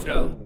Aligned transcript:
Intro. 0.00 0.36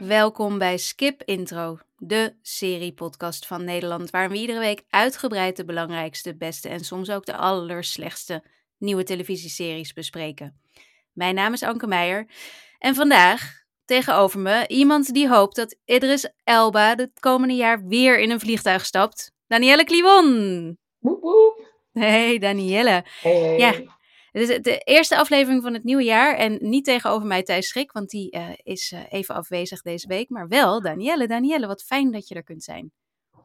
Welkom 0.00 0.58
bij 0.58 0.76
Skip 0.76 1.22
Intro, 1.24 1.78
de 1.96 2.34
seriepodcast 2.42 3.46
van 3.46 3.64
Nederland, 3.64 4.10
waar 4.10 4.30
we 4.30 4.36
iedere 4.36 4.58
week 4.58 4.82
uitgebreid 4.90 5.56
de 5.56 5.64
belangrijkste, 5.64 6.36
beste 6.36 6.68
en 6.68 6.80
soms 6.80 7.10
ook 7.10 7.26
de 7.26 7.36
allerslechtste 7.36 8.44
nieuwe 8.78 9.02
televisieseries 9.02 9.92
bespreken. 9.92 10.60
Mijn 11.12 11.34
naam 11.34 11.52
is 11.52 11.62
Anke 11.62 11.86
Meijer 11.86 12.26
en 12.78 12.94
vandaag 12.94 13.62
tegenover 13.84 14.40
me 14.40 14.66
iemand 14.68 15.14
die 15.14 15.28
hoopt 15.28 15.56
dat 15.56 15.76
Idris 15.84 16.28
Elba 16.44 16.94
het 16.94 17.20
komende 17.20 17.54
jaar 17.54 17.86
weer 17.86 18.18
in 18.18 18.30
een 18.30 18.40
vliegtuig 18.40 18.84
stapt. 18.84 19.32
Danielle 19.46 19.84
Kliwon. 19.84 20.78
Woep 20.98 21.22
woep. 21.22 21.66
Hey 21.92 22.38
Danielle. 22.38 23.04
Hey, 23.20 23.38
hey. 23.40 23.58
Ja. 23.58 23.97
Het 24.32 24.48
is 24.48 24.58
de 24.62 24.78
eerste 24.78 25.16
aflevering 25.16 25.62
van 25.62 25.72
het 25.74 25.84
nieuwe 25.84 26.04
jaar 26.04 26.36
en 26.36 26.58
niet 26.60 26.84
tegenover 26.84 27.26
mij 27.26 27.42
Thijs 27.42 27.68
Schrik, 27.68 27.92
want 27.92 28.10
die 28.10 28.30
eh, 28.30 28.48
is 28.62 28.92
eh, 28.92 29.00
even 29.08 29.34
afwezig 29.34 29.82
deze 29.82 30.08
week. 30.08 30.28
Maar 30.28 30.48
wel 30.48 30.82
Danielle. 30.82 31.26
Danielle, 31.26 31.66
wat 31.66 31.82
fijn 31.82 32.10
dat 32.10 32.28
je 32.28 32.34
er 32.34 32.42
kunt 32.42 32.64
zijn. 32.64 32.92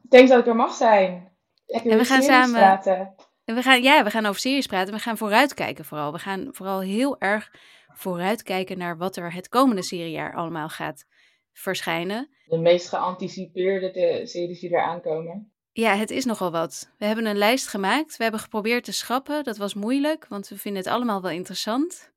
Thanks 0.08 0.30
dat 0.30 0.38
ik 0.40 0.46
er 0.46 0.56
mag 0.56 0.72
zijn. 0.74 1.32
Lekker 1.66 1.90
En 1.90 1.98
we 1.98 2.04
gaan 2.04 2.22
samen- 2.22 2.60
praten. 2.60 3.14
En 3.44 3.54
we 3.54 3.62
gaan, 3.62 3.82
ja, 3.82 4.04
we 4.04 4.10
gaan 4.10 4.26
over 4.26 4.40
series 4.40 4.66
praten. 4.66 4.94
We 4.94 5.00
gaan 5.00 5.16
vooruitkijken 5.16 5.84
vooral. 5.84 6.12
We 6.12 6.18
gaan 6.18 6.48
vooral 6.50 6.80
heel 6.80 7.20
erg 7.20 7.50
vooruitkijken 7.88 8.78
naar 8.78 8.96
wat 8.96 9.16
er 9.16 9.32
het 9.32 9.48
komende 9.48 9.82
seriejaar 9.82 10.34
allemaal 10.34 10.68
gaat 10.68 11.04
verschijnen. 11.52 12.28
De 12.46 12.58
meest 12.58 12.88
geanticipeerde 12.88 14.20
series 14.26 14.60
die 14.60 14.70
er 14.74 14.82
aankomen. 14.82 15.53
Ja, 15.76 15.96
het 15.96 16.10
is 16.10 16.24
nogal 16.24 16.50
wat. 16.50 16.92
We 16.98 17.04
hebben 17.04 17.26
een 17.26 17.36
lijst 17.36 17.68
gemaakt. 17.68 18.16
We 18.16 18.22
hebben 18.22 18.40
geprobeerd 18.40 18.84
te 18.84 18.92
schrappen. 18.92 19.44
Dat 19.44 19.56
was 19.56 19.74
moeilijk, 19.74 20.26
want 20.28 20.48
we 20.48 20.58
vinden 20.58 20.82
het 20.82 20.92
allemaal 20.92 21.22
wel 21.22 21.30
interessant. 21.30 22.12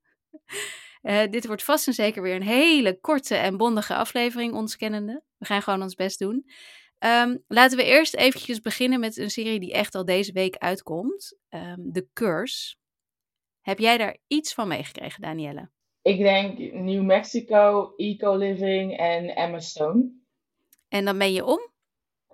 Eh, 1.02 1.30
dit 1.30 1.46
wordt 1.46 1.64
vast 1.64 1.86
en 1.86 1.92
zeker 1.92 2.22
weer 2.22 2.34
een 2.34 2.42
hele 2.42 3.00
korte 3.00 3.34
en 3.34 3.56
bondige 3.56 3.94
aflevering, 3.94 4.54
ons 4.54 4.76
kennende. 4.76 5.22
We 5.36 5.44
gaan 5.44 5.62
gewoon 5.62 5.82
ons 5.82 5.94
best 5.94 6.18
doen. 6.18 6.50
Ehm, 6.98 7.36
laten 7.46 7.76
we 7.76 7.84
eerst 7.84 8.14
eventjes 8.14 8.60
beginnen 8.60 9.00
met 9.00 9.16
een 9.16 9.30
serie 9.30 9.60
die 9.60 9.72
echt 9.72 9.94
al 9.94 10.04
deze 10.04 10.32
week 10.32 10.56
uitkomt. 10.56 11.38
Ehm 11.48 11.90
The 11.92 12.08
Curse. 12.12 12.76
Heb 13.60 13.78
jij 13.78 13.98
daar 13.98 14.18
iets 14.26 14.54
van 14.54 14.68
meegekregen, 14.68 15.22
Danielle? 15.22 15.70
Ik 16.02 16.18
denk 16.18 16.58
New 16.72 17.02
Mexico, 17.02 17.92
Eco 17.96 18.36
Living 18.36 18.96
en 18.96 19.34
Emma 19.34 19.60
Stone. 19.60 20.10
En 20.88 21.04
dan 21.04 21.18
ben 21.18 21.32
je 21.32 21.44
om? 21.44 21.70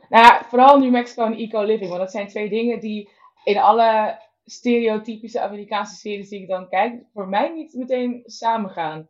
Nou 0.09 0.25
ja, 0.25 0.45
vooral 0.49 0.79
New 0.79 0.91
Mexico 0.91 1.25
en 1.25 1.37
Eco 1.37 1.63
Living. 1.63 1.89
Want 1.89 2.01
dat 2.01 2.11
zijn 2.11 2.29
twee 2.29 2.49
dingen 2.49 2.81
die 2.81 3.11
in 3.45 3.59
alle 3.59 4.21
stereotypische 4.45 5.41
Amerikaanse 5.41 5.95
series 5.95 6.29
die 6.29 6.41
ik 6.41 6.49
dan 6.49 6.69
kijk, 6.69 7.03
voor 7.13 7.29
mij 7.29 7.49
niet 7.49 7.75
meteen 7.75 8.23
samengaan. 8.25 9.09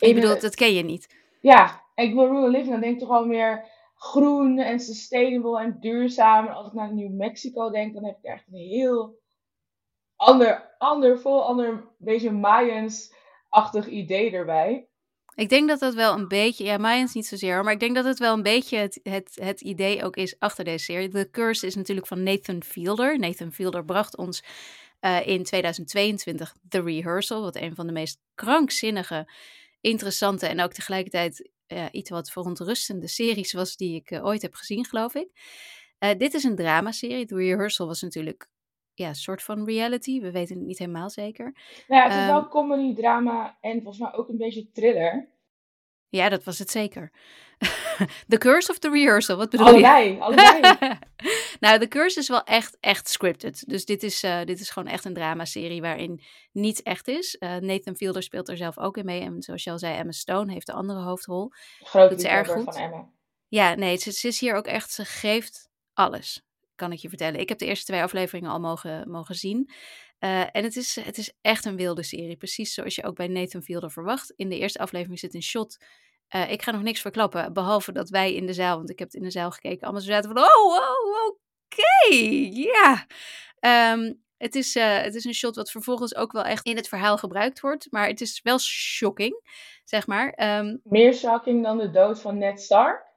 Ik 0.00 0.14
bedoel, 0.14 0.40
dat 0.40 0.54
ken 0.54 0.74
je 0.74 0.82
niet. 0.82 1.14
Ja, 1.40 1.82
ik 1.94 2.14
wil 2.14 2.26
rural 2.26 2.48
living, 2.48 2.70
dan 2.70 2.80
denk 2.80 2.94
ik 2.94 3.00
toch 3.00 3.08
wel 3.08 3.26
meer 3.26 3.64
groen 3.94 4.58
en 4.58 4.80
sustainable 4.80 5.60
en 5.60 5.76
duurzaam. 5.80 6.46
En 6.46 6.54
als 6.54 6.66
ik 6.66 6.72
naar 6.72 6.94
New 6.94 7.10
Mexico 7.10 7.70
denk, 7.70 7.94
dan 7.94 8.04
heb 8.04 8.16
ik 8.18 8.24
echt 8.24 8.46
een 8.46 8.58
heel 8.58 9.18
ander, 10.16 10.74
ander 10.78 11.20
vol 11.20 11.44
ander, 11.44 11.88
beetje 11.98 12.30
Mayans-achtig 12.30 13.86
idee 13.86 14.30
erbij. 14.32 14.88
Ik 15.34 15.48
denk 15.48 15.68
dat 15.68 15.80
dat 15.80 15.94
wel 15.94 16.14
een 16.14 16.28
beetje, 16.28 16.64
ja, 16.64 16.78
Mayans 16.78 17.14
niet 17.14 17.26
zozeer, 17.26 17.64
maar 17.64 17.72
ik 17.72 17.80
denk 17.80 17.94
dat 17.94 18.04
het 18.04 18.18
wel 18.18 18.34
een 18.34 18.42
beetje 18.42 18.76
het, 18.76 19.00
het, 19.02 19.38
het 19.42 19.60
idee 19.60 20.04
ook 20.04 20.16
is 20.16 20.38
achter 20.38 20.64
deze 20.64 20.84
serie. 20.84 21.08
The 21.08 21.28
Curse 21.30 21.66
is 21.66 21.74
natuurlijk 21.74 22.06
van 22.06 22.22
Nathan 22.22 22.62
Fielder. 22.62 23.18
Nathan 23.18 23.52
Fielder 23.52 23.84
bracht 23.84 24.16
ons 24.16 24.42
eh, 25.00 25.26
in 25.26 25.44
2022 25.44 26.54
The 26.68 26.82
Rehearsal, 26.82 27.42
wat 27.42 27.56
een 27.56 27.74
van 27.74 27.86
de 27.86 27.92
meest 27.92 28.18
krankzinnige, 28.34 29.30
interessante 29.80 30.46
en 30.46 30.60
ook 30.60 30.72
tegelijkertijd 30.72 31.50
ja, 31.66 31.92
iets 31.92 32.10
wat 32.10 32.30
verontrustende 32.30 33.08
series 33.08 33.52
was 33.52 33.76
die 33.76 33.94
ik 33.94 34.10
eh, 34.10 34.24
ooit 34.24 34.42
heb 34.42 34.54
gezien, 34.54 34.84
geloof 34.84 35.14
ik. 35.14 35.28
Eh, 35.98 36.18
dit 36.18 36.34
is 36.34 36.44
een 36.44 36.56
dramaserie. 36.56 37.26
The 37.26 37.34
Rehearsal 37.34 37.86
was 37.86 38.02
natuurlijk 38.02 38.48
ja, 39.00 39.12
soort 39.14 39.42
van 39.42 39.64
reality. 39.64 40.20
We 40.20 40.30
weten 40.30 40.56
het 40.56 40.66
niet 40.66 40.78
helemaal 40.78 41.10
zeker. 41.10 41.44
Nou 41.88 42.02
ja, 42.02 42.02
het 42.02 42.12
is 42.12 42.18
Ehm. 42.18 42.26
wel 42.28 42.48
comedy, 42.48 42.94
drama 42.94 43.58
en 43.60 43.82
volgens 43.82 43.98
mij 43.98 44.12
ook 44.12 44.28
een 44.28 44.36
beetje 44.36 44.70
thriller. 44.72 45.28
Ja, 46.08 46.28
dat 46.28 46.44
was 46.44 46.58
het 46.58 46.70
zeker. 46.70 47.12
the 48.28 48.38
Curse 48.38 48.70
of 48.70 48.78
the 48.78 48.90
Rehearsal, 48.90 49.36
wat 49.36 49.50
bedoel 49.50 49.66
je? 49.66 49.72
Allebei, 49.72 50.18
allebei. 50.20 50.60
nou, 51.60 51.78
The 51.78 51.88
Curse 51.88 52.18
is 52.18 52.28
wel 52.28 52.44
echt, 52.44 52.76
echt 52.80 53.08
scripted. 53.08 53.68
Dus 53.68 53.84
dit 53.84 54.02
is, 54.02 54.22
eh, 54.22 54.44
dit 54.44 54.60
is 54.60 54.70
gewoon 54.70 54.92
echt 54.92 55.04
een 55.04 55.14
dramaserie 55.14 55.80
waarin 55.80 56.20
niets 56.52 56.82
echt 56.82 57.08
is. 57.08 57.36
Eh, 57.38 57.56
Nathan 57.56 57.96
Fielder 57.96 58.22
speelt 58.22 58.48
er 58.48 58.56
zelf 58.56 58.78
ook 58.78 58.96
in 58.96 59.04
mee. 59.04 59.20
En 59.20 59.42
zoals 59.42 59.64
je 59.64 59.70
al 59.70 59.78
zei, 59.78 59.96
Emma 59.96 60.12
Stone 60.12 60.52
heeft 60.52 60.66
de 60.66 60.72
andere 60.72 61.00
hoofdrol. 61.00 61.50
Groot 61.78 62.10
erg 62.10 62.16
liefhebber 62.20 62.54
goed. 62.54 62.74
van 62.74 62.82
Emma. 62.82 63.08
Ja, 63.48 63.74
nee, 63.74 63.96
ze, 63.96 64.12
ze 64.12 64.28
is 64.28 64.40
hier 64.40 64.54
ook 64.54 64.66
echt, 64.66 64.90
ze 64.92 65.04
geeft 65.04 65.68
alles, 65.92 66.42
kan 66.80 66.92
ik 66.92 66.98
je 66.98 67.08
vertellen. 67.08 67.40
Ik 67.40 67.48
heb 67.48 67.58
de 67.58 67.66
eerste 67.66 67.84
twee 67.84 68.02
afleveringen 68.02 68.50
al 68.50 68.60
mogen, 68.60 69.10
mogen 69.10 69.34
zien. 69.34 69.70
Eh, 70.18 70.40
en 70.40 70.64
het 70.64 70.76
is, 70.76 70.94
het 70.94 71.18
is 71.18 71.32
echt 71.40 71.64
een 71.64 71.76
wilde 71.76 72.02
serie, 72.02 72.36
precies 72.36 72.74
zoals 72.74 72.94
je 72.94 73.04
ook 73.04 73.16
bij 73.16 73.28
Nathan 73.28 73.62
Fielder 73.62 73.90
verwacht. 73.90 74.32
In 74.36 74.48
de 74.48 74.58
eerste 74.58 74.78
aflevering 74.78 75.18
zit 75.18 75.34
een 75.34 75.42
shot. 75.42 75.84
Eh, 76.28 76.50
ik 76.50 76.62
ga 76.62 76.70
nog 76.70 76.82
niks 76.82 77.00
verklappen, 77.00 77.52
behalve 77.52 77.92
dat 77.92 78.08
wij 78.08 78.34
in 78.34 78.46
de 78.46 78.52
zaal, 78.52 78.76
want 78.76 78.90
ik 78.90 78.98
heb 78.98 79.08
het 79.08 79.16
in 79.16 79.22
de 79.22 79.30
zaal 79.30 79.50
gekeken, 79.50 79.82
allemaal 79.82 80.00
zo 80.00 80.10
zaten 80.10 80.30
van, 80.34 80.42
oh, 80.42 80.74
oh 80.76 81.26
oké, 81.26 82.14
ja. 82.50 83.06
Ehm, 83.58 84.12
het, 84.36 84.54
is, 84.54 84.76
eh, 84.76 85.02
het 85.02 85.14
is 85.14 85.24
een 85.24 85.34
shot 85.34 85.56
wat 85.56 85.70
vervolgens 85.70 86.16
ook 86.16 86.32
wel 86.32 86.44
echt 86.44 86.66
in 86.66 86.76
het 86.76 86.88
verhaal 86.88 87.18
gebruikt 87.18 87.60
wordt, 87.60 87.86
maar 87.90 88.06
het 88.06 88.20
is 88.20 88.40
wel 88.42 88.58
shocking, 88.58 89.40
zeg 89.84 90.06
maar. 90.06 90.30
Ehm, 90.30 90.76
Meer 90.82 91.14
shocking 91.14 91.62
dan 91.62 91.78
de 91.78 91.90
dood 91.90 92.20
van 92.20 92.38
Ned 92.38 92.60
Stark. 92.60 93.09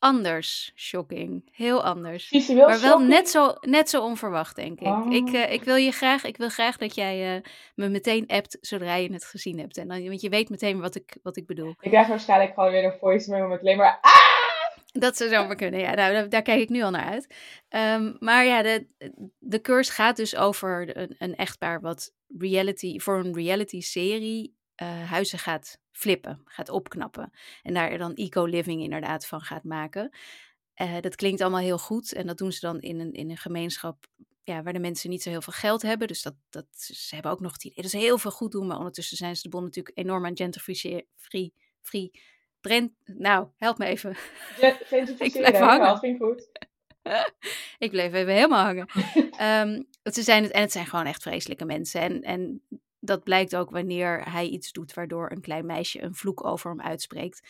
Anders 0.00 0.72
shocking. 0.76 1.48
Heel 1.52 1.84
anders. 1.84 2.26
Visueel 2.28 2.66
Maar 2.68 2.80
wel 2.80 2.90
shocking. 2.90 3.08
net 3.08 3.28
zo, 3.28 3.54
net 3.60 3.90
zo 3.90 4.02
onverwacht, 4.02 4.56
denk 4.56 4.80
ik. 4.80 4.86
Oh. 4.86 5.12
Ik, 5.12 5.32
eh, 5.32 5.52
ik 5.52 5.64
wil 5.64 5.76
je 5.76 5.92
graag, 5.92 6.24
ik 6.24 6.36
wil 6.36 6.48
graag 6.48 6.76
dat 6.76 6.94
jij 6.94 7.36
eh, 7.36 7.42
me 7.74 7.88
meteen 7.88 8.26
appt 8.26 8.58
zodra 8.60 8.94
je 8.94 9.12
het 9.12 9.24
gezien 9.24 9.58
hebt. 9.58 9.76
En 9.76 9.88
dan, 9.88 10.04
want 10.04 10.20
je 10.20 10.28
weet 10.28 10.48
meteen 10.48 10.80
wat 10.80 10.94
ik, 10.94 11.16
wat 11.22 11.36
ik 11.36 11.46
bedoel. 11.46 11.74
Ik 11.80 11.90
krijg 11.90 12.06
waarschijnlijk 12.06 12.54
gewoon 12.54 12.70
weer 12.70 12.84
een 12.84 12.98
voice 12.98 13.30
memo 13.30 13.48
met 13.48 13.60
alleen 13.60 13.76
maar 13.76 13.98
ah! 14.00 14.20
Dat 14.92 15.16
zou 15.16 15.30
zomaar 15.30 15.56
kunnen, 15.56 15.80
ja. 15.80 15.94
Nou, 15.94 16.12
daar, 16.12 16.28
daar 16.28 16.42
kijk 16.42 16.60
ik 16.60 16.68
nu 16.68 16.82
al 16.82 16.90
naar 16.90 17.10
uit. 17.10 17.34
Ehm, 17.68 18.12
maar 18.18 18.44
ja, 18.44 18.62
de, 18.62 18.86
de 19.38 19.60
curse 19.60 19.92
gaat 19.92 20.16
dus 20.16 20.36
over 20.36 20.96
een, 20.96 21.14
een 21.18 21.36
echtpaar 21.36 21.80
wat 21.80 22.12
reality, 22.38 22.98
voor 22.98 23.18
een 23.18 23.34
reality-serie 23.34 24.58
eh, 24.80 25.10
huizen 25.10 25.38
gaat 25.38 25.78
flippen, 25.90 26.42
gaat 26.44 26.68
opknappen. 26.68 27.30
En 27.62 27.74
daar 27.74 27.98
dan 27.98 28.14
eco-living 28.14 28.82
inderdaad 28.82 29.26
van 29.26 29.40
gaat 29.40 29.64
maken. 29.64 30.10
Eh, 30.74 31.00
dat 31.00 31.16
klinkt 31.16 31.40
allemaal 31.40 31.60
heel 31.60 31.78
goed 31.78 32.12
en 32.12 32.26
dat 32.26 32.38
doen 32.38 32.52
ze 32.52 32.60
dan 32.60 32.80
in 32.80 33.00
een, 33.00 33.12
in 33.12 33.30
een 33.30 33.36
gemeenschap 33.36 34.06
ja, 34.42 34.62
waar 34.62 34.72
de 34.72 34.78
mensen 34.78 35.10
niet 35.10 35.22
zo 35.22 35.30
heel 35.30 35.42
veel 35.42 35.52
geld 35.52 35.82
hebben. 35.82 36.08
Dus 36.08 36.22
dat, 36.22 36.34
dat, 36.50 36.66
ze 36.76 37.14
hebben 37.14 37.32
ook 37.32 37.40
nog 37.40 37.52
het 37.52 37.64
idee 37.64 37.82
dat 37.82 37.90
ze 37.90 37.98
heel 37.98 38.18
veel 38.18 38.30
goed 38.30 38.52
doen, 38.52 38.66
maar 38.66 38.76
ondertussen 38.76 39.16
zijn 39.16 39.36
ze 39.36 39.42
de 39.42 39.48
bon 39.48 39.62
natuurlijk 39.62 39.98
enorm 39.98 40.26
aan 40.26 40.36
gentrificeer, 40.36 41.04
free, 41.16 41.54
free, 41.80 42.10
Brent, 42.60 42.92
nou, 43.04 43.48
help 43.56 43.78
me 43.78 43.84
even. 43.86 44.14
Gen- 44.14 44.76
Ik 45.18 45.32
blijf 45.32 45.58
hangen. 45.58 46.02
ik 46.02 46.16
goed. 46.18 46.48
ik 47.78 47.90
bleef 47.90 48.12
even 48.12 48.32
helemaal 48.34 48.64
hangen. 48.64 48.86
Ehm, 49.30 49.82
ze 50.12 50.22
zijn 50.22 50.42
het, 50.42 50.52
en 50.52 50.60
het 50.60 50.72
zijn 50.72 50.86
gewoon 50.86 51.06
echt 51.06 51.22
vreselijke 51.22 51.64
mensen. 51.64 52.00
En, 52.00 52.22
en 52.22 52.62
dat 53.00 53.24
blijkt 53.24 53.56
ook 53.56 53.70
wanneer 53.70 54.30
hij 54.32 54.46
iets 54.46 54.72
doet 54.72 54.94
waardoor 54.94 55.30
een 55.30 55.40
klein 55.40 55.66
meisje 55.66 56.02
een 56.02 56.14
vloek 56.14 56.44
over 56.44 56.70
hem 56.70 56.80
uitspreekt. 56.80 57.48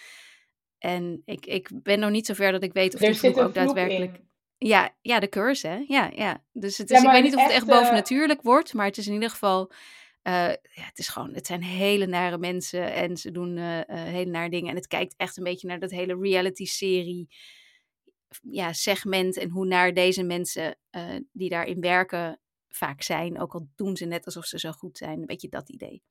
En 0.78 1.22
ik, 1.24 1.46
ik 1.46 1.70
ben 1.82 1.98
nog 1.98 2.10
niet 2.10 2.26
zover 2.26 2.52
dat 2.52 2.62
ik 2.62 2.72
weet 2.72 2.94
of 2.94 3.00
Er 3.00 3.06
die 3.10 3.18
vloek 3.18 3.36
ook 3.38 3.54
daadwerkelijk. 3.54 4.16
in. 4.16 4.28
Ja, 4.68 4.96
ja, 5.00 5.20
de 5.20 5.28
curse, 5.28 5.68
hè? 5.68 5.84
Ja, 5.86 6.10
ja. 6.14 6.44
Dus 6.52 6.78
het 6.78 6.88
Ja, 6.88 6.96
is, 6.96 7.02
ik 7.04 7.10
weet 7.10 7.22
niet 7.22 7.36
of 7.36 7.42
het 7.42 7.52
echt 7.52 7.68
eh, 7.68 7.78
bovennatuurlijk 7.78 8.42
wordt, 8.42 8.74
maar 8.74 8.86
het 8.86 8.98
is 8.98 9.06
in 9.06 9.12
ieder 9.12 9.30
geval. 9.30 9.70
eh, 10.22 10.32
ja, 10.52 10.84
het 10.84 10.98
is 10.98 11.08
gewoon, 11.08 11.34
het 11.34 11.46
zijn 11.46 11.62
hele 11.62 12.06
nare 12.06 12.38
mensen 12.38 12.92
en 12.94 13.16
ze 13.16 13.30
doen 13.30 13.56
eh, 13.56 13.80
hele 14.04 14.30
nare 14.30 14.50
dingen. 14.50 14.70
En 14.70 14.76
het 14.76 14.86
kijkt 14.86 15.14
echt 15.16 15.36
een 15.36 15.44
beetje 15.44 15.66
naar 15.66 15.78
dat 15.78 15.90
hele 15.90 16.18
reality-serie 16.20 17.28
ja, 18.50 18.72
segment 18.72 19.36
en 19.36 19.50
hoe 19.50 19.66
naar 19.66 19.94
deze 19.94 20.22
mensen 20.22 20.78
die 21.32 21.48
daarin 21.48 21.80
werken 21.80 22.40
vaak 22.70 23.02
zijn. 23.02 23.40
Ook 23.40 23.54
al 23.54 23.66
doen 23.76 23.96
ze 23.96 24.04
net 24.04 24.24
alsof 24.24 24.44
ze 24.44 24.58
zo 24.58 24.70
goed 24.70 24.98
zijn. 24.98 25.20
Een 25.20 25.26
beetje 25.26 25.48
dat 25.48 25.68
idee. 25.68 26.02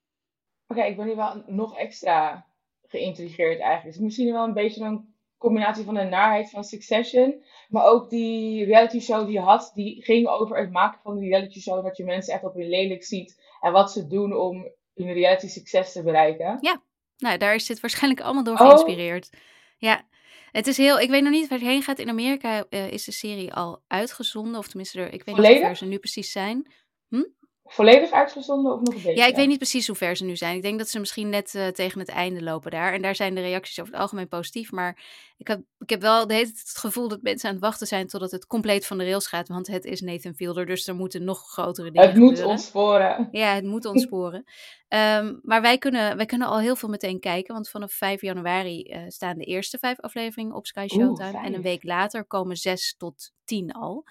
Oké, 0.67 0.81
ik 0.83 0.95
ben 0.95 1.05
nu 1.05 1.15
wel 1.15 1.43
nog 1.47 1.77
extra 1.77 2.45
geïntrigeerd 2.87 3.59
eigenlijk. 3.59 3.95
Is 3.95 4.01
misschien 4.01 4.31
wel 4.31 4.43
een 4.43 4.53
beetje 4.53 4.83
een 4.85 5.13
combinatie 5.37 5.83
van 5.83 5.93
de 5.93 6.03
naarheid 6.03 6.49
van 6.49 6.63
Succession. 6.63 7.43
Maar 7.69 7.85
ook 7.85 8.09
die 8.09 8.65
reality 8.65 8.99
show 8.99 9.25
die 9.25 9.33
je 9.33 9.39
had, 9.39 9.71
die 9.73 10.03
ging 10.03 10.27
over 10.27 10.57
het 10.57 10.71
maken 10.71 10.99
van 11.01 11.17
die 11.17 11.29
reality 11.29 11.59
show. 11.59 11.83
Dat 11.83 11.97
je 11.97 12.03
mensen 12.03 12.33
echt 12.33 12.43
op 12.43 12.53
hun 12.53 12.69
lelijk 12.69 13.03
ziet. 13.03 13.41
En 13.61 13.71
wat 13.71 13.91
ze 13.91 14.07
doen 14.07 14.33
om 14.35 14.71
hun 14.93 15.13
reality 15.13 15.47
succes 15.47 15.91
te 15.91 16.03
bereiken. 16.03 16.57
Nou, 17.17 17.37
daar 17.37 17.55
is 17.55 17.65
dit 17.65 17.79
waarschijnlijk 17.79 18.21
allemaal 18.21 18.43
door 18.43 18.57
Oh. 18.57 18.67
geïnspireerd. 18.67 19.29
Ja, 19.77 20.07
het 20.51 20.67
is 20.67 20.77
heel. 20.77 20.99
Ik 20.99 21.09
weet 21.09 21.23
nog 21.23 21.31
niet 21.31 21.47
waar 21.47 21.59
het 21.59 21.67
heen 21.67 21.83
gaat. 21.83 21.99
In 21.99 22.09
Amerika 22.09 22.65
eh, 22.69 22.91
is 22.91 23.03
de 23.03 23.11
serie 23.11 23.53
al 23.53 23.83
uitgezonden. 23.87 24.57
Of 24.57 24.67
tenminste, 24.67 24.99
er, 24.99 25.13
ik 25.13 25.23
weet 25.23 25.37
niet 25.37 25.59
ver 25.59 25.75
ze 25.75 25.85
nu 25.85 25.97
precies 25.97 26.31
zijn. 26.31 26.73
Volledig 27.73 28.11
uitgezonden 28.11 28.73
of 28.73 28.79
nog 28.79 28.95
een 28.95 29.01
beetje? 29.01 29.15
Ja, 29.21 29.25
ik 29.25 29.35
weet 29.35 29.47
niet 29.47 29.57
precies 29.57 29.87
hoe 29.87 29.95
ver 29.95 30.15
ze 30.15 30.25
nu 30.25 30.35
zijn. 30.35 30.55
Ik 30.55 30.61
denk 30.61 30.77
dat 30.77 30.89
ze 30.89 30.99
misschien 30.99 31.29
net 31.29 31.53
uh, 31.53 31.67
tegen 31.67 31.99
het 31.99 32.09
einde 32.09 32.43
lopen 32.43 32.71
daar. 32.71 32.93
En 32.93 33.01
daar 33.01 33.15
zijn 33.15 33.35
de 33.35 33.41
reacties 33.41 33.79
over 33.79 33.93
het 33.93 34.01
algemeen 34.01 34.27
positief. 34.27 34.71
Maar 34.71 35.03
ik 35.37 35.47
heb, 35.47 35.61
ik 35.79 35.89
heb 35.89 36.01
wel 36.01 36.27
de 36.27 36.33
hele 36.33 36.45
tijd 36.45 36.59
het 36.59 36.77
gevoel 36.77 37.07
dat 37.07 37.21
mensen 37.21 37.47
aan 37.49 37.55
het 37.55 37.63
wachten 37.63 37.87
zijn 37.87 38.07
totdat 38.07 38.31
het 38.31 38.47
compleet 38.47 38.85
van 38.85 38.97
de 38.97 39.03
rails 39.03 39.27
gaat. 39.27 39.47
Want 39.47 39.67
het 39.67 39.85
is 39.85 40.01
Nathan 40.01 40.33
Fielder, 40.33 40.65
dus 40.65 40.87
er 40.87 40.95
moeten 40.95 41.23
nog 41.23 41.49
grotere 41.51 41.91
dingen 41.91 42.07
Het 42.07 42.17
moet 42.17 42.27
gebeuren. 42.29 42.51
ons 42.51 42.65
sporen. 42.65 43.27
Ja, 43.31 43.53
het 43.53 43.63
moet 43.65 43.85
ons 43.91 44.01
sporen. 44.01 44.43
um, 44.89 45.39
maar 45.43 45.61
wij 45.61 45.77
kunnen, 45.77 46.17
wij 46.17 46.25
kunnen 46.25 46.47
al 46.47 46.59
heel 46.59 46.75
veel 46.75 46.89
meteen 46.89 47.19
kijken. 47.19 47.53
Want 47.53 47.69
vanaf 47.69 47.91
5 47.93 48.21
januari 48.21 48.83
uh, 48.89 49.01
staan 49.07 49.37
de 49.37 49.45
eerste 49.45 49.77
vijf 49.77 49.99
afleveringen 49.99 50.55
op 50.55 50.65
Sky 50.65 50.87
Showtime. 50.87 51.29
Oeh, 51.33 51.45
en 51.45 51.53
een 51.53 51.61
week 51.61 51.83
later 51.83 52.25
komen 52.25 52.55
zes 52.55 52.95
tot 52.97 53.31
tien 53.45 53.71
al. 53.71 54.03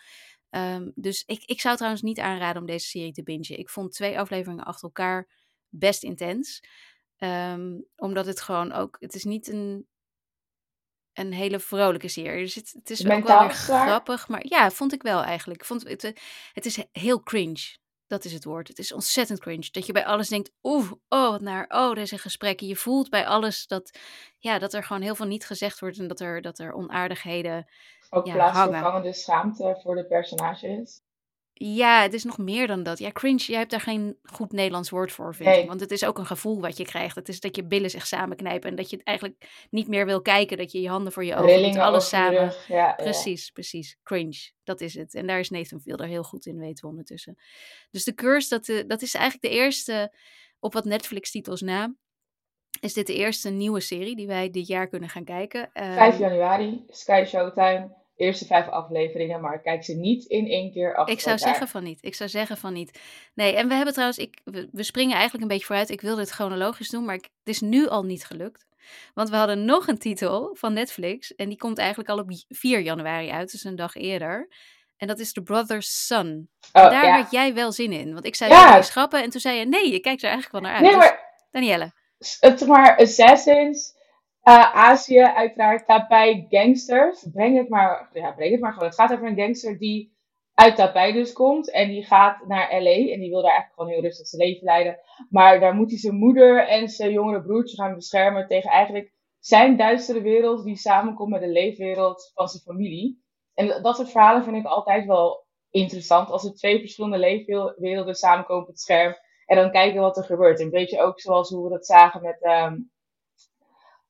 Um, 0.50 0.92
dus 0.94 1.22
ik, 1.26 1.42
ik 1.44 1.60
zou 1.60 1.76
trouwens 1.76 2.02
niet 2.02 2.18
aanraden 2.18 2.60
om 2.60 2.66
deze 2.66 2.86
serie 2.86 3.12
te 3.12 3.22
bingen. 3.22 3.58
Ik 3.58 3.70
vond 3.70 3.92
twee 3.92 4.18
afleveringen 4.18 4.64
achter 4.64 4.84
elkaar 4.84 5.28
best 5.68 6.02
intens. 6.02 6.62
Um, 7.18 7.86
omdat 7.96 8.26
het 8.26 8.40
gewoon 8.40 8.72
ook. 8.72 8.96
Het 9.00 9.14
is 9.14 9.24
niet 9.24 9.48
een, 9.48 9.86
een 11.12 11.32
hele 11.32 11.60
vrolijke 11.60 12.08
serie. 12.08 12.44
Dus 12.44 12.54
het, 12.54 12.72
het 12.72 12.90
is 12.90 13.06
ook 13.06 13.26
wel 13.26 13.40
weer 13.40 13.50
grappig. 13.50 14.28
Maar 14.28 14.46
ja, 14.46 14.70
vond 14.70 14.92
ik 14.92 15.02
wel 15.02 15.22
eigenlijk. 15.22 15.60
Ik 15.60 15.66
vond 15.66 15.88
het, 15.88 16.20
het 16.52 16.66
is 16.66 16.84
heel 16.92 17.22
cringe. 17.22 17.76
Dat 18.06 18.24
is 18.24 18.32
het 18.32 18.44
woord. 18.44 18.68
Het 18.68 18.78
is 18.78 18.92
ontzettend 18.92 19.40
cringe. 19.40 19.68
Dat 19.70 19.86
je 19.86 19.92
bij 19.92 20.06
alles 20.06 20.28
denkt, 20.28 20.52
oeh, 20.62 20.92
oh, 21.08 21.30
wat 21.30 21.40
naar, 21.40 21.64
oh, 21.68 21.98
er 21.98 22.06
zijn 22.06 22.20
gesprekken. 22.20 22.66
Je 22.66 22.76
voelt 22.76 23.08
bij 23.10 23.26
alles 23.26 23.66
dat, 23.66 23.98
ja, 24.38 24.58
dat 24.58 24.74
er 24.74 24.84
gewoon 24.84 25.02
heel 25.02 25.14
veel 25.14 25.26
niet 25.26 25.46
gezegd 25.46 25.80
wordt 25.80 25.98
en 25.98 26.08
dat 26.08 26.20
er, 26.20 26.42
dat 26.42 26.58
er 26.58 26.72
onaardigheden 26.72 27.70
ook 28.10 28.26
ja, 28.26 28.32
plaatsvervangende 28.32 29.12
schaamte 29.12 29.78
voor 29.82 29.94
de 29.94 30.04
personages. 30.06 31.00
Ja, 31.60 32.02
het 32.02 32.12
is 32.14 32.24
nog 32.24 32.38
meer 32.38 32.66
dan 32.66 32.82
dat. 32.82 32.98
Ja, 32.98 33.10
cringe, 33.12 33.38
jij 33.44 33.58
hebt 33.58 33.70
daar 33.70 33.80
geen 33.80 34.18
goed 34.22 34.52
Nederlands 34.52 34.90
woord 34.90 35.12
voor, 35.12 35.34
vind 35.34 35.48
Nee. 35.48 35.62
ik. 35.62 35.68
Want 35.68 35.80
het 35.80 35.90
is 35.90 36.04
ook 36.04 36.18
een 36.18 36.26
gevoel 36.26 36.60
wat 36.60 36.76
je 36.76 36.84
krijgt. 36.84 37.14
Het 37.16 37.28
is 37.28 37.40
dat 37.40 37.56
je 37.56 37.64
billen 37.64 37.90
zich 37.90 38.06
samenknijpen 38.06 38.70
en 38.70 38.76
dat 38.76 38.90
je 38.90 38.96
het 38.96 39.06
eigenlijk 39.06 39.66
niet 39.70 39.88
meer 39.88 40.06
wil 40.06 40.22
kijken. 40.22 40.56
Dat 40.56 40.72
je 40.72 40.80
je 40.80 40.88
handen 40.88 41.12
voor 41.12 41.24
je 41.24 41.34
ogen 41.34 41.46
Rillingen 41.46 41.82
alles 41.82 42.08
samen. 42.08 42.52
Ja, 42.68 42.92
Precies, 42.92 43.50
precies. 43.50 43.96
Cringe, 44.02 44.50
dat 44.64 44.80
is 44.80 44.94
het. 44.94 45.14
En 45.14 45.26
daar 45.26 45.38
is 45.38 45.50
Nathan 45.50 45.80
Fielder 45.80 46.06
heel 46.06 46.22
goed 46.22 46.46
in, 46.46 46.58
weten 46.58 46.84
we 46.84 46.90
ondertussen. 46.90 47.38
Dus 47.90 48.04
de 48.04 48.14
Curse, 48.14 48.48
dat, 48.48 48.68
eh, 48.68 48.82
dat 48.86 49.02
is 49.02 49.14
eigenlijk 49.14 49.52
de 49.54 49.60
eerste, 49.60 50.14
op 50.60 50.72
wat 50.72 50.84
Netflix-titels 50.84 51.60
na, 51.60 51.94
is 52.80 52.92
dit 52.92 53.06
de 53.06 53.14
eerste 53.14 53.50
nieuwe 53.50 53.80
serie 53.80 54.16
die 54.16 54.26
wij 54.26 54.50
dit 54.50 54.66
jaar 54.66 54.88
kunnen 54.88 55.08
gaan 55.08 55.24
kijken. 55.24 55.60
ja. 55.60 55.68
Ehm, 55.72 55.92
5 55.94 56.18
januari, 56.18 56.84
Sky 56.88 57.24
Showtime. 57.26 57.96
Eerste 58.18 58.44
vijf 58.46 58.68
afleveringen, 58.68 59.40
maar 59.40 59.60
kijk 59.60 59.84
ze 59.84 59.94
niet 59.94 60.24
in 60.24 60.46
één 60.46 60.72
keer 60.72 60.94
achter 60.96 61.14
Ik 61.14 61.20
zou 61.20 61.36
elkaar. 61.36 61.48
zeggen 61.48 61.68
van 61.68 61.82
niet. 61.84 61.98
Ik 62.04 62.14
zou 62.14 62.28
zeggen 62.30 62.56
van 62.56 62.72
niet. 62.72 63.00
Nee, 63.34 63.54
en 63.56 63.68
we 63.68 63.74
hebben 63.74 63.92
trouwens, 63.92 64.18
ik, 64.18 64.40
we, 64.44 64.82
springen 64.82 65.12
eigenlijk 65.14 65.42
een 65.42 65.48
beetje 65.50 65.66
vooruit. 65.66 65.90
Ik 65.90 66.00
wilde 66.00 66.20
het 66.20 66.30
chronologisch 66.30 66.88
doen, 66.88 67.04
maar 67.04 67.14
ik, 67.14 67.22
het 67.22 67.54
is 67.54 67.60
nu 67.60 67.88
al 67.88 68.04
niet 68.04 68.24
gelukt. 68.24 68.66
Want 69.14 69.28
we 69.30 69.36
hadden 69.36 69.64
nog 69.64 69.86
een 69.88 69.98
titel 69.98 70.56
van 70.58 70.72
Netflix. 70.72 71.34
En 71.34 71.48
die 71.48 71.58
komt 71.58 71.78
eigenlijk 71.78 72.08
al 72.08 72.18
op 72.18 72.26
4 72.48 72.80
januari 72.80 73.30
uit, 73.30 73.50
dus 73.50 73.64
een 73.64 73.76
dag 73.76 73.94
eerder. 73.94 74.48
En 74.96 75.06
dat 75.06 75.18
is 75.18 75.32
The 75.32 75.42
Brother's 75.42 76.06
Son. 76.06 76.48
Oh, 76.72 76.82
Daar 76.82 77.04
ja. 77.06 77.16
had 77.22 77.30
jij 77.30 77.54
wel 77.54 77.72
zin 77.72 77.92
in. 77.92 78.12
Want 78.12 78.24
ik 78.26 78.34
zei, 78.34 78.50
Ja. 78.50 78.82
schrappen. 78.82 79.22
En 79.22 79.30
toen 79.30 79.40
zei 79.40 79.58
je, 79.58 79.66
nee, 79.66 79.92
je 79.92 80.00
kijkt 80.00 80.22
er 80.22 80.30
eigenlijk 80.30 80.52
wel 80.52 80.70
naar 80.72 80.72
uit. 80.80 80.82
Nee, 80.82 80.94
Dus, 80.94 81.00
maar 81.10 81.46
Danielle. 81.50 81.92
het 82.40 82.66
maar 82.66 82.96
Assassins, 82.96 83.94
eh, 84.48 84.74
Azië 84.74 85.20
uiteraard, 85.22 85.86
daarbij 85.86 86.46
gangsters. 86.48 87.26
Breng 87.32 87.56
het 87.56 87.68
maar, 87.68 88.10
ja, 88.12 88.32
breng 88.32 88.50
het 88.50 88.60
maar 88.60 88.72
gewoon. 88.72 88.88
Het 88.88 88.96
gaat 88.96 89.12
over 89.12 89.26
een 89.26 89.36
gangster 89.36 89.78
die 89.78 90.16
uit 90.54 90.76
Taipei 90.76 91.12
dus 91.12 91.32
komt. 91.32 91.70
En 91.70 91.88
die 91.88 92.04
gaat 92.04 92.46
naar 92.46 92.82
LA. 92.82 92.90
En 92.90 93.20
die 93.20 93.30
wil 93.30 93.42
daar 93.42 93.50
eigenlijk 93.50 93.74
gewoon 93.74 93.90
heel 93.90 94.00
rustig 94.00 94.26
zijn 94.26 94.42
leven 94.42 94.64
leiden. 94.64 94.98
Maar 95.30 95.60
daar 95.60 95.74
moet 95.74 95.90
hij 95.90 95.98
zijn 95.98 96.14
moeder 96.14 96.66
en 96.66 96.88
zijn 96.88 97.12
jongere 97.12 97.42
broertje 97.42 97.76
gaan 97.76 97.94
beschermen 97.94 98.46
tegen 98.46 98.70
eigenlijk 98.70 99.12
zijn 99.38 99.76
duistere 99.76 100.22
wereld. 100.22 100.64
Die 100.64 100.76
samenkomt 100.76 101.30
met 101.30 101.40
de 101.40 101.48
leefwereld 101.48 102.30
van 102.34 102.48
zijn 102.48 102.62
familie. 102.62 103.22
En 103.54 103.82
dat 103.82 103.96
soort 103.96 104.10
verhalen 104.10 104.44
vind 104.44 104.56
ik 104.56 104.66
altijd 104.66 105.06
wel 105.06 105.46
interessant. 105.70 106.30
Als 106.30 106.44
er 106.44 106.54
twee 106.54 106.78
verschillende 106.78 107.18
leefwerelden 107.18 108.14
samenkomen 108.14 108.62
op 108.62 108.68
het 108.68 108.80
scherm. 108.80 109.14
En 109.46 109.56
dan 109.56 109.70
kijken 109.70 110.00
wat 110.00 110.16
er 110.16 110.24
gebeurt. 110.24 110.60
Een 110.60 110.70
beetje 110.70 111.00
ook 111.00 111.20
zoals 111.20 111.50
hoe 111.50 111.64
we 111.64 111.70
dat 111.70 111.86
zagen 111.86 112.22
met 112.22 112.42
ehm, 112.42 112.76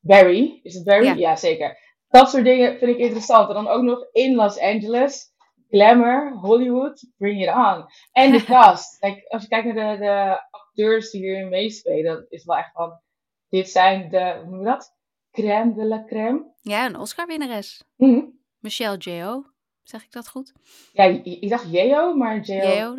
Barry. 0.09 0.61
Is 0.63 0.75
het 0.75 0.85
Barry? 0.85 1.05
Ja. 1.07 1.15
Ja. 1.15 1.37
zeker. 1.37 1.79
Dat 2.09 2.31
soort 2.31 2.45
dingen 2.45 2.79
vind 2.79 2.91
ik 2.91 2.99
interessant. 2.99 3.49
En 3.49 3.55
dan 3.55 3.69
ook 3.69 3.83
nog 3.83 4.07
in 4.13 4.35
Los 4.35 4.59
Angeles. 4.59 5.27
Glamour, 5.71 6.33
Hollywood, 6.41 7.07
bring 7.17 7.43
it 7.43 7.49
on. 7.55 7.85
En 8.13 8.33
de 8.33 8.45
cast. 8.55 8.97
Like, 9.03 9.25
als 9.29 9.43
je 9.43 9.49
kijkt 9.49 9.75
naar 9.75 9.97
de, 9.99 10.05
de 10.05 10.41
acteurs 10.51 11.11
die 11.11 11.21
hierin 11.21 11.49
meespelen, 11.49 12.05
dat 12.15 12.27
is 12.29 12.45
wel 12.45 12.57
echt 12.57 12.73
van... 12.73 13.01
Dit 13.49 13.71
zijn 13.71 14.09
de, 14.11 14.41
hoe 14.43 14.51
noem 14.51 14.59
je 14.59 14.65
dat? 14.65 14.97
Crème 15.33 15.75
de 15.75 15.85
la 15.85 16.05
crème. 16.07 16.45
Ja, 16.61 16.87
een 16.87 16.99
Oscar-winnares. 16.99 17.83
Mhm. 17.97 18.21
Michelle 18.59 18.97
J.O. 18.97 19.45
Zeg 19.83 20.03
ik 20.05 20.13
dat 20.13 20.29
goed? 20.29 20.53
Ja, 20.93 21.05
ik 21.25 21.49
dacht 21.49 21.71
Yeo, 21.71 22.15
maar 22.15 22.37
dat- 22.37 22.47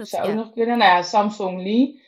zou 0.07 0.23
ook 0.23 0.29
ja. 0.29 0.33
nog 0.33 0.51
kunnen. 0.53 0.77
Nou 0.77 0.91
ja, 0.91 1.01
Samsung 1.01 1.61
Lee 1.61 2.01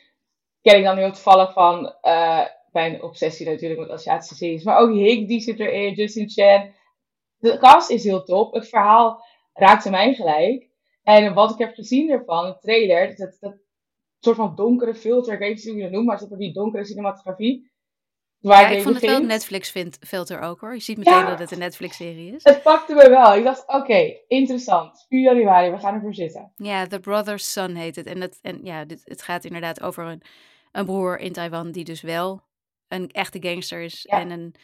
ken 0.62 0.78
ik 0.78 0.84
dan 0.84 0.96
heel 0.96 1.12
toevallig 1.12 1.52
van 1.52 1.94
eh 2.00 2.44
mijn 2.72 3.02
obsessie 3.02 3.46
natuurlijk 3.46 3.80
met 3.80 3.90
Aziatische 3.90 4.34
series. 4.34 4.64
Maar 4.64 4.78
ook 4.78 4.92
Hik, 4.94 5.28
die 5.28 5.40
zit 5.40 5.60
erin, 5.60 5.94
Justin 5.94 6.30
Chen. 6.30 6.74
De 7.38 7.58
cast 7.58 7.90
is 7.90 8.04
heel 8.04 8.24
top. 8.24 8.54
Het 8.54 8.68
verhaal 8.68 9.24
raakte 9.52 9.90
mij 9.90 10.14
gelijk. 10.14 10.70
En 11.02 11.34
wat 11.34 11.50
ik 11.50 11.58
heb 11.58 11.74
gezien 11.74 12.10
ervan, 12.10 12.46
de 12.46 12.58
trailer, 12.58 13.16
dat, 13.16 13.36
dat 13.40 13.54
soort 14.20 14.36
van 14.36 14.54
donkere 14.54 14.94
filter, 14.94 15.32
ik 15.32 15.38
weet 15.38 15.54
niet 15.54 15.64
hoe 15.66 15.76
je 15.76 15.82
het 15.82 15.92
noemt, 15.92 16.06
maar 16.06 16.18
het 16.18 16.30
is 16.30 16.38
die 16.38 16.52
donkere 16.52 16.84
cinematografie. 16.84 17.70
Waar 18.38 18.60
Ja, 18.60 18.76
ik 18.76 18.82
vond 18.82 18.94
het 18.94 19.04
wel 19.04 19.20
een. 19.20 19.26
Netflix-filter 19.26 20.40
ook 20.40 20.60
hoor. 20.60 20.74
Je 20.74 20.80
ziet 20.80 20.98
meteen 20.98 21.12
Ja. 21.12 21.28
dat 21.28 21.38
het 21.38 21.50
een 21.50 21.58
Netflix-serie 21.58 22.34
is. 22.34 22.44
Het 22.44 22.62
pakte 22.62 22.94
me 22.94 23.08
wel. 23.08 23.34
Ik 23.34 23.44
dacht, 23.44 23.66
oké, 23.66 24.14
interessant. 24.28 25.04
4 25.08 25.20
januari, 25.20 25.70
we 25.70 25.78
gaan 25.78 25.94
ervoor 25.94 26.14
zitten. 26.14 26.52
Ja, 26.56 26.86
The 26.86 27.00
Brother's 27.00 27.52
Son 27.52 27.74
heet 27.74 27.96
het. 27.96 28.06
En, 28.06 28.20
het, 28.20 28.38
en 28.42 28.60
ja, 28.62 28.84
dit, 28.84 29.00
het 29.04 29.22
gaat 29.22 29.44
inderdaad 29.44 29.82
over 29.82 30.04
een, 30.04 30.22
een 30.72 30.84
broer 30.84 31.18
in 31.18 31.32
Taiwan 31.32 31.70
die 31.70 31.84
dus 31.84 32.00
wel 32.00 32.42
een 32.92 33.10
echte 33.10 33.38
gangster 33.40 33.80
is. 33.80 34.02
Ja. 34.02 34.20
En 34.20 34.30
een, 34.30 34.54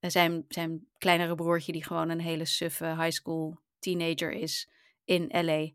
eh, 0.00 0.10
zijn, 0.10 0.44
zijn 0.48 0.86
kleinere 0.98 1.34
broertje 1.34 1.72
die 1.72 1.84
gewoon 1.84 2.08
een 2.08 2.20
hele 2.20 2.44
suffe 2.44 2.86
high 2.86 3.10
school 3.10 3.58
teenager 3.78 4.32
is 4.32 4.68
in 5.04 5.28
L.A. 5.30 5.70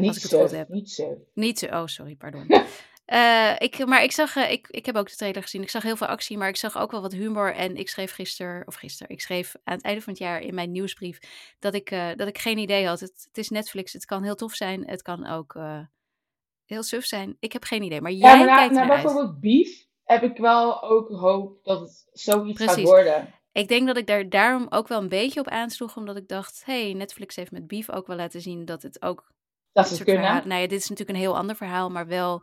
Niet 0.00 0.16
zo, 0.16 0.48
niet 0.68 0.90
zo. 0.90 1.26
Niet 1.34 1.58
zo, 1.58 1.66
oh 1.66 1.86
sorry, 1.86 2.16
pardon. 2.16 2.46
Eh, 3.04 3.54
ik, 3.58 3.86
maar 3.86 4.02
ik 4.02 4.12
zag, 4.12 4.36
eh, 4.36 4.50
ik, 4.50 4.68
ik 4.68 4.86
heb 4.86 4.96
ook 4.96 5.08
de 5.08 5.16
trailer 5.16 5.42
gezien. 5.42 5.62
Ik 5.62 5.70
zag 5.70 5.82
heel 5.82 5.96
veel 5.96 6.06
actie, 6.06 6.38
maar 6.38 6.48
ik 6.48 6.56
zag 6.56 6.78
ook 6.78 6.90
wel 6.90 7.00
wat 7.00 7.12
humor. 7.12 7.54
En 7.54 7.76
ik 7.76 7.88
schreef 7.88 8.12
gisteren, 8.12 8.66
of 8.66 8.74
gisteren, 8.74 9.12
ik 9.12 9.20
schreef 9.20 9.54
aan 9.64 9.74
het 9.74 9.84
einde 9.84 10.00
van 10.00 10.12
het 10.12 10.22
jaar 10.22 10.40
in 10.40 10.54
mijn 10.54 10.70
nieuwsbrief 10.70 11.18
dat 11.58 11.74
ik, 11.74 11.90
dat 12.16 12.28
ik 12.28 12.38
geen 12.38 12.58
idee 12.58 12.86
had. 12.86 13.00
Het, 13.00 13.24
het 13.26 13.38
is 13.38 13.48
Netflix, 13.48 13.92
het 13.92 14.04
kan 14.04 14.22
heel 14.22 14.34
tof 14.34 14.54
zijn, 14.54 14.88
het 14.88 15.02
kan 15.02 15.26
ook 15.26 15.58
heel 16.64 16.82
suf 16.82 17.04
zijn. 17.04 17.36
Ik 17.40 17.52
heb 17.52 17.64
geen 17.64 17.82
idee, 17.82 18.00
maar 18.00 18.12
jij 18.12 18.30
Ja, 18.30 18.36
maar 18.36 18.46
na, 18.46 18.56
kijkt 18.56 18.74
na 18.74 18.80
ernaar 18.80 18.96
uit. 18.96 19.04
bijvoorbeeld 19.04 19.40
Beef 19.40 19.88
heb 20.10 20.22
ik 20.22 20.36
wel 20.36 20.82
ook 20.82 21.08
hoop 21.08 21.64
dat 21.64 21.80
het 21.80 22.06
zoiets 22.12 22.62
gaat 22.62 22.80
worden. 22.80 23.34
Ik 23.52 23.68
denk 23.68 23.86
dat 23.86 23.96
ik 23.96 24.06
daar 24.06 24.28
daarom 24.28 24.66
ook 24.70 24.88
wel 24.88 25.00
een 25.00 25.08
beetje 25.08 25.40
op 25.40 25.48
aansloeg, 25.48 25.96
omdat 25.96 26.16
ik 26.16 26.28
dacht, 26.28 26.62
hey, 26.64 26.92
Netflix 26.92 27.36
heeft 27.36 27.50
met 27.50 27.66
Beef 27.66 27.90
ook 27.90 28.06
wel 28.06 28.16
laten 28.16 28.40
zien 28.40 28.64
dat 28.64 28.82
het 28.82 29.02
ook 29.02 29.32
Dat 29.72 29.88
ze 29.88 30.04
kunnen. 30.04 30.48
Nou 30.48 30.60
ja, 30.60 30.68
dit 30.68 30.80
is 30.80 30.88
natuurlijk 30.88 31.18
een 31.18 31.24
heel 31.24 31.36
ander 31.36 31.56
verhaal, 31.56 31.90
maar 31.90 32.06
wel 32.06 32.42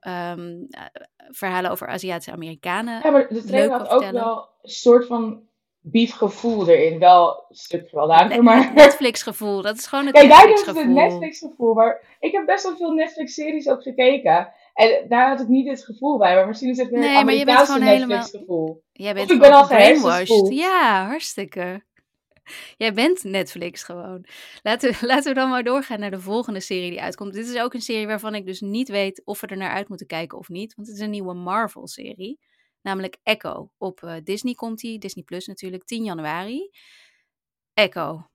ehm, 0.00 0.64
eh, 0.70 0.82
verhalen 1.30 1.70
over 1.70 1.88
Aziatische 1.88 2.32
Amerikanen. 2.32 3.00
Ja, 3.02 3.10
maar 3.10 3.28
de 3.28 3.44
trailer 3.44 3.78
had 3.78 3.88
ook 3.88 4.10
wel 4.10 4.48
een 4.62 4.70
soort 4.70 5.06
van 5.06 5.42
beef 5.80 6.12
gevoel 6.12 6.68
erin. 6.68 6.98
Wel 6.98 7.44
een 7.48 7.56
stuk 7.56 7.88
gewelddadiger, 7.88 8.36
Ne- 8.36 8.42
maar... 8.42 8.72
Netflix 8.74 9.22
gevoel, 9.22 9.62
dat 9.62 9.76
is 9.76 9.86
gewoon 9.86 10.06
het 10.06 10.14
Kijk, 10.14 10.28
daar 10.28 10.52
is 10.52 10.66
het 10.66 10.88
Netflix 10.88 11.38
gevoel. 11.38 11.74
Maar 11.74 12.16
ik 12.20 12.32
heb 12.32 12.46
best 12.46 12.64
wel 12.64 12.76
veel 12.76 12.92
Netflix 12.92 13.34
series 13.34 13.68
ook 13.68 13.82
gekeken. 13.82 14.52
En 14.76 15.08
daar 15.08 15.28
had 15.28 15.40
ik 15.40 15.48
niet 15.48 15.66
dit 15.66 15.84
gevoel 15.84 16.18
bij. 16.18 16.34
Maar 16.34 16.46
misschien 16.46 16.70
is 16.70 16.78
het 16.78 16.90
meer 16.90 17.00
Nee, 17.00 17.16
een 17.18 17.24
maar 17.24 17.34
je 17.34 17.44
bent 17.44 17.48
Amerikaanse 17.48 17.72
gewoon 17.72 17.88
helemaal- 17.94 18.16
Netflix 18.18 18.40
gevoel. 18.40 18.84
Jij 18.92 19.14
bent 19.14 19.26
Of 19.26 19.34
ik 19.34 19.40
ben 19.40 19.52
al 19.52 19.64
gehersenspoeld. 19.64 20.54
Ja, 20.54 21.06
hartstikke. 21.06 21.84
Jij 22.76 22.92
bent 22.94 23.24
Netflix 23.24 23.82
gewoon. 23.82 24.26
Laten 24.62 24.90
we, 24.92 25.06
laten 25.12 25.28
we 25.34 25.40
dan 25.40 25.48
maar 25.50 25.64
doorgaan 25.64 26.00
naar 26.00 26.10
de 26.10 26.20
volgende 26.20 26.60
serie 26.60 26.90
die 26.90 27.00
uitkomt. 27.02 27.32
Dit 27.32 27.48
is 27.48 27.60
ook 27.60 27.74
een 27.74 27.80
serie 27.80 28.06
waarvan 28.06 28.34
ik 28.34 28.46
dus 28.46 28.60
niet 28.60 28.88
weet 28.88 29.22
of 29.24 29.40
we 29.40 29.46
er 29.46 29.56
naar 29.56 29.70
uit 29.70 29.88
moeten 29.88 30.06
kijken 30.06 30.38
of 30.38 30.48
niet. 30.48 30.74
Want 30.74 30.88
het 30.88 30.96
is 30.96 31.02
een 31.02 31.10
nieuwe 31.10 31.34
Marvel-serie. 31.34 32.38
Namelijk 32.82 33.16
Echo. 33.22 33.70
Op 33.78 34.02
eh, 34.02 34.14
Disney 34.24 34.54
komt 34.54 34.78
die. 34.78 34.98
Disney 34.98 35.24
Plus 35.24 35.46
natuurlijk. 35.46 35.84
10 35.84 36.04
januari. 36.04 36.70
Echo. 37.74 38.26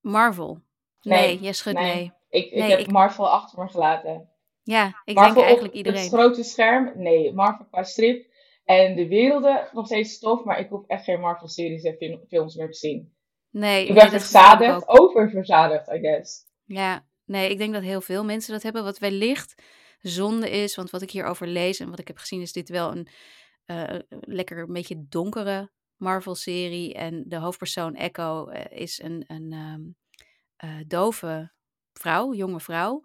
Marvel. 0.00 0.60
Nee, 1.00 1.20
Nee, 1.26 1.38
jij 1.40 1.52
schudt 1.52 1.78
nee. 1.78 1.94
nee. 1.94 2.12
Ik, 2.28 2.44
ik 2.50 2.58
Nee, 2.58 2.70
heb 2.70 2.78
ik- 2.78 2.90
Marvel 2.90 3.28
achter 3.30 3.62
me 3.62 3.68
gelaten. 3.68 4.30
Ja, 4.66 5.02
ik 5.04 5.14
Marvel 5.14 5.34
denk 5.34 5.46
eigenlijk 5.46 5.74
iedereen. 5.74 6.00
het 6.00 6.12
grote 6.12 6.42
scherm? 6.42 6.92
Nee, 6.94 7.32
Marvel 7.32 7.66
qua 7.70 7.82
strip. 7.82 8.26
En 8.64 8.96
de 8.96 9.08
werelden 9.08 9.68
nog 9.72 9.86
steeds 9.86 10.18
tof, 10.18 10.44
maar 10.44 10.58
ik 10.58 10.68
hoef 10.68 10.86
echt 10.86 11.04
geen 11.04 11.20
Marvel-series 11.20 11.82
en 11.82 11.96
fil- 11.96 12.24
films 12.28 12.54
meer 12.54 12.70
te 12.70 12.78
zien. 12.78 13.14
Nee, 13.50 13.86
Ik 13.86 13.94
ben 13.94 14.10
verzadigd, 14.10 14.88
oververzadigd, 14.88 15.88
I 15.88 15.98
guess. 15.98 16.44
Ja, 16.64 17.06
nee, 17.24 17.50
ik 17.50 17.58
denk 17.58 17.72
dat 17.72 17.82
heel 17.82 18.00
veel 18.00 18.24
mensen 18.24 18.52
dat 18.52 18.62
hebben. 18.62 18.84
Wat 18.84 18.98
wellicht 18.98 19.62
zonde 20.00 20.50
is. 20.50 20.76
Want 20.76 20.90
wat 20.90 21.02
ik 21.02 21.10
hierover 21.10 21.46
lees 21.46 21.80
en 21.80 21.90
wat 21.90 21.98
ik 21.98 22.06
heb 22.06 22.18
gezien, 22.18 22.40
is 22.40 22.52
dit 22.52 22.68
wel 22.68 22.90
een 22.90 23.08
uh, 23.66 23.98
lekker 24.20 24.58
een 24.58 24.72
beetje 24.72 25.04
donkere 25.08 25.70
Marvel-serie. 25.96 26.94
En 26.94 27.24
de 27.26 27.36
hoofdpersoon 27.36 27.94
Echo 27.94 28.50
uh, 28.50 28.60
is 28.68 29.02
een, 29.02 29.24
een 29.26 29.52
um, 29.52 29.96
uh, 30.64 30.80
dove 30.86 31.54
vrouw, 31.98 32.34
jonge 32.34 32.60
vrouw. 32.60 33.00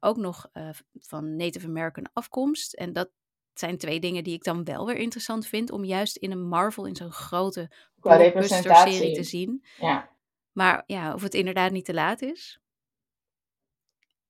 ook 0.00 0.16
nog 0.16 0.50
van 0.98 1.36
Native 1.36 1.66
American 1.66 2.08
afkomst. 2.12 2.74
En 2.74 2.92
dat 2.92 3.10
zijn 3.54 3.78
twee 3.78 4.00
dingen 4.00 4.24
die 4.24 4.34
ik 4.34 4.44
dan 4.44 4.64
wel 4.64 4.86
weer 4.86 4.96
interessant 4.96 5.46
vind. 5.46 5.70
Om 5.70 5.84
juist 5.84 6.16
in 6.16 6.30
een 6.30 6.48
Marvel, 6.48 6.86
in 6.86 6.96
zo'n 6.96 7.12
grote 7.12 7.70
blockbuster-serie 8.00 9.14
te 9.14 9.22
zien. 9.22 9.64
Ja. 9.78 10.08
Maar 10.52 10.82
ja, 10.86 11.14
of 11.14 11.22
het 11.22 11.34
inderdaad 11.34 11.72
niet 11.72 11.84
te 11.84 11.94
laat 11.94 12.22
is. 12.22 12.60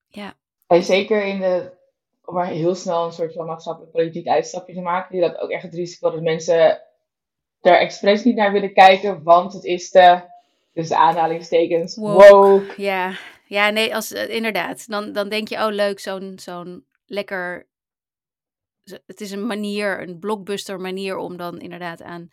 Ja. 0.07 0.35
En 0.67 0.83
zeker 0.83 1.25
in 1.25 1.41
de 1.41 1.79
om 2.31 2.37
maar 2.37 2.47
heel 2.47 2.75
snel 2.75 3.05
een 3.05 3.13
soort 3.13 3.33
van 3.33 3.47
maatschappelijk 3.47 3.93
politiek 3.93 4.27
uitstapje 4.27 4.75
te 4.75 4.81
maken. 4.81 5.13
Die 5.13 5.21
dat 5.21 5.39
ook 5.39 5.51
echt 5.51 5.63
het 5.63 5.75
risico 5.75 6.11
dat 6.11 6.23
mensen 6.23 6.83
daar 7.61 7.79
expres 7.79 8.25
niet 8.25 8.37
naar 8.37 8.53
willen 8.53 8.73
kijken, 8.73 9.23
want 9.23 9.53
het 9.53 9.65
is 9.65 9.91
de, 9.91 10.21
dus 10.73 10.89
de 10.89 10.97
aanhalingstekens, 10.97 11.97
woke. 11.97 12.75
Ja. 12.77 13.13
Ja, 13.51 13.71
nee, 13.71 13.95
als, 13.95 14.13
uh, 14.13 14.29
inderdaad. 14.29 14.89
Dan, 14.89 15.13
dan 15.13 15.29
denk 15.29 15.49
je, 15.49 15.57
oh 15.57 15.73
leuk, 15.73 16.01
zo'n 16.01 16.39
zo'n 16.39 16.87
lekker... 17.07 17.69
Het 19.07 19.21
is 19.21 19.31
een 19.31 19.47
manier, 19.47 20.03
een 20.03 20.19
blockbuster 20.19 20.81
manier 20.81 21.17
om 21.17 21.37
dan 21.37 21.61
inderdaad 21.61 22.03
aan, 22.03 22.29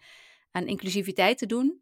aan 0.51 0.67
inclusiviteit 0.67 1.37
te 1.37 1.45
doen. 1.45 1.81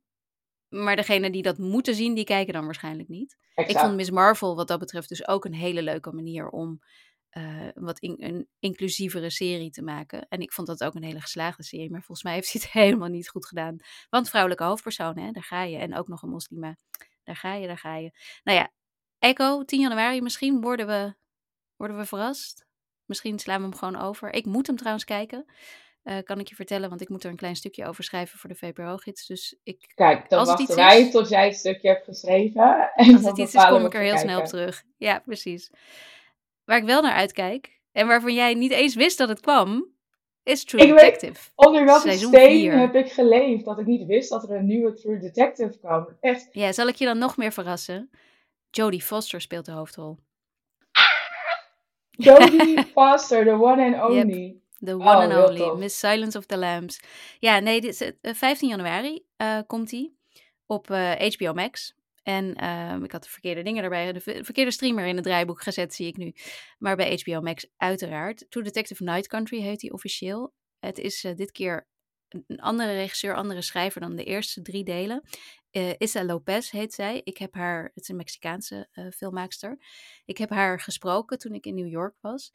Maar 0.70 0.96
degene 0.96 1.30
die 1.30 1.42
dat 1.42 1.58
moeten 1.58 1.96
zien, 1.96 2.14
die 2.14 2.24
kijken 2.24 2.54
dan 2.54 2.66
waarschijnlijk 2.66 3.10
niet. 3.10 3.38
Ik 3.56 3.78
vond 3.78 3.96
Miss 3.96 4.10
Marvel 4.10 4.56
wat 4.56 4.68
dat 4.68 4.80
betreft 4.80 5.10
dus 5.10 5.28
ook 5.28 5.46
een 5.46 5.54
hele 5.54 5.82
leuke 5.82 6.12
manier 6.12 6.50
om 6.50 6.80
uh, 7.32 7.68
wat 7.74 8.00
in, 8.00 8.16
een 8.20 8.48
inclusievere 8.60 9.30
serie 9.30 9.70
te 9.70 9.82
maken. 9.82 10.28
En 10.30 10.40
ik 10.40 10.54
vond 10.54 10.68
dat 10.68 10.84
ook 10.84 10.96
een 10.96 11.04
hele 11.04 11.22
geslaagde 11.22 11.64
serie, 11.64 11.92
maar 11.92 12.04
volgens 12.04 12.24
mij 12.24 12.34
heeft 12.34 12.52
hij 12.52 12.62
het 12.62 12.72
helemaal 12.84 13.10
niet 13.10 13.30
goed 13.30 13.46
gedaan. 13.46 13.78
Want 14.10 14.30
vrouwelijke 14.30 14.64
hoofdpersoon, 14.64 15.18
hè, 15.18 15.32
daar 15.32 15.44
ga 15.44 15.64
je. 15.64 15.78
En 15.78 15.96
ook 15.96 16.08
nog 16.08 16.22
een 16.22 16.30
moslima, 16.30 16.78
daar 17.24 17.36
ga 17.36 17.54
je, 17.54 17.68
daar 17.68 17.78
ga 17.78 17.96
je. 17.96 18.12
Nou 18.44 18.58
ja, 18.58 18.72
Echo, 19.20 19.64
10 19.64 19.80
januari, 19.80 20.22
misschien 20.22 20.62
worden 20.62 20.88
we, 20.88 21.14
worden 21.76 21.98
we 21.98 22.06
verrast. 22.06 22.66
Misschien 23.06 23.40
slaan 23.40 23.62
we 23.62 23.68
hem 23.68 23.76
gewoon 23.76 24.02
over. 24.02 24.34
Ik 24.34 24.46
moet 24.46 24.68
hem 24.68 24.76
trouwens 24.76 25.06
kijken. 25.06 25.46
Uh, 26.04 26.18
kan 26.24 26.40
ik 26.40 26.48
je 26.48 26.56
vertellen, 26.56 26.90
want 26.90 27.02
ik 27.02 27.10
moet 27.10 27.24
er 27.24 27.30
een 27.30 27.36
klein 27.36 27.56
stukje 27.56 27.86
over 27.86 28.04
schrijven 28.04 28.40
voor 28.40 28.50
de 28.50 28.56
VPRO-gids. 28.56 29.26
Dus 29.26 29.60
ik, 29.64 29.92
Kijk, 29.96 30.30
dan 30.30 30.46
wachten 30.46 30.76
wij 30.76 31.02
is, 31.02 31.12
tot 31.12 31.30
jij 31.30 31.46
het 31.46 31.56
stukje 31.56 31.88
hebt 31.88 32.04
geschreven. 32.04 32.62
En 32.96 33.14
als 33.14 33.26
het 33.26 33.38
iets 33.38 33.54
is, 33.54 33.66
kom 33.66 33.86
ik 33.86 33.94
er 33.94 34.02
heel 34.02 34.18
snel 34.18 34.40
op 34.40 34.46
terug. 34.46 34.84
Ja, 34.98 35.20
precies. 35.20 35.72
Waar 36.64 36.78
ik 36.78 36.84
wel 36.84 37.02
naar 37.02 37.14
uitkijk, 37.14 37.80
en 37.92 38.08
waarvan 38.08 38.34
jij 38.34 38.54
niet 38.54 38.72
eens 38.72 38.96
wist 38.96 39.18
dat 39.18 39.30
het 39.30 39.40
kwam, 39.40 39.96
is 40.44 40.64
True 40.64 40.82
ik 40.82 40.90
Detective. 40.90 41.34
Weet, 41.34 41.52
onder 41.56 41.86
welke 41.86 42.12
steen 42.12 42.72
heb 42.72 42.96
ik 42.96 43.12
geleefd 43.12 43.66
dat 43.66 43.80
ik 43.80 43.86
niet 43.86 44.06
wist 44.08 44.30
dat 44.30 44.44
er 44.44 44.56
een 44.56 44.66
nieuwe 44.66 44.94
True 44.94 45.20
Detective 45.20 45.78
kwam. 45.78 46.08
Echt. 46.20 46.48
Ja, 46.52 46.72
zal 46.72 46.88
ik 46.88 46.96
je 46.96 47.06
dan 47.06 47.18
nog 47.18 47.38
meer 47.38 47.52
verrassen? 47.52 48.10
Jodie 48.76 49.02
Foster 49.02 49.42
speelt 49.42 49.66
de 49.66 49.72
hoofdrol. 49.72 50.20
Jodie 52.26 52.84
Foster, 52.94 53.46
the 53.46 53.58
one 53.58 53.84
and 53.84 53.96
only. 53.96 54.62
the 54.80 54.98
one 54.98 55.34
and 55.34 55.34
only. 55.34 55.78
Miss 55.78 56.00
Silence 56.00 56.38
of 56.38 56.46
the 56.46 56.58
Lambs. 56.58 57.00
Ja, 57.40 57.60
nee, 57.60 57.82
dit 57.82 58.02
is, 58.02 58.12
15 58.22 58.70
eh, 58.70 58.76
januari 58.76 59.26
uh, 59.38 59.60
komt 59.68 59.92
hij 59.92 60.12
op 60.66 60.90
uh, 60.90 61.26
eh, 61.26 61.34
HBO 61.34 61.54
Max. 61.54 61.96
En 62.24 62.66
um, 62.66 63.04
ik 63.04 63.12
had 63.12 63.24
de 63.24 63.30
verkeerde 63.30 63.62
dingen 63.62 63.84
erbij, 63.84 64.14
de 64.14 64.20
verkeerde 64.20 64.72
streamer 64.72 65.06
in 65.06 65.16
het 65.16 65.24
draaiboek 65.24 65.62
gezet, 65.62 65.94
zie 65.94 66.08
ik 66.08 66.18
nu. 66.18 66.34
Maar 66.78 66.96
bij 66.96 67.20
HBO 67.24 67.42
Max 67.42 67.68
uiteraard. 67.78 68.46
True 68.50 68.64
Detective 68.64 69.04
Night 69.04 69.28
Country 69.28 69.62
heet 69.62 69.82
hij 69.82 69.92
officieel. 69.92 70.54
Het 70.80 71.00
is 71.00 71.22
dit 71.22 71.52
keer 71.52 71.88
een 72.48 72.60
andere 72.60 72.94
regisseur, 72.94 73.36
andere 73.36 73.62
schrijver 73.62 74.02
dan 74.02 74.16
de 74.16 74.24
eerste 74.24 74.62
drie 74.62 74.84
delen. 74.84 75.24
Uh, 75.72 75.94
Issa 75.98 76.26
Lopez 76.26 76.72
heet 76.72 76.94
zij. 76.94 77.22
Ik 77.24 77.38
heb 77.38 77.54
haar, 77.54 77.84
het 77.94 78.04
is 78.04 78.10
een 78.10 78.16
Mexicaanse 78.16 78.88
uh, 78.94 79.12
filmmaakster. 79.12 79.78
Ik 80.26 80.38
heb 80.38 80.50
haar 80.50 80.80
gesproken 80.80 81.38
toen 81.38 81.54
ik 81.54 81.66
in 81.66 81.76
New 81.76 81.90
York 81.90 82.16
was. 82.22 82.52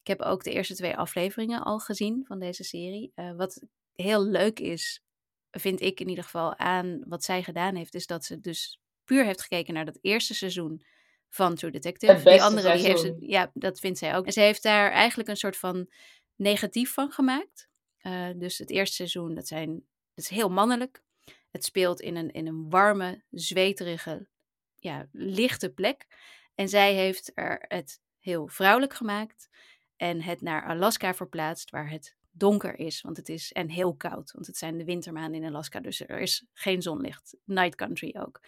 Ik 0.00 0.06
heb 0.06 0.20
ook 0.20 0.44
de 0.44 0.52
eerste 0.52 0.74
twee 0.74 0.96
afleveringen 0.96 1.62
al 1.62 1.78
gezien 1.78 2.24
van 2.26 2.38
deze 2.38 2.64
serie. 2.64 3.12
wat 3.36 3.62
heel 3.94 4.24
leuk 4.24 4.60
is, 4.60 5.02
vind 5.50 5.80
ik 5.80 6.00
in 6.00 6.08
ieder 6.08 6.24
geval 6.24 6.56
aan 6.56 7.04
wat 7.08 7.24
zij 7.24 7.42
gedaan 7.42 7.74
heeft, 7.74 7.94
is 7.94 8.06
dat 8.06 8.24
ze 8.24 8.40
dus 8.40 8.80
puur 9.04 9.24
heeft 9.24 9.42
gekeken 9.42 9.74
naar 9.74 9.84
dat 9.84 9.98
eerste 10.00 10.34
seizoen 10.34 10.84
van 11.30 11.54
True 11.54 11.70
Detective. 11.70 12.30
Die 12.30 12.42
andere, 12.42 12.72
die 12.72 12.86
heeft 12.86 13.00
ze, 13.00 13.16
ja, 13.20 13.50
dat 13.54 13.80
vindt 13.80 13.98
zij 13.98 14.16
ook. 14.16 14.26
En 14.26 14.32
ze 14.32 14.40
heeft 14.40 14.62
daar 14.62 14.90
eigenlijk 14.90 15.28
een 15.28 15.36
soort 15.36 15.56
van 15.56 15.90
negatief 16.36 16.92
van 16.92 17.10
gemaakt. 17.10 17.68
Uh, 18.06 18.28
dus 18.36 18.58
het 18.58 18.70
eerste 18.70 18.94
seizoen, 18.94 19.34
dat, 19.34 19.46
zijn, 19.46 19.74
dat 20.14 20.24
is 20.24 20.28
heel 20.28 20.50
mannelijk. 20.50 21.02
Het 21.50 21.64
speelt 21.64 22.00
in 22.00 22.16
een, 22.16 22.30
in 22.30 22.46
een 22.46 22.70
warme, 22.70 23.22
zweterige, 23.30 24.28
ja, 24.76 25.08
lichte 25.12 25.70
plek. 25.70 26.06
En 26.54 26.68
zij 26.68 26.94
heeft 26.94 27.30
er 27.34 27.64
het 27.68 28.00
heel 28.18 28.48
vrouwelijk 28.48 28.94
gemaakt. 28.94 29.48
En 29.96 30.22
het 30.22 30.40
naar 30.40 30.66
Alaska 30.66 31.14
verplaatst, 31.14 31.70
waar 31.70 31.90
het 31.90 32.16
donker 32.30 32.78
is. 32.78 33.00
Want 33.00 33.16
het 33.16 33.28
is 33.28 33.52
en 33.52 33.68
heel 33.68 33.96
koud. 33.96 34.32
Want 34.32 34.46
het 34.46 34.56
zijn 34.56 34.78
de 34.78 34.84
wintermaanden 34.84 35.42
in 35.42 35.48
Alaska. 35.48 35.80
Dus 35.80 36.00
er 36.00 36.20
is 36.20 36.46
geen 36.52 36.82
zonlicht. 36.82 37.36
Night 37.44 37.74
country 37.74 38.14
ook. 38.18 38.40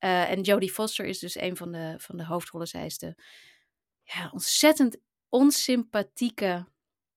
Uh, 0.00 0.30
en 0.30 0.40
Jodie 0.40 0.72
Foster 0.72 1.06
is 1.06 1.18
dus 1.18 1.40
een 1.40 1.56
van 1.56 1.72
de, 1.72 1.94
van 1.98 2.16
de 2.16 2.24
hoofdrollen. 2.24 2.66
Zij 2.66 2.86
is 2.86 2.98
de 2.98 3.14
ja, 4.02 4.30
ontzettend 4.32 4.96
onsympathieke 5.28 6.66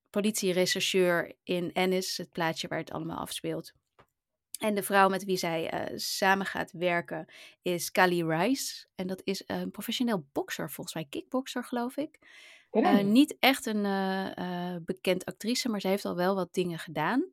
politierechercheur 0.09 1.35
in 1.43 1.73
Ennis, 1.73 2.17
het 2.17 2.31
plaatsje 2.31 2.67
waar 2.67 2.79
het 2.79 2.91
allemaal 2.91 3.17
afspeelt. 3.17 3.73
En 4.59 4.75
de 4.75 4.83
vrouw 4.83 5.09
met 5.09 5.23
wie 5.23 5.37
zij 5.37 5.89
uh, 5.91 5.97
samen 5.97 6.45
gaat 6.45 6.71
werken 6.71 7.25
is 7.61 7.91
Kali 7.91 8.23
Rice. 8.23 8.87
En 8.95 9.07
dat 9.07 9.21
is 9.23 9.43
een 9.45 9.71
professioneel 9.71 10.27
bokser, 10.31 10.71
volgens 10.71 10.95
mij 10.95 11.05
kickbokser 11.09 11.63
geloof 11.63 11.97
ik. 11.97 12.19
Uh, 12.71 12.99
niet 12.99 13.35
echt 13.39 13.65
een 13.65 13.85
uh, 13.85 14.75
bekend 14.85 15.25
actrice, 15.25 15.69
maar 15.69 15.81
ze 15.81 15.87
heeft 15.87 16.05
al 16.05 16.15
wel 16.15 16.35
wat 16.35 16.53
dingen 16.53 16.79
gedaan. 16.79 17.31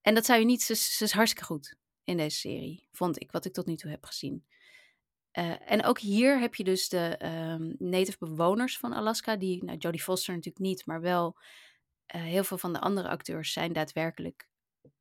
En 0.00 0.14
dat 0.14 0.24
zou 0.24 0.38
je 0.38 0.44
niet, 0.44 0.62
ze, 0.62 0.74
ze 0.74 1.04
is 1.04 1.12
hartstikke 1.12 1.46
goed 1.46 1.76
in 2.04 2.16
deze 2.16 2.36
serie, 2.36 2.88
vond 2.92 3.20
ik, 3.20 3.32
wat 3.32 3.44
ik 3.44 3.52
tot 3.52 3.66
nu 3.66 3.74
toe 3.76 3.90
heb 3.90 4.04
gezien. 4.04 4.46
Uh, 5.38 5.70
en 5.70 5.84
ook 5.84 5.98
hier 5.98 6.40
heb 6.40 6.54
je 6.54 6.64
dus 6.64 6.88
de 6.88 7.18
um, 7.24 7.74
native 7.78 8.16
bewoners 8.18 8.78
van 8.78 8.92
Alaska, 8.92 9.36
die, 9.36 9.64
nou, 9.64 9.78
Jodie 9.78 10.02
Foster 10.02 10.34
natuurlijk 10.34 10.64
niet, 10.64 10.86
maar 10.86 11.00
wel 11.00 11.36
uh, 12.14 12.22
heel 12.22 12.44
veel 12.44 12.58
van 12.58 12.72
de 12.72 12.80
andere 12.80 13.08
acteurs 13.08 13.52
zijn 13.52 13.72
daadwerkelijk. 13.72 14.48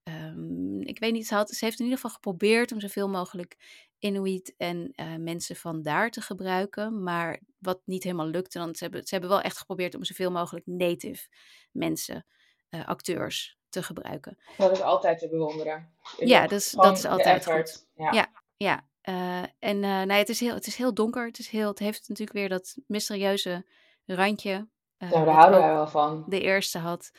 Um, 0.04 0.82
ik 0.82 1.00
weet 1.00 1.14
niet, 1.14 1.28
ze, 1.28 1.36
had, 1.36 1.50
ze 1.50 1.66
heeft 1.66 1.80
in 1.80 1.86
ieder 1.86 2.00
geval 2.00 2.16
geprobeerd 2.16 2.72
om 2.72 2.80
zoveel 2.80 3.10
mogelijk 3.10 3.58
Inuit 4.00 4.54
en 4.58 4.94
uh, 4.96 5.16
mensen 5.16 5.56
van 5.56 5.82
daar 5.82 6.12
te 6.12 6.22
gebruiken, 6.22 7.04
maar 7.04 7.40
wat 7.58 7.82
niet 7.86 8.04
helemaal 8.04 8.28
lukte, 8.28 8.60
want 8.60 8.78
ze 8.78 8.84
hebben, 8.84 9.04
ze 9.04 9.10
hebben 9.14 9.30
wel 9.30 9.42
echt 9.42 9.58
geprobeerd 9.58 9.96
om 9.96 10.04
zoveel 10.04 10.32
mogelijk 10.32 10.66
native 10.66 11.28
mensen, 11.72 12.26
acteurs 12.70 13.58
te 13.70 13.84
gebruiken. 13.84 14.38
Dat 14.58 14.72
is 14.72 14.82
altijd 14.82 15.20
te 15.20 15.30
bewonderen. 15.30 15.94
Ja, 16.18 16.48
dus, 16.48 16.72
dat 16.72 16.98
is 16.98 17.06
altijd 17.06 17.46
goed. 17.46 17.88
Ja, 17.96 18.12
ja. 18.12 18.32
ja. 18.58 18.90
Uh, 19.10 19.44
en 19.60 19.84
uh, 19.84 20.02
nee, 20.02 20.18
het, 20.18 20.30
is 20.30 20.40
heel, 20.40 20.54
het 20.54 20.68
is 20.68 20.76
heel 20.76 20.94
donker. 20.94 21.26
Het, 21.26 21.40
is 21.40 21.50
heel, 21.50 21.68
het 21.68 21.80
heeft 21.80 22.10
natuurlijk 22.10 22.38
weer 22.38 22.50
dat 22.50 22.78
mysterieuze 22.88 23.66
randje. 24.06 24.68
Uh, 24.98 25.12
ja, 25.12 25.26
daar 25.26 25.36
houden 25.36 25.60
wij 25.60 25.74
wel 25.74 25.88
van. 25.88 26.24
De 26.28 26.42
eerste 26.42 26.78
had. 26.78 27.12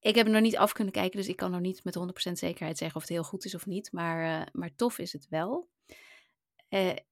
ik 0.00 0.14
heb 0.14 0.24
hem 0.24 0.30
nog 0.30 0.40
niet 0.42 0.56
af 0.56 0.72
kunnen 0.72 0.92
kijken, 0.92 1.18
dus 1.18 1.28
ik 1.28 1.36
kan 1.36 1.50
nog 1.50 1.60
niet 1.60 1.84
met 1.84 1.98
100% 1.98 2.32
zekerheid 2.32 2.78
zeggen 2.78 2.96
of 2.96 3.02
het 3.02 3.12
heel 3.12 3.24
goed 3.24 3.44
is 3.44 3.54
of 3.54 3.66
niet. 3.66 3.92
Maar, 3.92 4.48
maar 4.52 4.74
tof 4.76 4.98
is 4.98 5.12
het 5.12 5.26
wel. 5.28 5.68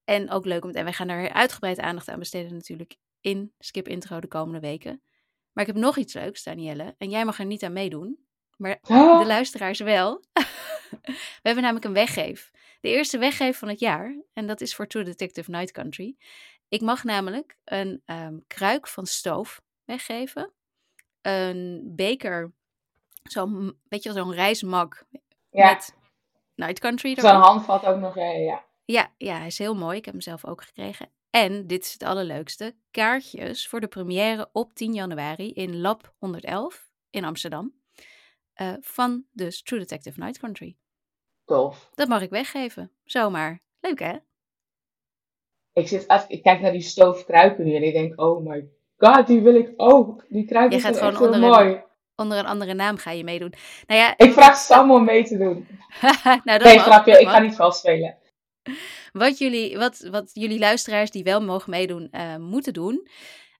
en 0.03 0.29
ook 0.29 0.45
leuk 0.45 0.63
om 0.63 0.71
En 0.71 0.83
wij 0.83 0.93
gaan 0.93 1.09
er 1.09 1.31
uitgebreid 1.31 1.79
aandacht 1.79 2.09
aan 2.09 2.19
besteden 2.19 2.53
natuurlijk 2.53 2.95
in 3.21 3.53
Skip 3.59 3.87
Intro 3.87 4.19
de 4.19 4.27
komende 4.27 4.59
weken. 4.59 5.01
Maar 5.51 5.67
ik 5.67 5.73
heb 5.73 5.83
nog 5.83 5.97
iets 5.97 6.13
leuks, 6.13 6.43
Danielle. 6.43 6.95
En 6.97 7.09
jij 7.09 7.25
mag 7.25 7.39
er 7.39 7.45
niet 7.45 7.63
aan 7.63 7.73
meedoen. 7.73 8.25
Maar 8.57 8.79
de 8.81 9.23
luisteraars 9.27 9.79
wel. 9.79 10.23
We 11.41 11.41
hebben 11.41 11.63
namelijk 11.63 11.85
een 11.85 11.93
weggeef. 11.93 12.51
De 12.85 12.91
eerste 12.91 13.17
weggeef 13.17 13.57
van 13.57 13.67
het 13.67 13.79
jaar. 13.79 14.15
En 14.33 14.47
dat 14.47 14.61
is 14.61 14.75
voor 14.75 14.87
True 14.87 15.03
Detective 15.03 15.51
Night 15.51 15.71
Country. 15.71 16.15
Ik 16.67 16.81
mag 16.81 17.03
namelijk 17.03 17.57
een 17.63 18.03
um, 18.05 18.43
kruik 18.47 18.87
van 18.87 19.05
stoof 19.05 19.61
weggeven. 19.85 20.53
Een 21.21 21.83
beker. 21.95 22.53
Zo'n, 23.23 23.79
weet 23.87 24.03
je 24.03 24.11
zo'n 24.11 24.33
reismak. 24.33 25.05
Ja. 25.49 25.69
Met 25.69 25.95
Night 26.55 26.79
Country. 26.79 27.19
Zo'n 27.19 27.29
handvat 27.29 27.85
ook 27.85 27.99
nog, 27.99 28.15
ja. 28.15 28.63
Ja, 28.85 29.13
ja, 29.17 29.37
hij 29.37 29.47
is 29.47 29.57
heel 29.57 29.75
mooi. 29.75 29.97
Ik 29.97 30.05
heb 30.05 30.13
hem 30.13 30.23
zelf 30.23 30.45
ook 30.45 30.63
gekregen. 30.63 31.09
En, 31.29 31.67
dit 31.67 31.85
is 31.85 31.93
het 31.93 32.03
allerleukste, 32.03 32.75
kaartjes 32.91 33.67
voor 33.67 33.79
de 33.79 33.87
première 33.87 34.49
op 34.51 34.73
10 34.73 34.93
januari 34.93 35.51
in 35.51 35.77
Lab 35.81 36.13
111 36.17 36.89
in 37.09 37.25
Amsterdam. 37.25 37.73
Uh, 38.61 38.73
van 38.81 39.25
dus 39.31 39.61
True 39.61 39.79
Detective 39.79 40.19
Night 40.19 40.39
Country. 40.39 40.77
Tof. 41.45 41.89
Dat 41.95 42.07
mag 42.07 42.21
ik 42.21 42.29
weggeven. 42.29 42.91
Zomaar. 43.03 43.61
Leuk 43.79 43.99
hè? 43.99 44.13
Ik, 45.73 45.87
zit, 45.87 46.25
ik 46.27 46.43
kijk 46.43 46.61
naar 46.61 46.71
die 46.71 46.81
stoofkruiken 46.81 47.65
nu 47.65 47.75
en 47.75 47.83
ik 47.83 47.93
denk, 47.93 48.21
oh 48.21 48.45
my 48.47 48.69
god, 48.97 49.27
die 49.27 49.41
wil 49.41 49.55
ik 49.55 49.73
ook. 49.77 50.25
Die 50.29 50.43
ik 50.43 50.49
gaat 50.49 50.69
gewoon 50.71 50.93
gewoon 50.93 51.09
echt 51.09 51.19
heel 51.19 51.27
onder 51.27 51.33
een- 51.59 51.65
mooi. 51.67 51.83
Onder 52.15 52.37
een 52.37 52.45
andere 52.45 52.73
naam 52.73 52.97
ga 52.97 53.11
je 53.11 53.23
meedoen. 53.23 53.53
Nou 53.87 53.99
ja, 53.99 54.13
Ik 54.17 54.33
vraag 54.33 54.57
Sam 54.57 54.91
om 54.91 55.03
mee 55.05 55.23
te 55.23 55.37
doen. 55.37 55.67
nou, 56.43 56.63
Nee, 56.63 56.79
grapje, 56.79 57.19
ik 57.19 57.27
ga 57.27 57.39
niet 57.39 57.55
vals 57.55 57.77
spelen. 57.77 58.17
Wat 59.11 59.37
jullie, 59.37 59.77
wat, 59.77 60.07
wat 60.11 60.29
jullie 60.33 60.59
luisteraars 60.59 61.11
die 61.11 61.23
wel 61.23 61.41
mogen 61.41 61.69
meedoen, 61.69 62.07
eh, 62.11 62.35
moeten 62.35 62.73
doen 62.73 63.07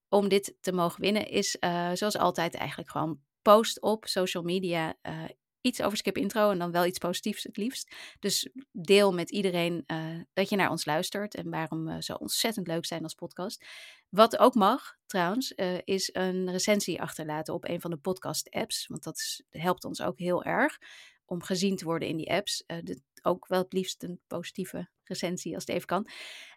om 0.10 0.28
dit 0.28 0.56
te 0.62 0.72
mogen 0.74 1.02
winnen, 1.02 1.28
is 1.28 1.60
eh, 1.60 1.90
zoals 1.94 2.18
altijd 2.18 2.56
eigenlijk 2.56 2.90
gewoon 2.90 3.20
post 3.42 3.82
op 3.82 4.06
social 4.06 4.44
media 4.44 4.94
eh, 5.02 5.24
iets 5.66 5.82
over 5.82 5.98
Skip 5.98 6.18
Intro 6.18 6.52
en 6.52 6.60
dan 6.60 6.72
wel 6.72 6.86
iets 6.86 6.98
positiefs 6.98 7.44
het 7.44 7.58
liefst. 7.58 7.96
Dus 8.20 8.50
deel 8.72 9.14
met 9.14 9.32
iedereen 9.32 9.84
eh, 9.86 10.20
dat 10.34 10.50
je 10.50 10.56
naar 10.56 10.70
ons 10.70 10.86
luistert 10.86 11.36
en 11.36 11.50
waarom 11.50 11.86
we 11.86 12.04
zo 12.04 12.14
ontzettend 12.14 12.68
leuk 12.68 12.86
zijn 12.86 13.04
als 13.04 13.14
podcast. 13.14 13.66
Wat 14.10 14.38
ook 14.38 14.56
mag, 14.56 14.96
trouwens, 15.06 15.56
eh, 15.56 15.78
is 15.84 16.10
een 16.14 16.52
recensie 16.52 17.02
achterlaten 17.02 17.54
op 17.54 17.68
een 17.68 17.82
van 17.82 17.92
de 17.92 17.98
podcast-apps. 17.98 18.88
Want 18.88 19.04
dat 19.04 19.42
helpt 19.50 19.86
ons 19.86 20.02
ook 20.02 20.20
heel 20.20 20.44
erg 20.44 20.78
om 21.26 21.44
gezien 21.44 21.76
te 21.76 21.86
worden 21.86 22.08
in 22.08 22.18
die 22.18 22.32
apps. 22.32 22.64
Eh, 22.66 22.78
ook 23.22 23.48
wel 23.48 23.62
het 23.62 23.74
liefst 23.74 24.04
een 24.04 24.20
positieve 24.28 24.90
recensie 25.04 25.54
als 25.54 25.66
het 25.66 25.76
even 25.76 25.88
kan. 25.88 26.08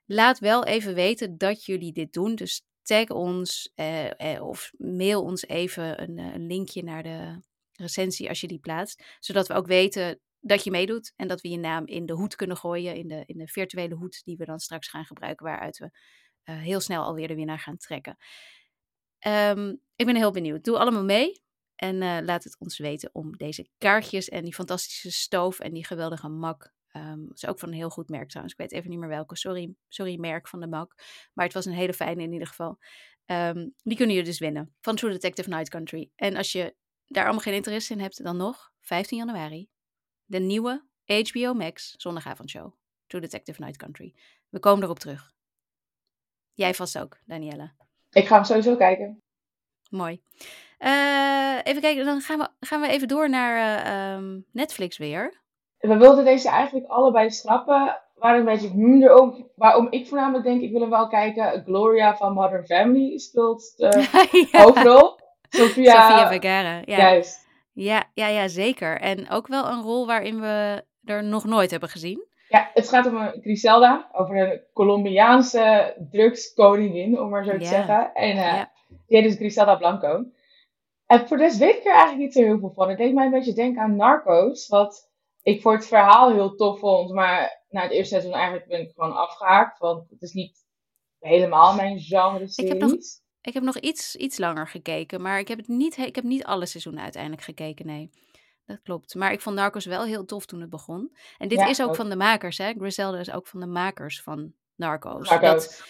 Laat 0.06 0.38
wel 0.38 0.64
even 0.64 0.94
weten 0.94 1.38
dat 1.38 1.64
jullie 1.64 1.92
dit 1.92 2.12
doen. 2.12 2.34
Dus 2.34 2.62
tag 2.82 3.08
ons 3.08 3.72
eh, 3.74 4.42
of 4.42 4.72
mail 4.76 5.22
ons 5.22 5.46
even 5.46 6.02
een, 6.02 6.18
een 6.18 6.46
linkje 6.46 6.82
naar 6.82 7.02
de 7.02 7.42
recensie 7.80 8.28
als 8.28 8.40
je 8.40 8.46
die 8.46 8.58
plaatst. 8.58 9.16
Zodat 9.18 9.48
we 9.48 9.54
ook 9.54 9.66
weten 9.66 10.20
dat 10.40 10.64
je 10.64 10.70
meedoet 10.70 11.12
en 11.16 11.28
dat 11.28 11.40
we 11.40 11.48
je 11.48 11.58
naam 11.58 11.86
in 11.86 12.06
de 12.06 12.12
hoed 12.12 12.36
kunnen 12.36 12.56
gooien. 12.56 12.94
In 12.94 13.08
de, 13.08 13.22
in 13.26 13.38
de 13.38 13.48
virtuele 13.48 13.94
hoed 13.94 14.24
die 14.24 14.36
we 14.36 14.44
dan 14.44 14.58
straks 14.58 14.88
gaan 14.88 15.04
gebruiken. 15.04 15.46
Waaruit 15.46 15.78
we 15.78 15.90
eh, 16.42 16.56
heel 16.56 16.80
snel 16.80 17.02
alweer 17.02 17.28
de 17.28 17.34
winnaar 17.34 17.58
gaan 17.58 17.76
trekken. 17.76 18.16
Ehm, 19.18 19.74
ik 19.96 20.06
ben 20.06 20.16
heel 20.16 20.30
benieuwd. 20.30 20.64
Doe 20.64 20.78
allemaal 20.78 21.04
mee. 21.04 21.42
En 21.76 22.02
eh, 22.02 22.18
laat 22.22 22.44
het 22.44 22.56
ons 22.58 22.78
weten 22.78 23.10
om 23.12 23.36
deze 23.36 23.68
kaartjes 23.78 24.28
en 24.28 24.44
die 24.44 24.54
fantastische 24.54 25.10
stoof 25.10 25.58
en 25.58 25.72
die 25.72 25.86
geweldige 25.86 26.28
mak. 26.28 26.76
ehm, 26.88 27.26
dat 27.26 27.36
is 27.36 27.46
ook 27.46 27.58
van 27.58 27.68
een 27.68 27.74
heel 27.74 27.90
goed 27.90 28.08
merk 28.08 28.28
trouwens. 28.28 28.54
Ik 28.54 28.60
weet 28.60 28.72
even 28.72 28.90
niet 28.90 28.98
meer 28.98 29.08
welke. 29.08 29.36
Sorry, 29.36 29.74
sorry 29.88 30.18
merk 30.18 30.48
van 30.48 30.60
de 30.60 30.66
mak. 30.66 30.94
Maar 31.32 31.44
het 31.44 31.54
was 31.54 31.64
een 31.64 31.72
hele 31.72 31.92
fijne 31.92 32.22
in 32.22 32.32
ieder 32.32 32.48
geval. 32.48 32.78
Ehm, 33.24 33.68
die 33.82 33.96
kunnen 33.96 34.14
jullie 34.14 34.30
dus 34.30 34.38
winnen. 34.38 34.74
Van 34.80 34.96
True 34.96 35.12
Detective 35.12 35.48
Night 35.48 35.68
Country. 35.68 36.10
En 36.14 36.36
als 36.36 36.52
je 36.52 36.74
daar 37.08 37.24
allemaal 37.24 37.42
geen 37.42 37.54
interesse 37.54 37.92
in 37.92 38.00
hebt, 38.00 38.24
dan 38.24 38.36
nog 38.36 38.72
15 38.80 39.18
januari. 39.18 39.68
De 40.24 40.38
nieuwe 40.38 40.82
HBO 41.04 41.54
Max 41.54 41.94
zondagavondshow. 41.96 42.72
True 43.06 43.20
Detective 43.20 43.60
Night 43.60 43.76
Country. 43.76 44.14
We 44.48 44.58
komen 44.58 44.82
erop 44.84 44.98
terug. 44.98 45.32
Jij 46.52 46.74
vast 46.74 46.98
ook, 46.98 47.18
Danielle. 47.26 47.70
Ik 48.10 48.26
ga 48.26 48.34
hem 48.34 48.44
sowieso 48.44 48.76
kijken. 48.76 49.22
Mooi. 49.90 50.22
Eh, 50.78 51.58
even 51.62 51.80
kijken, 51.80 52.04
dan 52.04 52.20
gaan 52.20 52.38
we, 52.38 52.48
gaan 52.60 52.80
we 52.80 52.88
even 52.88 53.08
door 53.08 53.30
naar 53.30 53.56
eh, 53.56 54.12
ehm, 54.12 54.40
Netflix 54.52 54.98
weer. 54.98 55.42
We 55.78 55.96
wilden 55.96 56.24
deze 56.24 56.48
eigenlijk 56.48 56.86
allebei 56.86 57.30
schrappen. 57.30 57.84
We 58.14 58.20
waren 58.20 58.38
een 58.38 58.44
beetje 58.44 58.68
hmm 58.68 59.02
erom. 59.02 59.50
Waarom 59.54 59.86
ik 59.90 60.06
voornamelijk 60.06 60.44
denk, 60.44 60.62
ik 60.62 60.70
wil 60.70 60.80
hem 60.80 60.90
wel 60.90 61.08
kijken. 61.08 61.62
Gloria 61.64 62.16
van 62.16 62.32
Modern 62.32 62.66
Family 62.66 63.18
speelt 63.18 63.76
de 63.76 63.88
ja. 64.52 64.62
hoofdrol. 64.62 65.17
Sophia, 65.64 66.08
Sofia 66.08 66.28
Vergara. 66.28 66.82
Ja. 66.84 66.96
juist. 66.96 67.46
Ja, 67.72 68.04
ja, 68.14 68.26
ja, 68.26 68.48
zeker. 68.48 69.00
En 69.00 69.30
ook 69.30 69.46
wel 69.46 69.68
een 69.68 69.82
rol 69.82 70.06
waarin 70.06 70.40
we 70.40 70.84
er 71.04 71.24
nog 71.24 71.44
nooit 71.44 71.70
hebben 71.70 71.88
gezien. 71.88 72.26
Ja, 72.48 72.70
het 72.74 72.88
gaat 72.88 73.06
om 73.06 73.16
een 73.16 73.40
Griselda, 73.40 74.08
over 74.12 74.36
een 74.36 74.60
Colombiaanse 74.72 75.96
drugskoningin, 76.10 77.20
om 77.20 77.28
maar 77.28 77.44
zo 77.44 77.58
te 77.58 77.64
zeggen. 77.64 78.14
En 78.14 78.36
eh 78.36 78.62
die 79.06 79.16
heet 79.16 79.28
dus 79.28 79.36
Griselda 79.36 79.76
Blanco. 79.76 80.24
En 81.06 81.28
voor 81.28 81.36
de 81.36 81.42
rest 81.42 81.58
weet 81.58 81.76
ik 81.76 81.84
er 81.84 81.92
eigenlijk 81.92 82.20
niet 82.20 82.32
zo 82.32 82.42
heel 82.42 82.58
veel 82.58 82.72
van. 82.74 82.88
Het 82.88 82.98
deed 82.98 83.14
mij 83.14 83.24
een 83.24 83.30
beetje 83.30 83.52
denken 83.52 83.82
aan 83.82 83.96
Narcos, 83.96 84.68
wat 84.68 85.10
ik 85.42 85.62
voor 85.62 85.72
het 85.72 85.86
verhaal 85.86 86.32
heel 86.32 86.54
tof 86.54 86.78
vond. 86.78 87.12
Maar 87.12 87.64
na 87.68 87.82
het 87.82 87.90
eerste 87.90 88.14
seizoen 88.14 88.32
eigenlijk 88.32 88.66
ben 88.68 88.80
ik 88.80 88.92
gewoon 88.94 89.16
afgehaakt, 89.16 89.78
want 89.78 90.10
het 90.10 90.22
is 90.22 90.32
niet 90.32 90.66
helemaal 91.18 91.74
mijn 91.74 92.00
genre 92.00 92.52
Ik 92.54 92.68
heb 92.68 92.78
nog-. 92.78 92.96
Ik 93.48 93.54
heb 93.54 93.62
nog 93.62 93.78
iets, 93.78 94.16
iets 94.16 94.38
langer 94.38 94.68
gekeken, 94.68 95.22
maar 95.22 95.38
ik 95.38 95.48
heb, 95.48 95.58
het 95.58 95.68
niet, 95.68 95.96
ik 95.96 96.14
heb 96.14 96.24
niet 96.24 96.44
alle 96.44 96.66
seizoenen 96.66 97.02
uiteindelijk 97.02 97.42
gekeken, 97.42 97.86
nee. 97.86 98.10
Dat 98.66 98.80
klopt. 98.82 99.14
Maar 99.14 99.32
ik 99.32 99.40
vond 99.40 99.56
Narcos 99.56 99.84
wel 99.84 100.04
heel 100.04 100.24
tof 100.24 100.46
toen 100.46 100.60
het 100.60 100.70
begon. 100.70 101.16
En 101.38 101.48
dit 101.48 101.58
Ja, 101.58 101.66
is 101.68 101.82
ook 101.82 101.88
ook. 101.88 101.94
van 101.96 102.08
de 102.08 102.16
makers, 102.16 102.58
hè. 102.58 102.72
Griselda 102.72 103.18
is 103.18 103.32
ook 103.32 103.46
van 103.46 103.60
de 103.60 103.66
makers 103.66 104.22
van 104.22 104.52
Narcos. 104.76 105.28
Narcos. 105.28 105.66
Dat 105.66 105.82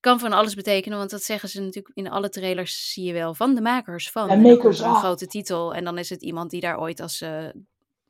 kan 0.00 0.18
van 0.20 0.32
alles 0.32 0.54
betekenen, 0.54 0.98
want 0.98 1.10
dat 1.10 1.22
zeggen 1.22 1.48
ze 1.48 1.60
natuurlijk 1.60 1.96
in 1.96 2.10
alle 2.10 2.28
trailers, 2.28 2.92
zie 2.92 3.04
je 3.04 3.12
wel, 3.12 3.34
van 3.34 3.54
de 3.54 3.60
makers 3.60 4.10
van. 4.10 4.28
En 4.28 4.40
makers 4.40 4.78
een 4.78 4.90
of. 4.90 4.98
grote 4.98 5.26
titel 5.26 5.74
en 5.74 5.84
dan 5.84 5.98
is 5.98 6.10
het 6.10 6.22
iemand 6.22 6.50
die 6.50 6.60
daar 6.60 6.80
ooit 6.80 7.00
als 7.00 7.20
eh, 7.20 7.48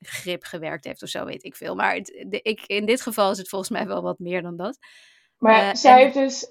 grip 0.01 0.45
gewerkt 0.45 0.85
heeft 0.85 1.03
of 1.03 1.09
zo, 1.09 1.25
weet 1.25 1.45
ik 1.45 1.57
veel. 1.57 1.75
Maar 1.75 1.95
het, 1.95 2.25
de, 2.29 2.41
ik, 2.43 2.61
in 2.67 2.87
dit 2.87 3.01
geval 3.03 3.31
is 3.31 3.39
het 3.39 3.49
volgens 3.49 3.71
mij 3.71 3.87
wel 3.87 4.03
wat 4.03 4.19
meer 4.19 4.43
dan 4.43 4.57
dat. 4.57 4.79
Maar 5.39 5.69
Eh, 5.69 5.75
zij 5.75 5.93
en- 5.93 5.99
heeft 5.99 6.15
dus 6.15 6.51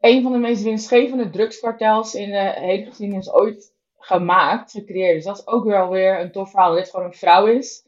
een 0.00 0.22
van 0.22 0.32
de 0.32 0.38
meest 0.38 0.62
winstgevende 0.62 1.30
drugskartels 1.30 2.14
in 2.14 2.30
de 2.30 2.52
hele 2.54 2.86
geschiedenis 2.86 3.32
ooit 3.32 3.72
gemaakt, 3.98 4.70
gecreëerd. 4.70 5.14
Dus 5.14 5.24
dat 5.24 5.38
is 5.38 5.46
ook 5.46 5.64
wel 5.64 5.88
weer 5.88 6.20
een 6.20 6.32
tof 6.32 6.50
verhaal. 6.50 6.68
Dat 6.68 6.78
dit 6.78 6.90
gewoon 6.90 7.06
een 7.06 7.14
vrouw 7.14 7.46
is 7.46 7.86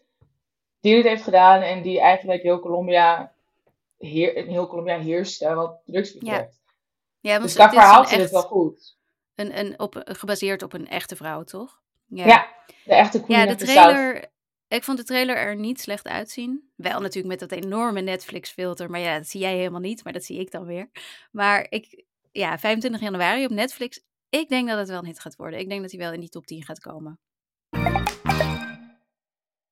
die 0.81 0.95
dit 0.95 1.05
heeft 1.05 1.23
gedaan 1.23 1.61
en 1.61 1.83
die 1.83 2.01
eigenlijk 2.01 2.43
heel 2.43 2.61
Colombia, 2.61 3.33
heer, 3.99 4.37
in 4.37 4.47
heel 4.47 4.67
Colombia 4.67 4.99
heerste 4.99 5.55
wat 5.55 5.81
drugs 5.85 6.13
betreft. 6.13 6.59
Ja, 7.21 7.39
dus 7.39 7.57
is 7.57 7.69
verhaal 7.69 8.07
zit 8.07 8.21
het 8.21 8.31
wel 8.31 8.43
goed. 8.43 8.97
Een, 9.35 9.59
een, 9.59 9.81
op, 9.81 10.03
gebaseerd 10.05 10.63
op 10.63 10.73
een 10.73 10.89
echte 10.89 11.17
vrouw, 11.17 11.43
toch? 11.43 11.81
Ja, 12.07 12.49
de 12.85 12.95
echte 12.95 13.23
queen 13.23 13.39
Ja, 13.39 13.47
de 13.47 13.55
trailer. 13.55 14.31
Ik 14.71 14.85
vond 14.85 14.99
de 14.99 15.05
trailer 15.05 15.37
er 15.37 15.57
niet 15.57 15.81
slecht 15.81 16.09
uitzien. 16.09 16.71
Wel 16.77 17.01
natuurlijk 17.01 17.41
met 17.41 17.49
dat 17.49 17.65
enorme 17.65 18.01
Netflix-filter. 18.01 18.91
Maar 18.91 19.01
ja, 19.01 19.17
dat 19.17 19.27
zie 19.27 19.41
jij 19.41 19.57
helemaal 19.57 19.81
niet. 19.81 20.05
Maar 20.05 20.13
dat 20.13 20.25
zie 20.25 20.39
ik 20.39 20.51
dan 20.51 20.65
weer. 20.65 20.91
Maar 21.31 21.67
ik, 21.69 22.05
ja, 22.33 22.59
25 22.59 23.01
januari 23.01 23.45
op 23.45 23.51
Netflix. 23.51 24.01
Ik 24.29 24.49
denk 24.49 24.69
dat 24.69 24.79
het 24.79 24.89
wel 24.89 24.99
een 24.99 25.07
hit 25.07 25.21
gaat 25.21 25.37
worden. 25.37 25.59
Ik 25.59 25.69
denk 25.69 25.81
dat 25.81 25.91
hij 25.91 26.01
wel 26.01 26.13
in 26.13 26.21
die 26.21 26.29
top 26.29 26.47
10 26.47 26.63
gaat 26.63 26.81
komen. 26.81 27.21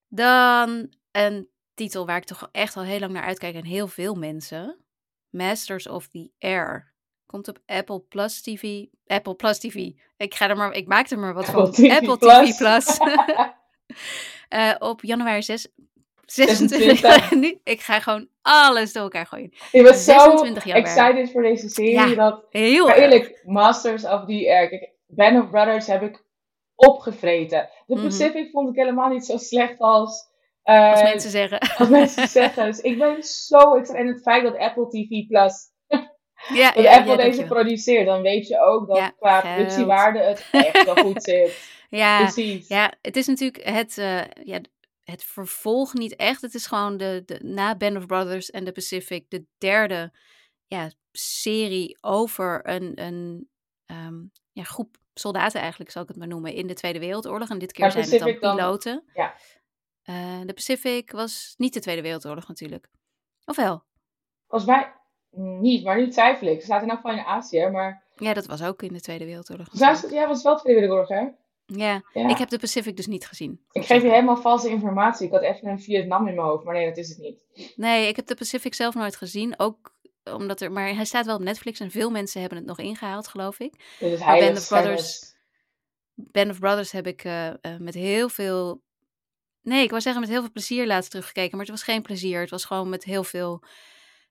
Dan 0.09 0.93
een 1.11 1.49
titel 1.75 2.07
waar 2.07 2.17
ik 2.17 2.25
toch 2.25 2.49
echt 2.53 2.77
al 2.77 2.83
heel 2.83 3.01
lang 3.01 3.13
naar 3.13 3.25
uitkijk. 3.25 3.55
En 3.55 3.65
heel 3.65 3.89
veel 3.89 4.15
mensen. 4.15 4.85
Masters 5.31 5.89
of 5.89 6.09
the 6.09 6.31
Air. 6.39 6.93
Komt 7.27 7.49
op 7.49 7.59
Apple 7.67 8.01
Plus 8.01 8.43
TV. 8.43 8.85
Apple 9.07 9.35
Plus 9.35 9.59
TV. 9.59 9.91
Ik, 10.17 10.35
ga 10.35 10.49
er 10.49 10.57
maar, 10.57 10.73
ik 10.73 10.87
maak 10.87 11.11
er 11.11 11.19
maar 11.19 11.35
wat 11.35 11.47
Apple 11.47 11.63
van. 11.63 11.73
TV 11.73 11.91
Apple. 11.91 12.19
TV 12.19 12.57
Plus. 12.57 12.99
Eh, 14.49 14.75
op 14.79 15.03
januari 15.03 15.43
6, 15.43 15.67
26. 16.27 16.99
26. 16.99 17.31
nu, 17.31 17.61
ik 17.65 17.81
ga 17.81 18.01
gewoon 18.01 18.29
alles 18.43 18.93
door 18.93 19.03
elkaar 19.03 19.27
gooien. 19.27 19.53
Ik 19.73 19.83
was 19.87 20.05
zo 20.05 20.13
26 20.13 20.65
januari. 20.65 20.85
excited 20.85 21.33
voor 21.33 21.43
deze 21.43 21.69
serie. 21.69 21.91
Ja, 21.93 22.15
dat, 22.15 22.45
Heel 22.51 22.87
maar 22.87 22.97
eerlijk, 22.97 23.41
Masters 23.45 24.05
of 24.05 24.25
the 24.27 24.47
Air. 24.51 24.69
Kijk, 24.69 24.91
Band 25.07 25.43
of 25.45 25.51
Brothers 25.51 25.87
heb 25.87 26.03
ik 26.03 26.25
opgevreten. 26.75 27.69
De 27.87 27.95
Mhm. 27.95 28.05
Pacific 28.05 28.51
vond 28.51 28.69
ik 28.69 28.75
helemaal 28.75 29.09
niet 29.09 29.25
zo 29.27 29.37
slecht 29.37 29.79
als, 29.79 30.27
eh, 30.63 30.91
Als 30.91 31.03
mensen 31.03 31.31
zeggen. 31.31 31.59
als 31.79 31.89
mensen 31.89 32.29
zeggen. 32.29 32.65
Dus 32.65 32.81
ik 32.81 32.99
ben 32.99 33.23
zo 33.23 33.75
excited. 33.75 34.01
En 34.01 34.07
het 34.07 34.23
feit 34.23 34.43
dat 34.43 34.59
Apple 34.59 34.89
TV 34.89 35.27
Plus, 35.27 35.55
ja, 36.55 36.73
dat 36.73 36.85
ja, 36.85 36.97
Apple 36.97 37.11
ja, 37.11 37.17
deze 37.17 37.45
produceert, 37.45 38.07
dan 38.07 38.23
weet 38.23 38.49
je 38.49 38.61
ook 38.61 38.87
dat 38.89 39.13
qua 39.19 39.41
productiewaarde 39.41 40.19
het 40.19 40.45
echt 40.51 40.85
wel 40.85 40.95
goed 40.97 41.23
zit. 41.23 41.77
Ja, 41.89 42.19
Precies. 42.23 42.69
ja, 42.69 42.93
het 43.03 43.17
is 43.17 43.27
natuurlijk 43.27 43.65
het, 43.65 43.99
eh, 43.99 44.25
ja, 44.43 44.61
het 45.05 45.25
vervolg 45.25 45.95
niet 45.95 46.17
echt. 46.17 46.43
Het 46.43 46.55
is 46.55 46.67
gewoon 46.67 46.97
de, 46.97 47.23
de, 47.27 47.39
na 47.43 47.77
Band 47.77 47.97
of 47.97 48.07
Brothers 48.07 48.51
en 48.51 48.65
The 48.65 48.73
Pacific 48.73 49.31
de 49.31 49.45
derde 49.59 50.13
ja, 50.67 50.91
serie 51.13 51.99
over 52.01 52.69
een, 52.69 53.01
een 53.03 53.49
ehm, 53.87 54.17
ja, 54.53 54.63
groep 54.63 54.97
soldaten 55.15 55.61
eigenlijk, 55.61 55.91
zal 55.91 56.03
ik 56.03 56.09
het 56.09 56.17
maar 56.17 56.29
noemen, 56.29 56.53
in 56.55 56.67
de 56.67 56.75
Tweede 56.75 56.99
Wereldoorlog. 56.99 57.51
En 57.51 57.59
dit 57.59 57.73
keer 57.73 57.83
Maar 57.83 57.93
zijn 57.93 58.05
het 58.05 58.13
dan 58.13 58.21
Pacific 58.21 58.43
dan- 58.43 58.57
piloten. 58.57 59.05
ja. 59.15 59.35
Eh, 60.03 60.41
de 60.47 60.53
Pacific 60.55 61.11
was 61.13 61.55
niet 61.57 61.75
de 61.75 61.81
Tweede 61.81 62.03
Wereldoorlog 62.03 62.49
natuurlijk. 62.49 62.87
Of 63.45 63.57
wel? 63.57 63.85
Volgens 64.47 64.71
mij 64.71 64.93
niet, 65.61 65.85
maar 65.85 65.97
nu 65.97 66.09
twijfel 66.09 66.47
ik. 66.47 66.61
Ze 66.61 66.67
zaten 66.67 66.85
in 66.85 66.91
elk 66.91 67.01
geval 67.01 67.17
in 67.19 67.25
Azië, 67.25 67.67
maar... 67.69 68.05
Ja, 68.17 68.35
dat 68.35 68.47
was 68.47 68.63
ook 68.63 68.83
in 68.83 68.93
de 68.93 69.01
Tweede 69.01 69.25
Wereldoorlog. 69.25 69.69
Ja, 69.73 69.89
het 69.89 70.11
was 70.27 70.43
wel 70.43 70.57
Tweede 70.57 70.81
Wereldoorlog, 70.81 71.09
hè? 71.09 71.29
Ja, 71.75 72.03
Ja. 72.13 72.29
ik 72.29 72.37
heb 72.39 72.49
de 72.49 72.59
Pacific 72.59 72.97
dus 72.97 73.07
niet 73.07 73.27
gezien. 73.27 73.61
Ik 73.73 73.85
geef 73.87 74.03
je 74.03 74.09
helemaal 74.11 74.37
valse 74.37 74.69
informatie. 74.69 75.27
Ik 75.27 75.33
had 75.33 75.43
even 75.43 75.69
een 75.69 75.81
Vietnam 75.81 76.29
in 76.29 76.35
mijn 76.35 76.47
hoofd, 76.47 76.65
maar 76.65 76.75
nee, 76.75 76.87
dat 76.89 76.97
is 76.97 77.09
het 77.09 77.19
niet. 77.19 77.73
Nee, 77.77 78.09
ik 78.09 78.17
heb 78.17 78.27
de 78.27 78.35
Pacific 78.35 78.75
zelf 78.75 78.95
nooit 78.95 79.17
gezien. 79.17 79.59
Ook 79.59 79.97
omdat 80.25 80.61
er, 80.61 80.73
maar 80.73 80.95
hij 80.95 81.05
staat 81.05 81.27
wel 81.27 81.35
op 81.35 81.41
Netflix 81.43 81.81
en 81.81 81.91
veel 81.91 82.11
mensen 82.11 82.41
hebben 82.41 82.59
het 82.59 82.67
nog 82.67 82.79
ingehaald, 82.79 83.29
geloof 83.29 83.59
ik. 83.59 83.75
Maar 84.01 84.09
heilig. 84.11 84.45
Band 84.47 84.59
of 84.59 84.69
Brothers- 84.69 85.37
Band 86.15 86.51
of 86.51 86.59
Brothers 86.59 86.93
heb 86.93 87.07
ik 87.07 87.25
eh, 87.25 87.47
eh, 87.49 87.55
met 87.79 87.95
heel 87.95 88.29
veel. 88.29 88.83
Nee, 89.63 89.83
ik 89.83 89.91
wou 89.91 90.03
zeggen 90.03 90.21
met 90.21 90.31
heel 90.31 90.41
veel 90.41 90.53
plezier 90.53 90.87
laatst 90.87 91.11
teruggekeken. 91.11 91.51
Maar 91.57 91.67
het 91.67 91.75
was 91.75 91.83
geen 91.85 92.03
plezier. 92.03 92.41
Het 92.41 92.51
was 92.51 92.65
gewoon 92.65 92.89
met 92.89 93.05
heel 93.05 93.25
veel 93.25 93.63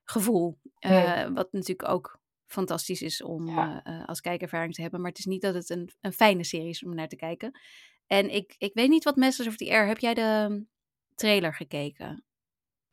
gevoel. 0.04 0.58
Eh, 0.78 1.26
Wat 1.34 1.48
natuurlijk 1.52 1.88
ook 1.88 2.18
fantastisch 2.48 3.02
is 3.02 3.22
om 3.22 3.48
Ja. 3.48 3.82
eh, 3.84 3.94
eh, 4.00 4.08
als 4.08 4.20
kijkervaring 4.20 4.74
te 4.74 4.80
hebben. 4.82 5.00
Maar 5.00 5.10
het 5.10 5.18
is 5.18 5.24
niet 5.24 5.42
dat 5.42 5.54
het 5.54 5.70
een, 5.70 5.90
een 6.00 6.12
fijne 6.12 6.44
serie 6.44 6.68
is 6.68 6.84
om 6.84 6.94
naar 6.94 7.08
te 7.08 7.16
kijken. 7.16 7.60
En 8.06 8.34
ik, 8.34 8.54
ik 8.58 8.74
weet 8.74 8.88
niet 8.88 9.04
wat 9.04 9.16
Masters 9.16 9.48
of 9.48 9.56
the 9.56 9.70
Air. 9.70 9.86
Heb 9.86 9.98
jij 9.98 10.14
de 10.14 10.46
um, 10.50 10.68
trailer 11.14 11.54
gekeken? 11.54 12.24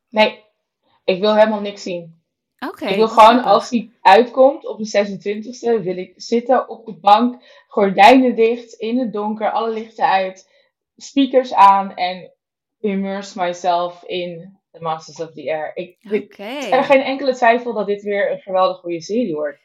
Nee, 0.09 0.43
ik 1.03 1.19
wil 1.19 1.35
helemaal 1.35 1.61
niks 1.61 1.83
zien. 1.83 2.23
Oké. 2.59 2.85
ik 2.85 2.95
wil 2.95 3.07
gewoon, 3.07 3.43
als 3.43 3.69
die 3.69 3.97
uitkomt 4.01 4.65
op 4.65 4.77
de 4.77 5.05
26e, 5.79 5.83
wil 5.83 5.97
ik 5.97 6.13
zitten 6.15 6.69
op 6.69 6.85
de 6.85 6.93
bank, 6.93 7.43
gordijnen 7.67 8.35
dicht, 8.35 8.73
in 8.73 8.99
het 8.99 9.13
donker, 9.13 9.51
alle 9.51 9.73
lichten 9.73 10.05
uit, 10.05 10.49
speakers 10.95 11.53
aan 11.53 11.95
en 11.95 12.31
immerse 12.79 13.39
myself 13.39 14.03
in 14.03 14.59
The 14.75 14.81
Masters 14.81 15.19
of 15.19 15.33
the 15.33 15.51
Air. 15.51 15.71
Ik, 15.75 15.97
ik, 15.99 16.37
er 16.37 16.79
is 16.79 16.85
geen 16.85 17.01
enkele 17.01 17.35
twijfel 17.35 17.73
dat 17.73 17.87
dit 17.87 18.01
weer 18.01 18.31
een 18.31 18.39
geweldig 18.39 18.77
goede 18.77 19.01
serie 19.01 19.33
wordt. 19.33 19.59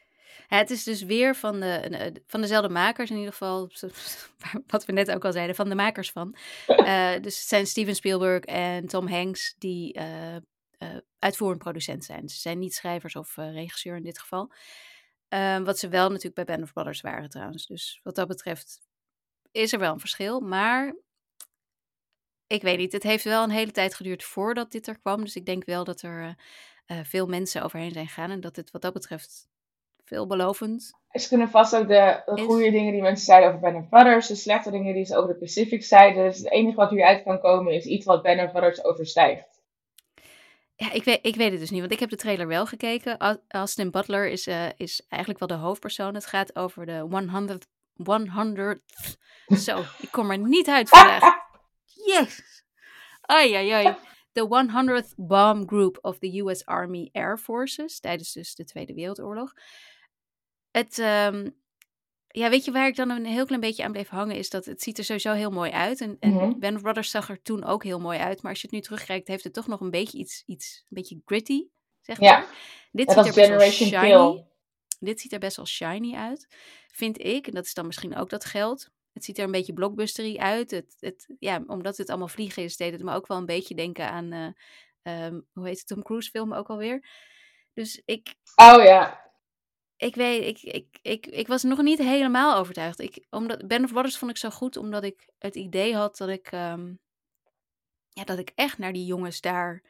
Ja, 0.47 0.57
het 0.57 0.69
is 0.69 0.83
dus 0.83 1.03
weer 1.03 1.35
van, 1.35 1.59
de, 1.59 1.67
eh, 1.67 2.11
van 2.27 2.41
dezelfde 2.41 2.69
makers 2.69 3.09
in 3.09 3.15
ieder 3.15 3.31
geval. 3.31 3.69
Wat 4.67 4.85
we 4.85 4.91
net 4.91 5.11
ook 5.11 5.25
al 5.25 5.31
zeiden, 5.31 5.55
van 5.55 5.69
de 5.69 5.75
makers 5.75 6.11
van. 6.11 6.35
Uh, 6.67 7.13
dus 7.21 7.39
het 7.39 7.47
zijn 7.47 7.65
Steven 7.65 7.95
Spielberg 7.95 8.43
en 8.43 8.87
Tom 8.87 9.07
Hanks 9.07 9.55
die 9.57 9.97
uh, 9.99 10.35
uh, 10.35 10.39
uitvoerend 11.19 11.59
producent 11.59 12.05
zijn. 12.05 12.29
Ze 12.29 12.39
zijn 12.39 12.59
niet 12.59 12.73
schrijvers 12.73 13.15
of 13.15 13.35
regisseur 13.35 13.95
in 13.95 14.03
dit 14.03 14.19
geval. 14.19 14.51
Wat 15.63 15.79
ze 15.79 15.87
wel 15.87 16.07
natuurlijk 16.07 16.35
bij 16.35 16.45
Band 16.45 16.63
of 16.63 16.73
Brothers 16.73 17.01
waren 17.01 17.29
trouwens. 17.29 17.65
Dus 17.65 17.99
wat 18.03 18.15
dat 18.15 18.27
betreft 18.27 18.81
is 19.51 19.73
er 19.73 19.79
wel 19.79 19.93
een 19.93 19.99
verschil. 19.99 20.39
Maar 20.39 20.95
ik 22.51 22.61
weet 22.61 22.77
niet, 22.77 22.91
het 22.91 23.03
heeft 23.03 23.23
wel 23.23 23.43
een 23.43 23.49
hele 23.49 23.71
tijd 23.71 23.95
geduurd 23.95 24.23
voordat 24.23 24.71
dit 24.71 24.87
er 24.87 24.99
kwam. 24.99 25.21
Dus 25.21 25.35
ik 25.35 25.45
denk 25.45 25.65
wel 25.65 25.83
dat 25.83 26.01
er 26.01 26.35
uh, 26.87 26.99
veel 27.03 27.27
mensen 27.27 27.63
overheen 27.63 27.91
zijn 27.91 28.07
gegaan. 28.07 28.31
En 28.31 28.41
dat 28.41 28.55
het 28.55 28.71
wat 28.71 28.81
dat 28.81 28.93
betreft 28.93 29.49
veelbelovend 30.03 30.91
Ze 31.11 31.27
kunnen 31.27 31.49
vast 31.49 31.75
ook 31.75 31.87
de, 31.87 32.21
de 32.25 32.41
goede 32.41 32.71
dingen 32.71 32.91
die 32.91 33.01
mensen 33.01 33.25
zeiden 33.25 33.49
over 33.49 33.61
Band 33.61 33.75
of 33.75 33.89
Brothers, 33.89 34.27
de 34.27 34.35
slechte 34.35 34.71
dingen 34.71 34.93
die 34.93 35.05
ze 35.05 35.17
over 35.17 35.33
de 35.33 35.39
Pacific 35.39 35.83
zeiden. 35.83 36.23
Dus 36.23 36.37
het 36.37 36.51
enige 36.51 36.75
wat 36.75 36.89
hieruit 36.89 37.23
kan 37.23 37.39
komen 37.39 37.73
is 37.73 37.85
iets 37.85 38.05
wat 38.05 38.23
Band 38.23 38.41
of 38.41 38.51
Brothers 38.51 38.83
overstijgt. 38.83 39.61
Ja, 40.75 40.91
ik 40.91 41.03
weet, 41.03 41.19
ik 41.21 41.35
weet 41.35 41.51
het 41.51 41.59
dus 41.59 41.69
niet, 41.69 41.79
want 41.79 41.91
ik 41.91 41.99
heb 41.99 42.09
de 42.09 42.15
trailer 42.15 42.47
wel 42.47 42.65
gekeken. 42.65 43.39
Austin 43.47 43.91
Butler 43.91 44.27
is, 44.27 44.47
uh, 44.47 44.65
is 44.77 45.05
eigenlijk 45.09 45.39
wel 45.39 45.57
de 45.57 45.63
hoofdpersoon. 45.63 46.13
Het 46.13 46.25
gaat 46.25 46.55
over 46.55 46.85
de 46.85 46.99
100 46.99 47.67
100 48.03 48.81
Zo, 49.47 49.79
ik 49.97 50.11
kom 50.11 50.31
er 50.31 50.37
niet 50.37 50.67
uit 50.67 50.89
vandaag. 50.89 51.21
Yes! 52.11 52.63
Ai, 53.21 53.53
ai, 53.53 53.69
ai. 53.69 53.95
De 54.31 54.47
100th 55.03 55.13
Bomb 55.15 55.67
Group 55.69 55.97
of 56.01 56.19
the 56.19 56.39
US 56.39 56.65
Army 56.65 57.09
Air 57.11 57.37
Forces 57.37 57.99
tijdens 57.99 58.31
dus 58.33 58.55
de 58.55 58.63
Tweede 58.63 58.93
Wereldoorlog. 58.93 59.53
Het, 60.71 60.97
um, 60.97 61.59
ja, 62.27 62.49
weet 62.49 62.65
je 62.65 62.71
waar 62.71 62.87
ik 62.87 62.95
dan 62.95 63.09
een 63.09 63.25
heel 63.25 63.45
klein 63.45 63.61
beetje 63.61 63.83
aan 63.83 63.91
bleef 63.91 64.09
hangen, 64.09 64.35
is 64.35 64.49
dat 64.49 64.65
het 64.65 64.81
ziet 64.81 64.97
er 64.97 65.03
sowieso 65.03 65.33
heel 65.33 65.49
mooi 65.51 65.71
uit. 65.71 66.01
En, 66.01 66.17
en 66.19 66.29
Mhm. 66.29 66.37
mm-hmm. 66.37 66.59
Band 66.59 66.75
of 66.75 66.81
Brothers 66.81 67.09
zag 67.11 67.29
er 67.29 67.41
toen 67.41 67.63
ook 67.63 67.83
heel 67.83 67.99
mooi 67.99 68.19
uit. 68.19 68.41
Maar 68.41 68.51
als 68.51 68.61
je 68.61 68.67
het 68.67 68.75
nu 68.75 68.81
terugkijkt, 68.81 69.27
heeft 69.27 69.43
het 69.43 69.53
toch 69.53 69.67
nog 69.67 69.79
een 69.79 69.91
beetje 69.91 70.17
iets, 70.17 70.43
iets 70.45 70.77
een 70.89 70.95
beetje 70.95 71.21
gritty, 71.25 71.67
zeg 72.01 72.19
maar. 72.19 72.29
Ja, 72.29 72.47
Dit 72.91 73.11
ziet 73.11 73.17
er 73.27 73.33
best 73.33 73.49
wel 73.79 73.89
shiny. 73.89 74.07
Kill. 74.09 74.45
Dit 74.99 75.19
ziet 75.19 75.33
er 75.33 75.39
best 75.39 75.55
wel 75.55 75.65
shiny 75.65 76.13
uit, 76.15 76.47
vind 76.87 77.23
ik. 77.23 77.47
En 77.47 77.53
dat 77.53 77.65
is 77.65 77.73
dan 77.73 77.85
misschien 77.85 78.15
ook 78.15 78.29
dat 78.29 78.45
geld. 78.45 78.89
Het 79.13 79.25
ziet 79.25 79.37
er 79.37 79.43
een 79.43 79.51
beetje 79.51 79.73
blockbustery 79.73 80.37
uit. 80.37 80.71
Het, 80.71 80.95
het, 80.99 81.35
ja, 81.39 81.63
omdat 81.67 81.97
het 81.97 82.09
allemaal 82.09 82.27
vliegen 82.27 82.63
is, 82.63 82.77
deed 82.77 82.91
het 82.91 83.03
me 83.03 83.13
ook 83.13 83.27
wel 83.27 83.37
een 83.37 83.45
beetje 83.45 83.75
denken 83.75 84.09
aan, 84.09 84.33
uh, 84.33 85.25
um, 85.25 85.47
hoe 85.53 85.67
heet 85.67 85.77
het, 85.77 85.87
Tom 85.87 86.03
Cruise 86.03 86.29
film 86.29 86.53
ook 86.53 86.67
alweer. 86.67 87.09
Dus 87.73 88.01
ik, 88.05 88.35
Oh 88.55 88.83
ja, 88.83 89.31
ik 90.01 90.15
weet, 90.15 90.43
ik, 90.43 90.73
ik, 90.73 90.99
ik, 91.01 91.25
ik 91.27 91.47
was 91.47 91.63
nog 91.63 91.81
niet 91.81 91.99
helemaal 91.99 92.57
overtuigd. 92.57 92.99
Ik, 92.99 93.25
omdat, 93.29 93.67
Band 93.67 93.83
of 93.83 93.91
Brothers 93.91 94.17
vond 94.17 94.31
ik 94.31 94.37
zo 94.37 94.49
goed, 94.49 94.77
omdat 94.77 95.03
ik 95.03 95.29
het 95.37 95.55
idee 95.55 95.95
had 95.95 96.17
dat 96.17 96.29
ik, 96.29 96.51
um, 96.51 96.99
ja, 98.09 98.23
dat 98.23 98.37
ik 98.37 98.51
echt 98.55 98.77
naar 98.77 98.93
die 98.93 99.05
jongens 99.05 99.41
daar 99.41 99.83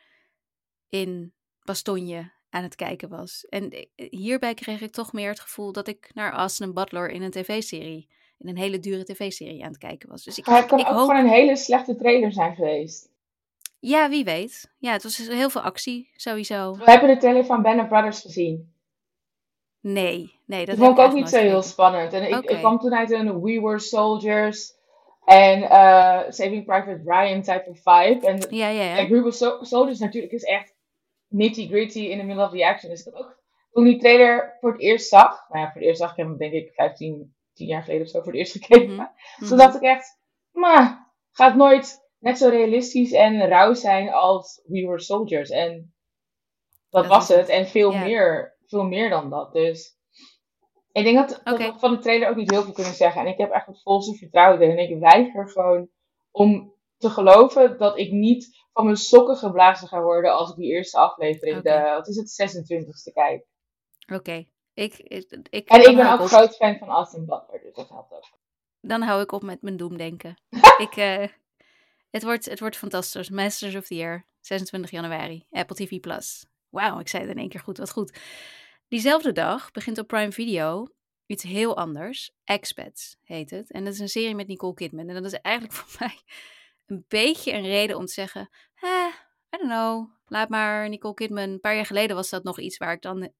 in 0.89 1.33
Bastogne 1.59 2.31
aan 2.49 2.63
het 2.63 2.75
kijken 2.75 3.09
was. 3.09 3.45
En 3.45 3.89
hierbij 3.95 4.53
kreeg 4.53 4.81
ik 4.81 4.91
toch 4.91 5.13
meer 5.13 5.29
het 5.29 5.39
gevoel 5.39 5.71
dat 5.71 5.87
ik 5.87 6.13
naar 6.13 6.33
Austin 6.33 6.73
Butler 6.73 7.09
in 7.09 7.21
een 7.21 7.31
tv-serie, 7.31 8.09
in 8.41 8.49
een 8.49 8.57
hele 8.57 8.79
dure 8.79 9.03
tv-serie 9.03 9.63
aan 9.63 9.69
het 9.69 9.77
kijken 9.77 10.09
was. 10.09 10.23
Dus 10.23 10.37
ik, 10.37 10.43
kan 10.43 10.57
ik 10.57 10.73
ook 10.73 10.81
hoop... 10.81 10.97
gewoon 10.97 11.15
een 11.15 11.29
hele 11.29 11.55
slechte 11.55 11.95
trailer 11.95 12.31
zijn 12.31 12.55
geweest. 12.55 13.09
Ja, 13.79 14.09
wie 14.09 14.23
weet. 14.23 14.71
Ja, 14.77 14.91
het 14.91 15.03
was 15.03 15.17
heel 15.17 15.49
veel 15.49 15.61
actie, 15.61 16.09
sowieso. 16.15 16.75
We 16.75 16.83
hebben 16.83 17.09
de 17.09 17.17
trailer 17.17 17.45
van 17.45 17.61
Band 17.61 17.81
of 17.81 17.87
Brothers 17.87 18.21
gezien. 18.21 18.73
Nee, 19.79 20.33
nee, 20.45 20.65
dat 20.65 20.77
Dat 20.77 20.85
vond 20.85 20.99
ik 20.99 21.05
ook 21.05 21.13
niet 21.13 21.29
zo 21.29 21.37
heel 21.37 21.61
spannend. 21.61 22.13
En 22.13 22.23
ik, 22.23 22.45
kwam 22.45 22.79
toen 22.79 22.93
uit 22.93 23.11
een 23.11 23.41
We 23.41 23.61
Were 23.61 23.79
Soldiers 23.79 24.73
en 25.25 25.61
eh, 25.61 26.19
Saving 26.29 26.65
Private 26.65 27.01
Ryan 27.05 27.41
type 27.41 27.65
of 27.65 27.77
vibe. 27.77 28.27
En 28.27 28.55
Ja, 28.55 28.67
ja, 28.67 29.07
We 29.07 29.21
Were 29.21 29.31
So- 29.31 29.63
Soldiers 29.63 29.99
natuurlijk 29.99 30.33
is 30.33 30.43
echt 30.43 30.75
nitty 31.27 31.67
gritty 31.67 31.99
in 31.99 32.19
the 32.19 32.25
middle 32.25 32.45
of 32.45 32.51
the 32.51 32.65
action. 32.65 32.89
Dus 32.89 33.05
ik 33.05 33.13
had 33.13 33.23
ook, 33.23 33.39
toen 33.71 33.83
die 33.83 33.99
trailer 33.99 34.57
voor 34.59 34.71
het 34.71 34.81
eerst 34.81 35.07
zag, 35.07 35.45
nou 35.49 35.65
ja, 35.65 35.71
voor 35.71 35.81
het 35.81 35.89
eerst 35.89 36.01
zag 36.01 36.11
ik 36.11 36.17
hem 36.17 36.37
denk 36.37 36.53
ik 36.53 36.71
15, 36.73 37.35
10 37.61 37.69
jaar 37.69 37.83
geleden 37.83 38.05
of 38.05 38.09
zo 38.11 38.17
voor 38.21 38.31
het 38.31 38.35
eerst 38.41 38.51
gekeken. 38.51 38.93
Mhm. 38.93 39.05
Toen 39.37 39.47
Mhm. 39.47 39.57
dacht 39.57 39.75
ik 39.75 39.81
echt, 39.81 40.19
maar 40.51 41.13
gaat 41.31 41.55
nooit 41.55 41.99
net 42.19 42.37
zo 42.37 42.49
realistisch 42.49 43.11
en 43.11 43.47
rauw 43.47 43.73
zijn 43.73 44.09
als 44.11 44.61
We 44.65 44.85
Were 44.85 44.99
Soldiers. 44.99 45.49
En 45.49 45.93
dat, 46.89 47.03
Dat 47.03 47.11
was 47.11 47.27
het. 47.27 47.49
En 47.49 47.67
veel, 47.67 47.91
meer, 47.91 48.57
veel 48.65 48.83
meer 48.83 49.09
dan 49.09 49.29
dat. 49.29 49.53
Dus 49.53 49.97
ik 50.91 51.03
denk 51.03 51.17
dat, 51.17 51.41
we 51.43 51.73
van 51.77 51.91
de 51.91 51.99
trailer 51.99 52.29
ook 52.29 52.35
niet 52.35 52.51
heel 52.51 52.63
veel 52.63 52.73
kunnen 52.73 52.93
zeggen. 52.93 53.21
En 53.21 53.27
ik 53.27 53.37
heb 53.37 53.51
echt 53.51 53.65
het 53.65 53.81
volste 53.81 54.17
vertrouwen 54.17 54.61
erin. 54.61 54.77
En 54.77 54.89
ik 54.89 54.99
weiger 54.99 55.49
gewoon 55.49 55.89
om 56.31 56.73
te 56.97 57.09
geloven 57.09 57.77
dat 57.77 57.97
ik 57.97 58.11
niet 58.11 58.59
van 58.73 58.83
mijn 58.85 58.97
sokken 58.97 59.35
geblazen 59.35 59.87
ga 59.87 60.01
worden 60.01 60.33
als 60.33 60.49
ik 60.49 60.55
die 60.55 60.71
eerste 60.71 60.97
aflevering, 60.97 61.57
Oké. 61.57 61.69
de, 61.69 61.91
wat 61.95 62.07
is 62.07 62.15
het, 62.15 62.31
26e 62.31 63.11
kijk. 63.13 63.45
Oké. 64.13 64.45
Ik, 64.73 64.97
ik, 64.97 65.31
ik, 65.49 65.67
En 65.67 65.89
ik 65.89 65.95
ben 65.95 66.11
ook 66.11 66.19
op. 66.19 66.27
groot 66.27 66.55
fan 66.55 66.77
van 66.77 66.87
Austin 66.87 67.25
Butler, 67.25 67.61
dus 67.61 67.73
dat 67.73 67.89
helpt 67.89 68.13
ook. 68.13 68.23
Dan 68.81 69.01
hou 69.01 69.21
ik 69.21 69.31
op 69.31 69.41
met 69.41 69.61
mijn 69.61 69.77
doemdenken. 69.77 70.35
ik, 70.85 70.95
eh, 70.95 71.27
het, 72.09 72.23
wordt, 72.23 72.45
het 72.45 72.59
wordt 72.59 72.77
fantastisch. 72.77 73.29
Masters 73.29 73.75
of 73.75 73.85
the 73.85 73.95
Year, 73.95 74.25
26 74.39 74.91
januari, 74.91 75.45
Apple 75.51 75.75
TV+. 75.75 75.99
Plus. 75.99 76.45
Wauw, 76.69 76.99
ik 76.99 77.07
zei 77.07 77.23
het 77.23 77.31
in 77.31 77.37
één 77.37 77.49
keer 77.49 77.59
goed, 77.59 77.77
wat 77.77 77.91
goed. 77.91 78.19
Diezelfde 78.87 79.31
dag 79.31 79.71
begint 79.71 79.97
op 79.97 80.07
Prime 80.07 80.31
Video 80.31 80.87
iets 81.25 81.43
heel 81.43 81.77
anders. 81.77 82.31
Expats 82.43 83.17
heet 83.23 83.49
het. 83.49 83.71
En 83.71 83.83
dat 83.83 83.93
is 83.93 83.99
een 83.99 84.09
serie 84.09 84.35
met 84.35 84.47
Nicole 84.47 84.73
Kidman. 84.73 85.07
En 85.07 85.13
dat 85.13 85.25
is 85.25 85.39
eigenlijk 85.39 85.75
voor 85.79 85.95
mij 85.99 86.21
een 86.85 87.05
beetje 87.07 87.51
een 87.51 87.65
reden 87.65 87.97
om 87.97 88.05
te 88.05 88.13
zeggen... 88.13 88.49
Eh, 88.75 89.07
I 89.55 89.57
don't 89.57 89.71
know, 89.71 90.09
laat 90.25 90.49
maar 90.49 90.89
Nicole 90.89 91.13
Kidman. 91.13 91.49
Een 91.49 91.59
paar 91.59 91.75
jaar 91.75 91.85
geleden 91.85 92.15
was 92.15 92.29
dat 92.29 92.43
nog 92.43 92.59
iets 92.59 92.77
waar 92.77 92.93
ik 92.93 93.01
dan 93.01 93.31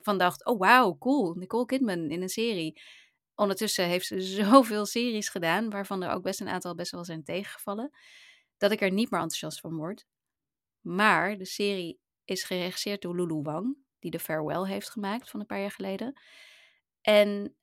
van 0.00 0.18
dacht... 0.18 0.44
Oh, 0.44 0.58
wauw, 0.58 0.98
cool, 0.98 1.34
Nicole 1.34 1.66
Kidman 1.66 2.10
in 2.10 2.22
een 2.22 2.28
serie. 2.28 2.82
Ondertussen 3.34 3.84
heeft 3.84 4.06
ze 4.06 4.20
zoveel 4.42 4.86
series 4.86 5.28
gedaan... 5.28 5.70
waarvan 5.70 6.02
er 6.02 6.12
ook 6.12 6.22
best 6.22 6.40
een 6.40 6.48
aantal 6.48 6.74
best 6.74 6.90
wel 6.90 7.04
zijn 7.04 7.24
tegengevallen... 7.24 7.90
dat 8.56 8.72
ik 8.72 8.80
er 8.80 8.90
niet 8.90 9.10
meer 9.10 9.20
enthousiast 9.20 9.60
van 9.60 9.76
word. 9.76 10.06
Maar 10.80 11.38
de 11.38 11.44
serie 11.44 12.00
is 12.24 12.44
geregisseerd 12.44 13.02
door 13.02 13.16
Lulu 13.16 13.42
Wang... 13.42 13.76
die 13.98 14.10
de 14.10 14.18
Farewell 14.18 14.66
heeft 14.66 14.90
gemaakt 14.90 15.30
van 15.30 15.40
een 15.40 15.46
paar 15.46 15.60
jaar 15.60 15.70
geleden... 15.70 16.20
En 17.00 17.56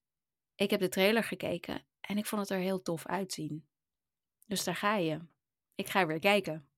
ik 0.56 0.70
heb 0.70 0.80
de 0.80 0.90
trailer 0.90 1.24
gekeken 1.24 1.86
en 2.02 2.18
ik 2.18 2.26
vond 2.26 2.42
het 2.42 2.52
er 2.52 2.60
heel 2.60 2.82
tof 2.82 3.06
uitzien. 3.06 3.68
Dus 4.46 4.64
daar 4.64 4.76
ga 4.76 4.96
je. 4.96 5.20
Ik 5.76 5.88
ga 5.88 6.06
weer 6.06 6.20
kijken. 6.20 6.70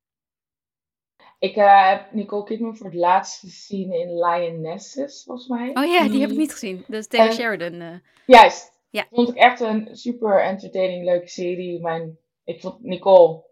Ik 1.39 1.55
eh, 1.55 1.89
heb 1.89 2.11
Nicole 2.11 2.43
Kidman 2.43 2.77
voor 2.77 2.85
het 2.85 2.95
laatst 2.95 3.39
gezien 3.39 3.93
in 3.93 4.19
Lionesses, 4.19 5.23
volgens 5.25 5.47
mij. 5.47 5.69
Oh 5.73 5.85
ja, 5.85 6.07
die 6.07 6.21
heb 6.21 6.29
ik 6.29 6.37
niet 6.37 6.51
gezien. 6.51 6.83
Dat 6.87 6.99
is 6.99 7.07
Taylor 7.07 7.29
En- 7.29 7.35
Sheridan. 7.35 7.81
eh. 7.81 7.95
Juist. 8.25 8.77
Ja. 8.89 9.05
Vond 9.11 9.29
ik 9.29 9.35
echt 9.35 9.59
een 9.59 9.89
super 9.91 10.43
entertaining, 10.43 11.03
leuke 11.03 11.27
serie. 11.27 11.79
Mijn, 11.81 12.17
ik 12.43 12.61
vond 12.61 12.83
Nicole, 12.83 13.43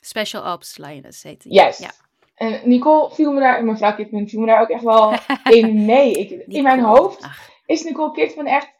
Special 0.00 0.52
Ops 0.52 0.76
Lioness 0.78 1.22
heet 1.22 1.42
die. 1.42 1.52
juist. 1.52 1.80
Ja. 1.80 1.90
En 2.34 2.60
Nicole 2.68 3.10
viel 3.14 3.32
me 3.32 3.40
daar, 3.40 3.58
en 3.58 3.64
mevrouw 3.64 3.94
Kidman 3.94 4.28
viel 4.28 4.40
me 4.40 4.46
daar 4.46 4.60
ook 4.60 4.68
echt 4.68 4.82
wel 4.82 5.12
in 5.58 5.84
mee. 5.84 6.12
Ik, 6.12 6.30
in 6.46 6.62
mijn 6.62 6.80
hoofd 6.80 7.22
Ach, 7.22 7.48
is 7.66 7.84
Nicole 7.84 8.12
Kidman 8.12 8.46
echt 8.46 8.74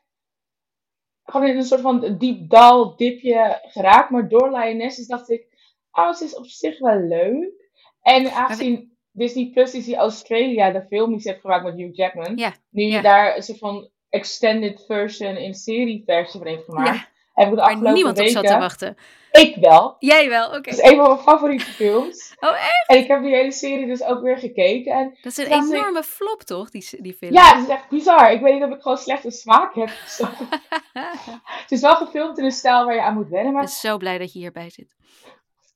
gewoon 1.24 1.48
in 1.48 1.56
een 1.56 1.62
soort 1.64 1.80
van 1.80 2.16
diep 2.18 2.50
dal 2.50 2.96
dipje 2.96 3.60
geraakt. 3.62 4.10
Maar 4.10 4.28
door 4.28 4.50
Lionesses 4.58 5.06
dacht 5.06 5.30
ik, 5.30 5.46
oh, 5.92 6.08
het 6.08 6.20
is 6.20 6.36
op 6.36 6.46
zich 6.46 6.78
wel 6.78 6.98
leuk. 7.00 7.65
En 8.06 8.30
aangezien 8.32 8.96
Disney 9.12 9.50
Plus 9.52 9.74
is 9.74 9.84
die 9.84 9.96
Australia, 9.96 10.70
de 10.70 10.82
film 10.82 11.10
die 11.10 11.20
ze 11.20 11.28
heeft 11.28 11.40
gemaakt 11.40 11.64
met 11.64 11.74
Hugh 11.76 11.94
Jackman. 11.96 12.36
Ja, 12.36 12.54
Nu 12.70 12.82
ja. 12.82 13.00
daar 13.00 13.36
een 13.36 13.42
soort 13.42 13.58
van 13.58 13.90
extended 14.08 14.84
version 14.86 15.36
in 15.36 15.54
serieversie 15.54 16.40
van 16.40 16.48
heeft 16.48 16.64
gemaakt. 16.64 16.88
ja, 16.96 17.08
heb 17.34 17.44
ik 17.48 17.50
de 17.50 17.56
Waar 17.56 17.64
afgelopen 17.64 17.92
niemand 17.92 18.18
op 18.18 18.24
weken... 18.24 18.40
zat 18.42 18.46
te 18.52 18.58
wachten. 18.58 18.96
Ik 19.32 19.56
wel. 19.56 19.96
Jij 19.98 20.28
wel, 20.28 20.46
oké. 20.46 20.56
Het 20.70 20.78
is 20.78 20.90
een 20.90 20.96
van 20.96 21.06
mijn 21.08 21.18
favoriete 21.20 21.64
films. 21.64 22.34
Oh, 22.40 22.50
echt? 22.52 22.84
En 22.86 22.96
ik 22.98 23.06
heb 23.08 23.22
die 23.22 23.34
hele 23.34 23.52
serie 23.52 23.86
dus 23.86 24.02
ook 24.02 24.22
weer 24.22 24.38
gekeken. 24.38 24.92
En 24.92 25.18
Dat 25.22 25.32
is 25.32 25.36
een 25.38 25.46
ik- 25.46 25.52
enorme 25.72 26.02
flop, 26.02 26.42
toch, 26.42 26.70
die, 26.70 26.88
die 27.00 27.12
film? 27.14 27.32
ja, 27.32 27.54
het 27.56 27.62
is 27.68 27.74
echt 27.74 27.88
bizar. 27.88 28.32
Ik 28.32 28.40
weet 28.40 28.54
niet 28.54 28.62
of 28.62 28.70
ik 28.70 28.80
gewoon 28.82 28.98
slechte 28.98 29.30
smaak 29.30 29.74
heb. 29.74 29.88
het 31.62 31.70
is 31.70 31.80
wel 31.80 31.96
gefilmd 31.96 32.38
in 32.38 32.44
een 32.44 32.50
stijl 32.52 32.84
waar 32.84 32.94
je 32.94 33.00
aan 33.02 33.14
moet 33.14 33.28
wennen. 33.28 33.46
Ik 33.48 33.52
Maar 33.52 33.62
ben 33.64 33.72
zo 33.72 33.96
blij 33.96 34.18
dat 34.18 34.32
je 34.32 34.38
hierbij 34.38 34.70
zit. 34.70 34.94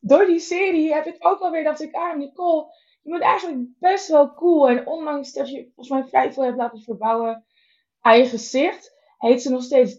Door 0.00 0.26
die 0.26 0.38
serie 0.38 0.92
heb 0.94 1.06
ik 1.06 1.16
ook 1.18 1.38
wel 1.38 1.50
weer 1.50 1.64
dat 1.64 1.80
ik, 1.80 1.94
ah, 1.94 2.16
Nicole, 2.16 2.66
je 3.02 3.10
bent 3.10 3.22
eigenlijk 3.22 3.68
best 3.78 4.08
wel 4.08 4.34
cool. 4.34 4.68
En 4.68 4.86
ondanks 4.86 5.32
dat 5.32 5.50
je 5.50 5.70
volgens 5.74 5.88
mij 5.88 6.04
vrij 6.08 6.32
veel 6.32 6.42
hebt 6.44 6.56
laten 6.56 6.82
verbouwen 6.82 7.44
aan 8.00 8.18
je 8.18 8.26
gezicht, 8.26 8.94
heet 9.18 9.42
ze 9.42 9.50
nog 9.50 9.62
steeds. 9.62 9.98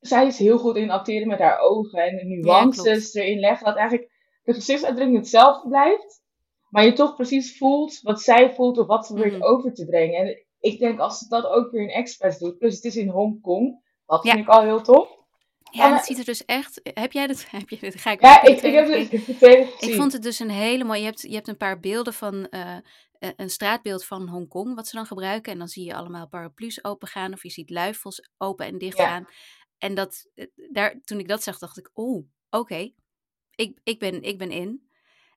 Zij 0.00 0.26
is 0.26 0.38
heel 0.38 0.58
goed 0.58 0.76
in 0.76 0.90
acteren 0.90 1.28
met 1.28 1.38
haar 1.38 1.58
ogen 1.58 1.98
en 1.98 2.16
de 2.16 2.24
nuances 2.24 3.14
erin 3.14 3.38
leggen. 3.40 3.66
Dat 3.66 3.76
eigenlijk 3.76 4.10
de 4.44 4.54
gezichtsuitdrukking 4.54 5.18
hetzelfde 5.18 5.68
blijft. 5.68 6.24
Maar 6.70 6.84
je 6.84 6.92
toch 6.92 7.14
precies 7.16 7.58
voelt 7.58 8.00
wat 8.02 8.20
zij 8.20 8.54
voelt 8.54 8.78
of 8.78 8.86
wat 8.86 9.06
ze 9.06 9.12
probeert 9.14 9.38
Mhm. 9.38 9.44
over 9.44 9.72
te 9.74 9.84
brengen. 9.84 10.20
En 10.26 10.44
ik 10.60 10.78
denk 10.78 10.98
als 10.98 11.18
ze 11.18 11.28
dat 11.28 11.46
ook 11.46 11.70
weer 11.70 11.82
in 11.82 11.88
Express 11.88 12.38
doet, 12.38 12.58
plus 12.58 12.74
het 12.74 12.84
is 12.84 12.96
in 12.96 13.08
Hongkong, 13.08 13.82
dat 14.06 14.24
Ja. 14.24 14.32
vind 14.32 14.44
ik 14.44 14.52
al 14.52 14.62
heel 14.62 14.80
tof. 14.82 15.24
Ja, 15.70 15.94
het 15.94 16.04
ziet 16.04 16.18
er 16.18 16.24
dus 16.24 16.44
echt... 16.44 16.80
Heb 16.82 17.12
jij 17.12 17.26
dat? 17.26 17.46
Heb 17.50 17.68
je 17.68 17.78
dit? 17.78 18.00
Ga 18.00 18.10
ik 18.10 18.20
Ja, 18.20 18.42
ik, 18.42 18.62
ik 18.62 18.74
heb 18.74 18.88
het 18.88 19.12
ik 19.12 19.74
gezien. 19.78 19.94
Vond 19.94 20.12
het 20.12 20.22
dus 20.22 20.38
een 20.38 20.50
hele 20.50 20.84
mooie. 20.84 20.98
Je 20.98 21.04
hebt, 21.04 21.22
je 21.22 21.34
hebt 21.34 21.48
een 21.48 21.56
paar 21.56 21.80
beelden 21.80 22.12
van 22.12 22.48
eh, 22.48 22.76
een 23.36 23.50
straatbeeld 23.50 24.04
van 24.04 24.28
Hongkong, 24.28 24.74
wat 24.74 24.88
ze 24.88 24.96
dan 24.96 25.06
gebruiken. 25.06 25.52
En 25.52 25.58
dan 25.58 25.68
zie 25.68 25.84
je 25.84 25.94
allemaal 25.94 26.28
paraplu's 26.28 26.84
open 26.84 27.08
gaan, 27.08 27.32
of 27.32 27.42
je 27.42 27.50
ziet 27.50 27.70
luifels 27.70 28.28
open 28.36 28.66
en 28.66 28.78
dicht 28.78 28.98
Ja. 28.98 29.06
gaan. 29.06 29.28
En 29.78 29.94
dat, 29.94 30.26
eh, 30.34 30.46
daar, 30.70 31.00
toen 31.04 31.18
ik 31.18 31.28
dat 31.28 31.42
zag, 31.42 31.58
dacht 31.58 31.78
ik: 31.78 31.90
oh, 31.92 32.28
oké, 32.50 32.92
ik, 33.54 33.78
ik, 33.82 33.98
ben, 33.98 34.22
ik 34.22 34.38
ben 34.38 34.50
in. 34.50 34.88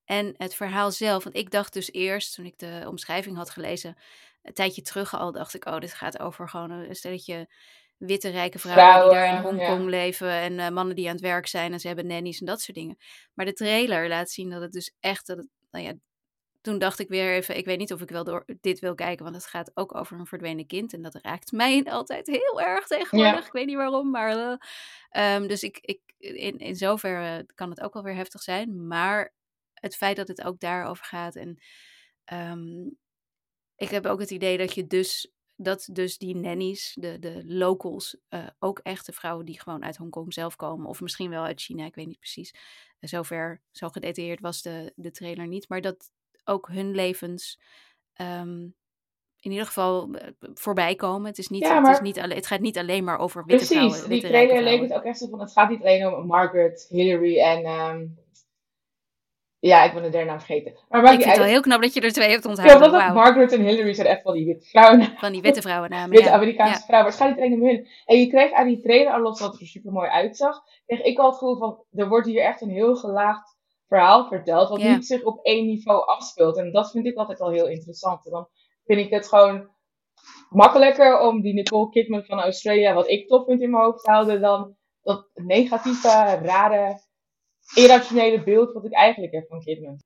En 0.06 0.34
het 0.38 0.56
verhaal 0.56 0.92
zelf, 0.92 1.24
want 1.24 1.36
ik 1.36 1.52
dacht 1.52 1.74
dus 1.74 1.92
eerst, 1.92 2.36
toen 2.36 2.46
ik 2.46 2.60
de 2.60 2.84
omschrijving 2.88 3.38
had 3.38 3.50
gelezen, 3.50 3.98
een 4.42 4.54
tijdje 4.54 4.82
terug 4.82 5.16
al, 5.16 5.32
dacht 5.32 5.54
ik: 5.54 5.66
oh, 5.66 5.80
dit 5.80 5.94
gaat 5.94 6.20
over 6.20 6.50
gewoon 6.50 6.72
een 6.72 6.96
stelletje 6.96 7.50
witte 8.00 8.30
rijke 8.30 8.60
vrouwen, 8.60 9.10
die 9.10 9.20
daar 9.20 9.36
in 9.36 9.42
Hongkong 9.42 9.84
ja. 9.84 9.90
leven 9.90 10.30
en 10.30 10.60
eh, 10.60 10.70
mannen 10.70 10.96
die 10.96 11.08
aan 11.08 11.14
het 11.14 11.22
werk 11.22 11.48
zijn 11.48 11.74
en 11.74 11.80
ze 11.80 11.88
hebben 11.88 12.08
nannies 12.08 12.40
en 12.40 12.46
dat 12.46 12.62
soort 12.62 12.78
dingen. 12.78 12.98
Maar 13.34 13.46
de 13.46 13.54
trailer 13.54 14.08
laat 14.08 14.30
zien 14.30 14.50
dat 14.50 14.62
het 14.62 14.72
dus 14.72 14.96
echt, 15.00 15.28
dat 15.28 15.38
het, 15.38 15.48
nou 15.72 15.86
ja, 15.86 15.94
toen 16.62 16.80
dacht 16.80 17.00
ik 17.00 17.08
weer 17.08 17.34
even, 17.34 17.58
ik 17.58 17.66
weet 17.66 17.78
niet 17.78 17.94
of 17.94 18.02
ik 18.02 18.10
wel 18.10 18.24
door 18.24 18.46
dit 18.62 18.80
wil 18.80 18.96
kijken, 18.96 19.24
want 19.24 19.36
het 19.36 19.46
gaat 19.46 19.72
ook 19.74 19.96
over 19.96 20.20
een 20.20 20.26
verdwenen 20.26 20.68
kind 20.68 20.94
en 20.94 21.02
dat 21.02 21.20
raakt 21.22 21.52
mij 21.52 21.84
altijd 21.90 22.28
heel 22.28 22.62
erg 22.62 22.88
tegenwoordig. 22.88 23.40
Ja. 23.40 23.46
Ik 23.46 23.52
weet 23.52 23.66
niet 23.66 23.76
waarom, 23.76 24.10
maar 24.10 24.38
eh, 24.38 24.56
ehm, 25.10 25.48
dus 25.48 25.64
ik, 25.64 25.78
ik, 25.82 26.00
in, 26.18 26.58
in 26.58 26.76
zoverre 26.76 27.46
kan 27.56 27.70
het 27.70 27.82
ook 27.82 27.94
wel 27.94 28.04
weer 28.04 28.16
heftig 28.16 28.42
zijn, 28.42 28.88
maar 28.88 29.34
het 29.74 29.96
feit 29.96 30.16
dat 30.16 30.28
het 30.28 30.44
ook 30.44 30.60
daarover 30.60 31.06
gaat 31.06 31.36
en 31.36 31.62
ehm, 32.24 32.88
ik 33.76 33.90
heb 33.90 34.06
ook 34.06 34.20
het 34.20 34.32
idee 34.32 34.58
dat 34.58 34.74
je 34.74 34.88
dus 34.88 35.32
dat 35.62 35.90
dus 35.92 36.18
die 36.18 36.36
nannies, 36.36 36.98
de, 37.00 37.20
de 37.20 37.42
locals, 37.46 38.18
eh, 38.28 38.48
ook 38.60 38.80
echte 38.80 39.14
vrouwen 39.14 39.46
die 39.46 39.60
gewoon 39.60 39.84
uit 39.84 39.98
Hongkong 39.98 40.34
zelf 40.34 40.56
komen, 40.56 40.88
of 40.88 41.02
misschien 41.02 41.30
wel 41.30 41.44
uit 41.44 41.62
China, 41.62 41.86
ik 41.86 41.96
weet 41.96 42.08
niet 42.08 42.20
precies. 42.20 42.52
Eh, 43.00 43.10
Zover, 43.10 43.62
zo 43.72 43.90
gedetailleerd 43.90 44.40
was 44.40 44.62
de, 44.62 44.94
de 44.96 45.12
trailer 45.12 45.48
niet, 45.48 45.70
maar 45.70 45.82
dat 45.82 46.12
ook 46.44 46.68
hun 46.68 46.92
levens 46.96 47.60
ehm, 48.14 48.64
in 49.40 49.52
ieder 49.52 49.66
geval 49.66 50.14
eh, 50.14 50.28
voorbij 50.54 50.96
komen. 50.96 51.28
Het, 51.28 51.38
is 51.38 51.48
niet, 51.50 51.62
Ja, 51.62 51.82
het, 51.82 51.96
is 51.96 52.00
niet 52.00 52.22
het 52.22 52.48
gaat 52.48 52.60
niet 52.60 52.78
alleen 52.78 53.04
maar 53.04 53.20
over 53.20 53.46
witte 53.46 53.66
Precies, 53.66 53.76
vrouwen. 53.78 54.00
die 54.00 54.10
witte 54.10 54.28
rijke 54.28 54.52
trailer 54.52 54.72
leek 54.72 54.82
het 54.82 54.98
ook 54.98 55.04
echt 55.04 55.18
zo 55.18 55.28
van, 55.28 55.40
het 55.40 55.52
gaat 55.52 55.70
niet 55.70 55.82
alleen 55.82 56.08
om 56.08 56.26
Margaret, 56.26 56.86
Hillary 56.90 57.40
en, 57.40 57.64
ehm, 57.64 58.06
ja, 59.60 59.84
ik 59.84 59.94
ben 59.94 60.04
de 60.04 60.10
derde 60.10 60.30
naam 60.30 60.38
vergeten. 60.40 60.74
Maar 60.90 61.04
Ik 61.04 61.10
vind 61.10 61.24
het 61.26 61.38
wel 61.38 61.46
heel 61.46 61.62
knap 61.62 61.82
dat 61.82 61.94
je 61.94 62.02
er 62.02 62.12
twee 62.12 62.30
hebt 62.30 62.44
Ja, 62.44 62.50
onthouden. 62.50 62.78
omdat 62.78 62.94
ook 63.02 63.02
Wauw. 63.08 63.14
Margaret 63.14 63.52
en 63.52 63.62
Hillary 63.62 63.94
zijn 63.94 64.08
echt 64.08 64.24
wel 64.24 64.34
die 64.34 64.46
witte 64.46 64.66
vrouwen, 64.68 65.14
Van 65.18 65.32
die 65.32 65.42
witte 65.42 65.62
vrouwennamen. 65.62 66.10
witte 66.10 66.26
ja. 66.30 66.32
Amerikaanse 66.36 66.80
Ja. 66.80 66.86
vrouwen. 66.86 67.14
Alleen 67.38 67.54
om 67.54 67.66
hun. 67.68 67.88
En 68.06 68.20
je 68.20 68.28
kreeg 68.28 68.52
aan 68.52 68.68
die 68.68 68.82
trailer, 68.82 69.14
al 69.14 69.20
los 69.20 69.40
dat 69.40 69.52
het 69.52 69.62
er 69.62 69.68
super 69.68 69.92
mooi 69.92 70.10
uitzag, 70.10 70.62
kreeg 70.86 71.02
ik 71.02 71.18
al 71.18 71.26
het 71.26 71.38
gevoel 71.38 71.58
van, 71.58 71.84
er 71.92 72.08
wordt 72.10 72.28
hier 72.28 72.42
echt 72.42 72.62
een 72.62 72.70
heel 72.70 72.96
gelaagd 72.96 73.58
verhaal 73.88 74.28
verteld, 74.28 74.70
wat 74.70 74.82
Ja. 74.82 74.94
niet 74.96 75.06
zich 75.06 75.24
op 75.24 75.40
één 75.46 75.66
niveau 75.66 76.06
afspeelt. 76.06 76.58
En 76.58 76.72
dat 76.72 76.92
vind 76.92 77.06
ik 77.06 77.18
altijd 77.18 77.40
al 77.42 77.52
heel 77.52 77.68
interessant. 77.68 78.26
En 78.26 78.32
dan 78.32 78.48
vind 78.86 79.00
ik 79.00 79.10
het 79.10 79.28
gewoon 79.28 79.70
makkelijker 80.50 81.20
om 81.20 81.42
die 81.42 81.54
Nicole 81.54 81.90
Kidman 81.90 82.24
van 82.24 82.42
Australia, 82.42 82.94
wat 82.94 83.10
ik 83.10 83.28
tof 83.28 83.46
vind 83.46 83.62
in 83.62 83.70
mijn 83.70 83.84
hoofd 83.84 84.04
te 84.04 84.12
houden, 84.12 84.42
dan 84.42 84.76
dat 85.02 85.30
negatieve, 85.34 86.40
rare, 86.44 87.00
irrationele 87.76 88.44
beeld 88.44 88.74
wat 88.74 88.86
ik 88.86 88.94
eigenlijk 88.94 89.34
heb 89.34 89.48
van 89.48 89.60
Kidman. 89.62 90.00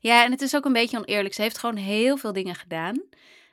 Ja, 0.00 0.24
en 0.24 0.30
het 0.30 0.40
is 0.40 0.56
ook 0.56 0.64
een 0.64 0.72
beetje 0.72 0.98
oneerlijk. 0.98 1.34
Ze 1.34 1.42
heeft 1.42 1.58
gewoon 1.58 1.76
heel 1.76 2.16
veel 2.16 2.32
dingen 2.32 2.54
gedaan 2.54 3.02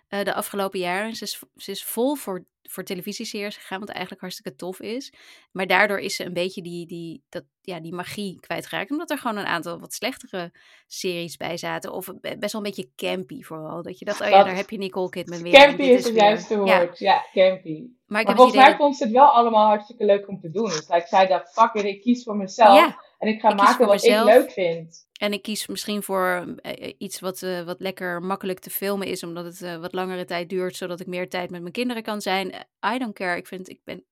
eh, 0.07 0.23
de 0.23 0.33
afgelopen 0.33 0.79
jaren. 0.79 1.15
Ze 1.15 1.23
is, 1.23 1.41
ze 1.55 1.71
is 1.71 1.83
vol 1.83 2.15
voor, 2.15 2.45
voor 2.63 2.83
televisieseries 2.83 3.57
gegaan, 3.57 3.79
wat 3.79 3.89
eigenlijk 3.89 4.21
hartstikke 4.21 4.55
tof 4.57 4.79
is. 4.79 5.13
Maar 5.51 5.67
daardoor 5.67 5.99
is 5.99 6.15
ze 6.15 6.25
een 6.25 6.33
beetje 6.33 6.61
die, 6.61 6.85
die, 6.87 7.23
dat, 7.29 7.43
ja, 7.61 7.79
die 7.79 7.93
magie 7.93 8.39
kwijtgeraakt. 8.39 8.91
Omdat 8.91 9.09
er 9.09 9.17
gewoon 9.17 9.37
een 9.37 9.45
aantal 9.45 9.79
wat 9.79 9.93
slechtere 9.93 10.51
series 10.87 11.37
bij 11.37 11.57
zaten. 11.57 11.91
Of 11.93 12.05
be- 12.21 12.37
best 12.39 12.53
wel 12.53 12.61
een 12.65 12.67
beetje 12.75 12.91
campy 12.95 13.41
vooral. 13.41 13.81
Dat 13.83 13.99
je 13.99 14.05
dat, 14.05 14.21
oh 14.21 14.27
ja, 14.27 14.37
Dat- 14.37 14.45
daar 14.45 14.55
heb 14.55 14.69
je 14.69 14.77
Nicole 14.77 15.09
Kidman 15.09 15.41
weer. 15.41 15.53
Campy 15.53 15.81
is 15.81 16.03
het 16.03 16.13
weer- 16.13 16.23
juiste 16.23 16.57
woord. 16.57 16.99
Ja, 16.99 17.25
campy. 17.33 17.83
maar 18.05 18.21
ik 18.21 18.27
Maar 18.27 18.35
volgens 18.35 18.57
mij 18.57 18.67
dat- 18.67 18.77
vond 18.77 18.97
ze 18.97 19.03
het 19.03 19.13
wel 19.13 19.27
allemaal 19.27 19.67
hartstikke 19.67 20.05
leuk 20.05 20.27
om 20.27 20.39
te 20.39 20.49
doen. 20.51 20.65
Dus 20.69 20.87
like, 20.89 21.07
zij 21.07 21.27
dacht, 21.27 21.51
fuck 21.53 21.73
it, 21.73 21.83
ik 21.83 22.01
kies 22.01 22.23
voor 22.23 22.35
mezelf. 22.35 22.77
Ja, 22.77 23.05
en 23.17 23.27
ik 23.27 23.39
ga 23.39 23.49
ik 23.49 23.55
maken 23.55 23.85
wat 23.85 23.93
mezelf. 24.01 24.29
ik 24.29 24.35
leuk 24.35 24.51
vind. 24.51 25.05
En 25.19 25.33
ik 25.33 25.41
kies 25.41 25.67
misschien 25.67 26.03
voor 26.03 26.55
eh, 26.61 26.93
iets 26.97 27.19
wat, 27.19 27.41
eh, 27.41 27.61
wat 27.61 27.79
lekker 27.81 28.21
makkelijk 28.21 28.59
te 28.59 28.69
filmen 28.69 29.07
is, 29.07 29.23
omdat 29.23 29.45
het 29.45 29.61
eh, 29.61 29.77
wat 29.77 29.93
langere 29.93 30.25
tijd 30.25 30.49
duurt, 30.49 30.75
zodat 30.75 30.99
ik 30.99 31.07
meer 31.07 31.29
tijd 31.29 31.49
met 31.49 31.61
mijn 31.61 31.73
kinderen 31.73 32.03
kan 32.03 32.21
zijn. 32.21 32.51
Eh, 32.51 32.93
I 32.95 32.97
don't 32.97 33.13
care. 33.13 33.37
Ik 33.37 33.47
vind, 33.47 33.69
ik 33.69 33.79
ben, 33.83 34.03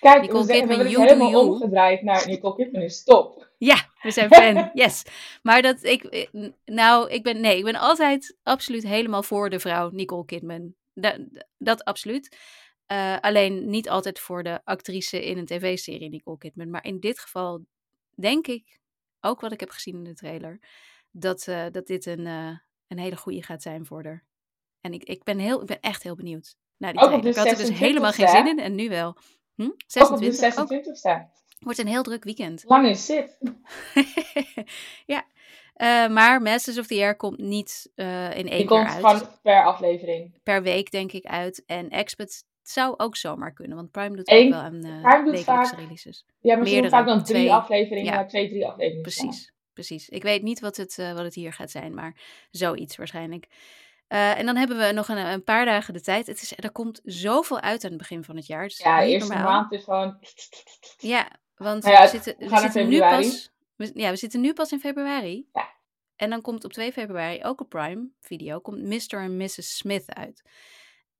Kijk, 0.00 0.20
Nicole 0.20 0.40
we, 0.46 0.52
we 0.52 0.58
Kidman, 0.58 0.88
you 0.90 1.02
helemaal 1.02 1.30
you. 1.30 1.48
omgedraaid 1.48 2.02
naar 2.02 2.26
Nicole 2.26 2.54
Kidman 2.54 2.82
is 2.82 3.04
top. 3.04 3.48
ja, 3.58 3.76
we 4.02 4.10
zijn 4.10 4.28
fan, 4.34 4.70
yes. 4.84 5.02
Maar 5.42 5.62
dat 5.62 5.84
ik, 5.84 6.04
eh, 6.04 6.50
nou, 6.64 7.10
ik 7.10 7.22
ben, 7.22 7.40
nee, 7.40 7.56
ik 7.58 7.64
ben 7.64 7.76
altijd 7.76 8.36
absoluut 8.42 8.82
helemaal 8.82 9.22
voor 9.22 9.50
de 9.50 9.60
vrouw 9.60 9.90
Nicole 9.90 10.24
Kidman. 10.24 10.74
Da- 10.94 11.18
d- 11.32 11.44
dat 11.58 11.84
absoluut. 11.84 12.36
Eh, 12.86 13.16
alleen 13.20 13.68
niet 13.70 13.88
altijd 13.88 14.18
voor 14.18 14.42
de 14.42 14.60
actrice 14.64 15.24
in 15.24 15.38
een 15.38 15.46
tv-serie 15.46 16.08
Nicole 16.08 16.38
Kidman. 16.38 16.70
Maar 16.70 16.84
in 16.84 17.00
dit 17.00 17.18
geval 17.18 17.64
denk 18.14 18.46
ik, 18.46 18.80
ook 19.20 19.40
wat 19.40 19.52
ik 19.52 19.60
heb 19.60 19.70
gezien 19.70 19.94
in 19.94 20.04
de 20.04 20.14
trailer, 20.14 20.58
dat, 21.10 21.48
eh, 21.48 21.64
dat 21.70 21.86
dit 21.86 22.06
een, 22.06 22.26
eh, 22.26 22.58
een 22.88 22.98
hele 22.98 23.16
goede 23.16 23.42
gaat 23.42 23.62
zijn 23.62 23.86
voor 23.86 24.04
haar. 24.04 24.24
En 24.80 24.92
ik, 24.92 25.04
ik, 25.04 25.24
ben 25.24 25.38
heel, 25.38 25.60
ik 25.60 25.66
ben 25.66 25.80
echt 25.80 26.02
heel 26.02 26.14
benieuwd 26.14 26.56
naar 26.76 26.92
die 26.92 27.00
trailer. 27.00 27.26
Ik 27.26 27.36
had 27.36 27.46
er 27.46 27.56
dus 27.56 27.68
26e, 27.68 27.78
helemaal 27.78 28.12
geen 28.12 28.28
zin 28.28 28.46
in 28.46 28.58
en 28.58 28.74
nu 28.74 28.88
wel. 28.88 29.16
Hm? 29.54 29.62
Ook 29.62 30.10
op 30.10 30.18
de 30.18 30.32
26 30.32 31.14
ook. 31.14 31.26
26e. 31.26 31.40
Wordt 31.58 31.78
een 31.78 31.86
heel 31.86 32.02
druk 32.02 32.24
weekend. 32.24 32.64
Lang 32.66 32.86
is 32.86 33.06
zit. 33.06 33.38
ja. 35.14 35.26
Eh, 35.74 36.08
maar 36.08 36.42
Masters 36.42 36.78
of 36.78 36.86
the 36.86 36.94
Air 36.94 37.16
komt 37.16 37.38
niet 37.38 37.90
in 37.94 38.04
één 38.04 38.44
Die 38.44 38.50
keer 38.52 38.66
komt 38.66 38.88
uit. 38.88 38.96
gewoon 38.96 39.28
per 39.42 39.64
aflevering. 39.64 40.42
Per 40.42 40.62
week 40.62 40.90
denk 40.90 41.12
ik 41.12 41.24
uit. 41.24 41.62
En 41.66 41.88
Expert 41.88 42.44
zou 42.62 42.94
ook 42.96 43.16
zomaar 43.16 43.52
kunnen. 43.52 43.76
Want 43.76 43.90
Prime 43.90 44.16
doet 44.16 44.28
ook 44.30 44.48
wel 44.50 44.60
aan 44.60 44.78
Prime 44.80 45.24
doet 45.24 45.34
wekelijkse 45.34 45.44
vaak- 45.74 45.78
releases. 45.78 46.26
Ja, 46.40 46.56
Meerdere, 46.56 46.88
vaak 46.88 47.06
dan 47.06 47.22
drie 47.24 47.36
twee. 47.36 47.52
afleveringen, 47.52 48.10
Ja. 48.12 48.14
maar 48.14 48.28
twee, 48.28 48.48
drie 48.48 48.66
afleveringen. 48.66 49.02
Precies, 49.02 49.52
precies. 49.72 50.08
Ik 50.08 50.22
weet 50.22 50.42
niet 50.42 50.60
wat 50.60 50.76
het, 50.76 50.98
eh, 50.98 51.12
wat 51.12 51.24
het 51.24 51.34
hier 51.34 51.52
gaat 51.52 51.70
zijn, 51.70 51.94
maar 51.94 52.16
zoiets 52.50 52.96
waarschijnlijk. 52.96 53.46
Eh, 54.08 54.38
en 54.38 54.46
dan 54.46 54.56
hebben 54.56 54.78
we 54.78 54.92
nog 54.92 55.08
een, 55.08 55.16
een 55.16 55.44
paar 55.44 55.64
dagen 55.64 55.94
de 55.94 56.00
tijd. 56.00 56.26
Het 56.26 56.42
is, 56.42 56.52
er 56.56 56.72
komt 56.72 57.00
zoveel 57.04 57.60
uit 57.60 57.84
aan 57.84 57.90
het 57.90 57.98
begin 57.98 58.24
van 58.24 58.36
het 58.36 58.46
jaar. 58.46 58.62
Het 58.62 58.76
Ja, 58.76 59.00
de 59.00 59.06
eerste 59.06 59.32
normaal. 59.32 59.52
maand 59.52 59.72
is 59.72 59.84
gewoon... 59.84 60.18
Ja, 60.98 61.28
want 61.56 61.82
Nou 61.82 61.94
ja, 61.96 62.02
we 62.02 62.08
zitten, 62.08 62.34
we 62.38 62.58
zitten 62.58 62.88
nu 62.88 62.98
pas. 62.98 63.52
we- 63.76 63.90
ja, 63.94 64.10
we 64.10 64.16
zitten 64.16 64.40
nu 64.40 64.52
pas 64.52 64.72
in 64.72 64.80
februari. 64.80 65.48
Ja. 65.52 65.70
En 66.16 66.30
dan 66.30 66.40
komt 66.40 66.64
op 66.64 66.72
2 66.72 66.92
februari 66.92 67.44
ook 67.44 67.60
op 67.60 67.68
Prime 67.68 68.08
Video 68.20 68.60
komt 68.60 68.82
Mr. 68.82 69.18
en 69.18 69.36
Mrs. 69.36 69.76
Smith 69.76 70.14
uit. 70.14 70.42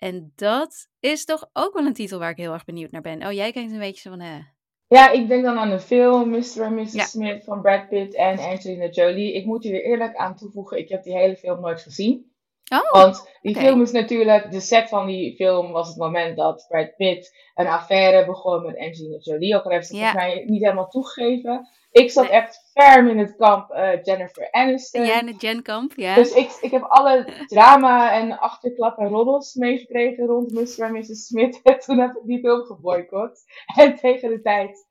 En 0.02 0.32
dat 0.36 0.88
is 1.00 1.24
toch 1.24 1.50
ook 1.52 1.74
wel 1.74 1.86
een 1.86 1.92
titel 1.92 2.18
waar 2.18 2.30
ik 2.30 2.36
heel 2.36 2.52
erg 2.52 2.64
benieuwd 2.64 2.90
naar 2.90 3.00
ben. 3.00 3.26
Oh, 3.26 3.32
jij 3.32 3.52
kijkt 3.52 3.72
een 3.72 3.78
beetje 3.78 4.00
zo 4.00 4.10
van, 4.10 4.20
eh. 4.20 4.38
Ja, 4.86 5.10
ik 5.10 5.28
denk 5.28 5.44
dan 5.44 5.58
aan 5.58 5.70
de 5.70 5.80
film 5.80 6.30
Mr. 6.30 6.60
en 6.60 6.74
Mrs. 6.74 6.92
Ja. 6.92 7.04
Smith 7.04 7.44
van 7.44 7.60
Brad 7.60 7.88
Pitt 7.88 8.14
en 8.14 8.38
Angelina 8.38 8.88
Jolie. 8.88 9.34
Ik 9.34 9.44
moet 9.44 9.62
hier 9.62 9.84
eerlijk 9.84 10.16
aan 10.16 10.36
toevoegen, 10.36 10.78
ik 10.78 10.88
heb 10.88 11.02
die 11.02 11.16
hele 11.16 11.36
film 11.36 11.60
nooit 11.60 11.80
gezien. 11.80 12.31
Oh, 12.72 12.90
Want 12.90 13.30
die 13.42 13.56
film 13.56 13.82
is 13.82 13.90
natuurlijk, 13.90 14.50
de 14.50 14.61
set 14.61 14.88
van 14.88 15.06
die 15.06 15.35
film 15.37 15.72
was 15.72 15.88
het 15.88 15.96
moment 15.96 16.37
dat 16.37 16.64
Brad 16.68 16.96
Pitt 16.96 17.37
een 17.54 17.66
affaire 17.66 18.26
begon 18.26 18.62
met 18.66 18.78
Angelina 18.78 19.16
Jolie. 19.18 19.56
Ook 19.56 19.64
al 19.64 19.70
heeft 19.70 19.87
ze 19.87 19.92
volgens 19.94 20.14
mij 20.14 20.44
niet 20.46 20.62
helemaal 20.62 20.88
toegegeven. 20.88 21.68
Ik 21.90 22.11
zat 22.11 22.24
Nee. 22.24 22.32
echt 22.32 22.70
ferm 22.74 23.08
in 23.08 23.18
het 23.18 23.37
kamp 23.37 23.70
eh, 23.70 24.02
Jennifer 24.02 24.48
Aniston. 24.50 25.04
ja, 25.04 25.22
de 25.22 25.35
Gen 25.38 25.62
Kamp, 25.62 25.92
ja. 25.96 26.14
Dus 26.14 26.32
ik, 26.32 26.58
ik 26.61 26.70
heb 26.70 26.82
alle 26.82 27.26
drama 27.46 28.12
en 28.12 28.38
achterklap 28.38 28.98
en 28.98 29.08
roddels 29.08 29.54
meegekregen 29.54 30.26
rond 30.26 30.52
Mr. 30.52 30.85
en 30.85 30.92
Mrs. 30.92 31.26
Smith. 31.26 31.61
En 31.62 31.78
toen 31.85 31.98
heb 31.98 32.11
ik 32.11 32.22
die 32.26 32.38
film 32.40 32.62
geboycott. 32.64 33.44
En 33.76 33.96
tegen 33.96 34.28
de 34.28 34.40
tijd 34.40 34.87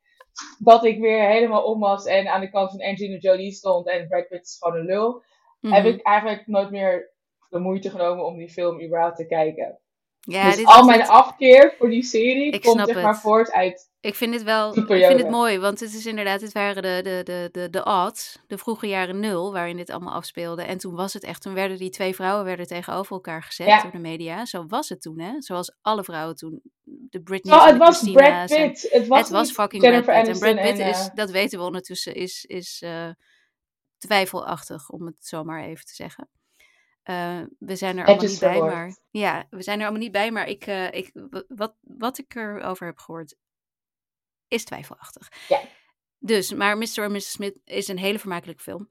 dat 0.59 0.85
ik 0.85 0.99
weer 0.99 1.29
helemaal 1.29 1.63
om 1.63 1.79
was 1.79 2.05
en 2.05 2.27
aan 2.27 2.41
de 2.41 2.49
kant 2.49 2.71
van 2.71 2.81
Angelina 2.81 3.17
Jolie 3.17 3.51
stond 3.51 3.87
en 3.89 4.07
Brad 4.07 4.27
Pitt 4.27 4.45
is 4.45 4.57
gewoon 4.59 4.79
een 4.79 4.85
lul, 4.85 5.23
heb 5.61 5.83
Mhm. 5.83 5.93
ik 5.93 6.01
eigenlijk 6.01 6.47
nooit 6.47 6.71
meer 6.71 7.10
de 7.51 7.59
moeite 7.59 7.89
genomen 7.89 8.25
om 8.25 8.37
die 8.37 8.49
film 8.49 8.81
überhaupt 8.81 9.15
te 9.17 9.25
kijken. 9.25 9.79
Ja, 10.19 10.45
dus 10.45 10.55
dit 10.55 10.65
al 10.65 10.85
mijn 10.85 10.99
het. 10.99 11.09
afkeer 11.09 11.75
voor 11.77 11.89
die 11.89 12.03
serie 12.03 12.51
Ik 12.51 12.61
komt 12.61 12.85
zeg 12.85 12.95
maar 13.01 13.11
het. 13.11 13.21
voort 13.21 13.51
uit 13.51 13.89
Ik 13.99 14.15
vind 14.15 14.31
dit 14.31 14.43
wel, 14.43 14.77
ik 14.77 14.85
vind 14.87 15.19
het 15.19 15.29
mooi, 15.29 15.59
want 15.59 15.79
het 15.79 15.93
is 15.93 16.05
inderdaad, 16.05 16.39
dit 16.39 16.51
waren 16.51 16.81
de, 16.83 16.99
de, 17.03 17.21
de, 17.23 17.49
de, 17.51 17.69
de 17.69 17.85
odds, 17.85 18.39
de 18.47 18.57
vroege 18.57 18.87
jaren 18.87 19.19
nul, 19.19 19.51
waarin 19.53 19.77
dit 19.77 19.89
allemaal 19.89 20.13
afspeelde. 20.13 20.63
En 20.63 20.77
toen 20.77 20.95
was 20.95 21.13
het 21.13 21.23
echt, 21.23 21.41
toen 21.41 21.53
werden 21.53 21.77
die 21.77 21.89
twee 21.89 22.15
vrouwen 22.15 22.45
werden 22.45 22.67
tegenover 22.67 23.11
elkaar 23.11 23.43
gezet 23.43 23.67
Ja. 23.67 23.81
door 23.81 23.91
de 23.91 23.97
media. 23.97 24.45
Zo 24.45 24.65
was 24.67 24.89
het 24.89 25.01
toen, 25.01 25.19
hè? 25.19 25.31
Zoals 25.41 25.75
alle 25.81 26.03
vrouwen 26.03 26.35
toen, 26.35 26.61
de 26.83 27.21
Britney's 27.21 27.57
Zo, 27.57 27.63
en 27.65 27.69
het 27.73 27.77
was 27.77 28.11
Brad 28.11 28.45
Pitt. 28.49 28.87
Het 28.91 29.07
was, 29.07 29.19
het 29.19 29.29
was 29.29 29.51
fucking 29.51 29.83
Jennifer 29.83 30.05
Brad 30.13 30.23
Pitt. 30.25 30.33
En 30.33 30.39
Brad 30.53 30.65
Pitt 30.65 30.79
en, 30.79 30.87
is, 30.89 31.07
eh, 31.07 31.15
dat 31.15 31.29
weten 31.31 31.59
we 31.59 31.65
ondertussen, 31.65 32.15
is, 32.15 32.45
is 32.45 32.81
eh, 32.85 33.09
twijfelachtig, 33.97 34.89
om 34.89 35.05
het 35.05 35.15
zo 35.25 35.43
maar 35.43 35.63
even 35.63 35.85
te 35.85 35.93
zeggen. 35.95 36.29
Eh, 37.03 37.41
we 37.59 37.75
zijn 37.75 37.97
er 37.97 38.05
allemaal 38.05 38.25
niet 38.25 38.39
bij, 38.39 38.59
maar 38.59 38.97
ja, 39.11 39.47
we 39.49 39.61
zijn 39.61 39.77
er 39.77 39.83
allemaal 39.83 40.03
niet 40.03 40.11
bij, 40.11 40.31
maar 40.31 40.47
ik, 40.47 40.65
eh, 40.65 40.91
ik, 40.91 41.11
wat, 41.47 41.75
wat 41.81 42.17
ik 42.17 42.35
erover 42.35 42.85
heb 42.85 42.97
gehoord, 42.97 43.35
is 44.47 44.63
twijfelachtig. 44.63 45.31
Ja. 45.47 45.61
Dus, 46.17 46.53
maar 46.53 46.77
Mr. 46.77 46.97
en 46.97 47.11
Mrs. 47.11 47.31
Smith 47.31 47.57
is 47.63 47.87
een 47.87 47.97
hele 47.97 48.19
vermakelijke 48.19 48.63
film. 48.63 48.89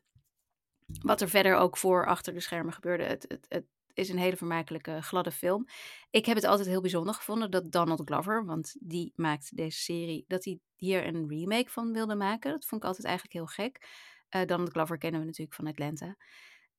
Wat 1.02 1.20
er 1.20 1.28
verder 1.28 1.56
ook 1.56 1.76
voor 1.76 2.06
achter 2.06 2.32
de 2.34 2.40
schermen 2.40 2.72
gebeurde, 2.72 3.04
het, 3.04 3.24
het, 3.28 3.46
het 3.48 3.64
is 3.94 4.08
een 4.08 4.18
hele 4.18 4.36
vermakelijke, 4.36 5.02
gladde 5.02 5.30
film. 5.30 5.66
Ik 6.10 6.26
heb 6.26 6.36
het 6.36 6.44
altijd 6.44 6.68
heel 6.68 6.80
bijzonder 6.80 7.14
gevonden 7.14 7.50
dat 7.50 7.72
Donald 7.72 8.02
Glover, 8.04 8.44
want 8.44 8.76
die 8.80 9.12
maakt 9.16 9.56
deze 9.56 9.78
serie, 9.78 10.24
dat 10.28 10.44
hij 10.44 10.58
hier 10.76 11.06
een 11.06 11.28
remake 11.28 11.70
van 11.70 11.92
wilde 11.92 12.14
maken. 12.14 12.50
Dat 12.50 12.66
vond 12.66 12.82
ik 12.82 12.88
altijd 12.88 13.06
eigenlijk 13.06 13.34
heel 13.34 13.46
gek. 13.46 13.86
Eh, 14.28 14.44
Donald 14.44 14.70
Glover 14.70 14.98
kennen 14.98 15.20
we 15.20 15.26
natuurlijk 15.26 15.56
van 15.56 15.66
Atlanta. 15.66 16.16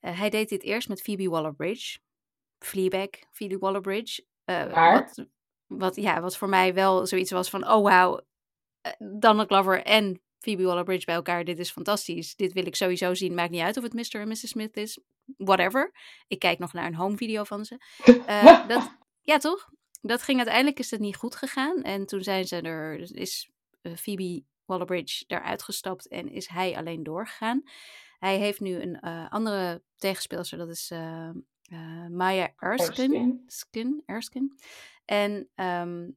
Eh, 0.01 0.19
hij 0.19 0.29
deed 0.29 0.49
dit 0.49 0.63
eerst 0.63 0.87
met 0.87 1.01
Phoebe 1.01 1.29
Waller-Bridge. 1.29 1.99
Fleabag, 2.59 3.09
Phoebe 3.31 3.57
Waller-Bridge. 3.57 4.25
Eh, 4.45 4.93
wat, 4.93 5.25
wat, 5.67 5.95
ja, 5.95 6.21
wat 6.21 6.37
voor 6.37 6.49
mij 6.49 6.73
wel 6.73 7.05
zoiets 7.05 7.31
was 7.31 7.49
van, 7.49 7.67
oh 7.67 7.83
wauw, 7.83 8.21
eh, 8.81 8.91
Donald 8.97 9.47
Glover 9.47 9.83
en 9.83 10.21
Phoebe 10.39 10.63
Waller-Bridge 10.63 11.05
bij 11.05 11.15
elkaar, 11.15 11.43
dit 11.43 11.59
is 11.59 11.71
fantastisch. 11.71 12.35
Dit 12.35 12.53
wil 12.53 12.65
ik 12.65 12.75
sowieso 12.75 13.13
zien. 13.13 13.33
Maakt 13.33 13.51
niet 13.51 13.61
uit 13.61 13.77
of 13.77 13.83
het 13.83 13.93
Mr. 13.93 14.19
en 14.21 14.27
Mrs. 14.27 14.49
Smith 14.49 14.77
is. 14.77 14.99
Whatever. 15.37 15.91
Ik 16.27 16.39
kijk 16.39 16.59
nog 16.59 16.73
naar 16.73 16.85
een 16.85 16.95
home 16.95 17.17
video 17.17 17.43
van 17.43 17.65
ze. 17.65 17.77
Dat, 18.67 18.97
ja, 19.21 19.37
toch? 19.37 19.69
Dat 20.01 20.21
ging 20.21 20.37
uiteindelijk 20.37 20.79
is 20.79 20.89
dat 20.89 20.99
niet 20.99 21.15
goed 21.15 21.35
gegaan. 21.35 21.81
En 21.81 22.05
toen 22.05 22.21
zijn 22.23 22.47
ze 22.47 22.61
er, 22.61 23.15
is 23.17 23.49
Phoebe 23.95 24.43
Waller-Bridge 24.65 25.23
eruit 25.27 25.63
gestapt 25.63 26.07
en 26.07 26.29
is 26.29 26.47
hij 26.47 26.77
alleen 26.77 27.03
doorgegaan. 27.03 27.63
Hij 28.21 28.37
heeft 28.37 28.59
nu 28.59 28.81
een 28.81 28.99
eh, 28.99 29.31
andere 29.31 29.83
tegenspeelster, 29.97 30.57
dat 30.57 30.69
is 30.69 30.91
eh, 30.91 31.29
eh, 31.29 32.07
Maya 32.09 32.53
Erskine. 32.57 33.17
Erskine. 33.17 33.43
Skin, 33.47 34.03
Erskine. 34.05 34.55
En 35.05 35.49
ehm, 35.55 36.09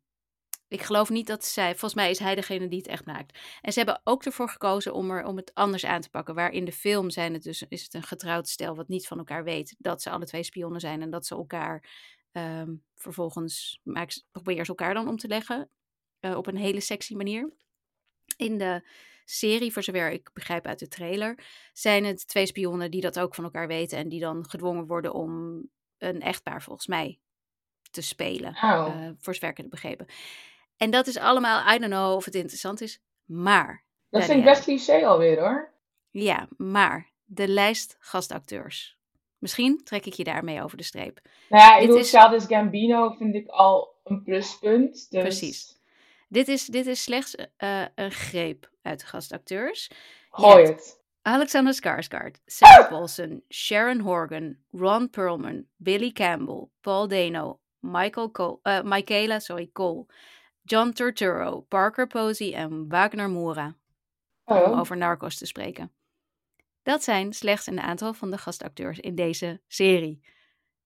ik 0.68 0.82
geloof 0.82 1.10
niet 1.10 1.26
dat 1.26 1.44
zij, 1.44 1.70
volgens 1.70 1.94
mij 1.94 2.10
is 2.10 2.18
hij 2.18 2.34
degene 2.34 2.68
die 2.68 2.78
het 2.78 2.86
echt 2.86 3.06
maakt. 3.06 3.38
En 3.60 3.72
ze 3.72 3.78
hebben 3.78 4.00
ook 4.04 4.24
ervoor 4.24 4.48
gekozen 4.48 4.94
om, 4.94 5.10
er, 5.10 5.24
om 5.24 5.36
het 5.36 5.54
anders 5.54 5.84
aan 5.84 6.00
te 6.00 6.10
pakken. 6.10 6.34
Waar 6.34 6.50
in 6.50 6.64
de 6.64 6.72
film 6.72 7.10
zijn 7.10 7.32
het 7.32 7.42
dus, 7.42 7.64
is 7.68 7.82
het 7.82 7.94
een 7.94 8.02
getrouwd 8.02 8.48
stel 8.48 8.76
wat 8.76 8.88
niet 8.88 9.06
van 9.06 9.18
elkaar 9.18 9.44
weet 9.44 9.74
dat 9.78 10.02
ze 10.02 10.10
alle 10.10 10.24
twee 10.24 10.42
spionnen 10.42 10.80
zijn 10.80 11.02
en 11.02 11.10
dat 11.10 11.26
ze 11.26 11.34
elkaar 11.34 11.90
ehm, 12.32 12.74
vervolgens 12.94 13.80
maakt, 13.82 14.26
proberen 14.32 14.64
ze 14.64 14.70
elkaar 14.70 14.94
dan 14.94 15.08
om 15.08 15.16
te 15.16 15.28
leggen 15.28 15.70
eh, 16.20 16.36
op 16.36 16.46
een 16.46 16.56
hele 16.56 16.80
sexy 16.80 17.14
manier. 17.14 17.52
In 18.36 18.58
de 18.58 18.88
serie, 19.24 19.72
voor 19.72 19.82
zover 19.82 20.10
ik 20.12 20.30
begrijp 20.32 20.66
uit 20.66 20.78
de 20.78 20.88
trailer, 20.88 21.38
zijn 21.72 22.04
het 22.04 22.26
twee 22.28 22.46
spionnen 22.46 22.90
die 22.90 23.00
dat 23.00 23.18
ook 23.18 23.34
van 23.34 23.44
elkaar 23.44 23.66
weten 23.66 23.98
en 23.98 24.08
die 24.08 24.20
dan 24.20 24.48
gedwongen 24.48 24.86
worden 24.86 25.12
om 25.14 25.62
een 25.98 26.20
echtpaar 26.20 26.62
volgens 26.62 26.86
mij 26.86 27.18
te 27.90 28.02
spelen. 28.02 28.56
Oh. 28.62 28.86
eh, 28.86 29.10
voor 29.20 29.34
zover 29.34 29.48
ik 29.48 29.56
het 29.56 29.70
begrepen. 29.70 30.06
En 30.76 30.90
dat 30.90 31.06
is 31.06 31.16
allemaal, 31.16 31.74
I 31.74 31.78
don't 31.78 31.92
know 31.92 32.16
of 32.16 32.24
het 32.24 32.34
interessant 32.34 32.80
is, 32.80 33.00
maar, 33.24 33.84
dat 34.10 34.24
vind 34.24 34.38
ik 34.38 34.44
best 34.44 34.62
cliché 34.62 35.06
alweer 35.06 35.40
hoor. 35.40 35.72
ja, 36.10 36.48
maar 36.56 37.12
de 37.24 37.48
lijst 37.48 37.96
gastacteurs. 38.00 38.98
Misschien 39.38 39.80
trek 39.84 40.06
ik 40.06 40.12
je 40.12 40.24
daarmee 40.24 40.62
over 40.62 40.76
de 40.76 40.82
streep. 40.82 41.20
Nou 41.48 41.62
ja, 41.62 41.72
ik 41.74 41.78
Dit 41.78 42.10
bedoel, 42.10 42.34
is- 42.34 42.44
Gambino 42.46 43.10
vind 43.10 43.34
ik 43.34 43.46
al 43.48 44.00
een 44.04 44.22
pluspunt. 44.22 45.10
Dus... 45.10 45.22
Precies. 45.22 45.73
Dit 46.34 46.48
is, 46.48 46.66
dit 46.66 46.86
is 46.86 47.02
slechts 47.02 47.34
eh, 47.56 47.84
een 47.94 48.10
greep 48.10 48.70
uit 48.82 49.00
de 49.00 49.06
gastacteurs. 49.06 49.90
Gooi 50.30 50.64
het. 50.66 51.02
Alexander 51.22 51.74
Skarsgård, 51.74 52.40
Sarah 52.46 52.88
Paulson, 52.88 53.44
Sharon 53.48 54.00
Horgan, 54.00 54.56
Ron 54.70 55.10
Perlman, 55.10 55.66
Billy 55.76 56.12
Campbell, 56.12 56.68
Paul 56.80 57.08
Dano, 57.08 57.60
Michael 57.78 58.30
Cole, 58.30 58.58
eh, 58.62 58.82
Michaela 58.82 59.38
sorry, 59.38 59.70
Cole, 59.72 60.06
John 60.62 60.90
Turturro, 60.90 61.60
Parker 61.60 62.06
Posey 62.06 62.54
en 62.54 62.88
Wagner 62.88 63.30
Moura, 63.30 63.76
om 64.44 64.56
Oh. 64.56 64.78
over 64.78 64.96
Narcos 64.96 65.38
te 65.38 65.46
spreken. 65.46 65.92
Dat 66.82 67.02
zijn 67.02 67.32
slechts 67.32 67.66
een 67.66 67.80
aantal 67.80 68.14
van 68.14 68.30
de 68.30 68.38
gastacteurs 68.38 68.98
in 68.98 69.14
deze 69.14 69.60
serie. 69.66 70.20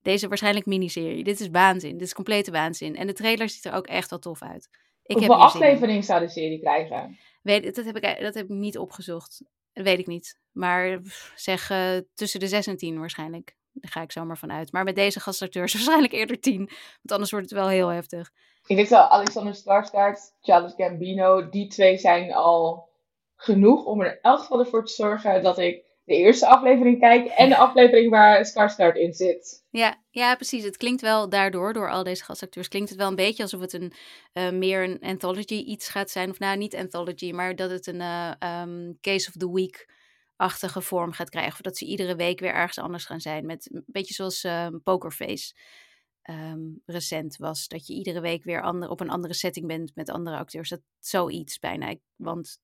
Deze 0.03 0.29
waarschijnlijk 0.29 0.67
miniserie. 0.67 1.25
Dit 1.25 1.41
is 1.41 1.49
waanzin. 1.49 1.93
Dit 1.93 2.07
is 2.07 2.15
complete 2.15 2.51
waanzin. 2.51 2.97
En 2.97 3.07
de 3.07 3.13
trailer 3.13 3.49
ziet 3.49 3.65
er 3.65 3.73
ook 3.73 3.87
echt 3.87 4.11
wel 4.11 4.19
tof 4.19 4.43
uit. 4.43 4.69
Ik 5.09 5.17
Hoeveel 5.17 5.35
afleveringen 5.35 6.03
zou 6.03 6.21
de 6.21 6.29
serie 6.29 6.61
krijgen? 6.61 7.19
Weet, 7.43 7.75
dat, 7.75 7.85
heb 7.85 7.97
ik, 7.97 8.21
dat 8.21 8.35
heb 8.35 8.45
ik 8.45 8.49
niet 8.51 8.79
opgezocht. 8.79 9.43
Dat 9.73 9.85
weet 9.85 9.99
ik 9.99 10.07
niet. 10.07 10.39
Maar 10.53 11.01
zeg 11.35 11.71
eh, 11.71 11.97
tussen 12.15 12.41
de 12.41 12.49
6 12.49 12.67
en 12.67 12.77
10 12.77 12.99
waarschijnlijk. 12.99 13.57
Daar 13.73 13.91
ga 13.91 14.03
ik 14.03 14.13
zomaar 14.13 14.39
van 14.39 14.53
uit. 14.53 14.73
Maar 14.73 14.85
met 14.85 14.95
deze 14.95 15.21
gastacteurs 15.21 15.73
waarschijnlijk 15.75 16.13
eerder 16.13 16.41
10. 16.41 16.57
Want 16.57 17.13
anders 17.13 17.31
wordt 17.31 17.51
het 17.51 17.59
wel 17.59 17.69
heel 17.69 17.89
heftig. 17.89 18.31
Ik 18.67 18.77
denk 18.77 18.89
dat 18.89 19.11
Alexander 19.11 19.55
Skarsgård, 19.55 20.35
Childish 20.41 20.75
Gambino, 20.77 21.49
die 21.49 21.69
twee 21.69 21.99
zijn 21.99 22.35
al 22.35 22.89
genoeg 23.37 23.85
om 23.85 24.01
er 24.01 24.13
in 24.13 24.19
elk 24.23 24.39
geval 24.39 24.59
ervoor 24.59 24.85
te 24.85 24.93
zorgen 24.93 25.43
dat 25.43 25.59
ik 25.59 25.85
de 26.09 26.17
eerste 26.17 26.47
aflevering 26.47 26.99
kijk 27.01 27.27
en 27.27 27.49
de 27.49 27.57
aflevering 27.57 28.11
waar 28.11 28.47
Skarsgård 28.47 28.97
in 28.97 29.13
zit. 29.15 29.65
Ja, 29.71 30.03
ja, 30.11 30.35
precies. 30.35 30.65
Het 30.65 30.77
klinkt 30.77 31.01
wel 31.01 31.29
daardoor, 31.29 31.73
door 31.73 31.91
al 31.91 32.03
deze 32.03 32.25
gastacteurs, 32.25 32.69
klinkt 32.69 32.89
het 32.89 32.99
wel 32.99 33.09
een 33.09 33.15
beetje 33.15 33.43
alsof 33.43 33.61
het 33.61 33.73
een 33.73 33.93
eh, 34.33 34.51
meer 34.51 34.83
een 34.83 35.01
anthology 35.01 35.55
iets 35.55 35.89
gaat 35.89 36.11
zijn. 36.11 36.31
Of 36.31 36.39
nou, 36.39 36.57
niet 36.57 36.77
anthology, 36.77 37.33
maar 37.33 37.57
dat 37.57 37.71
het 37.71 37.87
een 37.87 38.01
eh, 38.01 38.33
ehm, 38.39 38.93
case 39.01 39.29
of 39.29 39.35
the 39.37 39.53
week-achtige 39.53 40.81
vorm 40.83 41.13
gaat 41.13 41.31
krijgen. 41.31 41.53
Of 41.53 41.61
dat 41.61 41.77
ze 41.77 41.85
iedere 41.85 42.17
week 42.17 42.41
weer 42.41 42.55
ergens 42.55 42.79
anders 42.79 43.05
gaan 43.05 43.21
zijn. 43.21 43.47
Met 43.47 43.69
een 43.73 43.85
beetje 43.87 44.15
zoals 44.15 44.45
ehm, 44.45 44.79
Pokerface 44.83 45.55
ehm, 46.23 46.61
recent 46.87 47.37
was. 47.37 47.69
Dat 47.69 47.87
je 47.87 47.95
iedere 47.95 48.21
week 48.21 48.45
weer 48.45 48.63
ander, 48.63 48.89
op 48.89 49.01
een 49.01 49.11
andere 49.11 49.35
setting 49.35 49.67
bent 49.67 49.91
met 49.95 50.11
andere 50.11 50.37
acteurs. 50.37 50.69
Dat 50.69 50.81
zoiets 50.99 51.59
bijna. 51.59 51.89
Ik- 51.89 52.01
Want 52.17 52.59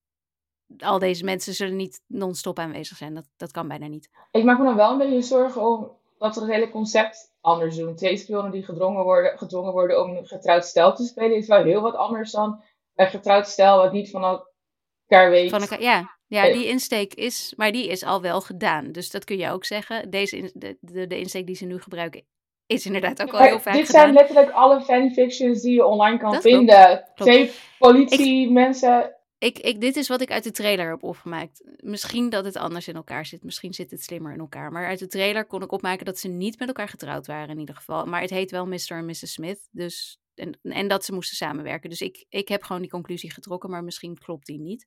al 0.79 0.99
deze 0.99 1.25
mensen 1.25 1.55
zullen 1.55 1.77
niet 1.77 2.01
non-stop 2.07 2.59
aanwezig 2.59 2.97
zijn. 2.97 3.15
Dat, 3.15 3.29
dat 3.37 3.51
kan 3.51 3.69
bijna 3.69 3.87
niet. 3.87 4.09
Ik 4.31 4.45
maak 4.45 4.59
me 4.59 4.65
dan 4.65 4.77
wel 4.77 4.91
een 4.93 4.99
beetje 4.99 5.23
zorgen 5.23 5.63
om 5.67 5.91
dat 6.19 6.35
we 6.35 6.41
het 6.41 6.51
hele 6.51 6.71
concept 6.71 7.33
anders 7.41 7.77
doen. 7.77 7.95
Twee 7.97 8.17
spionnen 8.17 8.53
die 8.53 8.65
gedwongen 8.65 9.05
worden, 9.05 9.39
gedwongen 9.39 9.73
worden 9.73 10.03
om 10.03 10.17
een 10.17 10.27
getrouwd 10.27 10.65
stel 10.67 10.95
te 10.95 11.05
spelen 11.05 11.37
is 11.37 11.47
wel 11.47 11.63
heel 11.63 11.81
wat 11.81 11.95
anders 11.95 12.31
dan 12.31 12.63
een 12.95 13.07
getrouwd 13.07 13.49
stel 13.49 13.77
wat 13.77 13.93
niet 13.93 14.11
van 14.11 14.23
elkaar 14.25 15.31
weet. 15.31 15.51
Van 15.51 15.61
elkaar, 15.61 15.83
ja, 15.83 16.17
ja, 16.27 16.47
Eh. 16.47 16.53
die 16.55 16.67
insteek 16.69 17.15
is, 17.15 17.53
maar 17.57 17.73
die 17.73 17.89
is 17.89 18.05
al 18.05 18.21
wel 18.21 18.41
gedaan. 18.41 18.93
Dus 18.93 19.11
dat 19.11 19.25
kun 19.25 19.39
je 19.39 19.51
ook 19.51 19.65
zeggen. 19.65 20.11
Deze, 20.11 20.37
in- 20.37 20.51
de, 20.55 20.77
de, 20.81 21.07
de 21.07 21.19
insteek 21.19 21.47
die 21.47 21.57
ze 21.57 21.65
nu 21.65 21.81
gebruiken 21.81 22.25
is 22.67 22.87
inderdaad 22.87 23.23
ook 23.23 23.33
al 23.33 23.39
heel 23.41 23.61
vaak 23.61 23.75
dit 23.75 23.87
gedaan. 23.87 24.01
zijn 24.03 24.15
letterlijk 24.15 24.51
alle 24.51 24.81
fanfictions 24.81 25.61
die 25.63 25.75
je 25.75 25.85
online 25.85 26.19
kan 26.19 26.33
Dat 26.33 26.43
klopt, 26.43 26.57
vinden. 26.57 27.05
Twee 27.15 27.53
politiemensen. 27.79 29.01
Ik, 29.05 29.13
ik, 29.45 29.81
dit 29.81 29.97
is 29.97 30.09
wat 30.09 30.21
ik 30.21 30.31
uit 30.31 30.45
de 30.45 30.51
trailer 30.51 30.89
heb 30.89 31.03
opgemaakt. 31.03 31.63
Misschien 31.77 32.29
dat 32.29 32.45
het 32.45 32.57
anders 32.57 32.89
in 32.89 32.95
elkaar 32.95 33.27
zit. 33.27 33.45
Misschien 33.45 33.75
zit 33.75 33.91
het 33.91 34.03
slimmer 34.03 34.33
in 34.33 34.39
elkaar. 34.39 34.73
Maar 34.73 34.87
uit 34.87 34.99
de 34.99 35.07
trailer 35.07 35.45
kon 35.45 35.63
ik 35.63 35.73
opmaken 35.73 36.05
dat 36.05 36.19
ze 36.19 36.29
niet 36.29 36.59
met 36.59 36.69
elkaar 36.69 36.89
getrouwd 36.89 37.27
waren 37.27 37.49
in 37.49 37.59
ieder 37.59 37.75
geval. 37.75 38.07
Maar 38.07 38.21
het 38.21 38.31
heet 38.31 38.51
wel 38.51 38.67
Mr. 38.67 38.89
en 38.89 39.07
Mrs. 39.07 39.33
Smith. 39.33 39.69
Dus, 39.71 40.21
en, 40.35 40.59
en 40.63 40.89
dat 40.89 41.05
ze 41.05 41.13
moesten 41.13 41.37
samenwerken. 41.37 41.91
Dus 41.91 42.01
ik, 42.01 42.27
ik 42.29 42.49
heb 42.49 42.63
gewoon 42.63 42.83
die 42.83 42.91
conclusie 42.91 43.33
getrokken. 43.33 43.71
Maar 43.71 43.85
misschien 43.85 44.19
klopt 44.19 44.47
die 44.47 44.61
niet. 44.61 44.87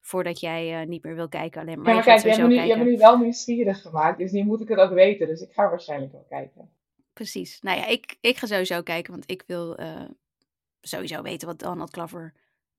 Voordat 0.00 0.40
jij 0.40 0.80
eh, 0.80 0.86
niet 0.86 1.04
meer 1.04 1.14
wil 1.14 1.28
kijken 1.28 1.60
alleen 1.60 1.78
maar. 1.78 1.88
Ja, 1.88 1.94
maar 1.94 2.04
kijk, 2.04 2.22
je 2.22 2.28
hebt, 2.28 2.48
nu, 2.48 2.54
je 2.54 2.60
hebt 2.60 2.78
me 2.78 2.90
nu 2.90 2.96
wel 2.96 3.18
nieuwsgierig 3.18 3.80
gemaakt. 3.80 4.18
Dus 4.18 4.30
nu 4.30 4.44
moet 4.44 4.60
ik 4.60 4.68
het 4.68 4.78
ook 4.78 4.92
weten. 4.92 5.26
Dus 5.26 5.40
ik 5.40 5.52
ga 5.52 5.68
waarschijnlijk 5.68 6.12
wel 6.12 6.26
kijken. 6.28 6.70
Precies. 7.12 7.60
Nou 7.60 7.78
ja, 7.78 7.86
ik, 7.86 8.16
ik 8.20 8.36
ga 8.36 8.46
sowieso 8.46 8.82
kijken, 8.82 9.12
want 9.12 9.30
ik 9.30 9.42
wil 9.46 9.76
eh, 9.76 10.04
sowieso 10.80 11.22
weten 11.22 11.48
wat 11.48 11.58
Donald 11.58 11.90
Glover 11.90 12.34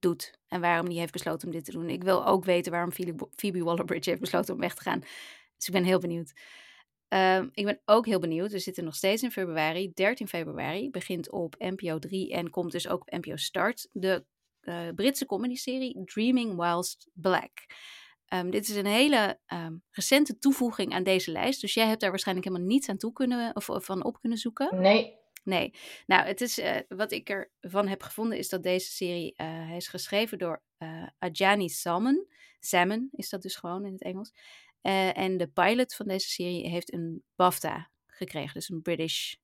doet 0.06 0.40
en 0.48 0.62
waarom 0.62 0.86
hij 0.86 0.96
heeft 0.96 1.12
besloten 1.12 1.48
om 1.48 1.54
dit 1.54 1.66
te 1.66 1.72
doen. 1.72 1.90
Ik 1.90 2.04
wil 2.04 2.26
ook 2.26 2.46
weten 2.46 2.72
waarom 2.72 2.92
Phoebe, 3.36 3.64
Waller-Bridge 3.64 4.10
heeft 4.10 4.22
besloten 4.22 4.54
om 4.54 4.60
weg 4.60 4.76
te 4.76 4.82
gaan. 4.82 5.00
Dus 5.56 5.68
ik 5.68 5.74
ben 5.74 5.84
heel 5.84 6.00
benieuwd. 6.00 6.34
Ehm, 7.08 7.48
ik 7.52 7.66
ben 7.66 7.82
ook 7.86 8.06
heel 8.06 8.20
benieuwd. 8.20 8.52
We 8.52 8.60
zitten 8.60 8.84
nog 8.84 8.96
steeds 8.96 9.24
in 9.24 9.32
februari. 9.32 9.92
13 9.94 10.28
februari 10.28 10.90
begint 10.90 11.32
op 11.32 11.56
NPO 11.58 12.00
3 12.00 12.34
en 12.34 12.50
komt 12.50 12.72
dus 12.72 12.88
ook 12.88 13.02
op 13.02 13.12
NPO 13.12 13.36
Start. 13.36 13.88
De 13.92 14.26
uh, 14.62 14.88
Britse 14.96 15.26
comedyserie 15.26 16.02
Dreaming 16.04 16.56
Whilst 16.56 17.10
Black. 17.14 17.52
Um, 18.34 18.52
dit 18.52 18.68
is 18.68 18.76
een 18.76 18.86
hele 18.86 19.40
um, 19.54 19.84
recente 19.92 20.38
toevoeging 20.38 20.94
aan 20.94 21.04
deze 21.04 21.32
lijst. 21.32 21.62
Dus 21.62 21.74
jij 21.74 21.88
hebt 21.88 22.02
daar 22.02 22.10
waarschijnlijk 22.10 22.48
helemaal 22.48 22.68
niets 22.68 22.90
aan 22.90 22.98
toe 22.98 23.14
kunnen 23.14 23.56
of 23.56 23.70
van 23.72 24.04
op 24.04 24.20
kunnen 24.20 24.38
zoeken. 24.38 24.82
Nee. 24.82 25.24
Nee. 25.46 25.74
Nou, 26.06 26.26
het 26.26 26.42
is, 26.42 26.60
uh, 26.60 26.76
wat 26.88 27.12
ik 27.12 27.30
ervan 27.60 27.88
heb 27.88 28.04
gevonden 28.04 28.38
is 28.38 28.50
dat 28.50 28.64
deze 28.64 28.92
serie, 28.92 29.34
uh, 29.38 29.48
hij 29.48 29.76
is 29.76 29.88
geschreven 29.88 30.38
door 30.38 30.64
uh, 30.80 31.08
Ajani 31.20 31.70
Salmon. 31.70 32.28
Salmon 32.60 33.10
is 33.12 33.30
dat 33.30 33.42
dus 33.42 33.56
gewoon 33.56 33.86
in 33.86 33.92
het 33.92 34.02
Engels. 34.02 34.34
en 34.82 35.38
de 35.38 35.48
pilot 35.48 35.96
van 35.96 36.08
deze 36.08 36.30
serie 36.30 36.70
heeft 36.70 36.94
een 36.94 37.24
BAFTA 37.36 37.90
gekregen. 38.08 38.54
Dus 38.54 38.70
een 38.70 38.82
British 38.82 39.36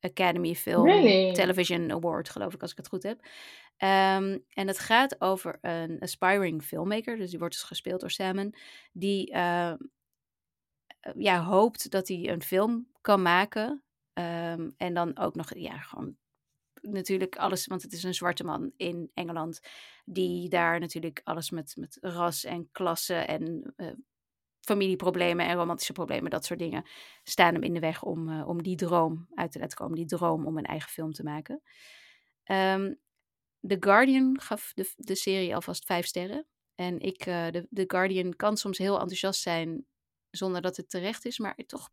Academy 0.00 0.54
Film 0.54 0.84
really? 0.84 1.34
Television 1.34 1.92
Award, 1.92 2.28
geloof 2.28 2.54
ik, 2.54 2.62
als 2.62 2.70
ik 2.70 2.76
het 2.76 2.88
goed 2.88 3.02
heb. 3.02 3.20
Um, 3.20 4.44
en 4.48 4.66
het 4.66 4.78
gaat 4.78 5.20
over 5.20 5.58
een 5.60 5.98
aspiring 6.00 6.62
filmmaker, 6.62 7.16
dus 7.16 7.30
die 7.30 7.38
wordt 7.38 7.54
dus 7.54 7.62
gespeeld 7.62 8.00
door 8.00 8.10
Salmon, 8.10 8.54
die 8.92 9.30
ja, 11.16 11.44
hoopt 11.44 11.90
dat 11.90 12.08
hij 12.08 12.28
een 12.28 12.42
film 12.42 12.88
kan 13.00 13.22
maken. 13.22 13.82
Um, 14.18 14.74
en 14.76 14.94
dan 14.94 15.18
ook 15.18 15.34
nog, 15.34 15.54
ja, 15.54 15.78
gewoon 15.78 16.16
natuurlijk 16.80 17.36
alles, 17.36 17.66
want 17.66 17.82
het 17.82 17.92
is 17.92 18.02
een 18.02 18.14
zwarte 18.14 18.44
man 18.44 18.72
in 18.76 19.10
Engeland, 19.14 19.60
die 20.04 20.48
daar 20.48 20.80
natuurlijk 20.80 21.20
alles 21.24 21.50
met, 21.50 21.76
met 21.76 21.98
ras 22.00 22.44
en 22.44 22.68
klasse 22.72 23.14
en 23.14 23.74
uh, 23.76 23.92
familieproblemen 24.60 25.46
en 25.46 25.56
romantische 25.56 25.92
problemen, 25.92 26.30
dat 26.30 26.44
soort 26.44 26.58
dingen, 26.58 26.84
staan 27.22 27.54
hem 27.54 27.62
in 27.62 27.74
de 27.74 27.80
weg 27.80 28.02
om, 28.02 28.28
uh, 28.28 28.48
om 28.48 28.62
die 28.62 28.76
droom 28.76 29.26
uit 29.34 29.52
te 29.52 29.58
laten 29.58 29.78
komen. 29.78 29.96
Die 29.96 30.06
droom 30.06 30.46
om 30.46 30.58
een 30.58 30.64
eigen 30.64 30.90
film 30.90 31.12
te 31.12 31.22
maken. 31.22 31.62
Um, 32.44 33.00
The 33.60 33.76
Guardian 33.80 34.40
gaf 34.40 34.72
de, 34.74 34.92
de 34.96 35.14
serie 35.14 35.54
alvast 35.54 35.84
vijf 35.84 36.06
sterren. 36.06 36.46
En 36.74 37.00
ik, 37.00 37.26
uh, 37.26 37.50
de, 37.50 37.68
The 37.72 37.84
Guardian 37.86 38.36
kan 38.36 38.56
soms 38.56 38.78
heel 38.78 38.98
enthousiast 38.98 39.40
zijn 39.40 39.86
zonder 40.30 40.62
dat 40.62 40.76
het 40.76 40.90
terecht 40.90 41.24
is, 41.24 41.38
maar 41.38 41.56
toch 41.66 41.90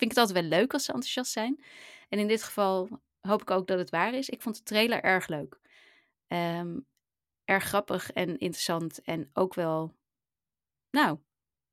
vind 0.00 0.10
ik 0.10 0.18
het 0.18 0.26
altijd 0.26 0.48
wel 0.48 0.58
leuk 0.58 0.72
als 0.72 0.84
ze 0.84 0.92
enthousiast 0.92 1.32
zijn. 1.32 1.64
En 2.08 2.18
in 2.18 2.28
dit 2.28 2.42
geval 2.42 2.88
hoop 3.20 3.40
ik 3.42 3.50
ook 3.50 3.66
dat 3.66 3.78
het 3.78 3.90
waar 3.90 4.14
is. 4.14 4.28
Ik 4.28 4.42
vond 4.42 4.56
de 4.56 4.62
trailer 4.62 5.02
erg 5.02 5.28
leuk. 5.28 5.58
Um, 6.28 6.86
erg 7.44 7.64
grappig 7.64 8.12
en 8.12 8.28
interessant 8.38 9.02
en 9.02 9.30
ook 9.32 9.54
wel, 9.54 9.94
nou, 10.90 11.18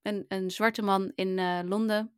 een, 0.02 0.26
een 0.28 0.52
zwarte 0.52 0.82
man 0.82 1.12
in 1.16 1.38
uh, 1.38 1.60
Londen, 1.64 2.12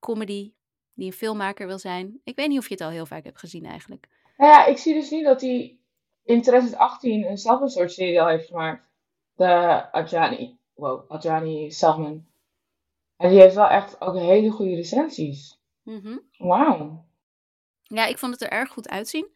comedy, 0.00 0.52
die 0.94 1.06
een 1.06 1.12
filmmaker 1.12 1.66
wil 1.66 1.78
zijn. 1.78 2.20
Ik 2.24 2.36
weet 2.36 2.48
niet 2.48 2.58
of 2.58 2.68
je 2.68 2.74
het 2.74 2.82
al 2.82 2.90
heel 2.90 3.06
vaak 3.06 3.24
hebt 3.24 3.38
gezien 3.38 3.64
eigenlijk. 3.64 4.08
Nou 4.36 4.50
ja, 4.50 4.66
ik 4.66 4.78
zie 4.78 4.94
dus 4.94 5.10
niet 5.10 5.24
dat 5.24 5.40
hij 5.40 5.78
in 6.24 6.42
2018 6.42 7.24
eenzelfde 7.24 7.68
soort 7.68 7.92
serie 7.92 8.20
al 8.20 8.28
heeft 8.28 8.46
gemaakt. 8.46 8.90
De 9.34 9.92
Adjani, 9.92 10.58
wow, 10.74 11.10
Adjani 11.10 11.70
Salmon. 11.70 12.31
En 13.22 13.30
die 13.30 13.40
heeft 13.40 13.54
wel 13.54 13.68
echt 13.68 14.00
ook 14.00 14.18
hele 14.18 14.50
goede 14.50 14.74
recensies. 14.74 15.60
Mm 15.82 16.00
-hmm. 16.02 16.22
Wauw. 16.38 17.04
Ja, 17.82 18.06
ik 18.06 18.18
vond 18.18 18.32
het 18.32 18.42
er 18.42 18.48
erg 18.48 18.70
goed 18.70 18.88
uitzien. 18.88 19.30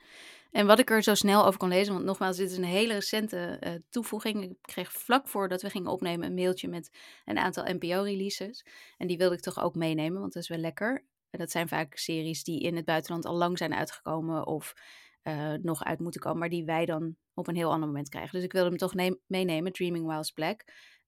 En 0.50 0.66
wat 0.66 0.78
ik 0.78 0.90
er 0.90 1.02
zo 1.02 1.14
snel 1.14 1.46
over 1.46 1.58
kon 1.58 1.68
lezen, 1.68 1.92
want 1.92 2.04
nogmaals, 2.04 2.36
dit 2.36 2.50
is 2.50 2.56
een 2.56 2.64
hele 2.64 2.92
recente 2.92 3.60
uh, 3.60 3.70
toevoeging. 3.88 4.42
Ik 4.42 4.56
kreeg 4.60 4.92
vlak 4.92 5.28
voordat 5.28 5.62
we 5.62 5.70
gingen 5.70 5.90
opnemen 5.90 6.26
een 6.26 6.34
mailtje 6.34 6.68
met 6.68 6.90
een 7.24 7.38
aantal 7.38 7.64
NPO-releases. 7.64 8.66
En 8.96 9.06
die 9.06 9.16
wilde 9.16 9.34
ik 9.34 9.40
toch 9.40 9.62
ook 9.62 9.74
meenemen, 9.74 10.20
want 10.20 10.32
dat 10.32 10.42
is 10.42 10.48
wel 10.48 10.58
lekker. 10.58 11.04
En 11.30 11.38
dat 11.38 11.50
zijn 11.50 11.68
vaak 11.68 11.96
series 11.96 12.44
die 12.44 12.60
in 12.60 12.76
het 12.76 12.84
buitenland 12.84 13.24
al 13.24 13.34
lang 13.34 13.58
zijn 13.58 13.74
uitgekomen 13.74 14.46
of 14.46 14.74
uh, 15.22 15.52
nog 15.52 15.84
uit 15.84 16.00
moeten 16.00 16.20
komen, 16.20 16.38
maar 16.38 16.48
die 16.48 16.64
wij 16.64 16.84
dan 16.84 17.16
op 17.34 17.48
een 17.48 17.56
heel 17.56 17.70
ander 17.72 17.88
moment 17.88 18.08
krijgen. 18.08 18.32
Dus 18.32 18.44
ik 18.44 18.52
wilde 18.52 18.68
hem 18.68 18.78
toch 18.78 18.94
meenemen, 19.26 19.72
Dreaming 19.72 20.06
Whilst 20.06 20.34
Black, 20.34 20.64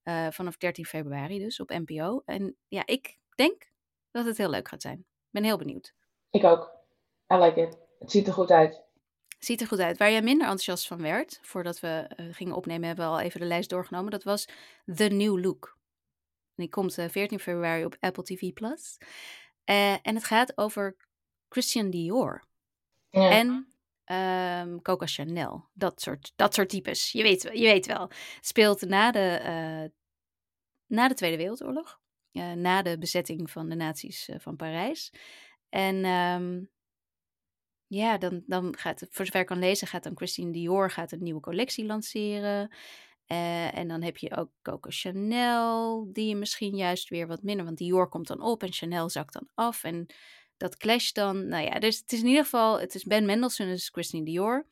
uh, 0.08 0.26
vanaf 0.30 0.56
13 0.56 0.84
februari 0.84 1.38
dus 1.38 1.60
op 1.60 1.68
NPO. 1.70 2.22
En 2.24 2.56
ja, 2.68 2.82
ik 2.86 3.18
denk 3.34 3.70
dat 4.10 4.24
het 4.24 4.36
heel 4.36 4.50
leuk 4.50 4.68
gaat 4.68 4.82
zijn. 4.82 4.98
Ik 4.98 5.30
ben 5.30 5.44
heel 5.44 5.58
benieuwd. 5.58 5.94
Ik 6.30 6.44
ook. 6.44 6.72
I 7.32 7.36
like 7.36 7.60
it. 7.60 7.78
Het 7.98 8.10
ziet 8.10 8.26
er 8.26 8.32
goed 8.32 8.50
uit. 8.50 8.82
Ziet 9.38 9.60
er 9.60 9.66
goed 9.66 9.78
uit. 9.78 9.98
Waar 9.98 10.10
jij 10.10 10.22
minder 10.22 10.46
enthousiast 10.46 10.86
van 10.86 11.02
werd, 11.02 11.38
voordat 11.42 11.80
we 11.80 12.10
uh, 12.16 12.34
gingen 12.34 12.56
opnemen, 12.56 12.86
hebben 12.86 13.04
we 13.04 13.10
al 13.10 13.20
even 13.20 13.40
de 13.40 13.46
lijst 13.46 13.70
doorgenomen. 13.70 14.10
Dat 14.10 14.22
was 14.22 14.48
The 14.94 15.04
New 15.04 15.44
Look. 15.44 15.76
Die 16.54 16.68
komt 16.68 16.94
14 16.94 17.38
februari 17.38 17.84
op 17.84 17.96
Apple 18.00 18.22
TV 18.22 18.52
Plus. 18.52 18.98
en 19.64 20.14
het 20.14 20.24
gaat 20.24 20.58
over 20.58 20.96
Christian 21.48 21.90
Dior. 21.90 22.44
Ja. 23.10 23.30
En 23.30 23.72
um, 24.08 24.82
Coco 24.82 25.06
Chanel. 25.06 25.68
Dat 25.72 26.00
soort, 26.00 26.32
dat 26.36 26.54
soort 26.54 26.68
types. 26.68 27.12
Je 27.12 27.22
weet, 27.22 27.42
je 27.42 27.64
weet 27.64 27.86
wel. 27.86 28.10
Speelt 28.40 28.80
na 28.80 29.10
de, 29.10 29.92
na 30.88 31.08
de 31.08 31.14
Tweede 31.14 31.36
Wereldoorlog. 31.36 32.00
Uh, 32.32 32.52
na 32.52 32.82
de 32.82 32.98
bezetting 32.98 33.50
van 33.50 33.68
de 33.68 33.74
nazi's 33.74 34.28
uh, 34.28 34.36
van 34.38 34.56
Parijs. 34.56 35.12
En 35.68 36.04
um, 36.04 36.70
ja, 37.86 38.18
dan, 38.18 38.42
dan 38.46 38.76
gaat, 38.76 39.06
voor 39.10 39.24
zover 39.24 39.40
ik 39.40 39.46
kan 39.46 39.58
lezen, 39.58 39.86
gaat 39.86 40.02
dan 40.02 40.16
Christine 40.16 40.52
Dior 40.52 40.90
gaat 40.90 41.12
een 41.12 41.22
nieuwe 41.22 41.40
collectie 41.40 41.84
lanceren. 41.84 42.70
en 43.26 43.88
dan 43.88 44.02
heb 44.02 44.16
je 44.16 44.36
ook 44.36 44.50
Coco 44.62 44.88
Chanel, 44.90 46.08
die 46.12 46.36
misschien 46.36 46.76
juist 46.76 47.08
weer 47.08 47.26
wat 47.26 47.42
minder, 47.42 47.64
want 47.64 47.78
Dior 47.78 48.08
komt 48.08 48.26
dan 48.26 48.40
op 48.40 48.62
en 48.62 48.72
Chanel 48.72 49.08
zakt 49.08 49.32
dan 49.32 49.48
af. 49.54 49.84
En 49.84 50.06
dat 50.56 50.76
clasht 50.76 51.14
dan. 51.14 51.48
Nou 51.48 51.64
ja, 51.64 51.78
dus 51.78 51.98
het 51.98 52.12
is 52.12 52.20
in 52.20 52.26
ieder 52.26 52.44
geval, 52.44 52.80
het 52.80 52.94
is 52.94 53.04
Ben 53.04 53.26
Mendelssohn, 53.26 53.68
dus 53.68 53.88
Christine 53.88 54.24
Dior. 54.24 54.66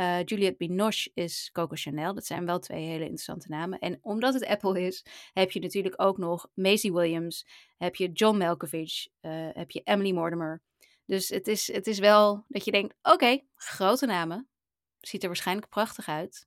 Uh, 0.00 0.24
Juliette 0.24 0.56
Binoche 0.56 1.10
is 1.14 1.50
Coco 1.52 1.74
Chanel. 1.76 2.14
Dat 2.14 2.26
zijn 2.26 2.46
wel 2.46 2.58
twee 2.58 2.84
hele 2.84 3.04
interessante 3.04 3.48
namen. 3.48 3.78
En 3.78 3.98
omdat 4.02 4.34
het 4.34 4.46
Apple 4.46 4.80
is, 4.86 5.06
heb 5.32 5.50
je 5.50 5.60
natuurlijk 5.60 6.02
ook 6.02 6.18
nog 6.18 6.48
Maisie 6.54 6.92
Williams, 6.92 7.46
heb 7.76 7.94
je 7.94 8.12
John 8.12 8.36
Malkovich, 8.36 9.06
uh, 9.20 9.48
heb 9.52 9.70
je 9.70 9.80
Emily 9.84 10.12
Mortimer. 10.12 10.62
Dus 11.06 11.28
het 11.28 11.48
is, 11.48 11.72
het 11.72 11.86
is 11.86 11.98
wel 11.98 12.44
dat 12.48 12.64
je 12.64 12.70
denkt, 12.70 12.94
oké, 13.02 13.12
okay, 13.14 13.46
grote 13.54 14.06
namen. 14.06 14.48
Ziet 15.00 15.22
er 15.22 15.28
waarschijnlijk 15.28 15.68
prachtig 15.68 16.08
uit. 16.08 16.46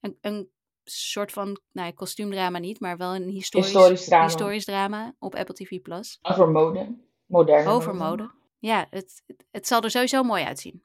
Een, 0.00 0.18
een 0.20 0.50
soort 0.84 1.32
van, 1.32 1.60
nou 1.72 1.92
kostuumdrama 1.92 2.58
niet, 2.58 2.80
maar 2.80 2.96
wel 2.96 3.14
een 3.14 3.28
historisch, 3.28 3.72
historisch, 3.72 4.04
drama. 4.04 4.24
historisch 4.24 4.64
drama 4.64 5.14
op 5.18 5.34
Apple 5.34 5.54
TV+. 5.54 5.80
Plus. 5.80 6.18
Over 6.22 6.48
mode. 6.48 6.96
Moderne 7.26 7.70
Over 7.70 7.94
mode. 7.94 8.30
Ja, 8.58 8.86
het, 8.90 9.22
het, 9.26 9.46
het, 9.50 9.66
zal 9.66 9.82
er 9.82 9.90
sowieso 9.90 10.22
mooi 10.22 10.44
uitzien. 10.44 10.84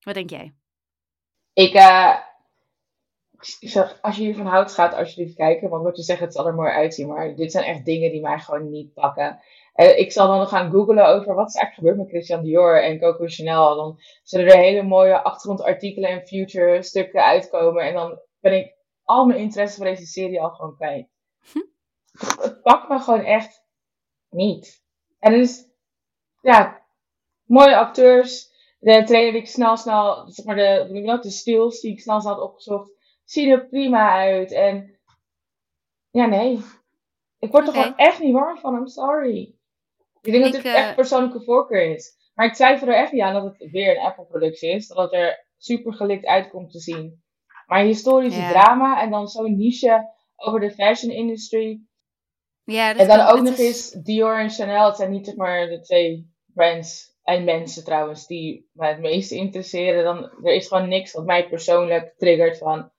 Wat 0.00 0.14
denk 0.14 0.30
jij? 0.30 0.54
Ik, 1.52 1.74
uh, 1.74 2.16
ik 3.60 3.68
zeg, 3.68 3.98
als 4.00 4.16
je 4.16 4.22
hiervan 4.22 4.46
houdt, 4.46 4.72
gaat 4.72 4.94
alsjeblieft 4.94 5.36
kijken. 5.36 5.68
Want 5.68 5.82
wat 5.82 5.96
je 5.96 6.02
zegt, 6.02 6.20
het 6.20 6.32
zal 6.32 6.46
er 6.46 6.54
mooi 6.54 6.70
uitzien. 6.70 7.08
Maar 7.08 7.34
dit 7.34 7.52
zijn 7.52 7.64
echt 7.64 7.84
dingen 7.84 8.10
die 8.10 8.20
mij 8.20 8.38
gewoon 8.38 8.70
niet 8.70 8.94
pakken. 8.94 9.40
Uh, 9.74 9.98
ik 9.98 10.12
zal 10.12 10.26
dan 10.26 10.46
gaan 10.46 10.70
googlen 10.70 11.06
over 11.06 11.34
wat 11.34 11.48
is 11.48 11.54
eigenlijk 11.54 11.74
gebeurd 11.74 11.96
met 11.96 12.08
Christian 12.08 12.42
Dior 12.42 12.82
en 12.82 12.98
Coco 12.98 13.24
Chanel. 13.26 13.76
Dan 13.76 14.00
zullen 14.22 14.46
er 14.46 14.56
hele 14.56 14.82
mooie 14.82 15.22
achtergrondartikelen 15.22 16.10
en 16.10 16.26
future 16.26 16.82
stukken 16.82 17.24
uitkomen. 17.24 17.84
En 17.84 17.94
dan 17.94 18.20
ben 18.40 18.52
ik 18.52 18.74
al 19.04 19.26
mijn 19.26 19.40
interesse 19.40 19.76
voor 19.76 19.86
deze 19.86 20.06
serie 20.06 20.40
al 20.40 20.50
gewoon 20.50 20.76
kwijt. 20.76 21.08
Hm. 21.52 21.58
Het 22.40 22.62
pakt 22.62 22.88
me 22.88 22.98
gewoon 22.98 23.24
echt 23.24 23.64
niet. 24.30 24.82
En 25.18 25.32
het 25.32 25.42
is, 25.42 25.64
ja, 26.40 26.82
mooie 27.44 27.76
acteurs. 27.76 28.49
De 28.82 29.02
trailer 29.04 29.32
die 29.32 29.40
ik 29.40 29.46
snel, 29.48 29.76
snel, 29.76 30.30
zeg 30.30 30.44
maar 30.46 30.56
de, 30.56 30.86
hoe 30.88 31.02
dat, 31.06 31.22
de 31.22 31.30
stils 31.30 31.80
die 31.80 31.92
ik 31.92 32.00
snel, 32.00 32.20
snel 32.20 32.34
had 32.34 32.42
opgezocht, 32.42 32.90
zien 33.24 33.50
er 33.50 33.66
prima 33.68 34.10
uit. 34.10 34.52
En 34.52 34.98
ja, 36.10 36.26
nee. 36.26 36.60
Ik 37.38 37.50
word 37.50 37.64
er 37.64 37.70
Oké. 37.70 37.80
gewoon 37.80 37.96
echt 37.96 38.20
niet 38.20 38.32
warm 38.32 38.58
van, 38.58 38.74
I'm 38.74 38.86
sorry. 38.86 39.54
Ik 40.20 40.32
denk 40.32 40.44
dat 40.44 40.52
dit 40.52 40.64
eh, 40.64 40.74
echt 40.74 40.94
persoonlijke 40.94 41.42
voorkeur 41.44 41.94
is. 41.94 42.16
Maar 42.34 42.46
ik 42.46 42.54
twijfel 42.54 42.86
er 42.88 42.94
echt 42.94 43.12
niet 43.12 43.22
aan 43.22 43.34
dat 43.34 43.44
het 43.58 43.70
weer 43.70 43.96
een 43.96 44.02
Apple-productie 44.02 44.70
is. 44.70 44.86
Dat 44.88 44.96
het 44.98 45.12
er 45.12 45.46
super 45.56 45.92
gelikt 45.94 46.26
uitkomt 46.26 46.72
te 46.72 46.78
zien. 46.80 47.22
Maar 47.66 47.82
historische 47.84 48.48
drama 48.48 49.02
en 49.02 49.10
dan 49.10 49.28
zo'n 49.28 49.56
niche 49.56 50.14
over 50.36 50.60
de 50.60 50.70
fashion 50.70 51.12
industry. 51.12 51.80
Ja, 52.64 52.92
dat 52.92 53.02
En 53.08 53.08
dan 53.18 53.26
ook 53.26 53.40
nog 53.40 53.52
is- 53.52 53.58
eens 53.58 53.90
Dior 53.90 54.38
en 54.38 54.50
Chanel. 54.50 54.86
Het 54.86 54.96
zijn 54.96 55.10
niet 55.10 55.26
zeg 55.26 55.36
maar 55.36 55.66
de 55.68 55.80
twee 55.80 56.34
brands 56.46 57.09
en 57.22 57.44
mensen 57.44 57.84
trouwens 57.84 58.26
die 58.26 58.68
mij 58.72 58.88
het 58.88 59.00
meeste 59.00 59.34
interesseren. 59.36 60.04
Dan, 60.04 60.22
er 60.44 60.54
is 60.54 60.68
gewoon 60.68 60.88
niks 60.88 61.12
wat 61.12 61.24
mij 61.24 61.48
persoonlijk 61.48 62.14
triggert 62.18 62.58
van... 62.58 62.90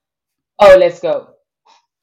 Oh, 0.55 0.75
let's 0.75 0.99
go. 0.99 1.27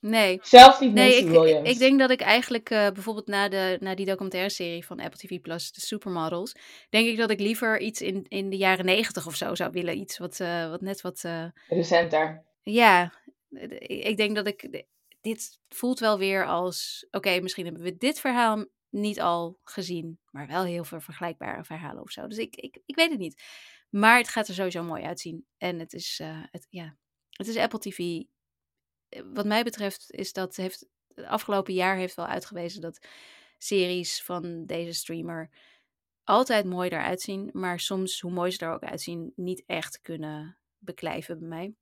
Nee. 0.00 0.38
Zelfs 0.42 0.80
niet 0.80 0.92
Nee, 0.92 1.16
ik, 1.16 1.28
Williams. 1.28 1.70
ik 1.70 1.78
denk 1.78 1.98
dat 1.98 2.10
ik 2.10 2.20
eigenlijk 2.20 2.70
eh, 2.70 2.90
bijvoorbeeld 2.90 3.26
na, 3.26 3.48
de, 3.48 3.76
na 3.80 3.94
die 3.94 4.06
documentaire 4.06 4.50
serie 4.50 4.84
van 4.86 5.00
Apple 5.00 5.18
TV 5.18 5.40
Plus, 5.40 5.72
de 5.72 5.80
Supermodels, 5.80 6.54
denk 6.90 7.08
ik 7.08 7.16
dat 7.16 7.30
ik 7.30 7.40
liever 7.40 7.80
iets 7.80 8.00
in, 8.00 8.24
in 8.28 8.50
de 8.50 8.56
jaren 8.56 8.84
negentig 8.84 9.26
of 9.26 9.34
zo 9.34 9.54
zou 9.54 9.70
willen. 9.72 9.98
Iets 9.98 10.18
wat, 10.18 10.40
eh, 10.40 10.70
wat 10.70 10.80
net 10.80 11.00
wat. 11.00 11.20
eh, 11.24 11.44
Recenter. 11.68 12.44
ja, 12.62 13.12
ik 13.50 14.04
ik 14.04 14.16
denk 14.16 14.34
dat 14.36 14.46
ik. 14.46 14.84
Dit 15.20 15.58
voelt 15.68 15.98
wel 15.98 16.18
weer 16.18 16.46
als. 16.46 17.06
Oké, 17.10 17.40
misschien 17.40 17.64
hebben 17.64 17.82
we 17.82 17.96
dit 17.96 18.20
verhaal 18.20 18.64
niet 18.90 19.20
al 19.20 19.58
gezien, 19.64 20.18
maar 20.30 20.46
wel 20.46 20.64
heel 20.64 20.84
veel 20.84 21.00
vergelijkbare 21.00 21.64
verhalen 21.64 22.02
of 22.02 22.10
zo. 22.10 22.26
Dus 22.26 22.38
ik, 22.38 22.56
ik, 22.56 22.78
ik 22.86 22.96
weet 22.96 23.10
het 23.10 23.18
niet. 23.18 23.42
Maar 23.90 24.18
het 24.18 24.28
gaat 24.28 24.48
er 24.48 24.54
sowieso 24.54 24.82
mooi 24.82 25.02
uitzien. 25.02 25.46
En 25.56 25.78
het 25.78 25.92
is, 25.92 26.18
uh, 26.22 26.42
het, 26.50 26.66
ja, 26.70 26.96
het 27.30 27.46
is 27.46 27.56
Apple 27.56 27.78
TV. 27.78 28.22
Wat 29.34 29.46
mij 29.46 29.64
betreft 29.64 30.12
is 30.12 30.32
dat 30.32 30.56
heeft 30.56 30.86
het 31.14 31.26
afgelopen 31.26 31.74
jaar 31.74 31.96
heeft 31.96 32.14
wel 32.14 32.26
uitgewezen 32.26 32.80
dat 32.80 33.06
series 33.58 34.22
van 34.22 34.66
deze 34.66 34.92
streamer 34.92 35.50
altijd 36.24 36.64
mooi 36.64 36.90
eruit 36.90 37.20
zien, 37.20 37.50
maar 37.52 37.80
soms, 37.80 38.20
hoe 38.20 38.30
mooi 38.30 38.50
ze 38.50 38.64
er 38.64 38.72
ook 38.72 38.82
uitzien, 38.82 39.32
niet 39.36 39.62
echt 39.66 40.00
kunnen 40.00 40.58
beklijven 40.78 41.38
bij 41.38 41.48
mij. 41.48 41.74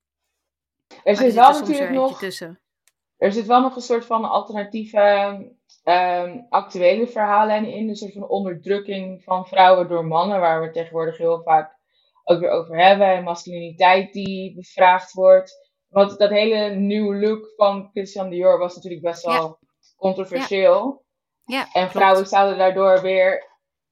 Er 1.03 1.15
zit 1.15 1.33
wel 1.33 1.59
natuurlijk 1.59 1.91
nog. 1.91 2.19
Tussen. 2.19 2.61
Er 3.17 3.31
zit 3.31 3.45
wel 3.45 3.61
nog 3.61 3.75
een 3.75 3.81
soort 3.81 4.05
van 4.05 4.29
alternatieve 4.29 4.99
um, 5.83 6.45
actuele 6.49 7.07
verhalen 7.07 7.65
in. 7.65 7.89
Een 7.89 7.95
soort 7.95 8.13
van 8.13 8.27
onderdrukking 8.27 9.23
van 9.23 9.47
vrouwen 9.47 9.87
door 9.87 10.05
mannen, 10.05 10.39
waar 10.39 10.61
we 10.61 10.71
tegenwoordig 10.71 11.17
heel 11.17 11.41
vaak 11.43 11.75
ook 12.23 12.39
weer 12.39 12.49
over 12.49 12.77
hebben. 12.77 13.07
En 13.07 13.23
masculiniteit 13.23 14.13
die 14.13 14.55
bevraagd 14.55 15.13
wordt. 15.13 15.65
Want 15.87 16.17
dat 16.17 16.29
hele 16.29 16.75
nieuwe 16.75 17.15
look 17.15 17.53
van 17.55 17.89
Christian 17.91 18.29
Dior 18.29 18.57
was 18.57 18.75
natuurlijk 18.75 19.03
best 19.03 19.25
wel 19.25 19.59
controversieel. 19.97 21.05
Ja. 21.43 21.57
ja 21.57 21.81
en 21.81 21.89
vrouwen 21.89 22.25
zouden 22.25 22.57
daardoor 22.57 23.01
weer 23.01 23.47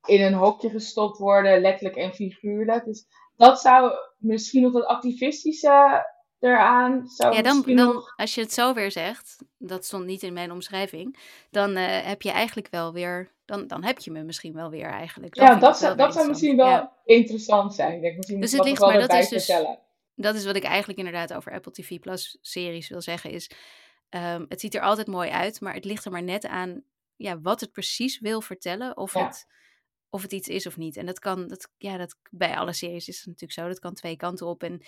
in 0.06 0.22
een 0.22 0.34
hokje 0.34 0.70
gestopt 0.70 1.18
worden, 1.18 1.62
letterlijk 1.62 1.96
en 1.96 2.14
figuurlijk. 2.14 2.86
Dus 2.86 3.06
dat 3.36 3.60
zou 3.60 3.92
misschien 4.18 4.62
nog 4.62 4.74
dat 4.74 4.86
activistische 4.86 6.06
eraan 6.40 7.08
zou 7.08 7.36
Ja, 7.36 7.42
dan, 7.42 7.62
dan 7.66 8.04
als 8.16 8.36
je 8.36 8.42
het 8.42 8.54
zo 8.54 8.74
weer 8.74 8.92
zegt, 8.92 9.38
dat 9.58 9.86
stond 9.86 10.06
niet 10.06 10.24
in 10.24 10.34
mijn 10.34 10.52
omschrijving, 10.52 11.18
dan 11.50 11.78
uh, 11.78 12.02
heb 12.02 12.22
je 12.22 12.32
eigenlijk 12.32 12.68
wel 12.72 12.94
weer, 12.94 13.32
dan, 13.46 13.68
dan 13.68 13.84
heb 13.84 14.00
je 14.00 14.12
me 14.12 14.24
misschien 14.24 14.54
wel 14.54 14.70
weer 14.70 14.90
eigenlijk. 14.90 15.36
ja, 15.36 15.56
dat, 15.56 15.78
zou, 15.78 15.96
dat 15.96 16.14
zou 16.14 16.28
misschien 16.28 16.58
wel 16.58 16.68
ja. 16.68 16.92
interessant 17.06 17.74
zijn. 17.74 18.02
Denk, 18.02 18.18
misschien 18.18 18.40
dus 18.40 18.52
het 18.52 18.64
ligt, 18.64 18.80
maar 18.80 19.00
dat 19.00 19.14
is 19.14 19.30
dus, 19.30 19.52
dat 20.16 20.36
is 20.36 20.46
wat 20.46 20.56
ik 20.56 20.64
eigenlijk 20.64 21.00
inderdaad 21.00 21.34
over 21.34 21.52
Apple 21.52 21.72
TV 21.72 22.00
Plus 22.00 22.38
series 22.42 22.90
wil 22.90 23.02
zeggen, 23.02 23.32
is 23.32 23.52
um, 24.10 24.46
het 24.50 24.60
ziet 24.60 24.76
er 24.76 24.82
altijd 24.82 25.08
mooi 25.08 25.30
uit, 25.30 25.62
maar 25.62 25.74
het 25.74 25.86
ligt 25.86 26.06
er 26.06 26.12
maar 26.12 26.24
net 26.24 26.46
aan 26.46 26.84
ja, 27.16 27.42
wat 27.42 27.60
het 27.60 27.72
precies 27.72 28.20
wil 28.20 28.42
vertellen, 28.42 28.98
of 28.98 29.14
het 29.14 29.48
of 30.16 30.22
het 30.22 30.34
iets 30.34 30.48
is 30.48 30.68
of 30.68 30.78
niet. 30.78 30.98
En 30.98 31.06
dat 31.06 31.20
kan, 31.20 31.48
dat, 31.48 31.72
ja, 31.78 31.98
dat, 31.98 32.16
bij 32.32 32.58
alle 32.58 32.74
series 32.74 33.08
is 33.08 33.18
het 33.18 33.26
natuurlijk 33.26 33.60
zo. 33.60 33.68
Dat 33.68 33.80
kan 33.80 33.94
twee 33.94 34.16
kanten 34.16 34.48
op. 34.48 34.64
En 34.64 34.82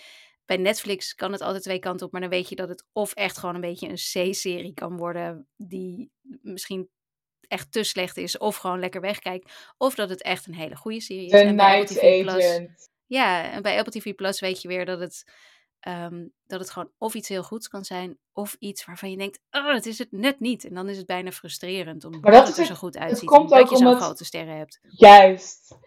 bij 0.48 0.58
Netflix 0.58 1.16
kan 1.16 1.32
het 1.32 1.42
altijd 1.42 1.64
twee 1.64 1.80
kanten 1.80 2.06
op. 2.06 2.12
Maar 2.12 2.22
dan 2.22 2.30
weet 2.30 2.50
je 2.50 2.56
dat 2.56 2.70
het 2.70 2.86
of 2.92 3.14
echt 3.14 3.38
gewoon 3.38 3.56
een 3.56 3.62
beetje 3.62 3.88
een 3.88 4.32
C-serie 4.32 4.74
kan 4.74 4.98
worden. 4.98 5.48
Die 5.56 6.12
misschien 6.42 6.90
echt 7.42 7.72
te 7.72 7.84
slecht 7.84 8.18
is. 8.18 8.38
Of 8.38 8.56
gewoon 8.56 8.80
lekker 8.80 9.02
wegkijkt. 9.02 9.52
Of 9.78 9.96
dat 9.96 10.10
het 10.10 10.22
echt 10.22 10.48
een 10.48 10.56
hele 10.56 10.76
goede 10.76 11.02
serie 11.02 11.26
is. 11.26 11.32
The 11.32 11.38
en 11.38 11.56
Night 11.56 12.00
Agent. 12.00 12.90
ja, 13.06 13.52
en 13.52 13.62
bij 13.62 13.78
Apple 13.78 14.00
TV 14.00 14.16
Plus 14.16 14.40
weet 14.40 14.62
je 14.62 14.68
weer 14.68 14.86
dat 14.86 15.00
het 15.00 15.24
Ehm, 15.80 16.26
dat 16.48 16.60
het 16.60 16.70
gewoon 16.70 16.92
of 16.98 17.14
iets 17.14 17.30
heel 17.30 17.44
goeds 17.44 17.68
kan 17.68 17.86
zijn, 17.86 18.18
of 18.34 18.56
iets 18.60 18.86
waarvan 18.86 19.12
je 19.12 19.18
denkt, 19.18 19.40
oh, 19.52 19.74
het 19.74 19.86
is 19.86 19.98
het 19.98 20.12
net 20.12 20.40
niet. 20.40 20.66
En 20.66 20.74
dan 20.74 20.90
is 20.90 20.98
het 20.98 21.06
bijna 21.06 21.32
frustrerend, 21.32 22.06
omdat 22.06 22.22
maar 22.22 22.32
dat 22.32 22.48
het 22.48 22.58
er 22.58 22.66
zo 22.66 22.76
goed 22.76 22.98
uitziet. 22.98 23.30
Dat 23.30 23.70
je 23.70 23.78
zo'n 23.78 23.96
grote 23.96 24.26
sterren 24.26 24.58
hebt. 24.58 24.80
Juist. 24.82 25.78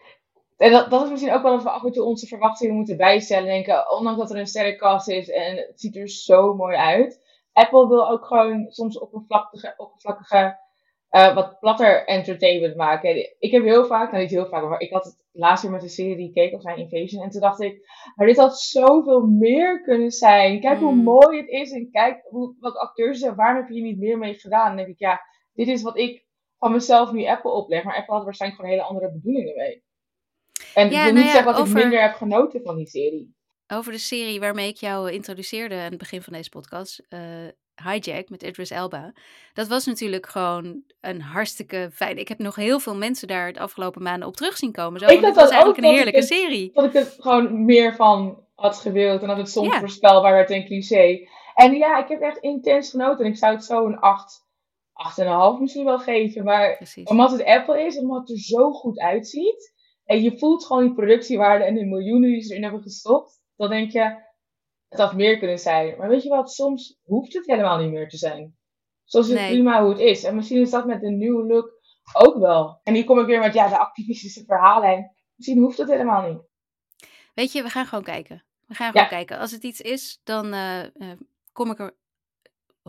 En 0.60 0.70
dat, 0.70 0.90
dat 0.90 1.02
is 1.02 1.10
misschien 1.10 1.32
ook 1.32 1.42
wel 1.42 1.52
dat 1.52 1.62
we 1.62 1.70
af 1.70 1.84
en 1.84 1.92
toe 1.92 2.04
onze 2.04 2.26
verwachtingen 2.26 2.74
moeten 2.74 2.96
bijstellen. 2.96 3.46
Denken, 3.46 3.90
ondanks 3.90 4.20
dat 4.20 4.30
er 4.30 4.38
een 4.38 4.46
sterrenkast 4.46 5.08
is 5.08 5.30
en 5.30 5.56
het 5.56 5.80
ziet 5.80 5.96
er 5.96 6.08
zo 6.08 6.54
mooi 6.54 6.76
uit. 6.76 7.20
Apple 7.52 7.88
wil 7.88 8.10
ook 8.10 8.24
gewoon 8.24 8.66
soms 8.70 8.98
oppervlakkige, 8.98 9.74
oppervlakkige 9.76 10.58
uh, 11.10 11.34
wat 11.34 11.58
platter 11.58 12.06
entertainment 12.06 12.76
maken. 12.76 13.36
Ik 13.38 13.50
heb 13.50 13.62
heel 13.62 13.86
vaak, 13.86 14.10
nou 14.10 14.22
niet 14.22 14.32
heel 14.32 14.46
vaak, 14.46 14.68
maar 14.68 14.80
ik 14.80 14.92
had 14.92 15.04
het 15.04 15.24
laatst 15.32 15.62
weer 15.62 15.72
met 15.72 15.82
een 15.82 15.88
serie 15.88 16.16
die 16.16 16.26
ik 16.26 16.34
keek, 16.34 16.54
of 16.54 16.62
zijn 16.62 16.76
Invasion. 16.76 17.22
En 17.22 17.30
toen 17.30 17.40
dacht 17.40 17.60
ik, 17.60 17.88
maar 18.14 18.26
dit 18.26 18.36
had 18.36 18.60
zoveel 18.60 19.26
meer 19.26 19.82
kunnen 19.82 20.10
zijn. 20.10 20.60
Kijk 20.60 20.78
hoe 20.78 20.92
hmm. 20.92 21.02
mooi 21.02 21.36
het 21.38 21.48
is 21.48 21.72
en 21.72 21.90
kijk 21.90 22.26
hoe, 22.28 22.56
wat 22.58 22.76
acteurs 22.76 23.18
zijn. 23.18 23.34
Waarom 23.34 23.56
heb 23.56 23.68
je 23.68 23.74
hier 23.74 23.82
niet 23.82 23.98
meer 23.98 24.18
mee 24.18 24.34
gedaan? 24.34 24.66
Dan 24.66 24.76
denk 24.76 24.88
ik, 24.88 24.98
ja, 24.98 25.20
dit 25.52 25.68
is 25.68 25.82
wat 25.82 25.98
ik 25.98 26.24
van 26.58 26.72
mezelf 26.72 27.12
nu 27.12 27.26
Apple 27.26 27.50
opleg. 27.50 27.84
Maar 27.84 27.96
Apple 27.96 28.14
had 28.14 28.24
waarschijnlijk 28.24 28.60
gewoon 28.60 28.76
hele 28.76 28.88
andere 28.88 29.12
bedoelingen 29.12 29.56
mee. 29.56 29.88
En 30.74 30.86
ik 30.86 30.92
wil 30.92 31.04
niet 31.04 31.14
nou 31.14 31.26
zeggen 31.26 31.54
dat 31.54 31.66
ik 31.66 31.72
minder 31.72 32.00
heb 32.00 32.14
genoten 32.14 32.60
van 32.62 32.76
die 32.76 32.86
serie. 32.86 33.34
Over 33.68 33.92
de 33.92 33.98
serie 33.98 34.40
waarmee 34.40 34.68
ik 34.68 34.76
jou 34.76 35.10
introduceerde 35.10 35.74
aan 35.74 35.90
het 35.90 35.98
begin 35.98 36.22
van 36.22 36.32
deze 36.32 36.48
podcast. 36.48 37.02
Uh, 37.08 37.20
Hijack 37.84 38.28
met 38.28 38.42
Idris 38.42 38.70
Elba. 38.70 39.12
Dat 39.52 39.68
was 39.68 39.86
natuurlijk 39.86 40.26
gewoon 40.26 40.82
een 41.00 41.20
hartstikke 41.20 41.90
fijn. 41.92 42.18
Ik 42.18 42.28
heb 42.28 42.38
nog 42.38 42.54
heel 42.54 42.80
veel 42.80 42.96
mensen 42.96 43.28
daar 43.28 43.46
het 43.46 43.58
afgelopen 43.58 44.02
maanden 44.02 44.28
op 44.28 44.36
terug 44.36 44.56
zien 44.56 44.72
komen. 44.72 45.00
Zo, 45.00 45.06
ik 45.06 45.20
dat 45.20 45.34
was 45.34 45.50
eigenlijk 45.50 45.78
een 45.78 45.94
heerlijke 45.94 46.22
serie. 46.22 46.70
Dat 46.72 46.84
ik 46.84 46.92
het 46.92 47.16
gewoon 47.18 47.64
meer 47.64 47.94
van 47.94 48.44
had 48.54 48.76
gewild 48.76 49.22
en 49.22 49.28
dat 49.28 49.36
het 49.36 49.50
soms 49.50 49.76
voorspelbaar 49.76 50.32
werd 50.32 50.50
en 50.50 50.64
cliché. 50.64 51.28
En 51.54 51.74
ja, 51.74 52.02
ik 52.02 52.08
heb 52.08 52.20
echt 52.20 52.38
intens 52.38 52.90
genoten. 52.90 53.24
En 53.24 53.30
ik 53.30 53.36
zou 53.36 53.54
het 53.54 53.64
zo 53.64 53.86
een 53.86 53.98
8, 53.98 54.44
8,5 55.20 55.60
misschien 55.60 55.84
wel 55.84 55.98
geven. 55.98 56.44
Maar 56.44 56.76
Precies. 56.76 57.08
omdat 57.08 57.30
het 57.30 57.44
Apple 57.44 57.84
is, 57.84 57.98
omdat 57.98 58.20
het 58.20 58.30
er 58.30 58.38
zo 58.38 58.72
goed 58.72 58.98
uitziet. 58.98 59.78
En 60.10 60.22
je 60.22 60.38
voelt 60.38 60.64
gewoon 60.66 60.84
die 60.84 60.94
productiewaarde 60.94 61.64
en 61.64 61.74
de 61.74 61.84
miljoenen 61.84 62.30
die 62.30 62.40
ze 62.40 62.50
erin 62.50 62.62
hebben 62.62 62.82
gestopt. 62.82 63.40
Dan 63.56 63.70
denk 63.70 63.90
je, 63.90 64.22
het 64.88 65.00
had 65.00 65.14
meer 65.14 65.38
kunnen 65.38 65.58
zijn. 65.58 65.98
Maar 65.98 66.08
weet 66.08 66.22
je 66.22 66.28
wat, 66.28 66.52
soms 66.52 66.98
hoeft 67.02 67.32
het 67.32 67.46
helemaal 67.46 67.78
niet 67.78 67.90
meer 67.90 68.08
te 68.08 68.16
zijn. 68.16 68.56
Soms 69.04 69.28
is 69.28 69.38
het 69.38 69.48
prima 69.48 69.82
hoe 69.82 69.90
het 69.90 70.00
is. 70.00 70.24
En 70.24 70.34
misschien 70.34 70.60
is 70.60 70.70
dat 70.70 70.86
met 70.86 71.02
een 71.02 71.18
nieuwe 71.18 71.46
look 71.46 71.72
ook 72.12 72.38
wel. 72.38 72.80
En 72.82 72.94
hier 72.94 73.04
kom 73.04 73.18
ik 73.18 73.26
weer 73.26 73.40
met 73.40 73.54
ja, 73.54 73.68
de 73.68 73.78
activistische 73.78 74.44
verhalen. 74.44 74.88
En 74.88 75.16
misschien 75.34 75.58
hoeft 75.58 75.78
het 75.78 75.88
helemaal 75.88 76.30
niet. 76.30 76.42
Weet 77.34 77.52
je, 77.52 77.62
we 77.62 77.68
gaan 77.68 77.86
gewoon 77.86 78.04
kijken. 78.04 78.44
We 78.66 78.74
gaan 78.74 78.92
gewoon 78.92 79.08
kijken. 79.08 79.38
Als 79.38 79.50
het 79.50 79.62
iets 79.62 79.80
is, 79.80 80.20
dan 80.24 80.54
uh, 80.54 80.84
uh, 80.84 81.12
kom 81.52 81.70
ik 81.70 81.78
er 81.78 81.94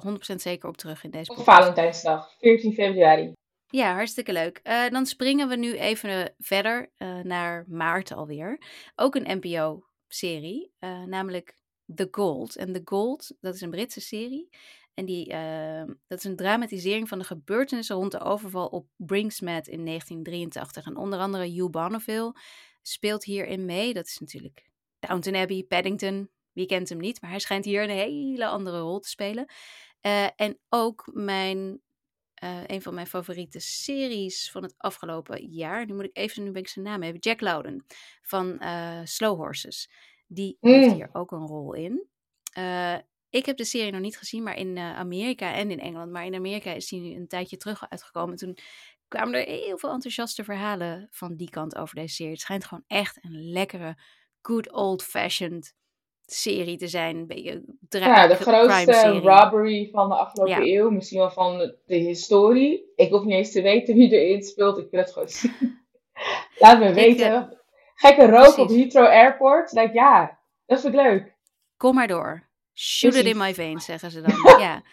100% 0.07 0.35
zeker 0.35 0.69
op 0.69 0.77
terug 0.77 1.03
in 1.03 1.11
deze 1.11 1.31
Op 1.31 1.43
Valentijnsdag, 1.43 2.35
14 2.39 2.73
februari. 2.73 3.33
Ja, 3.71 3.93
hartstikke 3.93 4.33
leuk. 4.33 4.59
Uh, 4.63 4.89
dan 4.89 5.05
springen 5.05 5.47
we 5.47 5.55
nu 5.55 5.77
even 5.77 6.33
verder 6.39 6.91
naar 7.23 7.65
maart 7.67 8.11
alweer. 8.11 8.61
Ook 8.95 9.15
een 9.15 9.39
NPO-serie, 9.39 10.71
namelijk 11.05 11.55
The 11.95 12.07
Gold. 12.11 12.55
En 12.55 12.73
The 12.73 12.81
Gold, 12.85 13.35
dat 13.39 13.55
is 13.55 13.61
een 13.61 13.69
Britse 13.69 14.01
serie. 14.01 14.49
En 14.93 15.05
die, 15.05 15.29
uh, 15.33 15.83
dat 16.07 16.17
is 16.17 16.23
een 16.23 16.35
dramatisering 16.35 17.07
van 17.07 17.19
de 17.19 17.25
gebeurtenissen 17.25 17.95
rond 17.95 18.11
de 18.11 18.19
overval 18.19 18.67
op 18.67 18.87
Brinksmet 18.95 19.67
in 19.67 19.85
1983. 19.85 20.85
En 20.85 20.95
onder 20.95 21.19
andere 21.19 21.49
Hugh 21.49 21.69
Bonneville 21.69 22.35
speelt 22.81 23.23
hierin 23.23 23.65
mee. 23.65 23.93
Dat 23.93 24.05
is 24.05 24.17
natuurlijk 24.19 24.69
Downton 24.99 25.35
Abbey, 25.35 25.63
Paddington. 25.63 26.29
Wie 26.51 26.65
kent 26.65 26.89
hem 26.89 26.97
niet? 26.97 27.21
Maar 27.21 27.29
hij 27.29 27.39
schijnt 27.39 27.65
hier 27.65 27.83
een 27.83 27.89
hele 27.89 28.47
andere 28.47 28.79
rol 28.79 28.99
te 28.99 29.09
spelen. 29.09 29.45
En 30.35 30.59
ook 30.69 31.09
mijn, 31.13 31.81
uh, 32.43 32.59
een 32.65 32.81
van 32.81 32.93
mijn 32.93 33.07
favoriete 33.07 33.59
series 33.59 34.51
van 34.51 34.63
het 34.63 34.73
afgelopen 34.77 35.45
jaar. 35.45 35.85
Nu 35.85 35.93
moet 35.93 36.05
ik 36.05 36.17
even, 36.17 36.43
nu 36.43 36.51
ben 36.51 36.61
ik 36.61 36.67
zijn 36.67 36.85
naam 36.85 37.03
even. 37.03 37.19
Jack 37.19 37.41
Lowden 37.41 37.85
van 38.21 38.57
uh, 38.59 38.99
Slow 39.03 39.37
Horses. 39.37 39.91
Die 40.27 40.57
heeft 40.59 40.87
mm. 40.87 40.93
hier 40.93 41.09
ook 41.13 41.31
een 41.31 41.47
rol 41.47 41.73
in. 41.73 42.07
Uh, 42.57 42.97
ik 43.29 43.45
heb 43.45 43.57
de 43.57 43.65
serie 43.65 43.91
nog 43.91 44.01
niet 44.01 44.17
gezien, 44.17 44.43
maar 44.43 44.57
in 44.57 44.77
Amerika 44.77 45.53
en 45.53 45.71
in 45.71 45.79
Engeland. 45.79 46.11
Maar 46.11 46.25
in 46.25 46.35
Amerika 46.35 46.71
is 46.71 46.87
die 46.87 47.01
nu 47.01 47.15
een 47.15 47.27
tijdje 47.27 47.57
terug 47.57 47.89
uitgekomen. 47.89 48.35
Toen 48.35 48.57
kwamen 49.07 49.33
er 49.33 49.45
heel 49.45 49.77
veel 49.77 49.91
enthousiaste 49.91 50.43
verhalen 50.43 51.07
van 51.11 51.35
die 51.35 51.49
kant 51.49 51.75
over 51.75 51.95
deze 51.95 52.15
serie. 52.15 52.31
Het 52.31 52.41
schijnt 52.41 52.65
gewoon 52.65 52.83
echt 52.87 53.23
een 53.23 53.51
lekkere, 53.51 53.97
good 54.41 54.71
old-fashioned 54.71 55.75
serie 56.25 56.77
te 56.77 56.87
zijn. 56.87 57.17
Een 57.17 57.27
beetje 57.27 57.63
ja, 57.89 58.27
de 58.27 58.35
grootste 58.35 59.19
robbery 59.23 59.89
van 59.91 60.09
de 60.09 60.15
afgelopen 60.15 60.67
eeuw. 60.67 60.89
Misschien 60.89 61.19
wel 61.19 61.31
van 61.31 61.57
de 61.85 61.95
historie. 61.95 62.91
Ik 62.95 63.11
hoef 63.11 63.23
niet 63.23 63.33
eens 63.33 63.51
te 63.51 63.61
weten 63.61 63.95
wie 63.95 64.11
erin 64.11 64.41
speelt. 64.41 64.77
Ik 64.77 64.87
wil 64.91 64.99
het 64.99 65.11
gewoon 65.11 65.27
zien. 65.27 65.79
Laat 66.59 66.79
me 66.79 66.93
weten. 66.93 67.35
Ik, 67.35 67.57
gekke 67.95 68.25
rook 68.25 68.57
op 68.57 68.69
Heathrow 68.69 69.05
Airport. 69.05 69.71
Like, 69.71 69.93
ja, 69.93 70.39
dat 70.65 70.81
vind 70.81 70.93
ik 70.93 71.01
leuk. 71.01 71.35
Kom 71.77 71.95
maar 71.95 72.07
door. 72.07 72.49
Shoot 72.73 73.15
it 73.15 73.25
in 73.25 73.37
my 73.37 73.53
veins, 73.53 73.85
zeggen 73.85 74.11
ze 74.11 74.21
dan. 74.21 74.35
ja. 74.61 74.83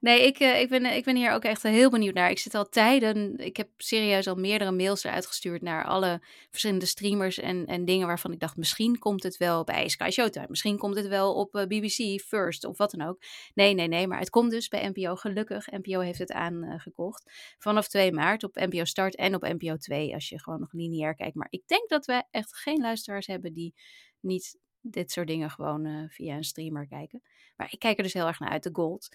Nee, 0.00 0.26
ik, 0.26 0.40
uh, 0.40 0.60
ik, 0.60 0.68
ben, 0.68 0.84
ik 0.84 1.04
ben 1.04 1.16
hier 1.16 1.32
ook 1.32 1.42
echt 1.42 1.62
heel 1.62 1.90
benieuwd 1.90 2.14
naar. 2.14 2.30
Ik 2.30 2.38
zit 2.38 2.54
al 2.54 2.68
tijden, 2.68 3.36
ik 3.36 3.56
heb 3.56 3.68
serieus 3.76 4.26
al 4.26 4.34
meerdere 4.34 4.70
mails 4.70 5.04
eruit 5.04 5.26
gestuurd 5.26 5.62
naar 5.62 5.84
alle 5.84 6.20
verschillende 6.50 6.86
streamers 6.86 7.38
en, 7.38 7.66
en 7.66 7.84
dingen 7.84 8.06
waarvan 8.06 8.32
ik 8.32 8.40
dacht, 8.40 8.56
misschien 8.56 8.98
komt 8.98 9.22
het 9.22 9.36
wel 9.36 9.64
bij 9.64 9.88
Sky 9.88 10.10
Showtime, 10.10 10.46
misschien 10.48 10.78
komt 10.78 10.96
het 10.96 11.06
wel 11.06 11.34
op 11.34 11.54
eh, 11.54 11.66
BBC 11.66 12.20
First 12.20 12.64
of 12.64 12.78
wat 12.78 12.90
dan 12.90 13.08
ook. 13.08 13.22
Nee, 13.54 13.74
nee, 13.74 13.88
nee, 13.88 14.06
maar 14.06 14.18
het 14.18 14.30
komt 14.30 14.50
dus 14.50 14.68
bij 14.68 14.88
NPO, 14.94 15.16
gelukkig. 15.16 15.66
NPO 15.70 16.00
heeft 16.00 16.18
het 16.18 16.32
aangekocht 16.32 17.54
vanaf 17.58 17.88
2 17.88 18.12
maart 18.12 18.44
op 18.44 18.54
NPO 18.54 18.84
Start 18.84 19.16
en 19.16 19.34
op 19.34 19.42
NPO 19.42 19.76
2 19.76 20.14
als 20.14 20.28
je 20.28 20.40
gewoon 20.40 20.60
nog 20.60 20.72
lineair 20.72 21.14
kijkt. 21.14 21.34
Maar 21.34 21.48
ik 21.50 21.62
denk 21.66 21.88
dat 21.88 22.06
we 22.06 22.24
echt 22.30 22.56
geen 22.56 22.80
luisteraars 22.80 23.26
hebben 23.26 23.52
die 23.52 23.74
niet 24.20 24.58
dit 24.80 25.10
soort 25.10 25.26
dingen 25.26 25.50
gewoon 25.50 26.08
via 26.10 26.36
een 26.36 26.44
streamer 26.44 26.86
kijken. 26.86 27.22
Maar 27.60 27.72
ik 27.72 27.78
kijk 27.78 27.96
er 27.96 28.02
dus 28.02 28.12
heel 28.12 28.26
erg 28.26 28.38
naar 28.40 28.50
uit, 28.50 28.62
de 28.62 28.70
Gold. 28.72 29.08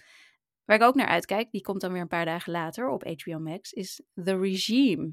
Waar 0.64 0.76
ik 0.76 0.82
ook 0.82 0.94
naar 0.94 1.06
uitkijk, 1.06 1.50
die 1.50 1.60
komt 1.60 1.80
dan 1.80 1.92
weer 1.92 2.00
een 2.00 2.08
paar 2.08 2.24
dagen 2.24 2.52
later 2.52 2.88
op 2.88 3.04
HBO 3.22 3.38
Max, 3.38 3.72
is 3.72 4.02
The 4.24 4.38
Regime. 4.38 5.12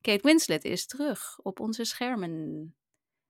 Kate 0.00 0.22
Winslet 0.22 0.64
is 0.64 0.86
terug 0.86 1.38
op 1.42 1.60
onze 1.60 1.84
schermen. 1.84 2.74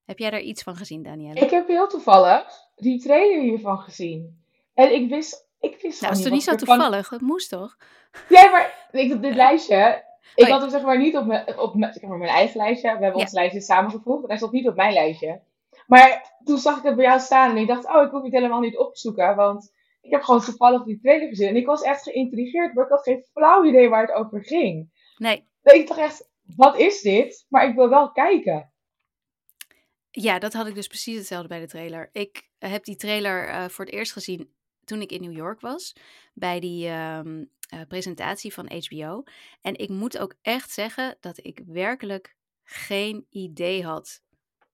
Heb 0.05 0.19
jij 0.19 0.31
daar 0.31 0.41
iets 0.41 0.63
van 0.63 0.77
gezien, 0.77 1.03
Danielle? 1.03 1.41
Ik 1.41 1.51
heb 1.51 1.69
heel 1.69 1.87
toevallig 1.89 2.47
die 2.77 3.01
trailer 3.01 3.43
hiervan 3.43 3.79
gezien. 3.79 4.45
En 4.75 4.95
ik 4.95 5.09
wist, 5.09 5.49
ik 5.61 5.79
wist 5.83 6.01
nou, 6.01 6.13
is 6.13 6.19
toch 6.19 6.27
niet 6.33 6.35
niet 6.35 6.43
zo 6.43 6.55
toevallig? 6.55 7.11
Het 7.11 7.21
moest 7.21 7.51
toch? 7.51 7.77
Ja, 8.29 8.51
maar 8.51 8.89
ik, 8.91 9.23
dit 9.23 9.35
lijstje, 9.35 10.05
ik 10.35 10.45
Oh, 10.45 10.51
had 10.51 10.61
hem 10.61 10.71
zeg 10.71 10.83
maar 10.83 10.99
niet 10.99 11.17
op 11.17 11.27
mijn, 11.27 11.59
op 11.59 11.75
mijn, 11.75 11.93
zeg 11.93 12.03
maar 12.03 12.19
mijn 12.19 12.31
eigen 12.31 12.57
lijstje. 12.57 12.83
We 12.83 13.03
hebben 13.03 13.17
Ja. 13.19 13.25
ons 13.25 13.33
lijstje 13.33 13.61
samengevoegd 13.61 14.23
en 14.23 14.29
hij 14.29 14.37
stond 14.37 14.53
niet 14.53 14.69
op 14.69 14.77
mijn 14.77 14.93
lijstje. 14.93 15.41
Maar 15.87 16.33
toen 16.45 16.59
zag 16.59 16.79
ik 16.79 16.83
het 16.83 16.97
bij 16.97 17.05
jou 17.05 17.21
staan 17.21 17.51
en 17.51 17.57
ik 17.57 17.67
dacht, 17.67 17.87
oh, 17.87 18.03
ik 18.03 18.11
hoef 18.11 18.23
het 18.23 18.33
helemaal 18.33 18.61
niet 18.61 18.79
op 18.79 18.95
te 18.95 19.01
zoeken. 19.01 19.37
Want 19.37 19.73
ik 20.01 20.11
heb 20.11 20.23
gewoon 20.23 20.41
toevallig 20.41 20.85
die 20.85 21.01
trailer 21.01 21.29
gezien. 21.29 21.49
En 21.49 21.57
ik 21.57 21.67
was 21.67 21.83
echt 21.83 22.03
geïntrigeerd, 22.03 22.75
maar 22.75 22.85
ik 22.85 22.91
had 22.91 23.03
geen 23.03 23.25
flauw 23.33 23.65
idee 23.65 23.89
waar 23.89 24.07
het 24.07 24.17
over 24.17 24.45
ging. 24.45 24.91
Nee. 25.17 25.49
Ik 25.63 25.89
dacht 25.89 26.01
echt, 26.01 26.29
wat 26.57 26.79
is 26.79 27.01
dit? 27.01 27.47
Maar 27.49 27.69
ik 27.69 27.75
wil 27.75 27.89
wel 27.89 28.13
kijken. 28.13 28.73
Ja, 30.11 30.39
dat 30.39 30.53
had 30.53 30.67
ik 30.67 30.75
dus 30.75 30.87
precies 30.87 31.17
hetzelfde 31.17 31.49
bij 31.49 31.61
de 31.61 31.67
trailer. 31.67 32.09
Ik 32.13 32.51
heb 32.59 32.85
die 32.85 32.97
trailer 32.97 33.49
eh, 33.49 33.69
voor 33.69 33.85
het 33.85 33.95
eerst 33.95 34.13
gezien 34.13 34.55
toen 34.85 35.01
ik 35.01 35.13
in 35.13 35.21
New 35.21 35.37
York 35.37 35.61
was. 35.61 35.97
Bij 36.35 36.61
die 36.61 36.89
ehm, 36.89 37.45
eh, 37.69 37.81
presentatie 37.89 38.53
van 38.53 38.73
HBO. 38.73 39.23
En 39.61 39.77
ik 39.77 39.89
moet 39.89 40.19
ook 40.19 40.35
echt 40.43 40.71
zeggen 40.71 41.17
dat 41.21 41.39
ik 41.45 41.63
werkelijk 41.67 42.37
geen 42.63 43.27
idee 43.31 43.85
had 43.85 44.23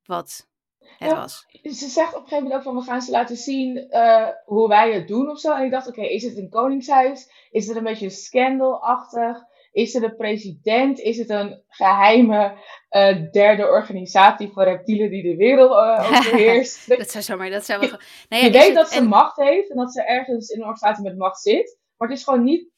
wat 0.04 0.49
het 0.98 1.10
Ja. 1.10 1.16
was. 1.16 1.46
Ze 1.62 1.88
zegt 1.88 2.08
op 2.14 2.22
een 2.22 2.28
gegeven 2.28 2.42
moment 2.42 2.54
ook 2.54 2.62
van, 2.62 2.76
we 2.76 2.82
gaan 2.90 3.02
ze 3.02 3.10
laten 3.10 3.36
zien 3.36 3.76
eh, 3.90 4.28
hoe 4.44 4.68
wij 4.68 4.92
het 4.92 5.08
doen 5.08 5.30
of 5.30 5.38
zo. 5.38 5.54
En 5.54 5.64
ik 5.64 5.70
dacht, 5.70 5.88
oké, 5.88 6.02
is 6.02 6.22
het 6.22 6.36
een 6.36 6.48
koningshuis? 6.50 7.30
Is 7.50 7.66
het 7.66 7.76
een 7.76 7.82
beetje 7.84 8.10
scandalachtig? 8.10 9.48
Is 9.72 9.92
het 9.92 10.02
een 10.02 10.16
president? 10.16 10.98
Is 10.98 11.18
het 11.18 11.30
een 11.30 11.62
geheime 11.68 12.56
eh, 12.88 13.16
derde 13.32 13.66
organisatie 13.66 14.50
voor 14.52 14.62
reptielen 14.64 15.10
die 15.10 15.22
de 15.22 15.36
wereld 15.36 15.70
eh, 15.70 16.10
overheerst? 16.18 16.88
Dat 16.88 17.10
zou 17.10 17.24
zomaar, 17.24 17.50
dat 17.50 17.64
zou 17.64 17.80
wel... 17.80 17.88
Nou 17.88 17.98
ja, 18.28 18.36
je 18.38 18.46
is 18.46 18.52
weet 18.52 18.64
het- 18.66 18.74
dat 18.74 18.88
ze 18.90 18.98
en- 18.98 19.06
macht 19.06 19.36
heeft 19.36 19.70
en 19.70 19.76
dat 19.76 19.92
ze 19.92 20.02
ergens 20.02 20.48
in 20.48 20.60
een 20.60 20.66
organisatie 20.66 21.04
met 21.04 21.18
macht 21.18 21.40
zit. 21.40 21.78
Maar 21.96 22.08
het 22.08 22.18
is 22.18 22.24
gewoon 22.24 22.42
niet 22.44 22.68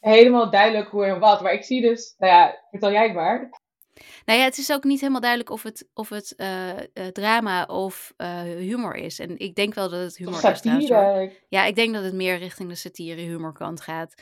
helemaal 0.00 0.50
duidelijk 0.50 0.88
hoe 0.90 1.04
en 1.04 1.18
wat. 1.18 1.40
Maar 1.42 1.52
ik 1.52 1.64
zie 1.64 1.80
dus, 1.80 2.14
nou 2.18 2.32
ja, 2.32 2.64
vertel 2.70 2.90
jij 2.92 3.02
het 3.02 3.14
maar. 3.14 3.50
Nou 4.24 4.38
ja, 4.38 4.44
het 4.44 4.58
is 4.58 4.72
ook 4.72 4.84
niet 4.84 5.00
helemaal 5.00 5.20
duidelijk 5.20 5.50
of 5.50 5.62
het, 5.62 5.88
of 5.94 6.08
het 6.08 6.34
eh, 6.34 6.78
eh, 6.78 6.84
drama 7.12 7.64
of 7.64 8.12
eh, 8.16 8.40
humor 8.42 8.94
is. 8.94 9.18
En 9.18 9.38
ik 9.38 9.54
denk 9.54 9.74
wel 9.74 9.88
dat 9.88 10.00
het 10.00 10.16
humor 10.16 10.34
is 10.34 10.60
trouwens. 10.60 10.86
Ja, 11.48 11.64
ik 11.64 11.74
denk 11.74 11.94
dat 11.94 12.04
het 12.04 12.14
meer 12.14 12.38
richting 12.38 12.68
de 12.68 12.74
satire 12.74 13.20
humorkant 13.20 13.80
gaat. 13.80 14.14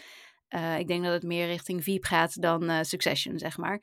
Ik 0.79 0.87
denk 0.89 1.05
dat 1.05 1.13
het 1.13 1.23
meer 1.23 1.47
richting 1.47 1.85
Veep 1.85 2.05
gaat 2.05 2.43
dan 2.43 2.85
Succession, 2.85 3.39
zeg 3.39 3.57
maar. 3.57 3.83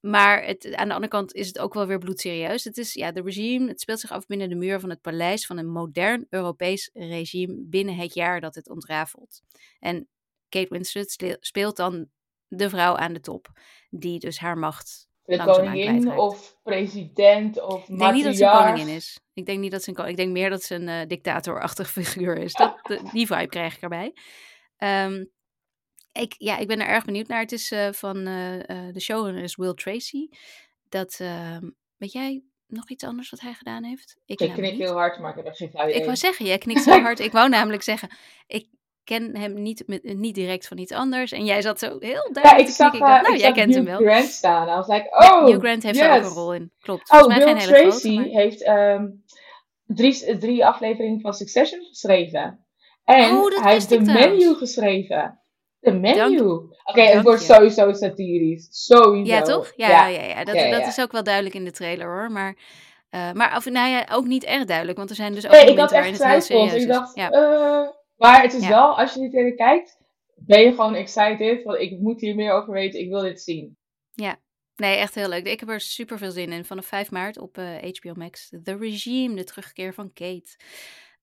Maar 0.00 0.44
het, 0.44 0.74
aan 0.74 0.88
de 0.88 0.94
andere 0.94 1.12
kant 1.12 1.34
is 1.34 1.46
het 1.46 1.58
ook 1.58 1.74
wel 1.74 1.86
weer 1.86 1.98
bloedserieus. 1.98 2.64
Het 2.64 2.78
is, 2.78 2.92
ja, 2.92 3.12
de 3.12 3.22
regime, 3.22 3.68
het 3.68 3.80
speelt 3.80 4.00
zich 4.00 4.10
af 4.10 4.26
binnen 4.26 4.48
de 4.48 4.54
muur 4.54 4.80
van 4.80 4.90
het 4.90 5.00
paleis 5.00 5.46
van 5.46 5.58
een 5.58 5.70
modern 5.70 6.26
Europees 6.30 6.90
regime 6.92 7.54
binnen 7.58 7.94
het 7.94 8.14
jaar 8.14 8.40
dat 8.40 8.54
het 8.54 8.68
ontrafelt. 8.68 9.40
En 9.78 10.08
Kate 10.48 10.68
Winslet 10.68 11.10
sle- 11.10 11.36
speelt 11.40 11.76
dan 11.76 12.08
de 12.48 12.68
vrouw 12.68 12.96
aan 12.96 13.12
de 13.12 13.20
top, 13.20 13.48
die 13.90 14.18
dus 14.18 14.38
haar 14.38 14.58
macht 14.58 15.08
De 15.24 15.36
koningin 15.38 16.18
of 16.18 16.56
president 16.62 17.60
of 17.60 17.88
ik 17.88 17.98
denk 17.98 18.12
niet 18.12 18.24
dat 18.24 18.36
ze 18.36 18.44
een 18.44 18.50
koningin 18.50 18.88
is. 18.94 19.20
Ik 19.32 19.46
denk 19.46 19.58
niet 19.58 19.70
dat 19.70 19.82
ze 19.82 19.88
een 19.88 19.94
koningin 19.94 20.18
Ik 20.18 20.24
denk 20.24 20.36
meer 20.38 20.50
dat 20.50 20.62
ze 20.62 20.74
een 20.74 20.88
eh, 20.88 21.06
dictatorachtig 21.06 21.90
figuur 21.98 22.36
is. 22.36 22.52
Dat, 22.52 22.78
de- 22.82 23.08
die 23.12 23.26
vibe 23.26 23.46
krijg 23.46 23.76
ik 23.76 23.82
erbij. 23.82 24.14
Ehm, 24.76 25.24
ik, 26.12 26.34
ja, 26.38 26.58
ik 26.58 26.66
ben 26.66 26.80
er 26.80 26.86
erg 26.86 27.04
benieuwd 27.04 27.28
naar. 27.28 27.40
Het 27.40 27.52
is 27.52 27.70
eh, 27.70 27.92
van 27.92 28.16
eh, 28.16 28.92
de 28.92 29.00
showrunner 29.00 29.42
is 29.42 29.56
Will 29.56 29.74
Tracy. 29.74 30.28
Dat, 30.88 31.16
ehm, 31.20 31.70
weet 31.96 32.12
jij 32.12 32.42
nog 32.66 32.90
iets 32.90 33.04
anders 33.04 33.30
wat 33.30 33.40
hij 33.40 33.52
gedaan 33.54 33.84
heeft? 33.84 34.16
Ik 34.26 34.38
namelijk 34.40 34.62
knik 34.62 34.78
niet. 34.78 34.88
heel 34.88 34.98
hard, 34.98 35.18
maar 35.18 35.38
ik 35.38 35.44
heb 35.44 35.54
geen 35.54 35.70
flauw 35.70 35.86
Ik 35.86 36.04
wou 36.04 36.16
zeggen, 36.16 36.46
jij 36.46 36.58
knikt 36.58 36.82
zo 36.88 37.00
hard. 37.00 37.20
Ik 37.20 37.32
wou 37.32 37.48
namelijk 37.48 37.82
zeggen, 37.82 38.08
ik 38.46 38.68
ken 39.12 39.36
hem 39.36 39.62
niet, 39.62 39.82
met, 39.86 40.02
niet 40.02 40.34
direct 40.34 40.68
van 40.68 40.78
iets 40.78 40.92
anders. 40.92 41.32
En 41.32 41.44
jij 41.44 41.62
zat 41.62 41.78
zo 41.78 41.86
heel 41.86 42.28
Ja, 42.32 42.32
duidelijk 42.32 42.68
ik 42.68 42.74
zag, 42.74 42.90
knikken. 42.90 43.10
Ik 43.10 43.14
dacht, 43.14 43.16
eh, 43.16 43.22
nou, 43.22 43.34
ik 43.34 43.40
jij 43.40 43.48
zag 43.48 43.56
kent 43.56 43.74
hem 43.74 43.84
wel. 43.84 43.98
Grant 43.98 44.30
staan. 44.30 44.68
I 44.68 44.70
was 44.70 44.86
like, 44.86 45.08
Ja, 45.10 45.38
oh, 45.38 45.46
Hugh 45.46 45.58
Grant 45.58 45.82
heeft 45.82 46.00
er 46.00 46.10
ook 46.10 46.16
yes. 46.16 46.26
een 46.26 46.32
rol 46.32 46.54
in. 46.54 46.72
Klopt. 46.80 47.10
Oh, 47.10 47.26
Will 47.26 47.42
geen 47.42 47.56
hele 47.56 47.72
Tracy 47.72 48.14
grote, 48.14 48.30
maar... 48.30 48.40
heeft 48.40 48.62
ehm, 48.62 49.06
drie, 49.86 50.38
drie 50.38 50.66
afleveringen 50.66 51.20
van 51.20 51.32
Succession 51.32 51.84
geschreven. 51.84 52.66
En 53.04 53.36
Oh, 53.36 53.62
hij 53.62 53.72
heeft 53.72 53.88
de 53.88 54.00
menu 54.00 54.54
geschreven. 54.54 55.40
De 55.80 55.92
menu. 55.92 56.40
Oké, 56.84 57.02
het 57.02 57.22
wordt 57.22 57.46
je. 57.46 57.52
sowieso 57.52 57.92
satirisch. 57.92 58.68
Sowieso. 58.70 59.32
Ja, 59.32 59.42
toch? 59.42 59.72
Ja, 59.76 59.88
ja. 59.88 60.06
ja, 60.06 60.44
Dat, 60.44 60.54
Ja, 60.54 60.64
ja, 60.64 60.70
dat 60.70 60.80
ja. 60.80 60.86
is 60.86 61.00
ook 61.00 61.12
wel 61.12 61.22
duidelijk 61.22 61.54
in 61.54 61.64
de 61.64 61.70
trailer 61.70 62.06
hoor. 62.06 62.30
Maar, 62.30 62.56
eh, 63.10 63.32
maar 63.32 63.56
of, 63.56 63.70
nou 63.70 63.90
ja, 63.90 64.06
ook 64.12 64.24
niet 64.24 64.44
echt 64.44 64.66
duidelijk. 64.66 64.98
Want 64.98 65.10
er 65.10 65.16
zijn 65.16 65.34
dus 65.34 65.46
ook 65.46 65.52
Nee, 65.52 65.70
ik 65.70 65.78
had 65.78 65.92
echt 65.92 66.14
twijfels. 66.14 66.72
Ik 66.74 66.88
dacht, 66.88 67.14
Ja. 67.14 67.30
Eh, 68.22 68.30
maar 68.32 68.42
het 68.42 68.52
is 68.54 68.62
Ja. 68.62 68.68
wel, 68.68 68.98
als 68.98 69.14
je 69.14 69.20
die 69.20 69.30
trailer 69.30 69.54
kijkt, 69.54 69.98
ben 70.34 70.60
je 70.60 70.70
gewoon 70.70 70.94
excited. 70.94 71.62
Want 71.62 71.78
ik 71.80 71.98
moet 71.98 72.20
hier 72.20 72.34
meer 72.34 72.52
over 72.52 72.72
weten. 72.72 73.00
Ik 73.00 73.08
wil 73.08 73.20
dit 73.20 73.40
zien. 73.42 73.76
Nee, 74.76 74.96
echt 74.96 75.14
heel 75.14 75.28
leuk. 75.28 75.46
Ik 75.46 75.60
heb 75.60 75.68
er 75.68 75.80
super 75.80 76.18
veel 76.18 76.30
zin 76.30 76.52
in. 76.52 76.64
Vanaf 76.64 76.86
5 76.86 77.10
maart 77.10 77.38
op 77.38 77.58
eh, 77.58 77.66
HBO 77.98 78.12
Max. 78.14 78.48
The 78.62 78.76
Regime, 78.76 79.34
de 79.34 79.44
terugkeer 79.44 79.94
van 79.94 80.12
Kate. 80.12 80.56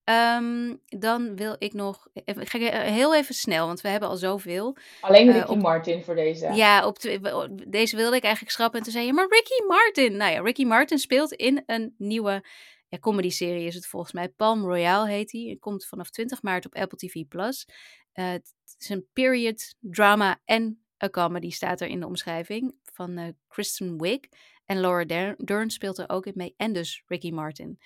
Ehm, 0.04 0.74
dan 0.86 1.36
wil 1.36 1.56
ik 1.58 1.72
nog. 1.72 2.08
Even, 2.24 2.42
ik 2.42 2.48
ga 2.48 2.58
eh, 2.58 2.92
heel 2.92 3.14
even 3.14 3.34
snel, 3.34 3.66
want 3.66 3.80
we 3.80 3.88
hebben 3.88 4.08
al 4.08 4.16
zoveel. 4.16 4.76
Alleen 5.00 5.28
Eh, 5.28 5.34
Ricky 5.34 5.50
op- 5.50 5.62
Martin 5.62 6.04
voor 6.04 6.14
deze. 6.14 6.52
Ja, 6.52 6.86
op 6.86 6.98
tw- 6.98 7.46
deze 7.68 7.96
wilde 7.96 8.16
ik 8.16 8.22
eigenlijk 8.22 8.52
schrappen. 8.54 8.78
En 8.78 8.84
toen 8.84 8.92
zei 8.92 9.06
je, 9.06 9.12
maar 9.12 9.26
Ricky 9.28 9.66
Martin. 9.66 10.16
Nou 10.16 10.32
ja, 10.32 10.40
Ricky 10.42 10.64
Martin 10.64 10.98
speelt 10.98 11.32
in 11.32 11.62
een 11.66 11.94
nieuwe 11.98 12.44
ja, 12.90 12.98
comedy-serie 12.98 13.66
is 13.66 13.74
het 13.74 13.86
volgens 13.86 14.12
mij. 14.12 14.28
Palm 14.28 14.62
Royale 14.64 15.08
heet 15.08 15.28
die. 15.30 15.50
Het 15.50 15.58
komt 15.58 15.86
vanaf 15.86 16.10
20 16.10 16.42
maart 16.42 16.66
op 16.66 16.74
Apple 16.74 16.98
TV+. 16.98 17.24
Plus. 17.28 17.68
Eh, 18.12 18.30
het 18.30 18.54
is 18.78 18.88
een 18.88 19.06
period, 19.12 19.74
drama 19.80 20.40
en 20.44 20.84
een 20.96 21.10
comedy 21.10 21.50
staat 21.50 21.80
er 21.80 21.88
in 21.88 22.00
de 22.00 22.06
omschrijving. 22.06 22.74
Van 22.92 23.16
eh, 23.16 23.28
Kristen 23.48 24.00
Wiig. 24.00 24.20
En 24.64 24.80
Laura 24.80 25.04
Der- 25.04 25.36
Dern 25.44 25.70
speelt 25.70 25.98
er 25.98 26.08
ook 26.08 26.26
in 26.26 26.32
mee. 26.36 26.54
En 26.56 26.72
dus 26.72 27.02
Ricky 27.06 27.30
Martin. 27.30 27.78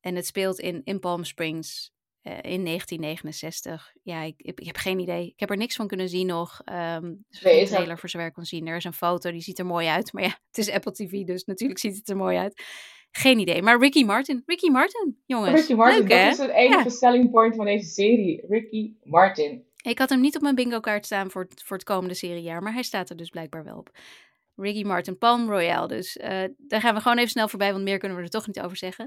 En 0.00 0.16
het 0.16 0.26
speelt 0.26 0.58
in, 0.58 0.80
in 0.84 1.00
Palm 1.00 1.24
Springs 1.24 1.92
eh, 2.22 2.32
in 2.32 2.64
1969. 2.64 3.92
Ja, 4.02 4.22
ik, 4.22 4.34
ik, 4.36 4.60
ik 4.60 4.66
heb 4.66 4.76
geen 4.76 4.98
idee. 4.98 5.26
Ik 5.26 5.40
heb 5.40 5.50
er 5.50 5.56
niks 5.56 5.76
van 5.76 5.86
kunnen 5.88 6.08
zien 6.08 6.26
nog. 6.26 6.60
Nee, 6.64 7.14
is 7.30 7.40
dat- 7.40 7.68
trailer 7.68 7.98
voor 7.98 8.08
zover 8.08 8.28
ik 8.28 8.32
kon 8.34 8.44
zien. 8.44 8.66
Er 8.66 8.76
is 8.76 8.84
een 8.84 8.92
foto, 8.92 9.30
die 9.30 9.40
ziet 9.40 9.58
er 9.58 9.66
mooi 9.66 9.86
uit. 9.86 10.12
Maar 10.12 10.22
ja, 10.22 10.38
het 10.46 10.58
is 10.58 10.70
Apple 10.70 10.92
TV, 10.92 11.24
dus 11.24 11.44
natuurlijk 11.44 11.80
ziet 11.80 11.96
het 11.96 12.08
er 12.08 12.16
mooi 12.16 12.36
uit. 12.38 12.62
Geen 13.10 13.38
idee. 13.38 13.62
Maar 13.62 13.78
Ricky 13.78 14.04
Martin. 14.04 14.42
Ricky 14.46 14.68
Martin, 14.70 15.18
jongens. 15.26 15.60
Ricky 15.60 15.74
Martin, 15.74 16.00
Leuk, 16.00 16.10
hè? 16.12 16.24
dat 16.24 16.32
is 16.32 16.38
het 16.38 16.50
enige 16.50 16.82
Ja. 16.84 16.88
selling 16.90 17.30
point 17.30 17.56
van 17.56 17.64
deze 17.64 17.88
serie. 17.88 18.44
Ricky 18.48 18.92
Martin. 19.02 19.66
Ik 19.82 19.98
had 19.98 20.08
hem 20.08 20.20
niet 20.20 20.36
op 20.36 20.42
mijn 20.42 20.54
bingo 20.54 20.80
kaart 20.80 21.04
staan 21.06 21.30
voor 21.30 21.46
het, 21.48 21.62
voor 21.64 21.76
het 21.76 21.86
komende 21.86 22.14
seriejaar. 22.14 22.62
Maar 22.62 22.72
hij 22.72 22.82
staat 22.82 23.10
er 23.10 23.16
dus 23.16 23.28
blijkbaar 23.28 23.64
wel 23.64 23.76
op. 23.76 23.90
Ricky 24.56 24.82
Martin, 24.82 25.18
Palm 25.18 25.48
Royale. 25.50 25.88
Dus 25.88 26.16
eh, 26.16 26.44
daar 26.58 26.80
gaan 26.80 26.94
we 26.94 27.00
gewoon 27.00 27.16
even 27.16 27.30
snel 27.30 27.48
voorbij, 27.48 27.72
want 27.72 27.84
meer 27.84 27.98
kunnen 27.98 28.16
we 28.18 28.22
er 28.24 28.30
toch 28.30 28.46
niet 28.46 28.60
over 28.60 28.76
zeggen. 28.76 29.04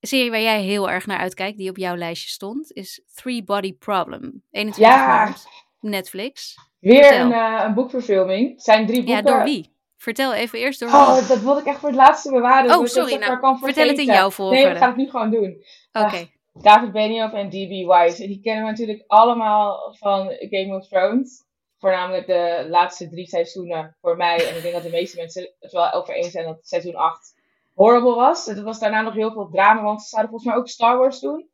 Een 0.00 0.08
serie 0.08 0.30
waar 0.30 0.40
jij 0.40 0.62
heel 0.62 0.90
erg 0.90 1.06
naar 1.06 1.18
uitkijkt, 1.18 1.58
die 1.58 1.70
op 1.70 1.76
jouw 1.76 1.96
lijstje 1.96 2.28
stond, 2.28 2.72
is 2.72 3.02
Three 3.14 3.44
Body 3.44 3.74
Problem. 3.76 4.42
21 4.50 4.76
Ja. 4.94 5.06
maart, 5.06 5.46
Netflix. 5.80 6.54
Weer 6.80 7.20
een, 7.20 7.32
eh, 7.32 7.62
een 7.66 7.74
boekverfilming. 7.74 8.62
Zijn 8.62 8.86
drie 8.86 9.04
boeken. 9.04 9.14
Ja, 9.14 9.22
door 9.22 9.44
wie? 9.44 9.76
Vertel 9.98 10.34
even 10.34 10.58
eerst 10.58 10.80
door. 10.80 10.88
Oh, 10.88 11.28
dat 11.28 11.40
wilde 11.40 11.60
ik 11.60 11.66
echt 11.66 11.78
voor 11.78 11.88
het 11.88 11.98
laatste 11.98 12.30
bewaren. 12.30 12.76
Oh, 12.76 12.82
ik 12.82 12.88
sorry, 12.88 13.14
nou, 13.14 13.40
kan 13.40 13.58
vertel 13.58 13.88
het 13.88 13.98
in 13.98 14.04
jouw 14.04 14.30
volgorde. 14.30 14.62
Nee, 14.62 14.72
we 14.72 14.78
gaan 14.78 14.88
het 14.88 14.96
nu 14.96 15.10
gewoon 15.10 15.30
doen. 15.30 15.64
Oké. 15.92 16.28
David 16.52 16.92
Benioff 16.92 17.32
en 17.32 17.48
D.B. 17.48 17.90
Wise. 17.92 18.26
Die 18.26 18.40
kennen 18.40 18.64
we 18.64 18.70
natuurlijk 18.70 19.04
allemaal 19.06 19.96
van 19.98 20.26
Game 20.38 20.76
of 20.76 20.88
Thrones. 20.88 21.44
Voornamelijk 21.78 22.26
de 22.26 22.66
laatste 22.68 23.08
drie 23.08 23.26
seizoenen 23.26 23.96
voor 24.00 24.16
mij. 24.16 24.48
En 24.48 24.56
ik 24.56 24.62
denk 24.62 24.74
dat 24.74 24.82
de 24.82 24.90
meeste 24.90 25.16
mensen 25.16 25.54
het 25.60 25.72
wel 25.72 25.92
over 25.92 26.14
eens 26.14 26.30
zijn 26.30 26.46
dat 26.46 26.58
seizoen 26.62 26.94
8 26.94 27.34
horrible 27.74 28.14
was. 28.14 28.46
Het 28.46 28.62
was 28.62 28.78
daarna 28.78 29.00
nog 29.00 29.14
heel 29.14 29.32
veel 29.32 29.48
drama, 29.52 29.82
want 29.82 30.02
ze 30.02 30.08
zouden 30.08 30.30
volgens 30.30 30.50
mij 30.50 30.60
ook 30.60 30.68
Star 30.68 30.98
Wars 30.98 31.20
doen. 31.20 31.48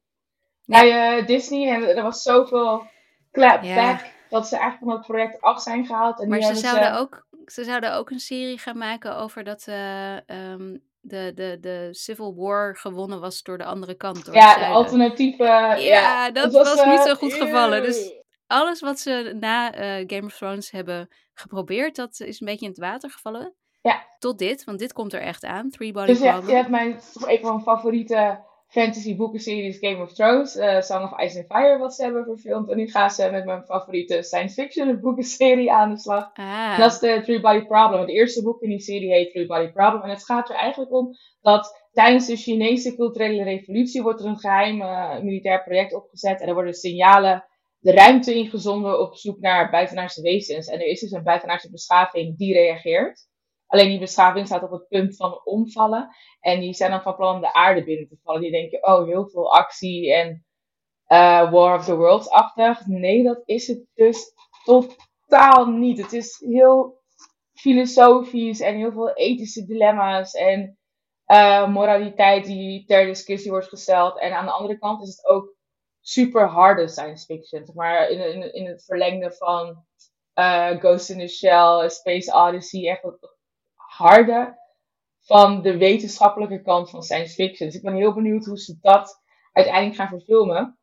Ja. 0.64 0.80
Bij 0.80 1.18
eh, 1.18 1.26
Disney. 1.26 1.74
En 1.74 1.97
er 1.97 2.03
was 2.03 2.22
zoveel 2.22 2.82
clapback 3.32 3.64
Ja. 3.64 4.01
dat 4.28 4.47
ze 4.49 4.57
eigenlijk 4.57 4.84
van 4.90 4.99
het 4.99 5.07
project 5.07 5.40
af 5.40 5.61
zijn 5.61 5.86
gehaald. 5.86 6.20
En 6.20 6.28
Maar 6.28 6.38
nu 6.38 6.45
ze 6.45 6.55
zouden, 6.57 6.99
ook, 6.99 7.26
ze 7.47 7.64
zouden 7.64 7.95
ook 7.95 8.11
een 8.11 8.18
serie 8.18 8.59
gaan 8.59 8.78
maken 8.78 9.16
over 9.16 9.45
dat 9.45 9.66
eh, 9.66 10.28
ehm, 10.28 10.76
de, 11.01 11.32
de, 11.34 11.59
de 11.61 11.88
Civil 11.90 12.34
War 12.36 12.76
gewonnen 12.76 13.20
was 13.20 13.42
door 13.42 13.59
de 13.59 13.64
andere 13.64 13.95
kant. 13.95 14.24
Door 14.24 14.34
Ja, 14.34 14.59
de 14.59 14.64
alternatieve. 14.64 15.45
Ja, 15.78 16.30
dat 16.30 16.53
was 16.53 16.74
niet 16.74 16.99
eh, 16.99 17.03
zo 17.03 17.14
goed 17.14 17.34
gevallen, 17.34 17.82
dus-. 17.82 18.22
Alles 18.47 18.80
wat 18.80 19.01
ze 19.01 19.36
na 19.40 19.72
eh, 19.72 20.05
Game 20.07 20.26
of 20.26 20.36
Thrones 20.36 20.70
hebben 20.70 21.09
geprobeerd, 21.34 21.97
dat 21.97 22.20
is 22.20 22.40
een 22.40 22.47
beetje 22.47 22.64
in 22.64 22.70
het 22.70 22.80
water 22.80 23.11
gevallen. 23.11 23.55
Ja. 23.82 24.07
Tot 24.18 24.38
dit, 24.38 24.64
want 24.64 24.78
dit 24.78 24.92
komt 24.92 25.12
er 25.12 25.20
echt 25.20 25.45
aan. 25.45 25.70
Three 25.70 25.92
Body 25.92 26.07
Dus 26.07 26.18
Problem. 26.18 26.49
je 26.49 26.55
hebt 26.55 26.68
mijn, 26.68 27.01
een 27.14 27.38
van 27.40 27.51
mijn 27.51 27.62
favoriete 27.62 28.40
fantasy 28.74 29.16
boekenseries 29.16 29.78
Game 29.78 30.02
of 30.02 30.12
Thrones, 30.12 30.56
uh, 30.56 30.80
Song 30.80 31.02
of 31.04 31.20
Ice 31.20 31.38
and 31.38 31.46
Fire, 31.46 31.78
wat 31.78 31.94
ze 31.94 32.02
hebben 32.02 32.24
verfilmd. 32.24 32.70
En 32.70 32.76
nu 32.76 32.90
gaan 32.90 33.10
ze 33.10 33.28
met 33.30 33.44
mijn 33.44 33.64
favoriete 33.64 34.22
science 34.22 34.54
fiction 34.54 35.00
boekenserie 35.00 35.72
aan 35.72 35.90
de 35.90 35.98
slag. 35.98 36.30
Ah. 36.34 36.78
Dat 36.78 36.92
is 36.92 36.98
de 36.98 37.20
Three 37.22 37.40
Body 37.40 37.64
Problem. 37.64 38.00
Het 38.00 38.08
eerste 38.08 38.42
boek 38.42 38.62
in 38.62 38.68
die 38.68 38.80
serie 38.80 39.12
heet 39.12 39.30
Three 39.30 39.46
Body 39.46 39.72
Problem. 39.72 40.02
En 40.02 40.10
het 40.10 40.24
gaat 40.24 40.48
er 40.48 40.56
eigenlijk 40.56 40.92
om 40.92 41.16
dat 41.40 41.88
tijdens 41.92 42.26
de 42.26 42.36
Chinese 42.36 42.94
culturele 42.94 43.42
revolutie 43.42 44.02
wordt 44.02 44.20
er 44.20 44.26
een 44.26 44.38
geheim 44.38 44.80
uh, 44.80 45.20
militair 45.20 45.62
project 45.62 45.94
opgezet. 45.94 46.40
En 46.40 46.48
er 46.48 46.54
worden 46.54 46.74
signalen 46.74 47.44
de 47.78 47.92
ruimte 47.92 48.34
ingezonden 48.34 49.00
op 49.00 49.16
zoek 49.16 49.40
naar 49.40 49.70
buitenaardse 49.70 50.22
wezens. 50.22 50.66
En 50.66 50.80
er 50.80 50.86
is 50.86 51.00
dus 51.00 51.10
een 51.10 51.22
buitenaardse 51.22 51.70
beschaving 51.70 52.38
die 52.38 52.52
reageert. 52.52 53.26
Alleen 53.74 53.88
die 53.88 53.98
beschaving 53.98 54.46
staat 54.46 54.62
op 54.62 54.70
het 54.70 54.88
punt 54.88 55.16
van 55.16 55.40
omvallen. 55.44 56.08
En 56.40 56.60
die 56.60 56.74
zijn 56.74 56.90
dan 56.90 57.02
van 57.02 57.16
plan 57.16 57.40
de 57.40 57.52
aarde 57.52 57.84
binnen 57.84 58.08
te 58.08 58.18
vallen. 58.22 58.40
Die 58.40 58.50
denken, 58.50 58.86
oh, 58.86 59.06
heel 59.06 59.28
veel 59.28 59.54
actie 59.54 60.14
en 60.14 60.44
uh, 61.08 61.52
War 61.52 61.78
of 61.78 61.84
the 61.84 61.96
Worlds-achtig. 61.96 62.86
Nee, 62.86 63.22
dat 63.22 63.42
is 63.44 63.66
het 63.66 63.86
dus 63.94 64.32
totaal 64.64 65.66
niet. 65.66 65.98
Het 65.98 66.12
is 66.12 66.44
heel 66.46 67.02
filosofisch 67.54 68.60
en 68.60 68.76
heel 68.76 68.92
veel 68.92 69.12
ethische 69.12 69.64
dilemma's 69.64 70.32
en 70.32 70.78
uh, 71.26 71.68
moraliteit 71.68 72.44
die 72.44 72.84
ter 72.84 73.06
discussie 73.06 73.50
wordt 73.50 73.68
gesteld. 73.68 74.18
En 74.18 74.32
aan 74.32 74.46
de 74.46 74.52
andere 74.52 74.78
kant 74.78 75.02
is 75.02 75.08
het 75.08 75.26
ook 75.26 75.54
super 76.00 76.46
harde 76.46 76.88
science 76.88 77.24
fiction. 77.24 77.70
Maar 77.74 78.08
in, 78.08 78.34
in, 78.34 78.54
in 78.54 78.66
het 78.66 78.84
verlengde 78.84 79.32
van 79.32 79.84
uh, 80.34 80.70
Ghost 80.70 81.10
in 81.10 81.18
the 81.18 81.28
Shell, 81.28 81.88
Space 81.88 82.34
Odyssey, 82.34 82.88
echt 82.88 83.02
wat 83.02 83.34
harde 83.97 84.59
van 85.20 85.62
de 85.62 85.76
wetenschappelijke 85.76 86.62
kant 86.62 86.90
van 86.90 87.03
science 87.03 87.34
fiction. 87.34 87.68
Dus 87.68 87.76
ik 87.76 87.82
ben 87.82 87.95
heel 87.95 88.14
benieuwd 88.14 88.45
hoe 88.45 88.59
ze 88.59 88.78
dat 88.80 89.22
uiteindelijk 89.53 89.97
gaan 89.97 90.09
verfilmen. 90.09 90.78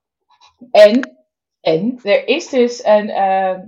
En, 0.71 1.17
en 1.59 1.99
er 2.03 2.27
is 2.27 2.49
dus 2.49 2.83
een 2.83 3.09
uh, 3.09 3.59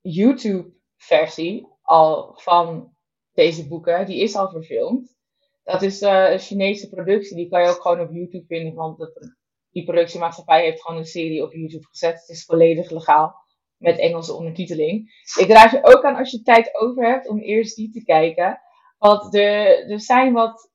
YouTube-versie 0.00 1.68
al 1.82 2.32
van 2.36 2.94
deze 3.32 3.68
boeken. 3.68 4.06
Die 4.06 4.22
is 4.22 4.36
al 4.36 4.50
verfilmd. 4.50 5.16
Dat 5.64 5.82
is 5.82 6.02
uh, 6.02 6.30
een 6.30 6.38
Chinese 6.38 6.88
productie. 6.88 7.36
Die 7.36 7.48
kan 7.48 7.62
je 7.62 7.68
ook 7.68 7.82
gewoon 7.82 8.00
op 8.00 8.12
YouTube 8.12 8.46
vinden. 8.46 8.74
Want 8.74 8.98
dat, 8.98 9.36
die 9.70 9.84
productiemaatschappij 9.84 10.64
heeft 10.64 10.82
gewoon 10.82 10.98
een 10.98 11.06
serie 11.06 11.42
op 11.42 11.52
YouTube 11.52 11.86
gezet. 11.86 12.20
Het 12.20 12.28
is 12.28 12.44
volledig 12.44 12.90
legaal. 12.90 13.44
Met 13.76 13.98
Engelse 13.98 14.32
ondertiteling. 14.32 15.24
Ik 15.38 15.48
raad 15.48 15.70
je 15.70 15.84
ook 15.84 16.04
aan 16.04 16.16
als 16.16 16.30
je 16.30 16.42
tijd 16.42 16.74
over 16.74 17.06
hebt 17.06 17.28
om 17.28 17.38
eerst 17.38 17.76
die 17.76 17.90
te 17.90 18.04
kijken. 18.04 18.60
Want 18.98 19.34
er, 19.34 19.90
er 19.90 20.00
zijn 20.00 20.32
wat 20.32 20.70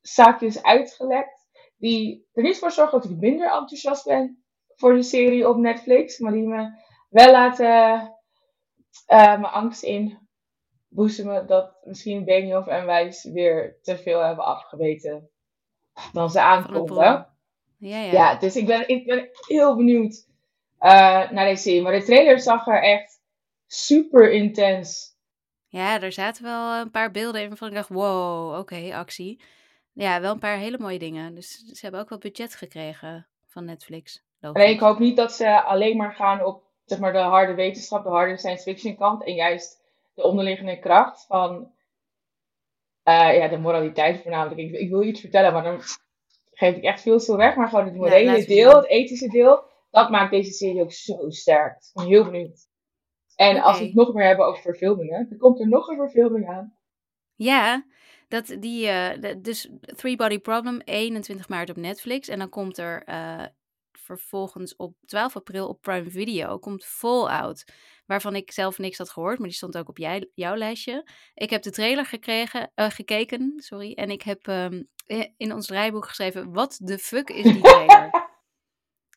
zaakjes 0.00 0.62
uitgelekt. 0.62 1.40
Die 1.76 2.28
er 2.32 2.42
niet 2.42 2.58
voor 2.58 2.70
zorgen 2.70 3.00
dat 3.00 3.10
ik 3.10 3.16
minder 3.16 3.52
enthousiast 3.52 4.04
ben 4.04 4.44
voor 4.76 4.94
de 4.94 5.02
serie 5.02 5.48
op 5.48 5.56
Netflix. 5.56 6.18
Maar 6.18 6.32
die 6.32 6.46
me 6.46 6.82
wel 7.08 7.30
laten 7.30 8.00
uh, 9.08 9.40
mijn 9.40 9.44
angst 9.44 9.82
in 9.82 10.18
boezemen 10.88 11.46
dat 11.46 11.76
misschien 11.84 12.24
Benioff 12.24 12.66
en 12.66 12.86
Wijs 12.86 13.24
weer 13.24 13.78
te 13.82 13.98
veel 13.98 14.20
hebben 14.20 14.44
afgeweten 14.44 15.30
dan 16.12 16.30
ze 16.30 16.40
aankonden. 16.40 17.26
Ja, 17.78 17.98
ja. 17.98 18.12
ja, 18.12 18.34
dus 18.34 18.56
ik 18.56 18.66
ben, 18.66 18.88
ik 18.88 19.06
ben 19.06 19.28
heel 19.46 19.76
benieuwd 19.76 20.26
uh, 20.80 21.30
naar 21.30 21.44
deze 21.44 21.62
serie. 21.62 21.82
Maar 21.82 21.92
de 21.92 22.04
trailer 22.04 22.38
zag 22.40 22.66
er 22.66 22.82
echt 22.82 23.20
super 23.66 24.32
intens 24.32 25.11
ja, 25.72 26.00
er 26.00 26.12
zaten 26.12 26.44
wel 26.44 26.80
een 26.80 26.90
paar 26.90 27.10
beelden 27.10 27.42
in 27.42 27.48
waarvan 27.48 27.68
ik 27.68 27.74
dacht, 27.74 27.88
wow, 27.88 28.58
oké, 28.58 28.94
actie. 28.94 29.40
Ja, 29.92 30.20
wel 30.20 30.32
een 30.32 30.38
paar 30.38 30.56
hele 30.56 30.78
mooie 30.78 30.98
dingen. 30.98 31.34
Dus 31.34 31.58
ze 31.58 31.78
hebben 31.80 32.00
ook 32.00 32.08
wel 32.08 32.18
budget 32.18 32.54
gekregen 32.54 33.26
van 33.46 33.64
Netflix. 33.64 34.24
Nee, 34.40 34.70
ik 34.70 34.80
hoop 34.80 34.98
niet 34.98 35.16
dat 35.16 35.32
ze 35.32 35.62
alleen 35.62 35.96
maar 35.96 36.14
gaan 36.14 36.44
op 36.44 36.62
zeg 36.84 36.98
maar, 36.98 37.12
de 37.12 37.18
harde 37.18 37.54
wetenschap, 37.54 38.04
de 38.04 38.10
harde 38.10 38.38
science 38.38 38.62
fiction 38.62 38.96
kant. 38.96 39.24
En 39.24 39.34
juist 39.34 39.82
de 40.14 40.22
onderliggende 40.22 40.78
kracht 40.78 41.26
van 41.26 41.72
uh, 43.04 43.36
ja, 43.36 43.48
de 43.48 43.58
moraliteit 43.58 44.22
voornamelijk. 44.22 44.60
Ik, 44.60 44.72
ik, 44.72 44.90
wil 44.90 45.02
iets 45.02 45.20
vertellen, 45.20 45.52
maar 45.52 45.62
dan 45.62 45.80
geef 46.52 46.76
ik 46.76 46.84
echt 46.84 47.00
veel 47.00 47.18
te 47.18 47.36
weg. 47.36 47.56
Maar 47.56 47.68
gewoon 47.68 47.84
het 47.84 47.94
morele 47.94 48.38
ja, 48.38 48.46
deel, 48.46 48.76
het 48.76 48.86
ethische 48.86 49.28
deel, 49.28 49.64
dat 49.90 50.10
maakt 50.10 50.30
deze 50.30 50.52
serie 50.52 50.82
ook 50.82 50.92
zo 50.92 51.30
sterk. 51.30 51.76
Ik 51.76 51.90
ben 51.94 52.06
heel 52.06 52.24
benieuwd. 52.24 52.70
En 53.36 53.60
als 53.60 53.78
we 53.78 53.84
het 53.84 53.94
nog 53.94 54.12
meer 54.12 54.26
hebben 54.26 54.46
over 54.46 54.62
verfilmingen, 54.62 55.28
dan 55.28 55.38
komt 55.38 55.60
er 55.60 55.68
nog 55.68 55.88
een 55.88 55.96
verfilming 55.96 56.48
aan. 56.48 56.76
Ja, 57.34 57.84
dat 58.28 58.56
die, 58.58 58.86
uh, 58.86 59.34
dus 59.38 59.70
Three 59.80 60.16
Body 60.16 60.38
Problem, 60.38 60.80
21 60.80 61.48
maart 61.48 61.70
op 61.70 61.76
Netflix. 61.76 62.28
En 62.28 62.38
dan 62.38 62.48
komt 62.48 62.78
er 62.78 63.02
uh, 63.08 63.44
vervolgens 63.92 64.76
op 64.76 64.94
12 65.04 65.36
april 65.36 65.68
op 65.68 65.80
Prime 65.80 66.10
Video, 66.10 66.58
komt 66.58 66.84
Fallout. 66.84 67.64
Waarvan 68.06 68.34
ik 68.34 68.52
zelf 68.52 68.78
niks 68.78 68.98
had 68.98 69.10
gehoord, 69.10 69.38
maar 69.38 69.48
die 69.48 69.56
stond 69.56 69.78
ook 69.78 69.88
op 69.88 69.98
jij, 69.98 70.30
jouw 70.34 70.56
lijstje. 70.56 71.08
Ik 71.34 71.50
heb 71.50 71.62
de 71.62 71.70
trailer 71.70 72.06
gekregen, 72.06 72.70
uh, 72.74 72.90
gekeken, 72.90 73.54
sorry. 73.56 73.92
En 73.92 74.10
ik 74.10 74.22
heb 74.22 74.46
um, 74.46 74.88
in 75.36 75.52
ons 75.52 75.66
draaiboek 75.66 76.06
geschreven, 76.06 76.52
wat 76.52 76.78
de 76.82 76.98
fuck 76.98 77.30
is 77.30 77.42
die 77.42 77.60
trailer? 77.60 78.10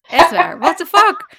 Echt 0.02 0.32
waar, 0.32 0.60
what 0.60 0.78
the 0.78 0.86
fuck? 0.86 1.38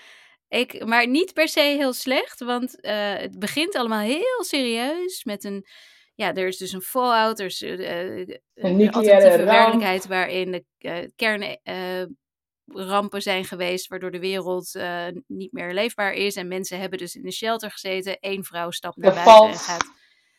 Ik, 0.48 0.84
maar 0.84 1.08
niet 1.08 1.32
per 1.32 1.48
se 1.48 1.60
heel 1.60 1.92
slecht, 1.92 2.40
want 2.40 2.78
uh, 2.80 3.14
het 3.14 3.38
begint 3.38 3.74
allemaal 3.74 4.00
heel 4.00 4.44
serieus 4.44 5.24
met 5.24 5.44
een. 5.44 5.66
Ja, 6.14 6.34
er 6.34 6.46
is 6.46 6.56
dus 6.56 6.72
een 6.72 6.82
fallout, 6.82 7.40
er 7.40 7.46
is 7.46 7.62
uh, 7.62 8.18
een 8.54 8.92
alternatieve 8.92 9.44
werkelijkheid 9.44 10.06
waarin 10.06 10.50
de 10.50 10.64
uh, 10.78 10.98
kernrampen 11.14 13.22
zijn 13.22 13.44
geweest, 13.44 13.86
waardoor 13.86 14.10
de 14.10 14.18
wereld 14.18 14.78
niet 15.26 15.52
meer 15.52 15.74
leefbaar 15.74 16.12
is. 16.12 16.36
En 16.36 16.48
mensen 16.48 16.80
hebben 16.80 16.98
dus 16.98 17.14
in 17.14 17.26
een 17.26 17.32
shelter 17.32 17.70
gezeten. 17.70 18.16
Eén 18.20 18.44
vrouw 18.44 18.70
stapt 18.70 18.96
naar 18.96 19.14
buiten 19.14 19.48
en 19.48 19.56
gaat 19.56 19.94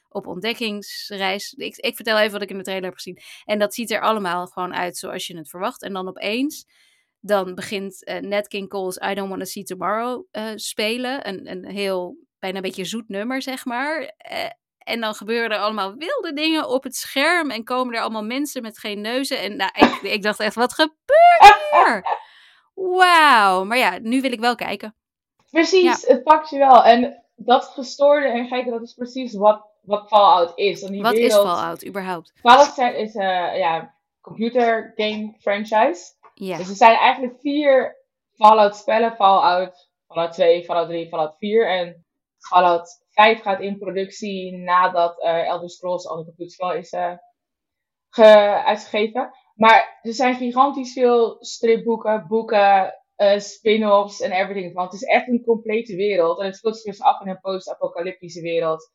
op 0.10 0.28
ontdekkingsreis. 0.28 1.54
Ik, 1.54 1.76
ik 1.76 1.96
vertel 1.96 2.20
even 2.20 2.32
wat 2.32 2.42
ik 2.42 2.50
in 2.50 2.58
de 2.58 2.64
trailer 2.64 2.86
heb 2.86 2.96
gezien. 2.96 3.20
En 3.44 3.60
dat 3.60 3.74
ziet 3.74 3.92
er 3.92 4.02
allemaal 4.02 4.48
gewoon 4.48 4.76
uit 4.76 4.98
zoals 4.98 5.28
je 5.28 5.38
het 5.38 5.50
verwacht. 5.50 5.82
En 5.82 5.94
dan 5.94 6.08
opeens 6.08 6.66
dan 7.20 7.56
begint 7.56 8.08
uh, 8.10 8.20
Nat 8.20 8.48
King 8.48 8.70
Cole's 8.70 8.98
I 9.10 9.14
Don't 9.14 9.30
Want 9.30 9.42
to 9.42 9.46
See 9.46 9.64
Tomorrow 9.64 10.26
uh, 10.32 10.52
spelen. 10.56 11.28
Een, 11.28 11.52
een 11.52 11.66
heel, 11.66 12.18
bijna 12.40 12.56
een 12.56 12.62
beetje 12.62 12.86
zoet 12.86 13.10
nummer, 13.10 13.42
zeg 13.42 13.66
maar. 13.66 14.02
Uh, 14.02 14.50
en 14.78 15.02
dan 15.02 15.14
gebeuren 15.14 15.52
er 15.52 15.58
allemaal 15.58 15.96
wilde 15.96 16.34
dingen 16.34 16.70
op 16.70 16.84
het 16.84 16.96
scherm. 16.96 17.52
En 17.52 17.64
komen 17.64 17.96
er 17.96 18.02
allemaal 18.02 18.24
mensen 18.24 18.62
met 18.62 18.78
geen 18.78 19.02
neuzen. 19.02 19.40
En 19.40 19.56
nou, 19.56 19.72
ik, 19.74 20.02
ik 20.02 20.22
dacht 20.22 20.40
echt, 20.40 20.56
wat 20.56 20.74
gebeurt 20.74 21.58
hier? 21.72 22.06
Wauw. 22.74 23.64
Maar 23.64 23.78
ja, 23.78 23.98
nu 24.02 24.22
wil 24.22 24.32
ik 24.32 24.40
wel 24.40 24.56
kijken. 24.56 24.96
Precies, 25.52 26.08
het 26.08 26.24
pakt 26.24 26.50
je 26.50 26.58
wel. 26.58 26.84
En 26.84 27.24
dat 27.36 27.66
gestoorde 27.66 28.28
en 28.28 28.48
kijken, 28.48 28.72
dat 28.72 28.82
is 28.82 28.94
precies 28.94 29.34
wat, 29.34 29.66
wat 29.82 30.08
Fallout 30.08 30.52
is. 30.56 30.82
die 30.82 31.02
wat 31.02 31.14
wereld... 31.14 31.46
is 31.46 31.52
Fallout, 31.52 31.86
überhaupt? 31.86 32.34
Fallout 32.42 32.78
is 32.78 33.16
een 33.16 33.58
ja, 33.58 33.96
computer 34.22 34.94
game 34.96 35.34
franchise. 35.40 36.14
Ja. 36.40 36.58
Dus 36.58 36.70
er 36.70 36.76
zijn 36.76 36.98
eigenlijk 36.98 37.40
vier 37.40 37.96
Fallout 38.36 38.76
spellen. 38.76 39.16
Fallout, 39.16 39.90
Fallout 40.08 40.34
2, 40.34 40.64
Fallout 40.64 40.88
3, 40.88 41.08
Fallout 41.08 41.36
4. 41.38 41.70
En 41.70 42.06
Fallout 42.38 43.06
5 43.10 43.42
gaat 43.42 43.62
in 43.62 43.78
productie 43.78 44.58
nadat 44.58 45.24
uh, 45.24 45.48
Elder 45.48 45.70
Scrolls 45.70 46.08
al 46.08 46.18
een 46.18 46.26
computerspel 46.26 46.74
is 46.74 46.92
uh, 46.92 48.66
uitgegeven. 48.66 49.32
Maar 49.56 50.00
er 50.02 50.14
zijn 50.14 50.36
gigantisch 50.36 50.94
veel 50.94 51.38
stripboeken, 51.40 52.28
boeken, 52.28 52.94
uh, 53.18 53.40
spin-offs 53.40 54.20
en 54.20 54.32
everything. 54.32 54.74
Want 54.74 54.92
het 54.92 55.02
is 55.02 55.08
echt 55.08 55.28
een 55.28 55.44
complete 55.46 55.96
wereld. 55.96 56.40
En 56.40 56.46
het 56.46 56.56
speelt 56.56 56.78
zich 56.78 56.92
dus 56.92 57.02
af 57.02 57.22
in 57.22 57.28
een 57.28 57.40
post-apocalyptische 57.40 58.42
wereld. 58.42 58.92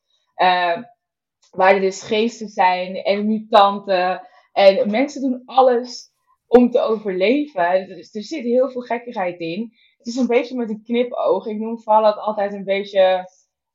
waar 1.51 1.73
er 1.73 1.81
dus 1.81 2.01
geesten 2.01 2.47
zijn 2.47 2.95
en 2.95 3.27
mutanten. 3.27 4.27
En 4.51 4.91
mensen 4.91 5.21
doen 5.21 5.41
alles 5.45 6.12
om 6.57 6.71
te 6.71 6.79
overleven. 6.79 7.87
Dus 7.87 8.15
er 8.15 8.23
zit 8.23 8.43
heel 8.43 8.69
veel 8.69 8.81
gekkigheid 8.81 9.39
in. 9.39 9.73
Het 9.97 10.07
is 10.07 10.15
een 10.15 10.27
beetje 10.27 10.55
met 10.55 10.69
een 10.69 10.83
knipoog. 10.83 11.45
Ik 11.45 11.57
noem 11.57 11.79
Fallout 11.79 12.17
altijd 12.17 12.53
een 12.53 12.63
beetje 12.63 13.29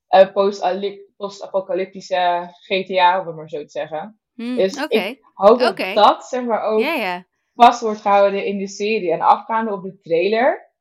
uh, 0.08 0.92
post-apocalyptische 1.16 2.48
GTA, 2.52 3.20
om 3.20 3.26
het 3.26 3.36
maar 3.36 3.48
zo 3.48 3.62
te 3.62 3.70
zeggen. 3.70 4.20
Hmm, 4.34 4.56
dus 4.56 4.82
okay. 4.82 5.08
ik 5.08 5.20
hoop 5.34 5.58
dat 5.58 5.94
dat 5.94 6.24
zeg 6.24 6.44
maar 6.44 6.62
ook 6.62 6.80
yeah, 6.80 6.96
yeah. 6.96 7.22
vast 7.54 7.80
wordt 7.80 8.00
gehouden 8.00 8.44
in 8.44 8.58
de 8.58 8.68
serie. 8.68 9.12
En 9.12 9.20
afgaande 9.20 9.72
op 9.72 9.82
de 9.82 9.98
trailer, 10.00 10.72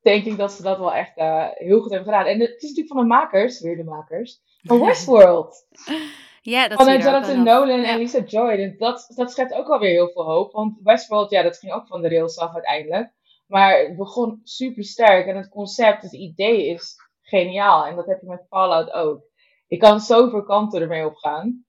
denk 0.00 0.24
ik 0.24 0.36
dat 0.36 0.52
ze 0.52 0.62
dat 0.62 0.78
wel 0.78 0.94
echt 0.94 1.18
uh, 1.18 1.46
heel 1.50 1.80
goed 1.80 1.90
hebben 1.90 2.12
gedaan. 2.12 2.26
En 2.26 2.40
het 2.40 2.62
is 2.62 2.68
natuurlijk 2.68 2.94
van 2.94 2.96
de 2.96 3.14
makers, 3.14 3.60
weer 3.60 3.76
de 3.76 3.84
makers, 3.84 4.40
van 4.62 4.80
Westworld. 4.80 5.66
Ja, 6.46 6.68
dat 6.68 6.82
van 6.82 6.98
Jonathan 6.98 7.42
Nolan 7.42 7.82
en 7.82 7.98
Lisa 7.98 8.20
Joy. 8.20 8.50
En 8.50 8.74
dat, 8.78 9.12
dat 9.14 9.30
schept 9.30 9.52
ook 9.52 9.68
alweer 9.68 9.90
heel 9.90 10.10
veel 10.10 10.24
hoop. 10.24 10.52
Want 10.52 10.78
Westworld, 10.82 11.30
ja, 11.30 11.42
dat 11.42 11.58
ging 11.58 11.72
ook 11.72 11.86
van 11.86 12.02
de 12.02 12.08
rails 12.08 12.38
af 12.38 12.54
uiteindelijk. 12.54 13.12
Maar 13.46 13.78
het 13.78 13.96
begon 13.96 14.40
super 14.42 14.84
sterk. 14.84 15.26
En 15.26 15.36
het 15.36 15.48
concept, 15.48 16.02
het 16.02 16.12
idee 16.12 16.66
is 16.66 16.96
geniaal. 17.20 17.86
En 17.86 17.96
dat 17.96 18.06
heb 18.06 18.20
je 18.20 18.26
met 18.26 18.46
Fallout 18.48 18.90
ook. 18.92 19.22
Je 19.66 19.76
kan 19.76 20.00
zoveel 20.00 20.42
kanten 20.42 20.80
ermee 20.80 21.06
opgaan. 21.06 21.64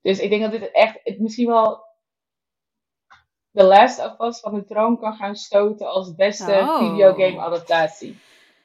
Dus 0.00 0.18
ik 0.18 0.30
denk 0.30 0.42
dat 0.42 0.60
dit 0.60 0.70
echt, 0.70 1.00
het 1.02 1.20
misschien 1.20 1.46
wel 1.46 1.84
The 3.52 3.64
Last 3.64 3.98
of 3.98 4.20
Us 4.28 4.40
van 4.40 4.54
de 4.54 4.64
troon 4.64 4.98
kan 4.98 5.14
gaan 5.14 5.36
stoten 5.36 5.86
als 5.86 6.14
beste 6.14 6.52
Oh. 6.52 6.78
videogame 6.78 7.40
adaptatie. 7.40 8.18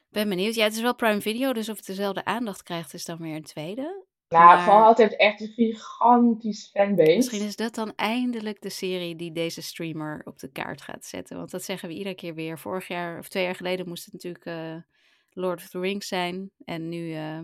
Ben 0.10 0.30
benieuwd. 0.30 0.56
Ja, 0.56 0.64
het 0.64 0.74
is 0.74 0.82
wel 0.82 0.96
Prime 0.96 1.22
Video, 1.22 1.54
dus 1.54 1.70
of 1.70 1.76
het 1.76 1.86
dezelfde 1.86 2.26
aandacht 2.26 2.64
krijgt, 2.64 2.94
is 2.94 3.06
dan 3.06 3.18
weer 3.18 3.36
een 3.36 3.44
tweede. 3.44 4.08
Nou, 4.30 4.60
Fallout 4.60 4.98
heeft 4.98 5.16
echt 5.16 5.42
een 5.42 5.54
gigantisch 5.56 6.70
fanbase. 6.74 7.16
Misschien 7.16 7.46
is 7.46 7.56
dat 7.56 7.76
dan 7.76 7.94
eindelijk 7.96 8.62
de 8.62 8.70
serie 8.70 9.16
die 9.16 9.32
deze 9.32 9.62
streamer 9.62 10.22
op 10.26 10.40
de 10.40 10.52
kaart 10.52 10.82
gaat 10.82 11.06
zetten. 11.06 11.38
Want 11.38 11.52
dat 11.52 11.64
zeggen 11.64 11.90
we 11.90 11.96
iedere 11.96 12.16
keer 12.16 12.36
weer. 12.36 12.60
Vorig 12.60 12.88
jaar 12.88 13.20
of 13.20 13.28
twee 13.28 13.44
jaar 13.44 13.56
geleden 13.56 13.88
moest 13.88 14.06
het 14.06 14.14
natuurlijk 14.14 14.46
eh, 14.46 14.76
Lord 15.32 15.60
of 15.60 15.70
the 15.70 15.80
Rings 15.80 16.08
zijn. 16.08 16.52
En 16.66 16.90
nu 16.90 17.14
eh, 17.14 17.40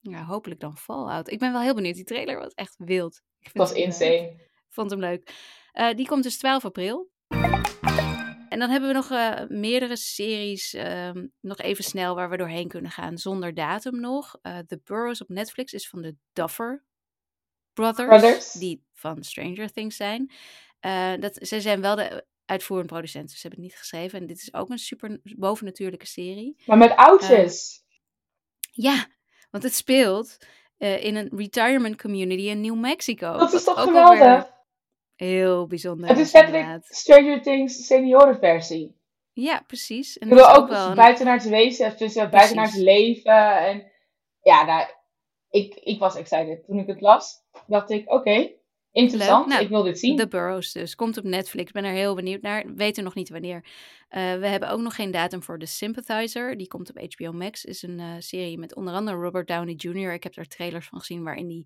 ja, 0.00 0.24
hopelijk 0.24 0.60
dan 0.60 0.76
Fallout. 0.76 1.30
Ik 1.30 1.38
ben 1.38 1.52
wel 1.52 1.60
heel 1.62 1.74
benieuwd. 1.74 1.94
Die 1.94 2.04
trailer 2.04 2.38
was 2.38 2.54
echt 2.54 2.74
wild. 2.78 3.22
Ik 3.40 3.50
was 3.52 3.72
eh, 3.72 3.84
insane. 3.84 4.40
vond 4.68 4.90
hem 4.90 5.00
leuk. 5.00 5.34
Die 5.96 6.06
komt 6.06 6.22
dus 6.22 6.38
12 6.38 6.64
april. 6.64 7.10
En 8.52 8.58
dan 8.58 8.70
hebben 8.70 8.88
we 8.88 8.94
nog 8.94 9.10
eh, 9.10 9.40
meerdere 9.48 9.96
series, 9.96 10.74
ehm, 10.74 11.26
nog 11.40 11.58
even 11.58 11.84
snel, 11.84 12.14
waar 12.14 12.30
we 12.30 12.36
doorheen 12.36 12.68
kunnen 12.68 12.90
gaan, 12.90 13.18
zonder 13.18 13.54
datum 13.54 14.00
nog. 14.00 14.38
Eh, 14.42 14.58
The 14.58 14.80
Burrows 14.84 15.20
op 15.20 15.28
Netflix 15.28 15.72
is 15.72 15.88
van 15.88 16.02
de 16.02 16.16
Duffer 16.32 16.84
Brothers, 17.72 18.08
Brothers. 18.08 18.52
die 18.52 18.84
van 18.92 19.22
Stranger 19.22 19.72
Things 19.72 19.96
zijn. 19.96 20.32
Eh, 20.80 21.12
dat, 21.20 21.38
ze 21.40 21.60
zijn 21.60 21.80
wel 21.80 21.96
de 21.96 22.24
uitvoerend 22.44 22.86
producent, 22.86 23.28
dus 23.28 23.40
ze 23.40 23.46
hebben 23.46 23.64
het 23.64 23.70
niet 23.70 23.80
geschreven. 23.80 24.20
En 24.20 24.26
dit 24.26 24.36
is 24.36 24.54
ook 24.54 24.70
een 24.70 24.78
super 24.78 25.20
bovennatuurlijke 25.22 26.06
serie. 26.06 26.62
Maar 26.66 26.78
met 26.78 26.96
oudjes. 26.96 27.84
Ja, 28.72 29.06
want 29.50 29.64
het 29.64 29.74
speelt 29.74 30.36
in 30.76 31.16
een 31.16 31.30
retirement 31.36 32.00
community 32.00 32.42
in 32.42 32.60
New 32.60 32.78
Mexico. 32.80 33.38
dat 33.38 33.52
is 33.52 33.64
toch 33.64 33.82
geweldig? 33.82 34.51
Heel 35.26 35.66
bijzonder. 35.66 36.08
Het 36.08 36.18
is 36.18 36.32
letterlijk. 36.32 36.84
Stranger 36.84 37.42
Things 37.42 37.86
seniorenversie. 37.86 39.00
Ja, 39.32 39.64
precies. 39.66 40.18
En 40.18 40.28
Ik 40.28 40.34
wil 40.34 40.48
ook 40.54 40.68
wel 40.68 40.88
een- 40.88 40.94
buiten 40.96 41.24
naar 41.24 41.36
het 41.36 41.48
wezen, 41.48 41.96
tussen 41.96 42.30
buiten 42.30 42.56
naar 42.56 42.66
het 42.66 42.76
leven. 42.76 43.56
En 43.56 43.92
ja, 44.42 44.64
nou, 44.64 44.86
ik, 45.50 45.74
ik 45.74 45.98
was 45.98 46.16
excited. 46.16 46.64
Toen 46.64 46.78
ik 46.78 46.86
het 46.86 47.00
las, 47.00 47.42
dacht 47.66 47.90
ik, 47.90 48.12
oké, 48.12 48.50
interessant. 48.92 49.46
Nou, 49.46 49.62
ik 49.62 49.68
wil 49.68 49.82
dit 49.82 49.98
zien. 49.98 50.16
The 50.16 50.28
Burrows 50.28 50.72
dus. 50.72 50.94
Komt 50.94 51.16
op 51.16 51.24
Netflix. 51.24 51.66
Ik 51.66 51.74
ben 51.74 51.84
er 51.84 51.92
heel 51.92 52.14
benieuwd 52.14 52.42
naar. 52.42 52.74
Weten 52.74 53.04
nog 53.04 53.14
niet 53.14 53.28
wanneer. 53.28 53.64
Eh, 54.08 54.34
we 54.34 54.46
hebben 54.46 54.70
ook 54.70 54.80
nog 54.80 54.94
geen 54.94 55.10
datum 55.10 55.42
voor 55.42 55.58
The 55.58 55.66
Sympathizer. 55.66 56.56
Die 56.56 56.68
komt 56.68 56.90
op 56.90 57.12
HBO 57.14 57.32
Max. 57.32 57.64
Is 57.64 57.82
een 57.82 58.00
eh, 58.00 58.14
serie 58.18 58.58
met 58.58 58.74
onder 58.74 58.94
andere 58.94 59.16
Robert 59.16 59.48
Downey 59.48 59.74
Jr. 59.74 60.12
Ik 60.12 60.22
heb 60.22 60.36
er 60.36 60.48
trailers 60.48 60.86
van 60.86 60.98
gezien 60.98 61.22
waarin 61.22 61.48
hij 61.48 61.64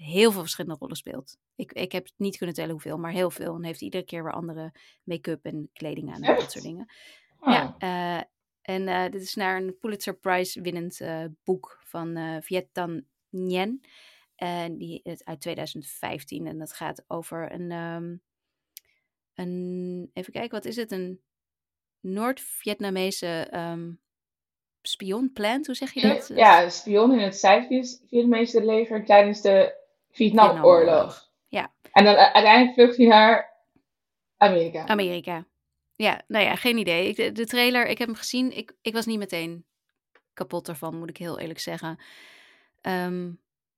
heel 0.00 0.32
veel 0.32 0.40
verschillende 0.40 0.78
rollen 0.78 0.96
speelt. 0.96 1.36
Ik, 1.54 1.72
ik 1.72 1.92
heb 1.92 2.08
niet 2.16 2.36
kunnen 2.36 2.54
tellen 2.54 2.70
hoeveel, 2.70 2.98
maar 2.98 3.12
heel 3.12 3.30
veel. 3.30 3.54
En 3.54 3.64
heeft 3.64 3.80
iedere 3.80 4.04
keer 4.04 4.24
weer 4.24 4.32
andere 4.32 4.72
make-up 5.02 5.44
en 5.44 5.70
kleding 5.72 6.14
aan 6.14 6.22
en 6.22 6.36
dat 6.36 6.52
soort 6.52 6.64
dingen. 6.64 6.92
Ja, 7.40 7.74
eh, 7.78 8.22
en 8.62 8.88
eh, 8.88 9.10
dit 9.10 9.22
is 9.22 9.34
naar 9.34 9.62
een 9.62 9.78
Pulitzer 9.78 10.14
Prize 10.14 10.60
winnend 10.60 11.00
eh, 11.00 11.24
boek 11.44 11.80
van 11.84 12.16
eh 12.16 12.36
Viet 12.40 12.66
Thanh 12.72 13.04
Nguyen. 13.28 13.80
En 14.36 14.76
die 14.76 15.00
is 15.02 15.24
uit 15.24 15.40
2015. 15.40 16.46
En 16.46 16.58
dat 16.58 16.72
gaat 16.72 17.04
over 17.06 17.52
een, 17.52 17.70
ehm, 17.70 18.16
een 19.34 20.10
even 20.12 20.32
kijken, 20.32 20.50
wat 20.50 20.64
is 20.64 20.76
het? 20.76 20.92
Een 20.92 21.20
Noord-Vietnamese 22.00 23.46
ehm 23.50 23.90
spion 24.82 25.32
plant, 25.32 25.66
hoe 25.66 25.74
zeg 25.74 25.92
je 25.92 26.00
dat? 26.00 26.28
Ja, 26.34 26.68
spion 26.68 27.12
in 27.12 27.18
het 27.18 27.36
Zuid-Vietnamese 27.36 28.64
leger 28.64 29.04
tijdens 29.04 29.40
de 29.40 29.79
Vietnamoorlog. 30.10 31.28
Ja. 31.48 31.72
En 31.92 32.04
dan 32.04 32.14
uiteindelijk 32.16 32.74
vlucht 32.74 32.96
hij 32.96 33.06
naar 33.06 33.50
Amerika. 34.36 34.86
Amerika. 34.86 35.44
Ja, 35.94 36.22
nou 36.26 36.44
ja, 36.44 36.56
geen 36.56 36.78
idee. 36.78 37.08
Ik, 37.08 37.16
de, 37.16 37.32
de 37.32 37.46
trailer, 37.46 37.86
ik 37.86 37.98
heb 37.98 38.08
hem 38.08 38.16
gezien. 38.16 38.56
Ik, 38.56 38.72
ik 38.82 38.92
was 38.92 39.06
niet 39.06 39.18
meteen 39.18 39.64
kapot 40.34 40.68
ervan, 40.68 40.98
moet 40.98 41.10
ik 41.10 41.16
heel 41.16 41.38
eerlijk 41.38 41.58
zeggen. 41.58 41.98
Ehm, 42.80 43.30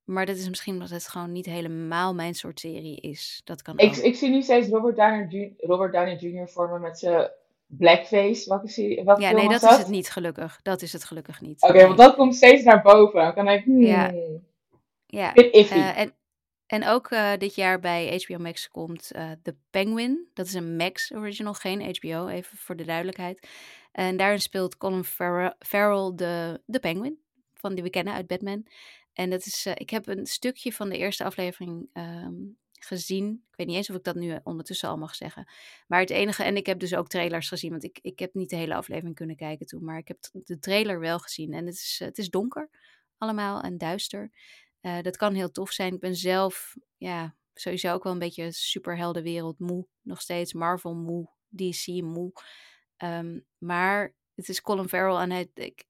maar 0.03 0.25
dat 0.25 0.35
is 0.35 0.49
misschien 0.49 0.73
omdat 0.73 0.89
het 0.89 1.07
gewoon 1.07 1.31
niet 1.31 1.45
helemaal 1.45 2.13
mijn 2.13 2.33
soort 2.33 2.59
serie 2.59 2.99
is. 3.01 3.41
Dat 3.43 3.61
kan 3.61 3.77
Ik, 3.77 3.89
ook. 3.89 3.95
ik 3.95 4.15
zie 4.15 4.29
nu 4.29 4.41
steeds 4.41 4.67
Robert 4.67 4.95
Downey, 4.95 5.53
Robert 5.57 5.93
Downey 5.93 6.15
Jr. 6.15 6.47
vormen 6.49 6.81
met 6.81 6.99
zijn 6.99 7.31
blackface. 7.65 8.49
Welke, 8.49 8.67
serie, 8.67 9.03
welke 9.03 9.21
ja, 9.21 9.31
nee, 9.31 9.49
dat 9.49 9.63
is 9.63 9.77
het 9.77 9.87
niet, 9.87 10.09
gelukkig. 10.09 10.59
Dat 10.61 10.81
is 10.81 10.93
het 10.93 11.03
gelukkig 11.03 11.41
niet. 11.41 11.61
Oké, 11.61 11.73
Nee. 11.73 11.85
want 11.85 11.97
dat 11.97 12.15
komt 12.15 12.35
steeds 12.35 12.63
naar 12.63 12.81
boven. 12.81 13.21
Dan 13.21 13.33
kan 13.33 13.47
ik, 13.47 13.63
hmm, 13.63 13.81
Ja. 13.81 14.13
Ja, 15.05 15.33
en, 15.33 16.13
en 16.67 16.87
ook 16.87 17.09
eh, 17.11 17.37
dit 17.37 17.55
jaar 17.55 17.79
bij 17.79 18.23
HBO 18.25 18.37
Max 18.37 18.67
komt 18.67 19.11
eh 19.11 19.31
The 19.41 19.55
Penguin. 19.69 20.27
Dat 20.33 20.45
is 20.45 20.53
een 20.53 20.75
Max 20.75 21.11
original, 21.11 21.53
geen 21.53 21.81
HBO, 21.81 22.27
even 22.27 22.57
voor 22.57 22.75
de 22.75 22.85
duidelijkheid. 22.85 23.47
En 23.91 24.17
daarin 24.17 24.41
speelt 24.41 24.77
Colin 24.77 25.03
Farrell, 25.59 26.11
de, 26.15 26.61
de 26.65 26.79
Penguin, 26.79 27.19
van 27.53 27.73
die 27.73 27.83
we 27.83 27.89
kennen 27.89 28.13
uit 28.13 28.27
Batman. 28.27 28.67
En 29.13 29.29
dat 29.29 29.45
is, 29.45 29.65
eh, 29.65 29.73
ik 29.75 29.89
heb 29.89 30.07
een 30.07 30.25
stukje 30.25 30.73
van 30.73 30.89
de 30.89 30.97
eerste 30.97 31.23
aflevering 31.23 31.89
ehm, 31.93 32.33
gezien. 32.79 33.43
Ik 33.49 33.57
weet 33.57 33.67
niet 33.67 33.75
eens 33.75 33.89
of 33.89 33.95
ik 33.95 34.03
dat 34.03 34.15
nu 34.15 34.39
ondertussen 34.43 34.89
al 34.89 34.97
mag 34.97 35.15
zeggen. 35.15 35.47
Maar 35.87 35.99
het 35.99 36.09
enige, 36.09 36.43
en 36.43 36.57
ik 36.57 36.65
heb 36.65 36.79
dus 36.79 36.95
ook 36.95 37.07
trailers 37.07 37.47
gezien, 37.47 37.71
want 37.71 37.83
ik, 37.83 37.99
ik 38.01 38.19
heb 38.19 38.33
niet 38.33 38.49
de 38.49 38.55
hele 38.55 38.75
aflevering 38.75 39.15
kunnen 39.15 39.35
kijken 39.35 39.65
toen. 39.65 39.83
Maar 39.83 39.97
ik 39.97 40.07
heb 40.07 40.17
de 40.31 40.59
trailer 40.59 40.99
wel 40.99 41.19
gezien. 41.19 41.53
En 41.53 41.65
het 41.65 41.75
is, 41.75 42.01
het 42.03 42.17
is 42.17 42.29
donker 42.29 42.69
allemaal 43.17 43.61
en 43.61 43.77
duister. 43.77 44.31
Eh, 44.83 45.01
dat 45.01 45.17
kan 45.17 45.33
heel 45.33 45.51
tof 45.51 45.71
zijn. 45.71 45.93
Ik 45.93 45.99
ben 45.99 46.15
zelf 46.15 46.75
ja, 46.97 47.35
sowieso 47.53 47.93
ook 47.93 48.03
wel 48.03 48.13
een 48.13 48.19
beetje 48.19 48.51
superheldenwereld 48.51 49.59
moe. 49.59 49.87
Nog 50.01 50.21
steeds 50.21 50.53
Marvel 50.53 50.95
moe, 50.95 51.29
DC 51.49 51.87
moe. 51.87 52.31
Ehm, 52.97 53.39
maar 53.57 54.15
het 54.35 54.49
is 54.49 54.61
Colin 54.61 54.89
Farrell 54.89 55.21
en 55.21 55.31
hij, 55.31 55.51
ik, 55.53 55.83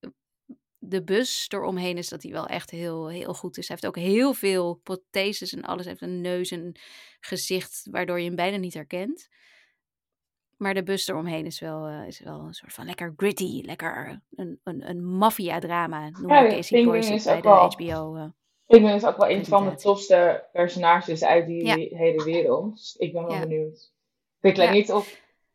de 0.78 1.04
bus 1.04 1.46
eromheen 1.50 1.98
is 1.98 2.10
dat 2.10 2.24
hij 2.24 2.32
wel 2.32 2.48
echt 2.48 2.70
heel, 2.70 3.08
heel 3.10 3.34
goed 3.34 3.58
is. 3.58 3.68
Hij 3.68 3.78
heeft 3.82 3.98
ook 3.98 4.04
heel 4.04 4.34
veel 4.34 4.74
protheses 4.84 5.54
en 5.54 5.64
alles. 5.64 5.86
Hij 5.86 5.96
heeft 6.00 6.12
een 6.14 6.22
neus 6.22 6.52
en 6.52 6.80
gezicht 7.20 7.88
waardoor 7.92 8.20
je 8.20 8.26
hem 8.26 8.36
bijna 8.36 8.58
niet 8.58 8.74
herkent. 8.74 9.28
Maar 10.58 10.74
de 10.74 10.84
bus 10.84 11.08
eromheen 11.08 11.46
is 11.46 11.60
wel, 11.60 11.88
eh, 11.88 12.08
is 12.08 12.20
wel 12.20 12.40
een 12.40 12.54
soort 12.54 12.74
van 12.74 12.86
lekker 12.86 13.14
gritty. 13.18 13.62
Lekker 13.66 14.22
een, 14.36 14.60
een, 14.64 14.90
een 14.90 15.06
maffia-drama. 15.06 16.10
Noem 16.10 16.30
Ja, 16.30 16.42
Casey 16.96 17.16
is 17.16 17.24
bij 17.24 17.36
ook 17.36 17.44
de 17.44 17.50
wel- 17.50 17.70
HBO. 18.00 18.16
eh. 18.16 18.30
Penguin 18.74 18.96
is 18.96 19.06
ook 19.06 19.18
wel 19.18 19.30
een 19.30 19.46
van 19.46 19.70
de 19.70 19.76
tofste 19.76 20.48
personages 20.52 21.24
uit 21.24 21.48
die 21.48 21.66
Ja. 21.66 21.76
hele 21.76 22.24
wereld. 22.24 22.76
Dus 22.76 22.96
ik 22.96 23.14
ben 23.14 23.24
wel 23.24 23.34
Ja. 23.34 23.40
benieuwd. 23.40 23.92
Ik 24.42 24.56
Ja. 24.56 24.72
niet 24.72 24.92
op. 24.92 25.06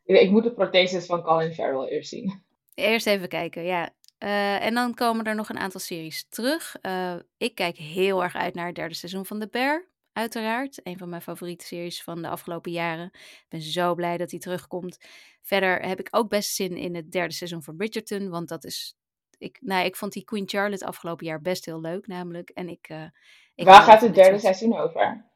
Ik 0.05 0.31
moet 0.31 0.43
de 0.43 0.53
protheses 0.53 1.07
van 1.07 1.23
Colin 1.23 1.55
Farrell 1.55 1.89
eerst 1.89 2.09
zien. 2.09 2.43
Eerst 2.75 3.07
even 3.07 3.29
kijken, 3.29 3.65
ja. 3.65 3.91
Eh, 4.19 4.65
en 4.65 4.75
dan 4.75 4.95
komen 4.95 5.25
er 5.25 5.35
nog 5.35 5.49
een 5.49 5.59
aantal 5.59 5.81
series 5.81 6.27
terug. 6.29 6.77
Eh, 6.81 7.15
ik 7.37 7.55
kijk 7.55 7.77
heel 7.77 8.23
erg 8.23 8.35
uit 8.35 8.55
naar 8.55 8.67
het 8.67 8.75
derde 8.75 8.95
seizoen 8.95 9.27
van 9.27 9.39
The 9.41 9.49
Bear, 9.49 9.89
uiteraard. 10.13 10.81
Een 10.83 10.99
van 10.99 11.09
mijn 11.09 11.23
favoriete 11.23 11.67
series 11.67 12.03
van 12.03 12.23
de 12.23 12.29
afgelopen 12.29 12.73
jaren. 12.73 13.11
Ik 13.15 13.47
ben 13.49 13.61
zo 13.61 13.95
blij 13.95 14.17
dat 14.17 14.31
hij 14.31 14.41
terugkomt. 14.41 14.99
Verder 15.43 15.81
heb 15.81 16.01
ik 16.01 16.09
ook 16.11 16.29
best 16.29 16.55
zin 16.55 16.77
in 16.77 16.95
het 16.95 17.13
derde 17.13 17.35
seizoen 17.35 17.63
van 17.63 17.77
Bridgerton, 17.77 18.29
want 18.29 18.49
dat 18.49 18.65
is... 18.65 18.97
Ik, 19.39 19.59
nou, 19.61 19.85
ik 19.85 19.97
vond 19.97 20.13
die 20.13 20.25
Queen 20.25 20.49
Charlotte 20.49 20.87
afgelopen 20.87 21.27
jaar 21.27 21.41
best 21.41 21.65
heel 21.65 21.81
leuk, 21.81 22.07
namelijk. 22.07 22.51
En 22.51 22.69
ik, 22.69 22.87
eh, 22.89 23.03
ik 23.55 23.65
Waar 23.65 23.83
gaat 23.83 24.01
het 24.01 24.15
derde 24.15 24.39
seizoen 24.39 24.79
over? 24.79 25.27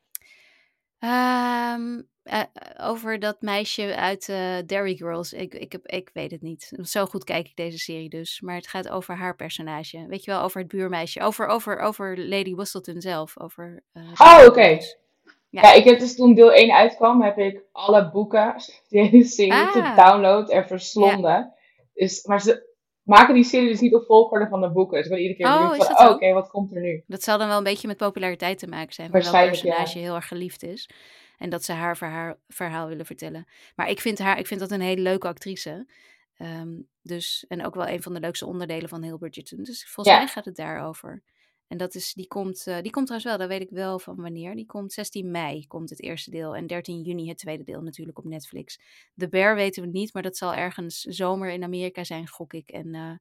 Ehm, 0.98 2.00
eh, 2.22 2.42
over 2.80 3.18
dat 3.18 3.40
meisje 3.40 3.96
uit 3.96 4.28
eh 4.28 4.56
Derry 4.66 4.96
Girls. 4.96 5.32
Ik, 5.32 5.54
ik, 5.54 5.72
heb, 5.72 5.86
ik 5.86 6.10
weet 6.12 6.30
het 6.30 6.42
niet. 6.42 6.72
Zo 6.82 7.06
goed 7.06 7.24
kijk 7.24 7.46
ik 7.48 7.56
deze 7.56 7.78
serie 7.78 8.08
dus. 8.08 8.40
Maar 8.40 8.54
het 8.54 8.68
gaat 8.68 8.88
over 8.88 9.16
haar 9.16 9.36
personage. 9.36 10.06
Weet 10.08 10.24
je 10.24 10.30
wel, 10.30 10.42
over 10.42 10.60
het 10.60 10.68
buurmeisje. 10.68 11.20
Over, 11.20 11.46
over, 11.46 11.78
over 11.78 12.28
Lady 12.28 12.54
Whistleton 12.54 13.00
zelf. 13.00 13.38
Over, 13.40 13.82
Oh, 14.18 14.42
oké. 14.46 14.66
Ja. 14.68 15.62
Ja. 15.62 15.72
ik 15.72 15.84
heb 15.84 15.98
dus 15.98 16.16
toen 16.16 16.34
deel 16.34 16.52
1 16.52 16.72
uitkwam, 16.72 17.22
heb 17.22 17.38
ik 17.38 17.62
alle 17.72 18.10
boeken, 18.10 18.54
hele 18.88 19.24
serie, 19.24 19.52
Ah. 19.52 19.72
gedownload 19.72 20.50
en 20.50 20.66
verslonden. 20.66 21.54
Dus, 21.94 22.24
maar 22.24 22.40
ze 22.40 22.71
maken 23.02 23.34
die 23.34 23.44
serie 23.44 23.68
dus 23.68 23.80
niet 23.80 23.94
op 23.94 24.04
volgorde 24.04 24.48
van 24.48 24.60
de 24.60 24.70
boeken. 24.70 24.96
Dus 24.96 25.06
ik 25.06 25.12
ben 25.12 25.20
iedere 25.20 25.38
keer 25.38 25.46
Oh, 25.46 25.68
benieuwd 25.70 25.86
van, 25.86 26.06
oh, 26.06 26.14
oké, 26.14 26.32
wat 26.32 26.48
komt 26.48 26.74
er 26.74 26.80
nu? 26.80 27.02
Dat 27.06 27.22
zal 27.22 27.38
dan 27.38 27.48
wel 27.48 27.56
een 27.58 27.64
beetje 27.64 27.88
met 27.88 27.96
populariteit 27.96 28.58
te 28.58 28.66
maken 28.66 28.92
zijn. 28.94 29.10
Van 29.10 29.20
welk 29.20 29.46
personage 29.46 29.98
ja. 29.98 30.04
heel 30.04 30.14
erg 30.14 30.28
geliefd 30.28 30.62
is. 30.62 30.90
En 31.38 31.50
dat 31.50 31.64
ze 31.64 31.72
haar 31.72 31.96
verhaal, 31.96 32.34
verhaal 32.48 32.88
willen 32.88 33.06
vertellen. 33.06 33.46
Maar 33.76 33.90
ik 33.90 34.00
vind, 34.00 34.18
haar, 34.18 34.38
ik 34.38 34.46
vind 34.46 34.60
dat 34.60 34.70
een 34.70 34.80
hele 34.80 35.02
leuke 35.02 35.28
actrice. 35.28 35.86
Ehm, 36.36 36.68
dus, 37.02 37.44
en 37.48 37.64
ook 37.66 37.74
wel 37.74 37.88
een 37.88 38.02
van 38.02 38.14
de 38.14 38.20
leukste 38.20 38.46
onderdelen 38.46 38.88
van 38.88 39.02
heel 39.02 39.18
Bridgerton. 39.18 39.62
Dus 39.62 39.84
volgens 39.88 40.16
Ja. 40.16 40.22
mij 40.22 40.32
gaat 40.32 40.44
het 40.44 40.56
daarover. 40.56 41.22
En 41.72 41.78
dat 41.78 41.94
is, 41.94 42.14
die, 42.14 42.26
komt, 42.26 42.66
eh, 42.66 42.80
die 42.82 42.90
komt 42.90 43.06
trouwens 43.06 43.24
wel, 43.24 43.38
dat 43.38 43.48
weet 43.48 43.68
ik 43.68 43.70
wel 43.76 43.98
van 43.98 44.16
wanneer. 44.16 44.54
Die 44.54 44.66
komt 44.66 44.92
16 44.92 45.30
mei, 45.30 45.66
komt 45.66 45.90
het 45.90 46.02
eerste 46.02 46.30
deel. 46.30 46.56
En 46.56 46.66
13 46.66 47.02
juni 47.02 47.28
het 47.28 47.38
tweede 47.38 47.64
deel 47.64 47.80
natuurlijk 47.80 48.18
op 48.18 48.24
Netflix. 48.24 48.80
The 49.16 49.28
Bear 49.28 49.54
weten 49.54 49.82
we 49.82 49.88
niet, 49.88 50.12
maar 50.14 50.22
dat 50.22 50.36
zal 50.36 50.54
ergens 50.54 51.00
zomer 51.00 51.50
in 51.50 51.62
Amerika 51.62 52.04
zijn, 52.04 52.28
gok 52.28 52.52
ik. 52.52 52.68
En 52.68 52.94
eh, 52.94 53.12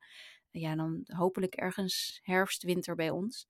ja, 0.61 0.75
dan 0.75 1.03
hopelijk 1.05 1.55
ergens 1.55 2.19
herfst, 2.23 2.63
winter 2.63 2.95
bij 2.95 3.09
ons. 3.09 3.47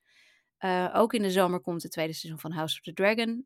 Eh, 0.57 0.93
ook 0.93 1.13
in 1.13 1.21
de 1.21 1.31
zomer 1.31 1.59
komt 1.59 1.83
het 1.83 1.91
tweede 1.91 2.13
seizoen 2.13 2.39
van 2.39 2.51
House 2.51 2.75
of 2.75 2.81
the 2.81 2.93
Dragon. 2.93 3.45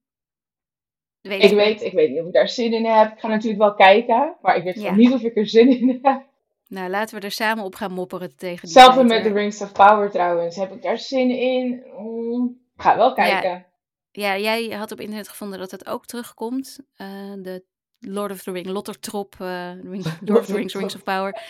Weet 1.21 1.43
Ik 1.43 1.51
weet, 1.51 1.81
ik 1.81 1.93
weet 1.93 2.09
niet 2.09 2.19
of 2.19 2.27
ik 2.27 2.33
daar 2.33 2.49
zin 2.49 2.73
in 2.73 2.85
heb. 2.85 3.11
Ik 3.13 3.19
ga 3.19 3.27
natuurlijk 3.27 3.61
wel 3.61 3.73
kijken, 3.75 4.35
maar 4.41 4.55
ik 4.57 4.63
weet 4.63 4.81
Ja. 4.81 4.95
niet 4.95 5.11
of 5.13 5.21
ik 5.21 5.35
er 5.35 5.47
zin 5.47 5.69
in 5.79 5.99
heb. 6.01 6.33
Nou, 6.67 6.89
laten 6.89 7.19
we 7.19 7.25
er 7.25 7.31
samen 7.31 7.63
op 7.63 7.75
gaan 7.75 7.91
mopperen 7.91 8.35
tegen 8.35 8.67
die 8.67 8.75
tijd, 8.75 9.07
met. 9.07 9.23
The 9.23 9.33
Rings 9.33 9.61
of 9.61 9.71
Power 9.71 10.09
trouwens. 10.11 10.55
Heb 10.55 10.71
ik 10.71 10.81
daar 10.81 10.97
zin 10.97 11.29
in? 11.29 11.83
Mm, 11.97 12.57
ik 12.75 12.81
ga 12.81 12.97
wel 12.97 13.13
kijken. 13.13 13.65
Ja, 14.11 14.37
jij 14.37 14.67
had 14.69 14.91
op 14.91 14.99
internet 14.99 15.29
gevonden 15.29 15.59
dat 15.59 15.71
het 15.71 15.87
ook 15.87 16.05
terugkomt. 16.05 16.79
eh, 16.95 17.07
de 17.37 17.63
Lord 17.99 18.31
of 18.31 18.41
the 18.43 18.51
Ring, 18.51 18.65
Lottertrop, 18.67 19.35
eh 19.39 19.71
Ring, 19.81 20.05
Lord 20.25 20.39
of 20.39 20.45
the 20.45 20.53
Rings, 20.55 20.73
Rings 20.73 20.95
of 20.95 21.03
Power. 21.03 21.41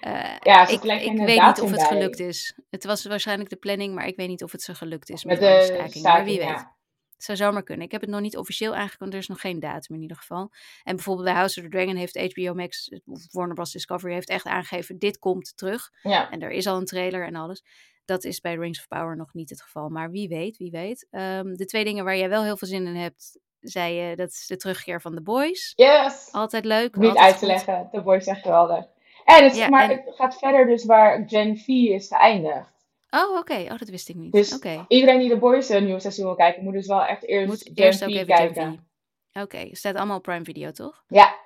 Eh, 0.00 0.12
Ja, 0.42 0.68
ik 0.68 0.80
weet 0.80 1.42
niet 1.42 1.60
of 1.60 1.70
het 1.70 1.78
bij. 1.78 1.86
gelukt 1.86 2.18
is. 2.20 2.58
Het 2.70 2.84
was 2.84 3.04
waarschijnlijk 3.04 3.50
de 3.50 3.56
planning, 3.56 3.94
maar 3.94 4.06
ik 4.06 4.16
weet 4.16 4.28
niet 4.28 4.42
of 4.42 4.52
het 4.52 4.62
ze 4.62 4.74
gelukt 4.74 5.10
is 5.10 5.24
met, 5.24 5.38
de 5.40 5.60
stakingen. 5.62 6.02
Maar 6.12 6.24
wie 6.24 6.38
weet. 6.38 6.48
ja. 6.48 6.76
Het 7.18 7.26
zou 7.26 7.38
zomaar 7.38 7.62
kunnen. 7.62 7.86
Ik 7.86 7.92
heb 7.92 8.00
het 8.00 8.10
nog 8.10 8.20
niet 8.20 8.36
officieel 8.36 8.74
aangekondigd. 8.74 9.12
Er 9.16 9.20
is 9.22 9.28
nog 9.28 9.40
geen 9.40 9.60
datum 9.60 9.94
in 9.94 10.02
ieder 10.02 10.16
geval. 10.16 10.50
En 10.82 10.94
bijvoorbeeld 10.94 11.26
bij 11.26 11.34
House 11.36 11.58
of 11.60 11.64
the 11.64 11.70
Dragon 11.70 11.96
heeft 11.96 12.32
HBO 12.34 12.54
Max, 12.54 12.88
of 13.06 13.32
Warner 13.32 13.54
Bros. 13.54 13.72
Discovery, 13.72 14.12
heeft 14.12 14.28
echt 14.28 14.44
aangegeven, 14.46 14.98
dit 14.98 15.18
komt 15.18 15.56
terug. 15.56 15.90
Ja. 16.02 16.30
En 16.30 16.40
er 16.40 16.50
is 16.50 16.66
al 16.66 16.76
een 16.76 16.84
trailer 16.84 17.26
en 17.26 17.34
alles. 17.34 17.64
Dat 18.04 18.24
is 18.24 18.40
bij 18.40 18.54
Rings 18.54 18.78
of 18.78 18.88
Power 18.88 19.16
nog 19.16 19.32
niet 19.34 19.50
het 19.50 19.62
geval. 19.62 19.88
Maar 19.88 20.10
wie 20.10 20.28
weet, 20.28 20.56
wie 20.56 20.70
weet. 20.70 21.06
Ehm, 21.10 21.54
de 21.54 21.64
twee 21.64 21.84
dingen 21.84 22.04
waar 22.04 22.16
jij 22.16 22.28
wel 22.28 22.42
heel 22.42 22.56
veel 22.56 22.68
zin 22.68 22.86
in 22.86 22.94
hebt, 22.96 23.38
zei 23.60 23.94
je, 23.94 24.16
dat 24.16 24.28
is 24.28 24.46
de 24.46 24.56
terugkeer 24.56 25.00
van 25.00 25.14
The 25.14 25.22
Boys. 25.22 25.72
Yes! 25.76 26.28
Altijd 26.32 26.64
leuk. 26.64 26.96
Niet 26.96 27.08
altijd 27.08 27.24
uit 27.26 27.38
te 27.38 27.38
goed. 27.38 27.48
leggen. 27.48 27.88
The 27.92 28.02
Boys 28.02 28.26
echt 28.26 28.42
geweldig. 28.42 28.84
En 29.24 29.44
het, 29.44 29.56
Ja, 29.56 29.68
maar 29.68 29.90
en- 29.90 30.02
het 30.04 30.14
gaat 30.16 30.38
verder 30.38 30.66
dus 30.66 30.84
waar 30.84 31.24
Gen 31.26 31.56
V 31.58 31.66
is 31.68 32.08
geëindigd. 32.08 32.76
Oh, 33.10 33.38
oké. 33.38 33.54
Oh, 33.54 33.78
dat 33.78 33.88
wist 33.88 34.08
ik 34.08 34.16
niet. 34.16 34.32
Dus 34.32 34.58
iedereen 34.88 35.18
die 35.18 35.28
The 35.28 35.38
Boys 35.38 35.68
een 35.68 35.84
nieuwe 35.84 36.00
seizoen 36.00 36.24
wil 36.24 36.34
kijken, 36.34 36.64
moet 36.64 36.72
dus 36.72 36.86
wel 36.86 37.04
echt 37.04 37.24
eerst 37.24 37.46
Moet 37.48 37.78
eerst 37.78 37.98
V 37.98 38.02
ook 38.02 38.08
even 38.08 38.26
kijken. 38.26 38.88
Oké, 39.32 39.68
staat 39.70 39.94
allemaal 39.96 40.16
op 40.16 40.22
Prime 40.22 40.44
Video, 40.44 40.70
toch? 40.70 41.04
Ja, 41.08 41.36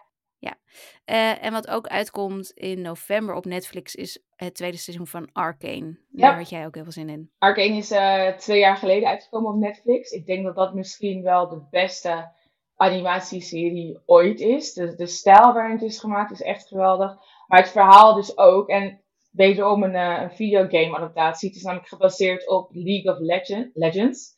Eh, 1.04 1.44
en 1.44 1.52
wat 1.52 1.68
ook 1.68 1.86
uitkomt 1.86 2.50
in 2.50 2.80
november 2.80 3.34
op 3.34 3.44
Netflix 3.44 3.94
is 3.94 4.22
het 4.36 4.54
tweede 4.54 4.76
seizoen 4.76 5.06
van 5.06 5.28
Arcane. 5.32 5.98
Ja. 6.10 6.28
Daar 6.28 6.36
had 6.36 6.48
jij 6.48 6.66
ook 6.66 6.74
heel 6.74 6.82
veel 6.82 6.92
zin 6.92 7.08
in. 7.08 7.30
Arcane 7.38 7.76
is 7.76 7.90
eh, 7.90 8.28
twee 8.28 8.58
jaar 8.58 8.76
geleden 8.76 9.08
uitgekomen 9.08 9.50
op 9.52 9.58
Netflix. 9.58 10.10
Ik 10.10 10.26
denk 10.26 10.44
dat 10.44 10.54
dat 10.54 10.74
misschien 10.74 11.22
wel 11.22 11.48
de 11.48 11.62
beste 11.70 12.32
animatieserie 12.76 13.98
ooit 14.06 14.40
is. 14.40 14.72
De, 14.72 14.94
de 14.94 15.06
stijl 15.06 15.52
waarin 15.52 15.72
het 15.72 15.82
is 15.82 15.98
gemaakt 15.98 16.30
is 16.30 16.42
echt 16.42 16.66
geweldig. 16.66 17.16
Maar 17.46 17.60
het 17.60 17.70
verhaal 17.70 18.14
dus 18.14 18.38
ook. 18.38 18.68
En 18.68 19.01
wederom 19.32 19.82
een, 19.82 19.94
eh, 19.94 20.22
een 20.22 20.36
videogame 20.36 20.96
adaptatie. 20.96 21.48
Het 21.48 21.56
is 21.56 21.62
namelijk 21.62 21.88
gebaseerd 21.88 22.48
op 22.48 22.70
League 22.72 23.12
of 23.12 23.18
Legend, 23.18 23.70
Legends. 23.74 24.34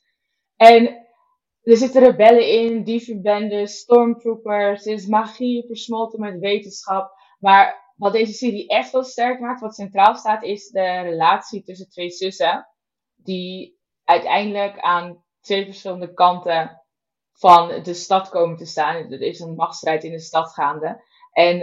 En 0.57 1.07
er 1.63 1.77
zitten 1.77 2.03
rebellen 2.05 2.49
in, 2.49 2.85
dievenbendes, 2.85 3.79
stormtroopers. 3.79 4.87
Er 4.87 4.93
is 4.93 5.07
magie 5.07 5.67
versmolten 5.67 6.21
met 6.21 6.39
wetenschap. 6.39 7.13
Maar 7.39 7.93
wat 7.97 8.13
deze 8.13 8.33
serie 8.33 8.69
echt 8.69 8.93
wel 8.93 9.05
sterk 9.05 9.41
maakt, 9.41 9.61
wat 9.61 9.75
centraal 9.75 10.15
staat, 10.15 10.43
is 10.43 10.71
de 10.71 11.01
relatie 11.01 11.63
tussen 11.63 11.89
twee 11.89 12.11
zussen. 12.11 12.69
Die 13.15 13.79
uiteindelijk 14.05 14.79
aan 14.79 15.25
twee 15.41 15.65
verschillende 15.65 16.13
kanten 16.13 16.83
van 17.33 17.83
de 17.83 17.95
stad 17.95 18.29
komen 18.29 18.57
te 18.57 18.67
staan. 18.67 19.13
Er 19.13 19.21
is 19.21 19.41
een 19.41 19.55
machtsstrijd 19.55 20.05
in 20.05 20.11
de 20.11 20.21
stad 20.21 20.53
gaande. 20.53 21.05
En 21.33 21.59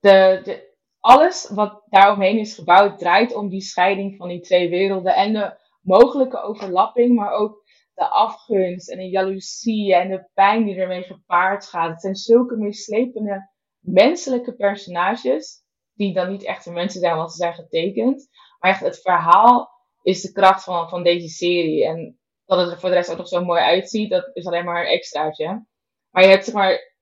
de, 0.00 0.40
de, 0.44 0.69
alles 1.00 1.50
wat 1.54 1.82
daaromheen 1.88 2.38
is 2.38 2.54
gebouwd, 2.54 2.98
draait 2.98 3.34
om 3.34 3.48
die 3.48 3.60
scheiding 3.60 4.16
van 4.16 4.28
die 4.28 4.40
twee 4.40 4.68
werelden. 4.68 5.14
En 5.14 5.32
de 5.32 5.58
mogelijke 5.80 6.42
overlapping, 6.42 7.14
maar 7.14 7.32
ook 7.32 7.62
de 7.94 8.08
afgunst 8.08 8.90
en 8.90 8.98
de 8.98 9.08
jaloezie 9.08 9.94
en 9.94 10.08
de 10.08 10.28
pijn 10.34 10.64
die 10.64 10.76
ermee 10.76 11.02
gepaard 11.02 11.66
gaat. 11.66 11.90
Het 11.90 12.00
zijn 12.00 12.14
zulke 12.14 12.56
meeslepende 12.56 13.50
menselijke 13.78 14.54
personages, 14.54 15.62
die 15.94 16.14
dan 16.14 16.30
niet 16.30 16.44
echte 16.44 16.72
mensen 16.72 17.00
zijn, 17.00 17.16
want 17.16 17.30
ze 17.30 17.36
zijn 17.36 17.54
getekend. 17.54 18.28
Maar 18.58 18.70
echt 18.70 18.80
het 18.80 19.00
verhaal 19.00 19.70
is 20.02 20.20
de 20.22 20.32
kracht 20.32 20.64
van, 20.64 20.88
van 20.88 21.02
deze 21.02 21.28
serie. 21.28 21.84
En 21.84 22.18
dat 22.44 22.58
het 22.58 22.70
er 22.70 22.80
voor 22.80 22.88
de 22.88 22.94
rest 22.94 23.10
ook 23.10 23.16
nog 23.16 23.28
zo 23.28 23.44
mooi 23.44 23.60
uitziet, 23.60 24.10
dat 24.10 24.30
is 24.32 24.46
alleen 24.46 24.64
maar 24.64 24.80
een 24.80 24.92
extraatje. 24.92 25.66
Maar 26.10 26.22
je 26.22 26.28
hebt 26.28 26.44
zeg 26.44 26.54
maar 26.54 26.94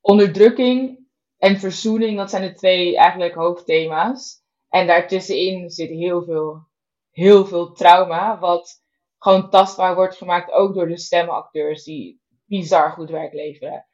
onderdrukking 0.00 0.99
en 1.40 1.58
verzoening, 1.58 2.16
dat 2.16 2.30
zijn 2.30 2.42
de 2.42 2.54
twee 2.54 2.96
eigenlijk 2.96 3.34
hoofdthema's. 3.34 4.42
En 4.68 4.86
daartussenin 4.86 5.70
zit 5.70 5.88
heel 5.88 6.22
veel, 6.22 6.66
heel 7.10 7.46
veel 7.46 7.72
trauma, 7.72 8.38
wat 8.38 8.82
gewoon 9.18 9.50
tastbaar 9.50 9.94
wordt 9.94 10.16
gemaakt, 10.16 10.52
ook 10.52 10.74
door 10.74 10.88
de 10.88 10.98
stemacteurs 10.98 11.84
die 11.84 12.20
bizar 12.44 12.90
goed 12.90 13.10
werk 13.10 13.32
leveren. 13.32 13.86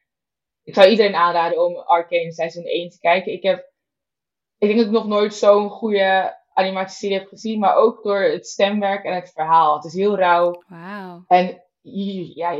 Ik 0.63 0.75
zou 0.75 0.89
iedereen 0.89 1.15
aanraden 1.15 1.65
om 1.65 1.77
Arcane 1.77 2.33
seizoen 2.33 2.65
1 2.65 2.91
te 2.91 2.99
kijken. 2.99 3.33
Ik 3.33 3.43
heb, 3.43 3.73
ik 4.59 4.67
denk 4.67 4.77
dat 4.79 4.87
ik 4.87 4.93
nog 4.93 5.07
nooit 5.07 5.35
zo'n 5.35 5.71
goede 5.71 6.37
animatieserie 6.53 7.19
heb 7.19 7.29
gezien, 7.29 7.59
maar 7.59 7.75
ook 7.75 8.03
door 8.03 8.21
het 8.21 8.47
stemwerk 8.47 9.05
en 9.05 9.15
het 9.15 9.31
verhaal. 9.31 9.75
Het 9.75 9.85
is 9.85 9.95
heel 9.95 10.17
rauw 10.17 10.63
Wauw. 10.69 11.25
en 11.29 11.63
ja, 12.35 12.59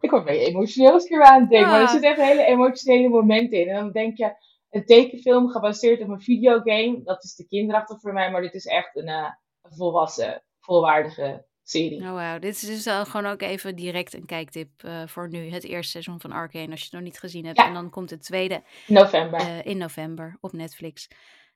ik 0.00 0.10
word 0.10 0.22
een 0.22 0.32
beetje 0.34 0.46
emotioneel 0.46 0.92
als 0.92 1.04
ik 1.04 1.20
aan 1.22 1.48
denk, 1.48 1.66
maar 1.66 1.80
er 1.80 1.88
zitten 1.88 2.10
echt 2.10 2.20
hele 2.20 2.44
emotionele 2.44 3.08
momenten 3.08 3.60
in. 3.60 3.68
En 3.68 3.74
dan 3.74 3.92
denk 3.92 4.16
je, 4.16 4.34
een 4.70 4.84
tekenfilm 4.84 5.48
gebaseerd 5.48 6.00
op 6.00 6.08
een 6.08 6.20
videogame, 6.20 7.02
dat 7.02 7.24
is 7.24 7.34
te 7.34 7.46
kinderachtig 7.46 8.00
voor 8.00 8.12
mij, 8.12 8.30
maar 8.30 8.40
dit 8.40 8.54
is 8.54 8.66
echt 8.66 8.96
een, 8.96 9.08
eh, 9.08 9.30
volwassen, 9.62 10.42
volwaardige 10.60 11.46
serie. 11.62 12.00
Oh, 12.02 12.12
wauw. 12.12 12.38
Dit 12.38 12.54
is 12.54 12.60
dus 12.60 12.86
al 12.86 13.04
gewoon 13.04 13.32
ook 13.32 13.42
even 13.42 13.76
direct 13.76 14.14
een 14.14 14.26
kijktip 14.26 14.70
eh, 14.76 15.06
voor 15.06 15.28
nu. 15.28 15.50
Het 15.50 15.64
eerste 15.64 15.90
seizoen 15.90 16.20
van 16.20 16.32
Arcane, 16.32 16.70
als 16.70 16.78
je 16.78 16.84
het 16.84 16.94
nog 16.94 17.02
niet 17.02 17.18
gezien 17.18 17.44
hebt. 17.44 17.58
Ja. 17.58 17.66
En 17.66 17.74
dan 17.74 17.90
komt 17.90 18.10
het 18.10 18.22
tweede 18.22 18.62
November. 18.86 19.40
eh, 19.40 19.64
in 19.64 19.78
november 19.78 20.36
op 20.40 20.52
Netflix. 20.52 21.08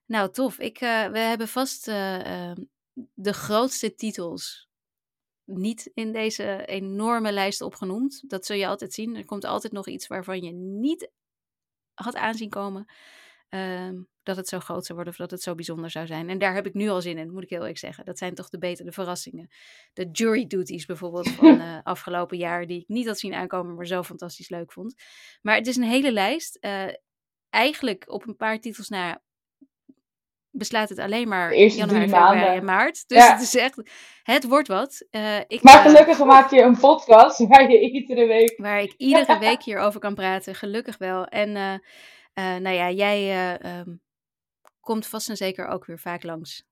Nou, 0.06 0.30
tof. 0.30 0.58
Ik, 0.58 0.78
we 0.78 1.18
hebben 1.18 1.48
vast 1.48 1.84
de 3.14 3.32
grootste 3.32 3.94
titels 3.94 4.68
niet 5.44 5.90
in 5.94 6.12
deze 6.12 6.64
enorme 6.66 7.32
lijst 7.32 7.60
opgenoemd. 7.60 8.30
Dat 8.30 8.46
zul 8.46 8.56
je 8.56 8.66
altijd 8.66 8.92
zien. 8.92 9.16
Er 9.16 9.24
komt 9.24 9.44
altijd 9.44 9.72
nog 9.72 9.88
iets 9.88 10.06
waarvan 10.06 10.40
je 10.42 10.52
niet 10.52 11.10
had 11.94 12.14
aanzien 12.16 12.48
komen. 12.50 12.86
ehm, 13.48 14.02
dat 14.22 14.36
het 14.36 14.48
zo 14.48 14.58
groot 14.60 14.84
zou 14.86 14.94
worden 14.94 15.12
of 15.12 15.18
dat 15.18 15.30
het 15.30 15.42
zo 15.42 15.54
bijzonder 15.54 15.90
zou 15.90 16.06
zijn. 16.06 16.28
En 16.28 16.38
daar 16.38 16.54
heb 16.54 16.66
ik 16.66 16.74
nu 16.74 16.88
al 16.88 17.00
zin 17.00 17.18
in, 17.18 17.32
moet 17.32 17.42
ik 17.42 17.48
heel 17.50 17.58
eerlijk 17.58 17.78
zeggen. 17.78 18.04
Dat 18.04 18.18
zijn 18.18 18.34
toch 18.34 18.48
de 18.48 18.58
betere 18.58 18.92
verrassingen. 18.92 19.48
De 19.92 20.08
jury 20.12 20.46
duties 20.46 20.86
bijvoorbeeld 20.86 21.28
van 21.38 21.60
eh, 21.60 21.78
afgelopen 21.82 22.36
jaar, 22.38 22.66
die 22.66 22.80
ik 22.80 22.88
niet 22.88 23.06
had 23.06 23.18
zien 23.18 23.34
aankomen, 23.34 23.74
maar 23.74 23.86
zo 23.86 24.02
fantastisch 24.02 24.48
leuk 24.48 24.72
vond. 24.72 24.94
Maar 25.42 25.56
het 25.56 25.66
is 25.66 25.76
een 25.76 25.82
hele 25.82 26.12
lijst. 26.12 26.56
eh, 26.56 26.88
eigenlijk 27.50 28.10
op 28.10 28.26
een 28.28 28.36
paar 28.36 28.60
titels 28.60 28.88
na 28.88 29.22
beslaat 30.52 30.88
het 30.88 30.98
alleen 30.98 31.28
maar 31.28 31.54
januari, 31.56 32.00
februari 32.08 32.56
en 32.56 32.64
maart. 32.64 33.08
Dus 33.08 33.18
Ja. 33.18 33.32
het 33.32 33.42
is 33.42 33.56
echt, 33.56 33.82
het 34.22 34.44
wordt 34.48 34.68
wat. 34.68 35.06
Eh, 35.10 35.38
ik, 35.46 35.62
Maar 35.62 35.74
eh, 35.74 35.82
gelukkig 35.82 36.24
maak 36.24 36.50
je 36.50 36.60
een 36.60 36.78
podcast 36.78 37.38
waar 37.48 37.70
je 37.70 37.80
iedere 37.80 38.26
week... 38.26 38.54
waar 38.56 38.80
ik 38.82 38.94
iedere 38.96 39.38
week 39.48 39.62
hierover 39.62 40.00
kan 40.00 40.14
praten. 40.14 40.54
Gelukkig 40.54 40.98
wel. 40.98 41.24
En 41.24 41.56
eh, 41.56 41.74
nou 42.56 42.68
ja, 42.76 42.90
jij 42.90 43.18
eh, 43.18 43.78
ehm, 43.78 43.90
komt 44.80 45.06
vast 45.06 45.28
en 45.28 45.36
zeker 45.36 45.66
ook 45.66 45.84
weer 45.86 45.98
vaak 45.98 46.22
langs. 46.22 46.64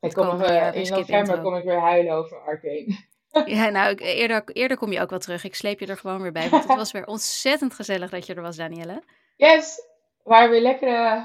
Ik 0.00 0.12
kom 0.12 0.38
bij 0.38 0.72
in 0.74 0.90
november 0.90 1.40
kom 1.40 1.56
ik 1.56 1.64
weer 1.64 1.80
huilen 1.80 2.12
over 2.14 2.40
Arcane. 2.40 2.96
Ja, 3.44 3.68
nou, 3.68 3.90
ik- 3.90 4.00
eerder, 4.00 4.42
eerder 4.44 4.76
kom 4.76 4.92
je 4.92 5.00
ook 5.00 5.10
wel 5.10 5.18
terug. 5.18 5.44
Ik 5.44 5.54
sleep 5.54 5.80
je 5.80 5.86
er 5.86 5.96
gewoon 5.96 6.22
weer 6.22 6.32
bij. 6.32 6.48
Want 6.48 6.64
het 6.68 6.76
was 6.76 6.92
weer 6.92 7.06
ontzettend 7.06 7.74
gezellig 7.74 8.10
dat 8.10 8.26
je 8.26 8.34
er 8.34 8.42
was, 8.42 8.56
Danielle. 8.56 9.02
Yes, 9.36 9.76
we 10.22 10.30
waren 10.30 10.50
weer 10.50 10.60
lekker 10.60 10.88
eh, 10.88 11.22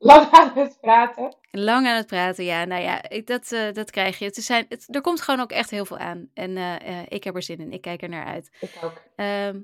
lang 0.00 0.30
aan 0.30 0.52
het 0.54 0.78
praten. 0.80 1.36
Lang 1.50 1.86
aan 1.86 1.96
het 1.96 2.06
praten, 2.06 2.44
ja. 2.44 2.64
Nou 2.64 2.82
ja, 2.82 3.08
ik, 3.08 3.26
dat, 3.26 3.52
eh, 3.52 3.72
dat 3.72 3.90
krijg 3.90 4.18
je. 4.18 4.24
Het 4.24 4.34
zijn, 4.34 4.66
het, 4.68 4.94
er 4.94 5.00
komt 5.00 5.20
gewoon 5.20 5.40
ook 5.40 5.50
echt 5.50 5.70
heel 5.70 5.84
veel 5.84 5.98
aan. 5.98 6.30
En 6.34 6.56
eh, 6.56 7.00
eh, 7.00 7.06
ik 7.08 7.24
heb 7.24 7.34
er 7.34 7.42
zin 7.42 7.58
in. 7.58 7.72
Ik 7.72 7.80
kijk 7.80 8.02
er 8.02 8.08
naar 8.08 8.24
uit. 8.24 8.50
Ik 8.60 8.78
ook. 8.82 9.02
Ehm, 9.16 9.60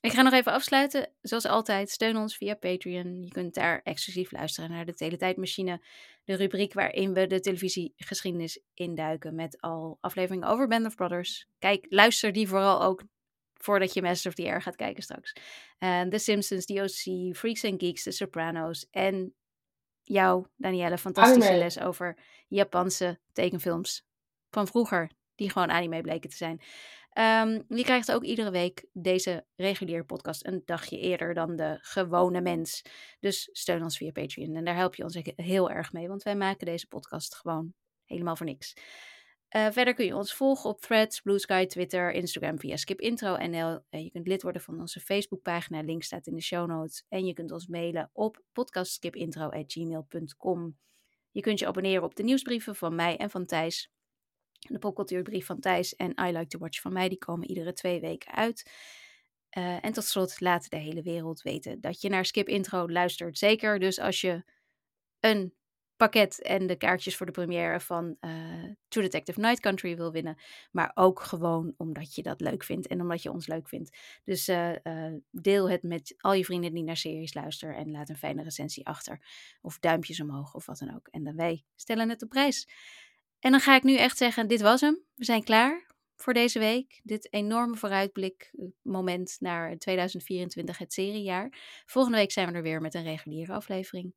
ik 0.00 0.12
ga 0.12 0.22
nog 0.22 0.32
even 0.32 0.52
afsluiten. 0.52 1.10
Zoals 1.20 1.46
altijd, 1.46 1.90
steun 1.90 2.16
ons 2.16 2.36
via 2.36 2.54
Patreon. 2.54 3.22
Je 3.22 3.30
kunt 3.30 3.54
daar 3.54 3.80
exclusief 3.82 4.32
luisteren 4.32 4.70
naar 4.70 4.84
de 4.84 4.94
Teletijdmachine. 4.94 5.84
De 6.24 6.34
rubriek 6.34 6.72
waarin 6.72 7.14
we 7.14 7.26
de 7.26 7.40
televisiegeschiedenis 7.40 8.60
induiken 8.74 9.34
met 9.34 9.60
al 9.60 9.98
afleveringen 10.00 10.48
over 10.48 10.68
Band 10.68 10.86
of 10.86 10.94
Brothers. 10.94 11.46
Kijk, 11.58 11.86
luister 11.88 12.32
die 12.32 12.48
vooral 12.48 12.82
ook 12.82 13.02
voordat 13.54 13.94
je 13.94 14.02
Master 14.02 14.30
of 14.30 14.36
the 14.36 14.44
Air 14.44 14.62
gaat 14.62 14.76
kijken 14.76 15.02
straks. 15.02 15.32
En 15.78 16.10
The 16.10 16.18
Simpsons, 16.18 16.66
The 16.66 16.82
OC, 16.82 17.36
Freaks 17.36 17.64
and 17.64 17.82
Geeks, 17.82 18.02
The 18.02 18.10
Sopranos 18.10 18.86
en 18.90 19.34
jou, 20.04 20.46
Danielle, 20.56 20.98
fantastische 20.98 21.48
Anime. 21.48 21.64
les 21.64 21.80
over 21.80 22.18
Japanse 22.48 23.20
tekenfilms 23.32 24.06
van 24.50 24.66
vroeger, 24.66 25.10
die 25.34 25.50
gewoon 25.50 25.70
anime 25.70 26.00
bleken 26.00 26.30
te 26.30 26.36
zijn. 26.36 26.60
Ehm, 27.10 27.60
je 27.68 27.82
krijgt 27.82 28.12
ook 28.12 28.24
iedere 28.24 28.50
week 28.50 28.86
deze 28.92 29.46
reguliere 29.56 30.04
podcast 30.04 30.46
een 30.46 30.62
dagje 30.64 30.98
eerder 30.98 31.34
dan 31.34 31.56
de 31.56 31.78
gewone 31.80 32.40
mens. 32.40 32.82
Dus 33.20 33.48
steun 33.52 33.82
ons 33.82 33.96
via 33.96 34.12
Patreon. 34.12 34.56
En 34.56 34.64
daar 34.64 34.76
help 34.76 34.94
je 34.94 35.02
ons 35.02 35.18
heel 35.36 35.70
erg 35.70 35.92
mee, 35.92 36.08
want 36.08 36.22
wij 36.22 36.36
maken 36.36 36.66
deze 36.66 36.86
podcast 36.86 37.34
gewoon 37.34 37.74
helemaal 38.04 38.36
voor 38.36 38.46
niks. 38.46 38.74
Uh, 39.56 39.66
verder 39.70 39.94
kun 39.94 40.04
je 40.04 40.16
ons 40.16 40.34
volgen 40.34 40.70
op 40.70 40.80
Threads, 40.80 41.20
Blue 41.20 41.38
Sky, 41.38 41.66
Twitter, 41.66 42.12
Instagram 42.12 42.58
via 42.58 42.76
skipintro.nl. 42.76 43.78
Uh, 43.90 44.02
je 44.02 44.10
kunt 44.10 44.26
lid 44.26 44.42
worden 44.42 44.62
van 44.62 44.80
onze 44.80 45.00
Facebookpagina, 45.00 45.82
link 45.82 46.02
staat 46.02 46.26
in 46.26 46.34
de 46.34 46.42
show 46.42 46.68
notes. 46.68 47.04
En 47.08 47.26
je 47.26 47.32
kunt 47.32 47.52
ons 47.52 47.66
mailen 47.66 48.10
op 48.12 48.42
podcastskipintro.gmail.com. 48.52 50.78
Je 51.30 51.40
kunt 51.40 51.58
je 51.58 51.66
abonneren 51.66 52.02
op 52.02 52.14
de 52.14 52.22
nieuwsbrieven 52.22 52.76
van 52.76 52.94
mij 52.94 53.16
en 53.16 53.30
van 53.30 53.46
Thijs. 53.46 53.92
De 54.58 54.78
popcultuurbrief 54.78 55.46
van 55.46 55.60
Thijs 55.60 55.96
en 55.96 56.14
I 56.20 56.32
Like 56.32 56.46
to 56.46 56.58
Watch 56.58 56.80
van 56.80 56.92
mij, 56.92 57.08
die 57.08 57.18
komen 57.18 57.48
iedere 57.48 57.72
twee 57.72 58.00
weken 58.00 58.32
uit. 58.32 58.70
Uh, 59.58 59.84
en 59.84 59.92
tot 59.92 60.04
slot, 60.04 60.40
laat 60.40 60.70
de 60.70 60.76
hele 60.76 61.02
wereld 61.02 61.42
weten 61.42 61.80
dat 61.80 62.00
je 62.00 62.08
naar 62.08 62.24
Skip 62.24 62.48
Intro 62.48 62.88
luistert. 62.88 63.38
Zeker 63.38 63.78
dus 63.78 63.98
als 63.98 64.20
je 64.20 64.44
een 65.20 65.54
pakket 65.96 66.42
en 66.42 66.66
de 66.66 66.76
kaartjes 66.76 67.16
voor 67.16 67.26
de 67.26 67.32
première 67.32 67.80
van 67.80 68.16
uh, 68.20 68.72
Detective 68.88 69.40
Night 69.40 69.60
Country 69.60 69.96
wil 69.96 70.12
winnen. 70.12 70.36
Maar 70.70 70.90
ook 70.94 71.20
gewoon 71.20 71.74
omdat 71.76 72.14
je 72.14 72.22
dat 72.22 72.40
leuk 72.40 72.64
vindt 72.64 72.86
en 72.86 73.00
omdat 73.00 73.22
je 73.22 73.30
ons 73.30 73.46
leuk 73.46 73.68
vindt. 73.68 73.96
Dus 74.24 74.48
uh, 74.48 74.70
uh, 74.82 75.12
deel 75.30 75.70
het 75.70 75.82
met 75.82 76.14
al 76.18 76.32
je 76.32 76.44
vrienden 76.44 76.74
die 76.74 76.84
naar 76.84 76.96
series 76.96 77.34
luisteren 77.34 77.76
en 77.76 77.90
laat 77.90 78.08
een 78.08 78.16
fijne 78.16 78.42
recensie 78.42 78.86
achter. 78.86 79.26
Of 79.60 79.78
duimpjes 79.78 80.20
omhoog 80.20 80.54
of 80.54 80.66
wat 80.66 80.78
dan 80.78 80.94
ook. 80.94 81.08
En 81.08 81.24
dan 81.24 81.36
wij 81.36 81.64
stellen 81.76 82.08
het 82.08 82.22
op 82.22 82.28
prijs. 82.28 82.68
En 83.40 83.50
dan 83.50 83.60
ga 83.60 83.76
ik 83.76 83.82
nu 83.82 83.96
echt 83.96 84.16
zeggen, 84.16 84.48
dit 84.48 84.60
was 84.60 84.80
hem. 84.80 85.02
We 85.14 85.24
zijn 85.24 85.44
klaar 85.44 85.92
voor 86.16 86.32
deze 86.32 86.58
week. 86.58 87.00
Dit 87.02 87.32
enorme 87.32 87.76
vooruitblik 87.76 88.52
moment 88.82 89.36
naar 89.40 89.78
2024, 89.78 90.78
het 90.78 90.92
seriejaar. 90.92 91.82
Volgende 91.86 92.18
week 92.18 92.32
zijn 92.32 92.48
we 92.48 92.54
er 92.54 92.62
weer 92.62 92.80
met 92.80 92.94
een 92.94 93.02
reguliere 93.02 93.52
aflevering. 93.52 94.14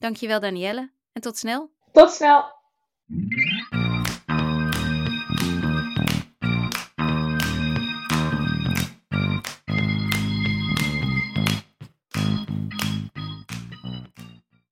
Dankjewel 0.00 0.40
Danielle 0.40 0.90
en 1.12 1.20
tot 1.20 1.38
snel. 1.38 1.70
Tot 1.92 2.10
snel. 2.10 2.44